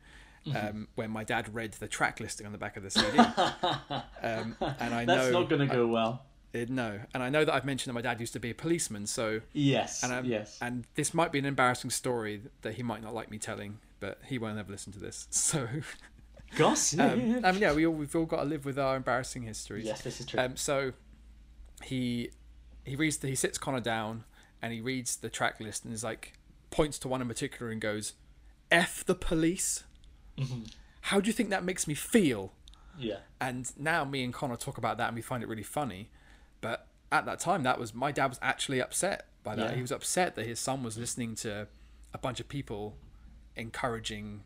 Um, 0.54 0.88
when 0.94 1.10
my 1.10 1.24
dad 1.24 1.54
read 1.54 1.72
the 1.72 1.88
track 1.88 2.20
listing 2.20 2.44
on 2.44 2.52
the 2.52 2.58
back 2.58 2.76
of 2.76 2.82
the 2.82 2.90
CD, 2.90 3.18
um, 4.22 4.56
and 4.60 4.94
I 4.94 5.06
That's 5.06 5.30
know 5.30 5.40
not 5.40 5.48
going 5.48 5.66
to 5.66 5.74
go 5.74 5.86
well. 5.86 6.26
Uh, 6.54 6.64
no, 6.68 7.00
and 7.12 7.22
I 7.22 7.28
know 7.30 7.44
that 7.44 7.52
I've 7.54 7.64
mentioned 7.64 7.90
that 7.90 7.94
my 7.94 8.00
dad 8.02 8.20
used 8.20 8.32
to 8.34 8.40
be 8.40 8.50
a 8.50 8.54
policeman, 8.54 9.06
so 9.06 9.40
Yes, 9.52 10.02
and 10.02 10.12
I'm, 10.12 10.24
yes. 10.24 10.58
and 10.62 10.84
this 10.94 11.12
might 11.14 11.32
be 11.32 11.38
an 11.38 11.44
embarrassing 11.44 11.90
story 11.90 12.42
that 12.62 12.74
he 12.74 12.82
might 12.82 13.02
not 13.02 13.14
like 13.14 13.30
me 13.30 13.38
telling, 13.38 13.78
but 14.00 14.20
he 14.26 14.38
won't 14.38 14.58
ever 14.58 14.70
listen 14.70 14.92
to 14.92 14.98
this. 15.00 15.26
So, 15.30 15.66
Gossip. 16.56 17.00
um, 17.00 17.40
I 17.44 17.50
mean, 17.52 17.62
yeah, 17.62 17.72
we 17.72 17.84
all, 17.86 17.94
we've 17.94 18.14
all 18.14 18.26
got 18.26 18.38
to 18.38 18.44
live 18.44 18.64
with 18.64 18.78
our 18.78 18.96
embarrassing 18.96 19.42
histories. 19.42 19.84
yes, 19.86 20.02
this 20.02 20.20
is 20.20 20.26
true. 20.26 20.38
Um, 20.40 20.56
so 20.56 20.92
he 21.82 22.30
he 22.84 22.94
reads 22.96 23.16
the, 23.18 23.28
he 23.28 23.34
sits 23.34 23.58
Connor 23.58 23.80
down 23.80 24.24
and 24.62 24.72
he 24.72 24.80
reads 24.80 25.16
the 25.16 25.28
track 25.28 25.58
list 25.60 25.84
and 25.84 25.92
is 25.92 26.04
like 26.04 26.34
points 26.70 26.98
to 27.00 27.08
one 27.08 27.20
in 27.20 27.28
particular 27.28 27.72
and 27.72 27.80
goes, 27.80 28.12
"F 28.70 29.04
the 29.04 29.14
police." 29.16 29.82
Mm-hmm. 30.38 30.62
How 31.02 31.20
do 31.20 31.26
you 31.26 31.32
think 31.32 31.50
that 31.50 31.64
makes 31.64 31.86
me 31.86 31.94
feel? 31.94 32.52
yeah. 32.98 33.16
And 33.40 33.70
now 33.76 34.04
me 34.04 34.22
and 34.22 34.32
Connor 34.32 34.56
talk 34.56 34.78
about 34.78 34.96
that 34.98 35.08
and 35.08 35.16
we 35.16 35.22
find 35.22 35.42
it 35.42 35.48
really 35.48 35.64
funny. 35.64 36.10
At 37.12 37.26
that 37.26 37.40
time, 37.40 37.62
that 37.62 37.78
was 37.78 37.94
my 37.94 38.12
dad 38.12 38.26
was 38.26 38.38
actually 38.42 38.80
upset 38.80 39.26
by 39.42 39.54
that. 39.54 39.70
Yeah. 39.70 39.76
He 39.76 39.82
was 39.82 39.92
upset 39.92 40.34
that 40.36 40.46
his 40.46 40.58
son 40.58 40.82
was 40.82 40.98
listening 40.98 41.34
to 41.36 41.68
a 42.12 42.18
bunch 42.18 42.40
of 42.40 42.48
people 42.48 42.96
encouraging 43.56 44.42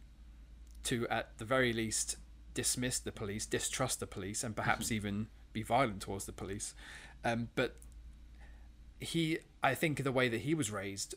to, 0.85 1.07
at 1.09 1.37
the 1.39 1.45
very 1.45 1.73
least, 1.73 2.17
dismiss 2.55 2.99
the 2.99 3.13
police, 3.13 3.47
distrust 3.47 4.01
the 4.01 4.07
police, 4.07 4.45
and 4.45 4.55
perhaps 4.55 4.93
even 4.99 5.29
be 5.53 5.63
violent 5.63 6.03
towards 6.03 6.27
the 6.27 6.33
police. 6.33 6.75
Um, 7.25 7.49
but 7.55 7.77
he, 9.01 9.39
I 9.63 9.75
think, 9.75 10.03
the 10.03 10.13
way 10.13 10.29
that 10.29 10.43
he 10.43 10.55
was 10.55 10.71
raised 10.71 11.15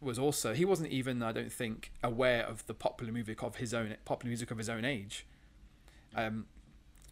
was 0.00 0.18
also 0.18 0.54
he 0.54 0.64
wasn't 0.64 0.90
even, 0.90 1.22
I 1.22 1.32
don't 1.32 1.52
think, 1.52 1.92
aware 2.02 2.44
of 2.44 2.66
the 2.66 2.74
popular 2.74 3.12
music 3.12 3.42
of 3.42 3.56
his 3.56 3.74
own 3.74 3.96
popular 4.04 4.30
music 4.30 4.50
of 4.50 4.58
his 4.58 4.68
own 4.68 4.84
age. 4.84 5.26
Um, 6.14 6.46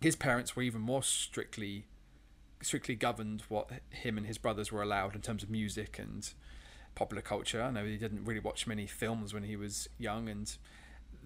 his 0.00 0.16
parents 0.16 0.54
were 0.54 0.62
even 0.62 0.80
more 0.80 1.02
strictly 1.02 1.86
strictly 2.62 2.94
governed 2.94 3.42
what 3.48 3.70
him 3.90 4.16
and 4.16 4.26
his 4.26 4.38
brothers 4.38 4.72
were 4.72 4.82
allowed 4.82 5.14
in 5.14 5.20
terms 5.20 5.42
of 5.42 5.50
music 5.50 5.98
and 5.98 6.32
popular 6.94 7.22
culture. 7.22 7.62
I 7.62 7.70
know 7.70 7.84
he 7.84 7.96
didn't 7.96 8.24
really 8.24 8.40
watch 8.40 8.66
many 8.66 8.86
films 8.86 9.32
when 9.34 9.44
he 9.44 9.56
was 9.56 9.88
young, 9.98 10.28
and 10.28 10.56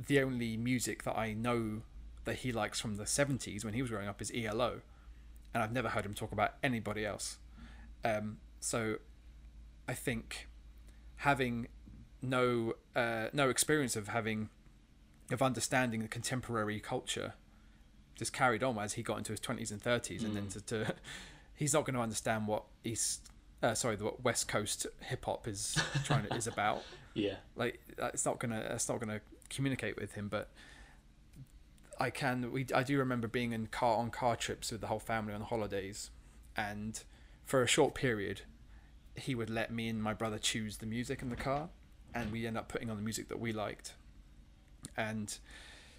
the 0.06 0.20
only 0.20 0.56
music 0.56 1.04
that 1.04 1.16
I 1.16 1.32
know 1.32 1.82
that 2.24 2.36
he 2.36 2.52
likes 2.52 2.80
from 2.80 2.96
the 2.96 3.04
70s 3.04 3.64
when 3.64 3.74
he 3.74 3.82
was 3.82 3.90
growing 3.90 4.08
up 4.08 4.20
is 4.20 4.30
ELO, 4.34 4.82
and 5.54 5.62
I've 5.62 5.72
never 5.72 5.88
heard 5.88 6.04
him 6.04 6.14
talk 6.14 6.32
about 6.32 6.54
anybody 6.62 7.06
else. 7.06 7.38
Um, 8.04 8.38
so 8.60 8.96
I 9.88 9.94
think 9.94 10.48
having 11.16 11.68
no 12.22 12.74
uh, 12.94 13.26
no 13.32 13.48
experience 13.48 13.96
of 13.96 14.08
having 14.08 14.50
of 15.30 15.42
understanding 15.42 16.00
the 16.00 16.08
contemporary 16.08 16.80
culture 16.80 17.34
just 18.20 18.32
carried 18.32 18.62
on 18.62 18.78
as 18.78 18.92
he 18.92 19.02
got 19.02 19.18
into 19.18 19.32
his 19.32 19.40
20s 19.40 19.72
and 19.72 19.82
30s 19.82 20.24
and 20.24 20.36
then 20.36 20.46
to, 20.46 20.60
to 20.60 20.94
he's 21.54 21.74
not 21.74 21.84
going 21.84 21.94
to 21.94 22.00
understand 22.00 22.46
what 22.46 22.64
east 22.84 23.28
uh, 23.62 23.74
sorry 23.74 23.96
what 23.96 24.22
west 24.22 24.46
coast 24.46 24.86
hip 25.00 25.24
hop 25.24 25.48
is 25.48 25.76
trying 26.04 26.24
to, 26.24 26.34
is 26.34 26.46
about. 26.54 26.82
Yeah. 27.14 27.34
like 27.56 27.80
it's 27.98 28.24
not 28.24 28.38
gonna 28.38 28.60
it's 28.70 28.88
not 28.88 29.00
gonna 29.00 29.20
communicate 29.48 30.00
with 30.00 30.12
him 30.12 30.28
but 30.28 30.48
i 31.98 32.08
can 32.08 32.52
we 32.52 32.66
i 32.72 32.84
do 32.84 32.96
remember 32.98 33.26
being 33.26 33.52
in 33.52 33.66
car 33.66 33.96
on 33.96 34.10
car 34.10 34.36
trips 34.36 34.70
with 34.70 34.80
the 34.80 34.86
whole 34.86 35.00
family 35.00 35.34
on 35.34 35.40
holidays 35.40 36.10
and 36.56 37.02
for 37.44 37.62
a 37.62 37.66
short 37.66 37.94
period 37.94 38.42
he 39.16 39.34
would 39.34 39.50
let 39.50 39.72
me 39.72 39.88
and 39.88 40.00
my 40.00 40.14
brother 40.14 40.38
choose 40.38 40.76
the 40.76 40.86
music 40.86 41.20
in 41.20 41.30
the 41.30 41.36
car 41.36 41.68
and 42.14 42.30
we 42.32 42.46
end 42.46 42.56
up 42.56 42.68
putting 42.68 42.90
on 42.90 42.96
the 42.96 43.02
music 43.02 43.28
that 43.28 43.38
we 43.38 43.52
liked. 43.52 43.94
And 44.96 45.36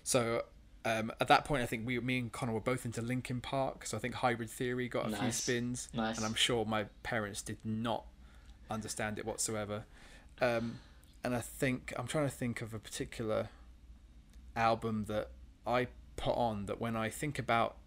so 0.03 0.43
um, 0.85 1.11
at 1.19 1.27
that 1.27 1.45
point 1.45 1.61
i 1.61 1.65
think 1.65 1.85
we 1.85 1.99
me 1.99 2.19
and 2.19 2.31
connor 2.31 2.53
were 2.53 2.59
both 2.59 2.85
into 2.85 3.01
linkin 3.01 3.39
park 3.41 3.85
so 3.85 3.95
i 3.95 3.99
think 3.99 4.15
hybrid 4.15 4.49
theory 4.49 4.87
got 4.89 5.11
a 5.11 5.15
few 5.15 5.31
spins 5.31 5.89
Nice. 5.93 6.17
and 6.17 6.25
i'm 6.25 6.33
sure 6.33 6.65
my 6.65 6.85
parents 7.03 7.41
did 7.41 7.57
not 7.63 8.05
understand 8.69 9.19
it 9.19 9.25
whatsoever 9.25 9.83
um, 10.41 10.79
and 11.23 11.35
I 11.35 11.39
think 11.39 11.93
I'm 11.97 12.07
trying 12.07 12.25
to 12.27 12.35
think 12.35 12.61
of 12.61 12.73
a 12.73 12.79
particular 12.79 13.49
album 14.55 15.05
that 15.07 15.29
I 15.65 15.87
put 16.15 16.35
on 16.35 16.65
that 16.65 16.81
when 16.81 16.95
I 16.95 17.09
think 17.09 17.37
about 17.39 17.77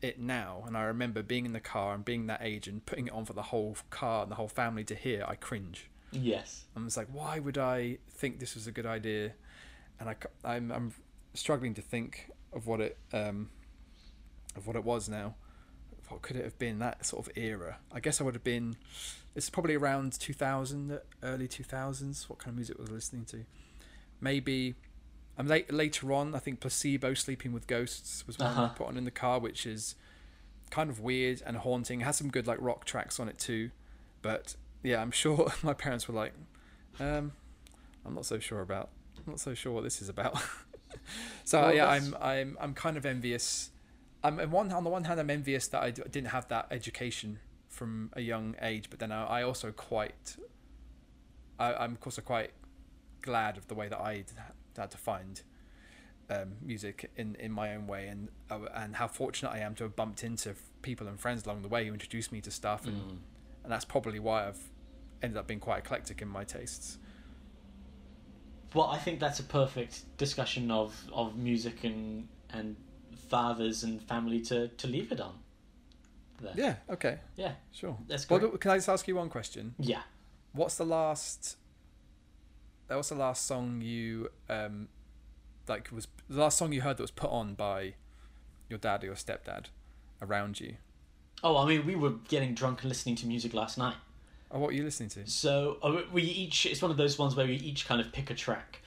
it 0.00 0.18
now 0.18 0.64
and 0.66 0.76
I 0.76 0.82
remember 0.84 1.22
being 1.22 1.46
in 1.46 1.52
the 1.52 1.60
car 1.60 1.94
and 1.94 2.04
being 2.04 2.26
that 2.26 2.40
age 2.42 2.66
and 2.66 2.84
putting 2.84 3.06
it 3.06 3.12
on 3.12 3.24
for 3.24 3.34
the 3.34 3.42
whole 3.42 3.76
car 3.90 4.22
and 4.22 4.30
the 4.30 4.36
whole 4.36 4.48
family 4.48 4.82
to 4.84 4.94
hear, 4.94 5.24
I 5.28 5.34
cringe. 5.34 5.90
Yes. 6.10 6.64
I'm 6.74 6.84
just 6.86 6.96
like, 6.96 7.08
why 7.12 7.38
would 7.38 7.58
I 7.58 7.98
think 8.10 8.40
this 8.40 8.54
was 8.54 8.66
a 8.66 8.72
good 8.72 8.86
idea? 8.86 9.32
And 10.00 10.08
I, 10.08 10.16
I'm, 10.44 10.72
I'm 10.72 10.92
struggling 11.34 11.74
to 11.74 11.82
think 11.82 12.30
of 12.52 12.66
what 12.66 12.80
it 12.80 12.98
um, 13.12 13.50
of 14.56 14.66
what 14.66 14.76
it 14.76 14.84
was 14.84 15.08
now. 15.08 15.34
What 16.08 16.20
could 16.22 16.36
it 16.36 16.44
have 16.44 16.58
been? 16.58 16.78
That 16.78 17.06
sort 17.06 17.26
of 17.26 17.32
era. 17.36 17.78
I 17.90 18.00
guess 18.00 18.20
I 18.20 18.24
would 18.24 18.34
have 18.34 18.44
been. 18.44 18.76
It's 19.34 19.48
probably 19.48 19.74
around 19.74 20.12
2000, 20.20 21.00
early 21.22 21.48
2000s. 21.48 22.28
What 22.28 22.38
kind 22.38 22.50
of 22.50 22.56
music 22.56 22.78
was 22.78 22.90
I 22.90 22.92
listening 22.92 23.24
to? 23.26 23.44
Maybe. 24.20 24.74
I'm 25.38 25.46
late, 25.46 25.72
later 25.72 26.12
on. 26.12 26.34
I 26.34 26.38
think 26.38 26.60
Placebo, 26.60 27.14
Sleeping 27.14 27.52
with 27.52 27.66
Ghosts, 27.66 28.26
was 28.26 28.38
one 28.38 28.48
I 28.48 28.50
Uh-huh. 28.52 28.68
put 28.74 28.86
on 28.88 28.98
in 28.98 29.04
the 29.04 29.10
car, 29.10 29.38
which 29.38 29.64
is 29.64 29.94
kind 30.68 30.90
of 30.90 31.00
weird 31.00 31.42
and 31.46 31.56
haunting. 31.56 32.02
It 32.02 32.04
has 32.04 32.16
some 32.18 32.28
good 32.30 32.46
like 32.46 32.58
rock 32.60 32.84
tracks 32.84 33.18
on 33.18 33.28
it 33.30 33.38
too, 33.38 33.70
but 34.20 34.54
yeah, 34.82 35.00
I'm 35.00 35.10
sure 35.22 35.50
my 35.62 35.72
parents 35.72 36.06
were 36.08 36.14
like, 36.14 36.34
um, 37.00 37.32
I'm 38.04 38.14
not 38.14 38.26
so 38.26 38.38
sure 38.38 38.60
about. 38.60 38.90
I'm 39.16 39.32
not 39.32 39.40
so 39.40 39.54
sure 39.54 39.72
what 39.72 39.84
this 39.84 40.02
is 40.02 40.10
about. 40.10 40.36
so 41.44 41.60
Well, 41.62 41.74
yeah, 41.74 41.86
that's- 41.86 42.12
I'm 42.14 42.16
I'm 42.22 42.56
I'm 42.60 42.74
kind 42.74 42.96
of 42.96 43.04
envious. 43.06 43.70
I'm 44.24 44.38
in 44.40 44.50
one 44.50 44.70
on 44.72 44.84
the 44.84 44.90
one 44.90 45.04
hand, 45.04 45.18
I'm 45.20 45.30
envious 45.30 45.66
that 45.68 45.82
I 45.82 45.90
didn't 45.90 46.26
have 46.28 46.46
that 46.48 46.66
education 46.70 47.38
from 47.68 48.10
a 48.14 48.20
young 48.20 48.54
age, 48.60 48.88
but 48.90 48.98
then 49.00 49.10
I, 49.12 49.24
I 49.24 49.42
also 49.42 49.72
quite. 49.72 50.36
I, 51.58 51.74
I'm 51.74 51.92
of 51.92 52.00
course 52.00 52.18
quite 52.24 52.50
glad 53.20 53.56
of 53.56 53.68
the 53.68 53.74
way 53.74 53.88
that 53.88 54.00
I 54.00 54.24
had 54.76 54.90
to 54.90 54.98
find 54.98 55.42
um, 56.30 56.52
music 56.62 57.10
in, 57.16 57.34
in 57.36 57.52
my 57.52 57.74
own 57.74 57.86
way, 57.86 58.08
and 58.08 58.28
uh, 58.50 58.60
and 58.74 58.96
how 58.96 59.08
fortunate 59.08 59.50
I 59.50 59.58
am 59.58 59.74
to 59.76 59.84
have 59.84 59.96
bumped 59.96 60.22
into 60.24 60.54
people 60.82 61.06
and 61.08 61.18
friends 61.20 61.44
along 61.44 61.62
the 61.62 61.68
way 61.68 61.86
who 61.86 61.92
introduced 61.92 62.32
me 62.32 62.40
to 62.42 62.50
stuff, 62.50 62.86
and 62.86 62.96
Mm. 62.96 63.16
and 63.64 63.72
that's 63.72 63.84
probably 63.84 64.18
why 64.18 64.48
I've 64.48 64.70
ended 65.22 65.36
up 65.36 65.46
being 65.46 65.60
quite 65.60 65.78
eclectic 65.78 66.22
in 66.22 66.28
my 66.28 66.44
tastes. 66.44 66.98
Well, 68.74 68.86
I 68.86 68.98
think 68.98 69.20
that's 69.20 69.40
a 69.40 69.44
perfect 69.44 70.16
discussion 70.16 70.70
of, 70.70 70.94
of 71.12 71.36
music 71.36 71.84
and 71.84 72.28
and 72.50 72.76
fathers 73.28 73.82
and 73.82 74.02
family 74.02 74.40
to, 74.40 74.68
to 74.68 74.86
leave 74.86 75.10
it 75.10 75.20
on. 75.20 75.34
There. 76.40 76.52
Yeah. 76.56 76.74
Okay. 76.90 77.18
Yeah. 77.36 77.52
Sure. 77.70 77.96
That's 78.08 78.28
Well, 78.28 78.40
great. 78.40 78.60
can 78.60 78.70
I 78.72 78.76
just 78.76 78.88
ask 78.88 79.06
you 79.08 79.16
one 79.16 79.28
question? 79.30 79.74
Yeah. 79.78 80.02
What's 80.52 80.76
the 80.76 80.84
last? 80.84 81.56
That 82.88 82.96
was 82.96 83.08
the 83.08 83.14
last 83.14 83.46
song 83.46 83.80
you 83.80 84.28
um, 84.50 84.88
like 85.68 85.90
was 85.92 86.08
the 86.28 86.40
last 86.40 86.58
song 86.58 86.72
you 86.72 86.82
heard 86.82 86.96
that 86.96 87.02
was 87.02 87.10
put 87.10 87.30
on 87.30 87.54
by 87.54 87.94
your 88.68 88.78
dad 88.78 89.02
or 89.02 89.06
your 89.06 89.14
stepdad 89.14 89.66
around 90.20 90.60
you. 90.60 90.76
Oh, 91.44 91.56
I 91.56 91.66
mean, 91.66 91.86
we 91.86 91.94
were 91.94 92.10
getting 92.28 92.54
drunk 92.54 92.82
and 92.82 92.88
listening 92.88 93.16
to 93.16 93.26
music 93.26 93.54
last 93.54 93.78
night. 93.78 93.96
Oh, 94.52 94.58
what 94.58 94.70
are 94.70 94.74
you 94.74 94.84
listening 94.84 95.08
to? 95.10 95.26
So 95.26 95.78
uh, 95.82 96.02
we 96.12 96.22
each 96.22 96.66
it's 96.66 96.82
one 96.82 96.90
of 96.90 96.96
those 96.96 97.18
ones 97.18 97.34
where 97.34 97.46
we 97.46 97.54
each 97.54 97.86
kind 97.86 98.00
of 98.00 98.12
pick 98.12 98.30
a 98.30 98.34
track, 98.34 98.80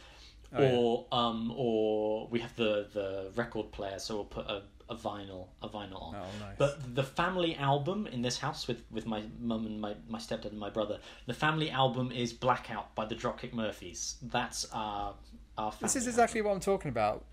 Oh, 0.54 0.62
yeah. 0.62 0.72
or 0.76 1.06
um 1.12 1.52
or 1.56 2.28
we 2.30 2.40
have 2.40 2.56
the 2.56 2.88
the 2.94 3.32
record 3.36 3.72
player, 3.72 3.98
so 4.00 4.16
we'll 4.16 4.26
put 4.26 4.46
a, 4.48 4.62
a 4.90 4.96
vinyl 4.96 5.48
a 5.64 5.68
vinyl 5.68 6.02
on. 6.02 6.16
Oh, 6.16 6.26
nice. 6.40 6.56
But 6.58 6.96
the 6.96 7.04
family 7.04 7.56
album 7.56 8.06
in 8.08 8.22
this 8.22 8.38
house 8.38 8.68
with, 8.68 8.84
with 8.92 9.08
my 9.08 9.24
mum 9.40 9.66
and 9.66 9.82
my, 9.82 9.96
my 10.08 10.20
stepdad 10.20 10.52
and 10.52 10.60
my 10.60 10.70
brother, 10.70 11.00
the 11.26 11.34
family 11.34 11.72
album 11.72 12.12
is 12.12 12.32
Blackout 12.32 12.94
by 12.94 13.06
the 13.06 13.16
Dropkick 13.16 13.54
Murphys. 13.54 14.18
That's 14.22 14.68
our 14.72 15.16
our 15.58 15.72
family. 15.72 15.86
this 15.88 15.96
is 15.96 16.08
exactly 16.08 16.42
what 16.42 16.52
I'm 16.52 16.60
talking 16.60 16.90
about. 16.90 17.24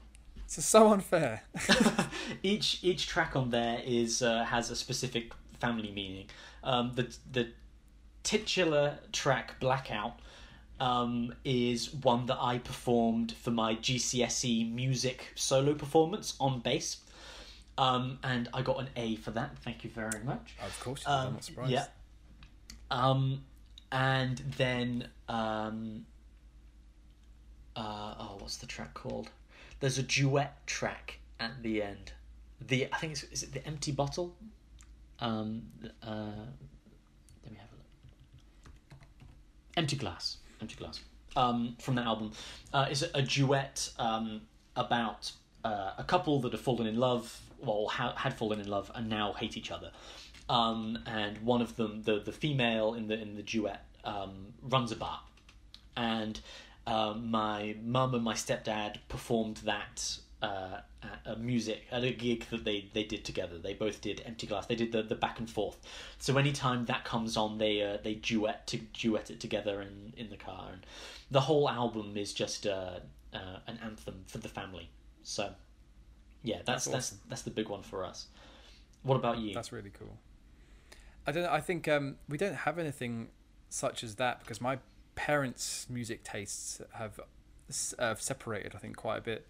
It's 0.44 0.64
so 0.64 0.92
unfair. 0.92 1.42
each 2.42 2.82
each 2.82 3.06
track 3.06 3.36
on 3.36 3.50
there 3.50 3.80
is 3.84 4.22
uh, 4.22 4.44
has 4.44 4.70
a 4.70 4.76
specific 4.76 5.32
family 5.60 5.90
meaning. 5.90 6.26
Um, 6.64 6.92
the 6.94 7.14
the 7.30 7.48
titular 8.22 8.98
track 9.12 9.58
Blackout 9.60 10.18
um, 10.80 11.34
is 11.44 11.92
one 11.94 12.26
that 12.26 12.38
I 12.40 12.58
performed 12.58 13.32
for 13.32 13.50
my 13.50 13.74
GCSE 13.76 14.72
music 14.72 15.32
solo 15.34 15.74
performance 15.74 16.34
on 16.40 16.60
bass. 16.60 16.98
Um, 17.78 18.18
and 18.22 18.48
I 18.52 18.62
got 18.62 18.80
an 18.80 18.88
A 18.96 19.16
for 19.16 19.30
that. 19.32 19.56
Thank 19.58 19.84
you 19.84 19.90
very 19.90 20.22
much. 20.24 20.54
Of 20.64 20.78
course, 20.80 21.04
I'm 21.06 21.28
Um, 21.28 21.32
not 21.34 21.44
surprised. 21.44 21.72
Yeah. 21.72 21.86
Um, 22.90 23.44
and 23.90 24.38
then 24.58 25.08
um, 25.28 26.04
uh, 27.76 28.14
oh, 28.18 28.36
what's 28.38 28.56
the 28.58 28.66
track 28.66 28.94
called? 28.94 29.30
There's 29.80 29.98
a 29.98 30.02
duet 30.02 30.66
track 30.66 31.18
at 31.40 31.62
the 31.62 31.82
end. 31.82 32.12
The 32.60 32.88
I 32.92 32.98
think 32.98 33.12
it's 33.14 33.22
is 33.24 33.42
it 33.42 33.52
the 33.52 33.66
empty 33.66 33.92
bottle. 33.92 34.36
Um, 35.18 35.62
uh, 36.02 36.46
let 37.42 37.52
me 37.52 37.58
have 37.58 37.72
a 37.72 37.76
look. 37.76 37.86
Empty 39.76 39.96
glass. 39.96 40.38
Empty 40.60 40.76
glass. 40.76 41.00
Um, 41.34 41.76
from 41.78 41.94
that 41.94 42.06
album, 42.06 42.32
uh, 42.72 42.88
is 42.90 43.04
a 43.14 43.22
duet 43.22 43.88
um, 43.98 44.42
about 44.76 45.32
uh, 45.64 45.92
a 45.96 46.04
couple 46.04 46.40
that 46.40 46.52
have 46.52 46.60
fallen 46.60 46.86
in 46.86 46.98
love, 46.98 47.40
well, 47.58 47.86
ha- 47.86 48.14
had 48.16 48.34
fallen 48.34 48.60
in 48.60 48.68
love, 48.68 48.90
and 48.94 49.08
now 49.08 49.32
hate 49.32 49.56
each 49.56 49.70
other. 49.70 49.90
Um, 50.48 50.98
and 51.06 51.38
one 51.38 51.62
of 51.62 51.76
them, 51.76 52.02
the 52.02 52.18
the 52.20 52.32
female 52.32 52.94
in 52.94 53.06
the 53.06 53.18
in 53.18 53.36
the 53.36 53.42
duet, 53.42 53.86
um, 54.04 54.52
runs 54.62 54.92
a 54.92 54.96
bar, 54.96 55.20
and 55.96 56.40
um, 56.86 57.30
my 57.30 57.76
mum 57.82 58.14
and 58.14 58.24
my 58.24 58.34
stepdad 58.34 58.96
performed 59.08 59.58
that 59.58 60.18
uh, 60.42 60.80
a 61.24 61.36
music 61.36 61.84
at 61.90 62.04
a 62.04 62.12
gig 62.12 62.44
that 62.50 62.64
they, 62.64 62.88
they 62.92 63.04
did 63.04 63.24
together. 63.24 63.58
They 63.58 63.74
both 63.74 64.00
did 64.00 64.22
Empty 64.26 64.46
Glass. 64.46 64.66
They 64.66 64.74
did 64.74 64.92
the, 64.92 65.02
the 65.02 65.14
back 65.14 65.38
and 65.38 65.48
forth. 65.48 65.78
So 66.18 66.36
anytime 66.36 66.84
that 66.86 67.04
comes 67.04 67.36
on, 67.36 67.58
they 67.58 67.82
uh, 67.82 67.98
they 68.02 68.14
duet 68.14 68.66
to 68.68 68.78
duet 68.78 69.30
it 69.30 69.40
together 69.40 69.80
in, 69.82 70.12
in 70.16 70.30
the 70.30 70.36
car, 70.36 70.70
and 70.72 70.84
the 71.30 71.40
whole 71.40 71.68
album 71.68 72.16
is 72.16 72.32
just 72.32 72.66
uh, 72.66 72.98
uh, 73.32 73.58
an 73.66 73.78
anthem 73.82 74.24
for 74.26 74.38
the 74.38 74.48
family. 74.48 74.90
So 75.22 75.52
yeah, 76.42 76.56
that's 76.64 76.66
That's 76.66 76.86
that's 76.86 77.08
awesome. 77.08 77.18
that's 77.28 77.42
the 77.42 77.50
big 77.50 77.68
one 77.68 77.82
for 77.82 78.04
us. 78.04 78.26
What 79.02 79.16
about 79.16 79.38
you? 79.38 79.54
That's 79.54 79.72
really 79.72 79.90
cool. 79.90 80.16
I 81.26 81.32
don't. 81.32 81.44
know, 81.44 81.52
I 81.52 81.60
think 81.60 81.88
um, 81.88 82.16
we 82.28 82.36
don't 82.36 82.54
have 82.54 82.78
anything 82.78 83.28
such 83.68 84.02
as 84.02 84.16
that 84.16 84.40
because 84.40 84.60
my 84.60 84.78
parents' 85.14 85.86
music 85.88 86.24
tastes 86.24 86.80
have 86.94 87.20
uh, 87.98 88.14
separated. 88.16 88.74
I 88.74 88.78
think 88.78 88.96
quite 88.96 89.18
a 89.18 89.22
bit. 89.22 89.46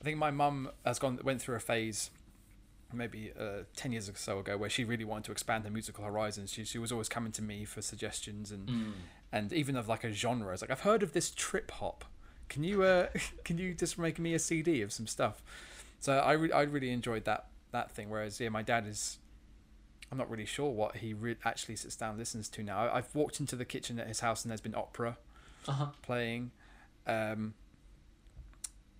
I 0.00 0.04
think 0.04 0.18
my 0.18 0.30
mum 0.30 0.70
has 0.84 0.98
gone 0.98 1.18
went 1.24 1.40
through 1.40 1.56
a 1.56 1.60
phase, 1.60 2.10
maybe 2.92 3.32
uh, 3.38 3.62
ten 3.74 3.92
years 3.92 4.08
or 4.08 4.14
so 4.14 4.38
ago, 4.38 4.56
where 4.56 4.70
she 4.70 4.84
really 4.84 5.04
wanted 5.04 5.24
to 5.24 5.32
expand 5.32 5.64
her 5.64 5.70
musical 5.70 6.04
horizons. 6.04 6.52
She 6.52 6.64
she 6.64 6.78
was 6.78 6.92
always 6.92 7.08
coming 7.08 7.32
to 7.32 7.42
me 7.42 7.64
for 7.64 7.82
suggestions 7.82 8.50
and 8.52 8.68
Mm. 8.68 8.92
and 9.32 9.52
even 9.52 9.76
of 9.76 9.88
like 9.88 10.04
a 10.04 10.12
genre. 10.12 10.52
It's 10.52 10.62
like 10.62 10.70
I've 10.70 10.80
heard 10.82 11.02
of 11.02 11.12
this 11.12 11.30
trip 11.30 11.70
hop. 11.72 12.04
Can 12.48 12.62
you 12.62 12.82
uh 12.82 13.08
can 13.44 13.58
you 13.58 13.74
just 13.74 13.98
make 13.98 14.18
me 14.18 14.34
a 14.34 14.38
CD 14.38 14.82
of 14.82 14.92
some 14.92 15.06
stuff? 15.06 15.42
So 16.00 16.18
I 16.18 16.32
re- 16.32 16.52
I 16.52 16.62
really 16.62 16.90
enjoyed 16.90 17.24
that 17.24 17.46
that 17.72 17.90
thing. 17.90 18.10
Whereas 18.10 18.38
yeah, 18.40 18.50
my 18.50 18.62
dad 18.62 18.86
is. 18.86 19.18
I'm 20.12 20.18
not 20.18 20.30
really 20.30 20.46
sure 20.46 20.70
what 20.70 20.98
he 20.98 21.14
re- 21.14 21.34
actually 21.44 21.74
sits 21.74 21.96
down 21.96 22.10
and 22.10 22.18
listens 22.20 22.48
to 22.50 22.62
now. 22.62 22.78
I- 22.86 22.98
I've 22.98 23.12
walked 23.12 23.40
into 23.40 23.56
the 23.56 23.64
kitchen 23.64 23.98
at 23.98 24.06
his 24.06 24.20
house 24.20 24.44
and 24.44 24.50
there's 24.52 24.60
been 24.60 24.74
opera 24.76 25.16
Uh-huh. 25.66 25.86
playing. 26.02 26.52
Um, 27.08 27.54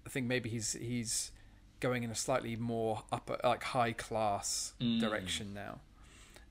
I 0.07 0.09
think 0.09 0.27
maybe 0.27 0.49
he's 0.49 0.73
he's 0.75 1.33
going 1.81 2.03
in 2.05 2.11
a 2.11 2.15
slightly 2.15 2.57
more 2.57 3.03
upper 3.13 3.39
like 3.45 3.63
high 3.65 3.93
class 3.93 4.73
Mm. 4.81 5.01
direction 5.01 5.53
now. 5.53 5.81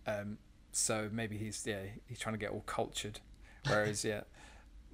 Um, 0.05 0.37
so 0.71 1.09
maybe 1.11 1.37
he's 1.37 1.63
yeah 1.65 1.81
he's 2.07 2.19
trying 2.19 2.33
to 2.35 2.39
get 2.39 2.51
all 2.51 2.63
cultured, 2.65 3.19
whereas 3.67 4.03
yeah, 4.11 4.21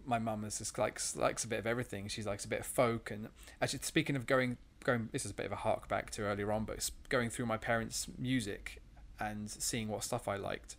my 0.06 0.20
mum 0.20 0.44
is 0.46 0.60
just 0.60 0.78
likes 0.78 1.16
likes 1.16 1.44
a 1.44 1.48
bit 1.48 1.60
of 1.60 1.68
everything. 1.68 2.08
She 2.08 2.24
likes 2.24 2.46
a 2.46 2.48
bit 2.48 2.60
of 2.62 2.66
folk, 2.66 3.12
and 3.12 3.28
actually 3.62 3.80
speaking 3.84 4.16
of 4.16 4.26
going 4.28 4.58
going, 4.84 5.10
this 5.12 5.26
is 5.26 5.32
a 5.32 5.34
bit 5.36 5.46
of 5.46 5.52
a 5.52 5.58
hark 5.58 5.88
back 5.88 6.10
to 6.12 6.24
earlier 6.24 6.52
on, 6.52 6.66
but 6.66 6.76
it's 6.78 6.92
going 7.10 7.30
through 7.30 7.46
my 7.46 7.58
parents' 7.58 8.08
music 8.18 8.82
and 9.20 9.48
seeing 9.50 9.88
what 9.90 10.04
stuff 10.04 10.28
I 10.28 10.38
liked. 10.38 10.76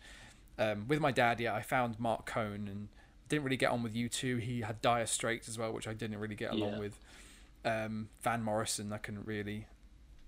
Um, 0.59 0.87
with 0.89 0.99
my 1.01 1.13
dad, 1.13 1.39
yeah, 1.39 1.55
I 1.55 1.63
found 1.63 2.01
Marc 2.01 2.27
Cohn 2.27 2.67
and 2.69 2.89
didn't 3.29 3.45
really 3.45 3.57
get 3.57 3.71
on 3.71 3.83
with 3.85 3.95
U2. 3.95 4.41
He 4.41 4.63
had 4.63 4.83
Dire 4.83 5.07
Straits 5.07 5.49
as 5.49 5.57
well, 5.57 5.73
which 5.73 5.87
I 5.87 5.95
didn't 5.95 6.19
really 6.19 6.35
get 6.35 6.51
along 6.51 6.73
Yeah. 6.73 6.79
with. 6.81 6.99
Um, 7.65 8.09
Van 8.23 8.43
Morrison, 8.43 8.93
I 8.93 8.99
couldn't 8.99 9.27
really 9.27 9.67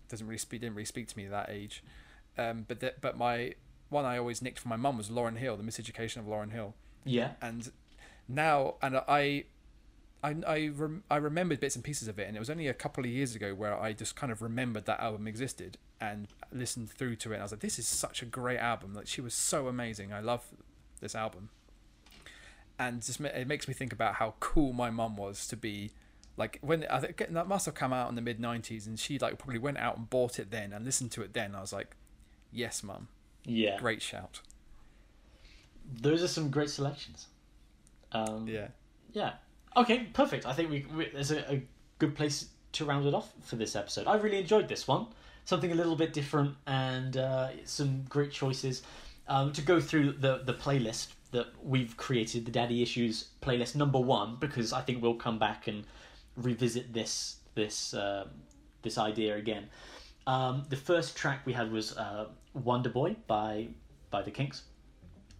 doesn't 0.08 0.26
really 0.26 0.38
speak 0.38 0.60
didn't 0.60 0.74
really 0.76 0.84
speak 0.84 1.08
to 1.08 1.16
me 1.16 1.24
at 1.24 1.30
that 1.32 1.50
age. 1.50 1.82
Um, 2.38 2.64
but 2.68 2.80
that 2.80 3.00
but 3.00 3.16
my 3.16 3.54
one 3.90 4.04
I 4.04 4.18
always 4.18 4.42
nicked 4.42 4.58
from 4.58 4.70
my 4.70 4.76
mum 4.76 4.96
was 4.98 5.08
Lauryn 5.08 5.36
Hill, 5.38 5.56
the 5.56 5.62
Miseducation 5.62 6.18
of 6.18 6.26
Lauryn 6.26 6.52
Hill 6.52 6.74
Yeah. 7.04 7.32
and 7.42 7.70
now 8.28 8.74
and 8.82 8.96
I 8.96 9.44
I 10.22 10.34
I, 10.46 10.68
rem- 10.74 11.04
I 11.10 11.16
remembered 11.16 11.60
bits 11.60 11.74
and 11.76 11.84
pieces 11.84 12.08
of 12.08 12.18
it 12.18 12.26
and 12.26 12.36
it 12.36 12.40
was 12.40 12.50
only 12.50 12.66
a 12.66 12.74
couple 12.74 13.04
of 13.04 13.10
years 13.10 13.34
ago 13.34 13.54
where 13.54 13.78
I 13.78 13.92
just 13.92 14.16
kind 14.16 14.32
of 14.32 14.40
remembered 14.42 14.86
that 14.86 14.98
album 15.00 15.26
existed 15.28 15.76
and 16.00 16.26
listened 16.52 16.90
through 16.90 17.16
to 17.16 17.30
it 17.32 17.34
and 17.34 17.42
I 17.42 17.44
was 17.44 17.52
like 17.52 17.60
this 17.60 17.78
is 17.78 17.86
such 17.86 18.22
a 18.22 18.24
great 18.26 18.58
album 18.58 18.94
like 18.94 19.06
she 19.06 19.20
was 19.20 19.34
so 19.34 19.68
amazing 19.68 20.12
I 20.12 20.20
love 20.20 20.42
this 21.00 21.14
album 21.14 21.50
and 22.78 23.02
just 23.02 23.20
it 23.20 23.46
makes 23.46 23.68
me 23.68 23.74
think 23.74 23.92
about 23.92 24.14
how 24.14 24.34
cool 24.40 24.72
my 24.72 24.90
mum 24.90 25.16
was 25.16 25.46
to 25.48 25.56
be 25.56 25.90
like 26.36 26.58
when 26.62 26.84
I 26.90 27.00
think 27.00 27.18
that 27.30 27.46
must 27.48 27.66
have 27.66 27.74
come 27.74 27.92
out 27.92 28.08
in 28.08 28.14
the 28.14 28.22
mid 28.22 28.38
90s 28.40 28.86
and 28.86 28.98
she 28.98 29.18
like 29.18 29.38
probably 29.38 29.58
went 29.58 29.78
out 29.78 29.96
and 29.96 30.08
bought 30.10 30.38
it 30.38 30.50
then 30.50 30.72
and 30.72 30.84
listened 30.84 31.12
to 31.12 31.22
it 31.22 31.32
then 31.32 31.54
I 31.54 31.60
was 31.60 31.72
like 31.72 31.96
yes 32.52 32.82
mum 32.82 33.08
Yeah. 33.44 33.78
great 33.78 34.02
shout 34.02 34.40
Those 36.00 36.22
are 36.22 36.28
some 36.28 36.50
great 36.50 36.70
selections. 36.70 37.26
Um, 38.12 38.46
yeah 38.48 38.68
Yeah. 39.12 39.32
Okay, 39.76 40.04
perfect. 40.12 40.46
I 40.46 40.52
think 40.52 40.70
we, 40.70 40.86
we 40.96 41.08
there's 41.12 41.30
a, 41.32 41.52
a 41.52 41.62
good 41.98 42.14
place 42.14 42.46
to 42.72 42.84
round 42.84 43.06
it 43.06 43.14
off 43.14 43.32
for 43.42 43.56
this 43.56 43.74
episode. 43.76 44.06
I 44.06 44.16
really 44.16 44.38
enjoyed 44.38 44.68
this 44.68 44.86
one. 44.86 45.06
Something 45.44 45.72
a 45.72 45.74
little 45.74 45.96
bit 45.96 46.12
different 46.12 46.54
and 46.66 47.16
uh, 47.16 47.48
some 47.64 48.04
great 48.08 48.30
choices. 48.30 48.82
Um, 49.26 49.52
to 49.52 49.62
go 49.62 49.80
through 49.80 50.12
the 50.12 50.42
the 50.44 50.54
playlist 50.54 51.08
that 51.32 51.46
we've 51.62 51.96
created, 51.96 52.44
the 52.46 52.52
Daddy 52.52 52.82
Issues 52.82 53.28
playlist 53.42 53.74
number 53.74 53.98
one, 53.98 54.36
because 54.38 54.72
I 54.72 54.80
think 54.80 55.02
we'll 55.02 55.14
come 55.14 55.38
back 55.38 55.66
and 55.66 55.84
revisit 56.36 56.92
this 56.92 57.36
this 57.54 57.94
uh, 57.94 58.26
this 58.82 58.98
idea 58.98 59.36
again. 59.36 59.68
Um, 60.26 60.64
the 60.68 60.76
first 60.76 61.16
track 61.16 61.40
we 61.44 61.52
had 61.52 61.70
was 61.70 61.96
uh, 61.96 62.26
Wonder 62.54 62.88
Boy 62.90 63.16
by 63.26 63.68
by 64.10 64.22
the 64.22 64.30
Kinks. 64.30 64.62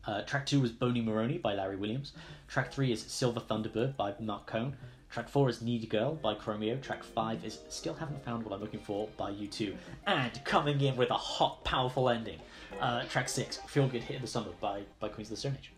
Uh, 0.06 0.20
track 0.22 0.44
two 0.44 0.60
was 0.60 0.70
Bony 0.70 1.02
Moronie 1.02 1.40
by 1.40 1.54
Larry 1.54 1.76
Williams. 1.76 2.12
Track 2.48 2.72
three 2.72 2.92
is 2.92 3.00
Silver 3.00 3.40
Thunderbird 3.40 3.96
by 3.96 4.14
Marc 4.20 4.46
Cohn. 4.46 4.76
Track 5.10 5.28
four 5.28 5.48
is 5.48 5.62
Needy 5.62 5.86
Girl 5.86 6.14
by 6.16 6.34
Chromeo. 6.34 6.80
Track 6.82 7.02
five 7.04 7.42
is 7.44 7.60
Still 7.68 7.94
Haven't 7.94 8.22
Found 8.24 8.44
What 8.44 8.52
I'm 8.52 8.60
Looking 8.60 8.80
For 8.80 9.08
by 9.16 9.30
U2. 9.30 9.74
And 10.06 10.44
coming 10.44 10.80
in 10.80 10.96
with 10.96 11.10
a 11.10 11.14
hot, 11.14 11.64
powerful 11.64 12.08
ending, 12.10 12.38
uh, 12.80 13.04
track 13.04 13.28
six, 13.28 13.58
Feel 13.68 13.86
Good 13.88 14.02
Hit 14.02 14.16
of 14.16 14.22
the 14.22 14.28
Summer 14.28 14.50
by, 14.60 14.82
by 14.98 15.08
Queens 15.08 15.28
of 15.28 15.36
the 15.36 15.40
Stone 15.40 15.56
Age. 15.58 15.72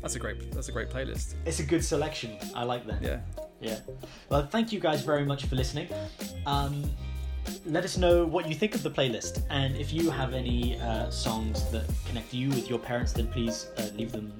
that's 0.00 0.14
a 0.14 0.18
great 0.18 0.50
that's 0.52 0.68
a 0.68 0.72
great 0.72 0.88
playlist 0.88 1.34
It's 1.44 1.60
a 1.60 1.64
good 1.64 1.84
selection. 1.84 2.38
I 2.54 2.62
like 2.64 2.86
that. 2.86 3.02
yeah 3.02 3.20
Yeah. 3.62 3.78
Well, 4.28 4.44
thank 4.46 4.72
you 4.72 4.80
guys 4.80 5.02
very 5.02 5.24
much 5.24 5.46
for 5.46 5.54
listening. 5.54 5.88
Um, 6.46 6.90
let 7.64 7.84
us 7.84 7.96
know 7.96 8.26
what 8.26 8.48
you 8.48 8.54
think 8.54 8.74
of 8.74 8.82
the 8.82 8.90
playlist, 8.90 9.42
and 9.50 9.76
if 9.76 9.92
you 9.92 10.10
have 10.10 10.34
any 10.34 10.78
uh, 10.80 11.10
songs 11.10 11.70
that 11.70 11.84
connect 12.06 12.34
you 12.34 12.48
with 12.48 12.68
your 12.68 12.78
parents, 12.78 13.12
then 13.12 13.28
please 13.28 13.68
uh, 13.78 13.88
leave 13.94 14.12
them 14.12 14.32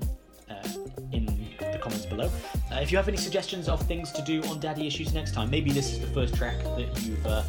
uh, 0.51 0.69
in 1.13 1.27
the 1.59 1.79
comments 1.79 2.07
below. 2.07 2.31
Uh, 2.73 2.81
if 2.81 2.91
you 2.91 2.97
have 2.97 3.09
any 3.09 3.17
suggestions 3.17 3.69
of 3.69 3.81
things 3.83 4.11
to 4.13 4.23
do 4.23 4.43
on 4.45 4.59
Daddy 4.61 4.87
Issues 4.87 5.15
next 5.15 5.35
time, 5.35 5.51
maybe 5.51 5.71
this 5.71 5.93
is 5.93 6.01
the 6.01 6.07
first 6.09 6.35
track 6.35 6.59
that 6.77 7.03
you've, 7.03 7.27
uh, 7.27 7.43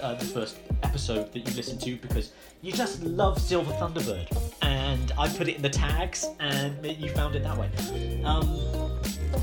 uh, 0.00 0.14
the 0.14 0.24
first 0.24 0.58
episode 0.82 1.32
that 1.32 1.40
you 1.40 1.54
listened 1.54 1.80
to 1.82 1.96
because 1.96 2.32
you 2.62 2.72
just 2.72 3.02
love 3.02 3.40
Silver 3.40 3.72
Thunderbird, 3.72 4.26
and 4.62 5.12
I 5.18 5.28
put 5.28 5.48
it 5.48 5.56
in 5.56 5.62
the 5.62 5.70
tags, 5.70 6.26
and 6.40 6.84
you 6.86 7.10
found 7.10 7.34
it 7.36 7.42
that 7.42 7.56
way. 7.56 8.22
Um, 8.24 8.60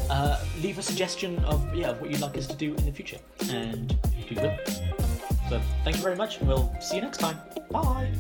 uh, 0.10 0.44
leave 0.62 0.78
a 0.78 0.82
suggestion 0.82 1.40
of 1.46 1.74
yeah 1.76 1.92
what 1.94 2.10
you'd 2.10 2.22
like 2.22 2.38
us 2.38 2.48
to 2.48 2.56
do 2.56 2.74
in 2.76 2.86
the 2.86 2.92
future, 2.92 3.20
and 3.52 3.98
we 4.30 4.36
will. 4.36 4.58
So 5.50 5.62
thank 5.84 5.96
you 5.96 6.02
very 6.04 6.16
much, 6.16 6.40
and 6.40 6.48
we'll 6.48 6.74
see 6.82 6.98
you 6.98 7.02
next 7.02 7.20
time. 7.20 7.38
Bye. 7.72 8.12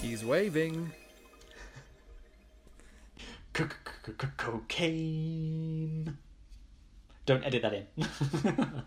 he's 0.00 0.24
waving 0.24 0.92
Cocaine. 4.36 6.16
Don't 7.26 7.44
edit 7.44 7.62
that 7.62 7.74
in. 7.74 7.86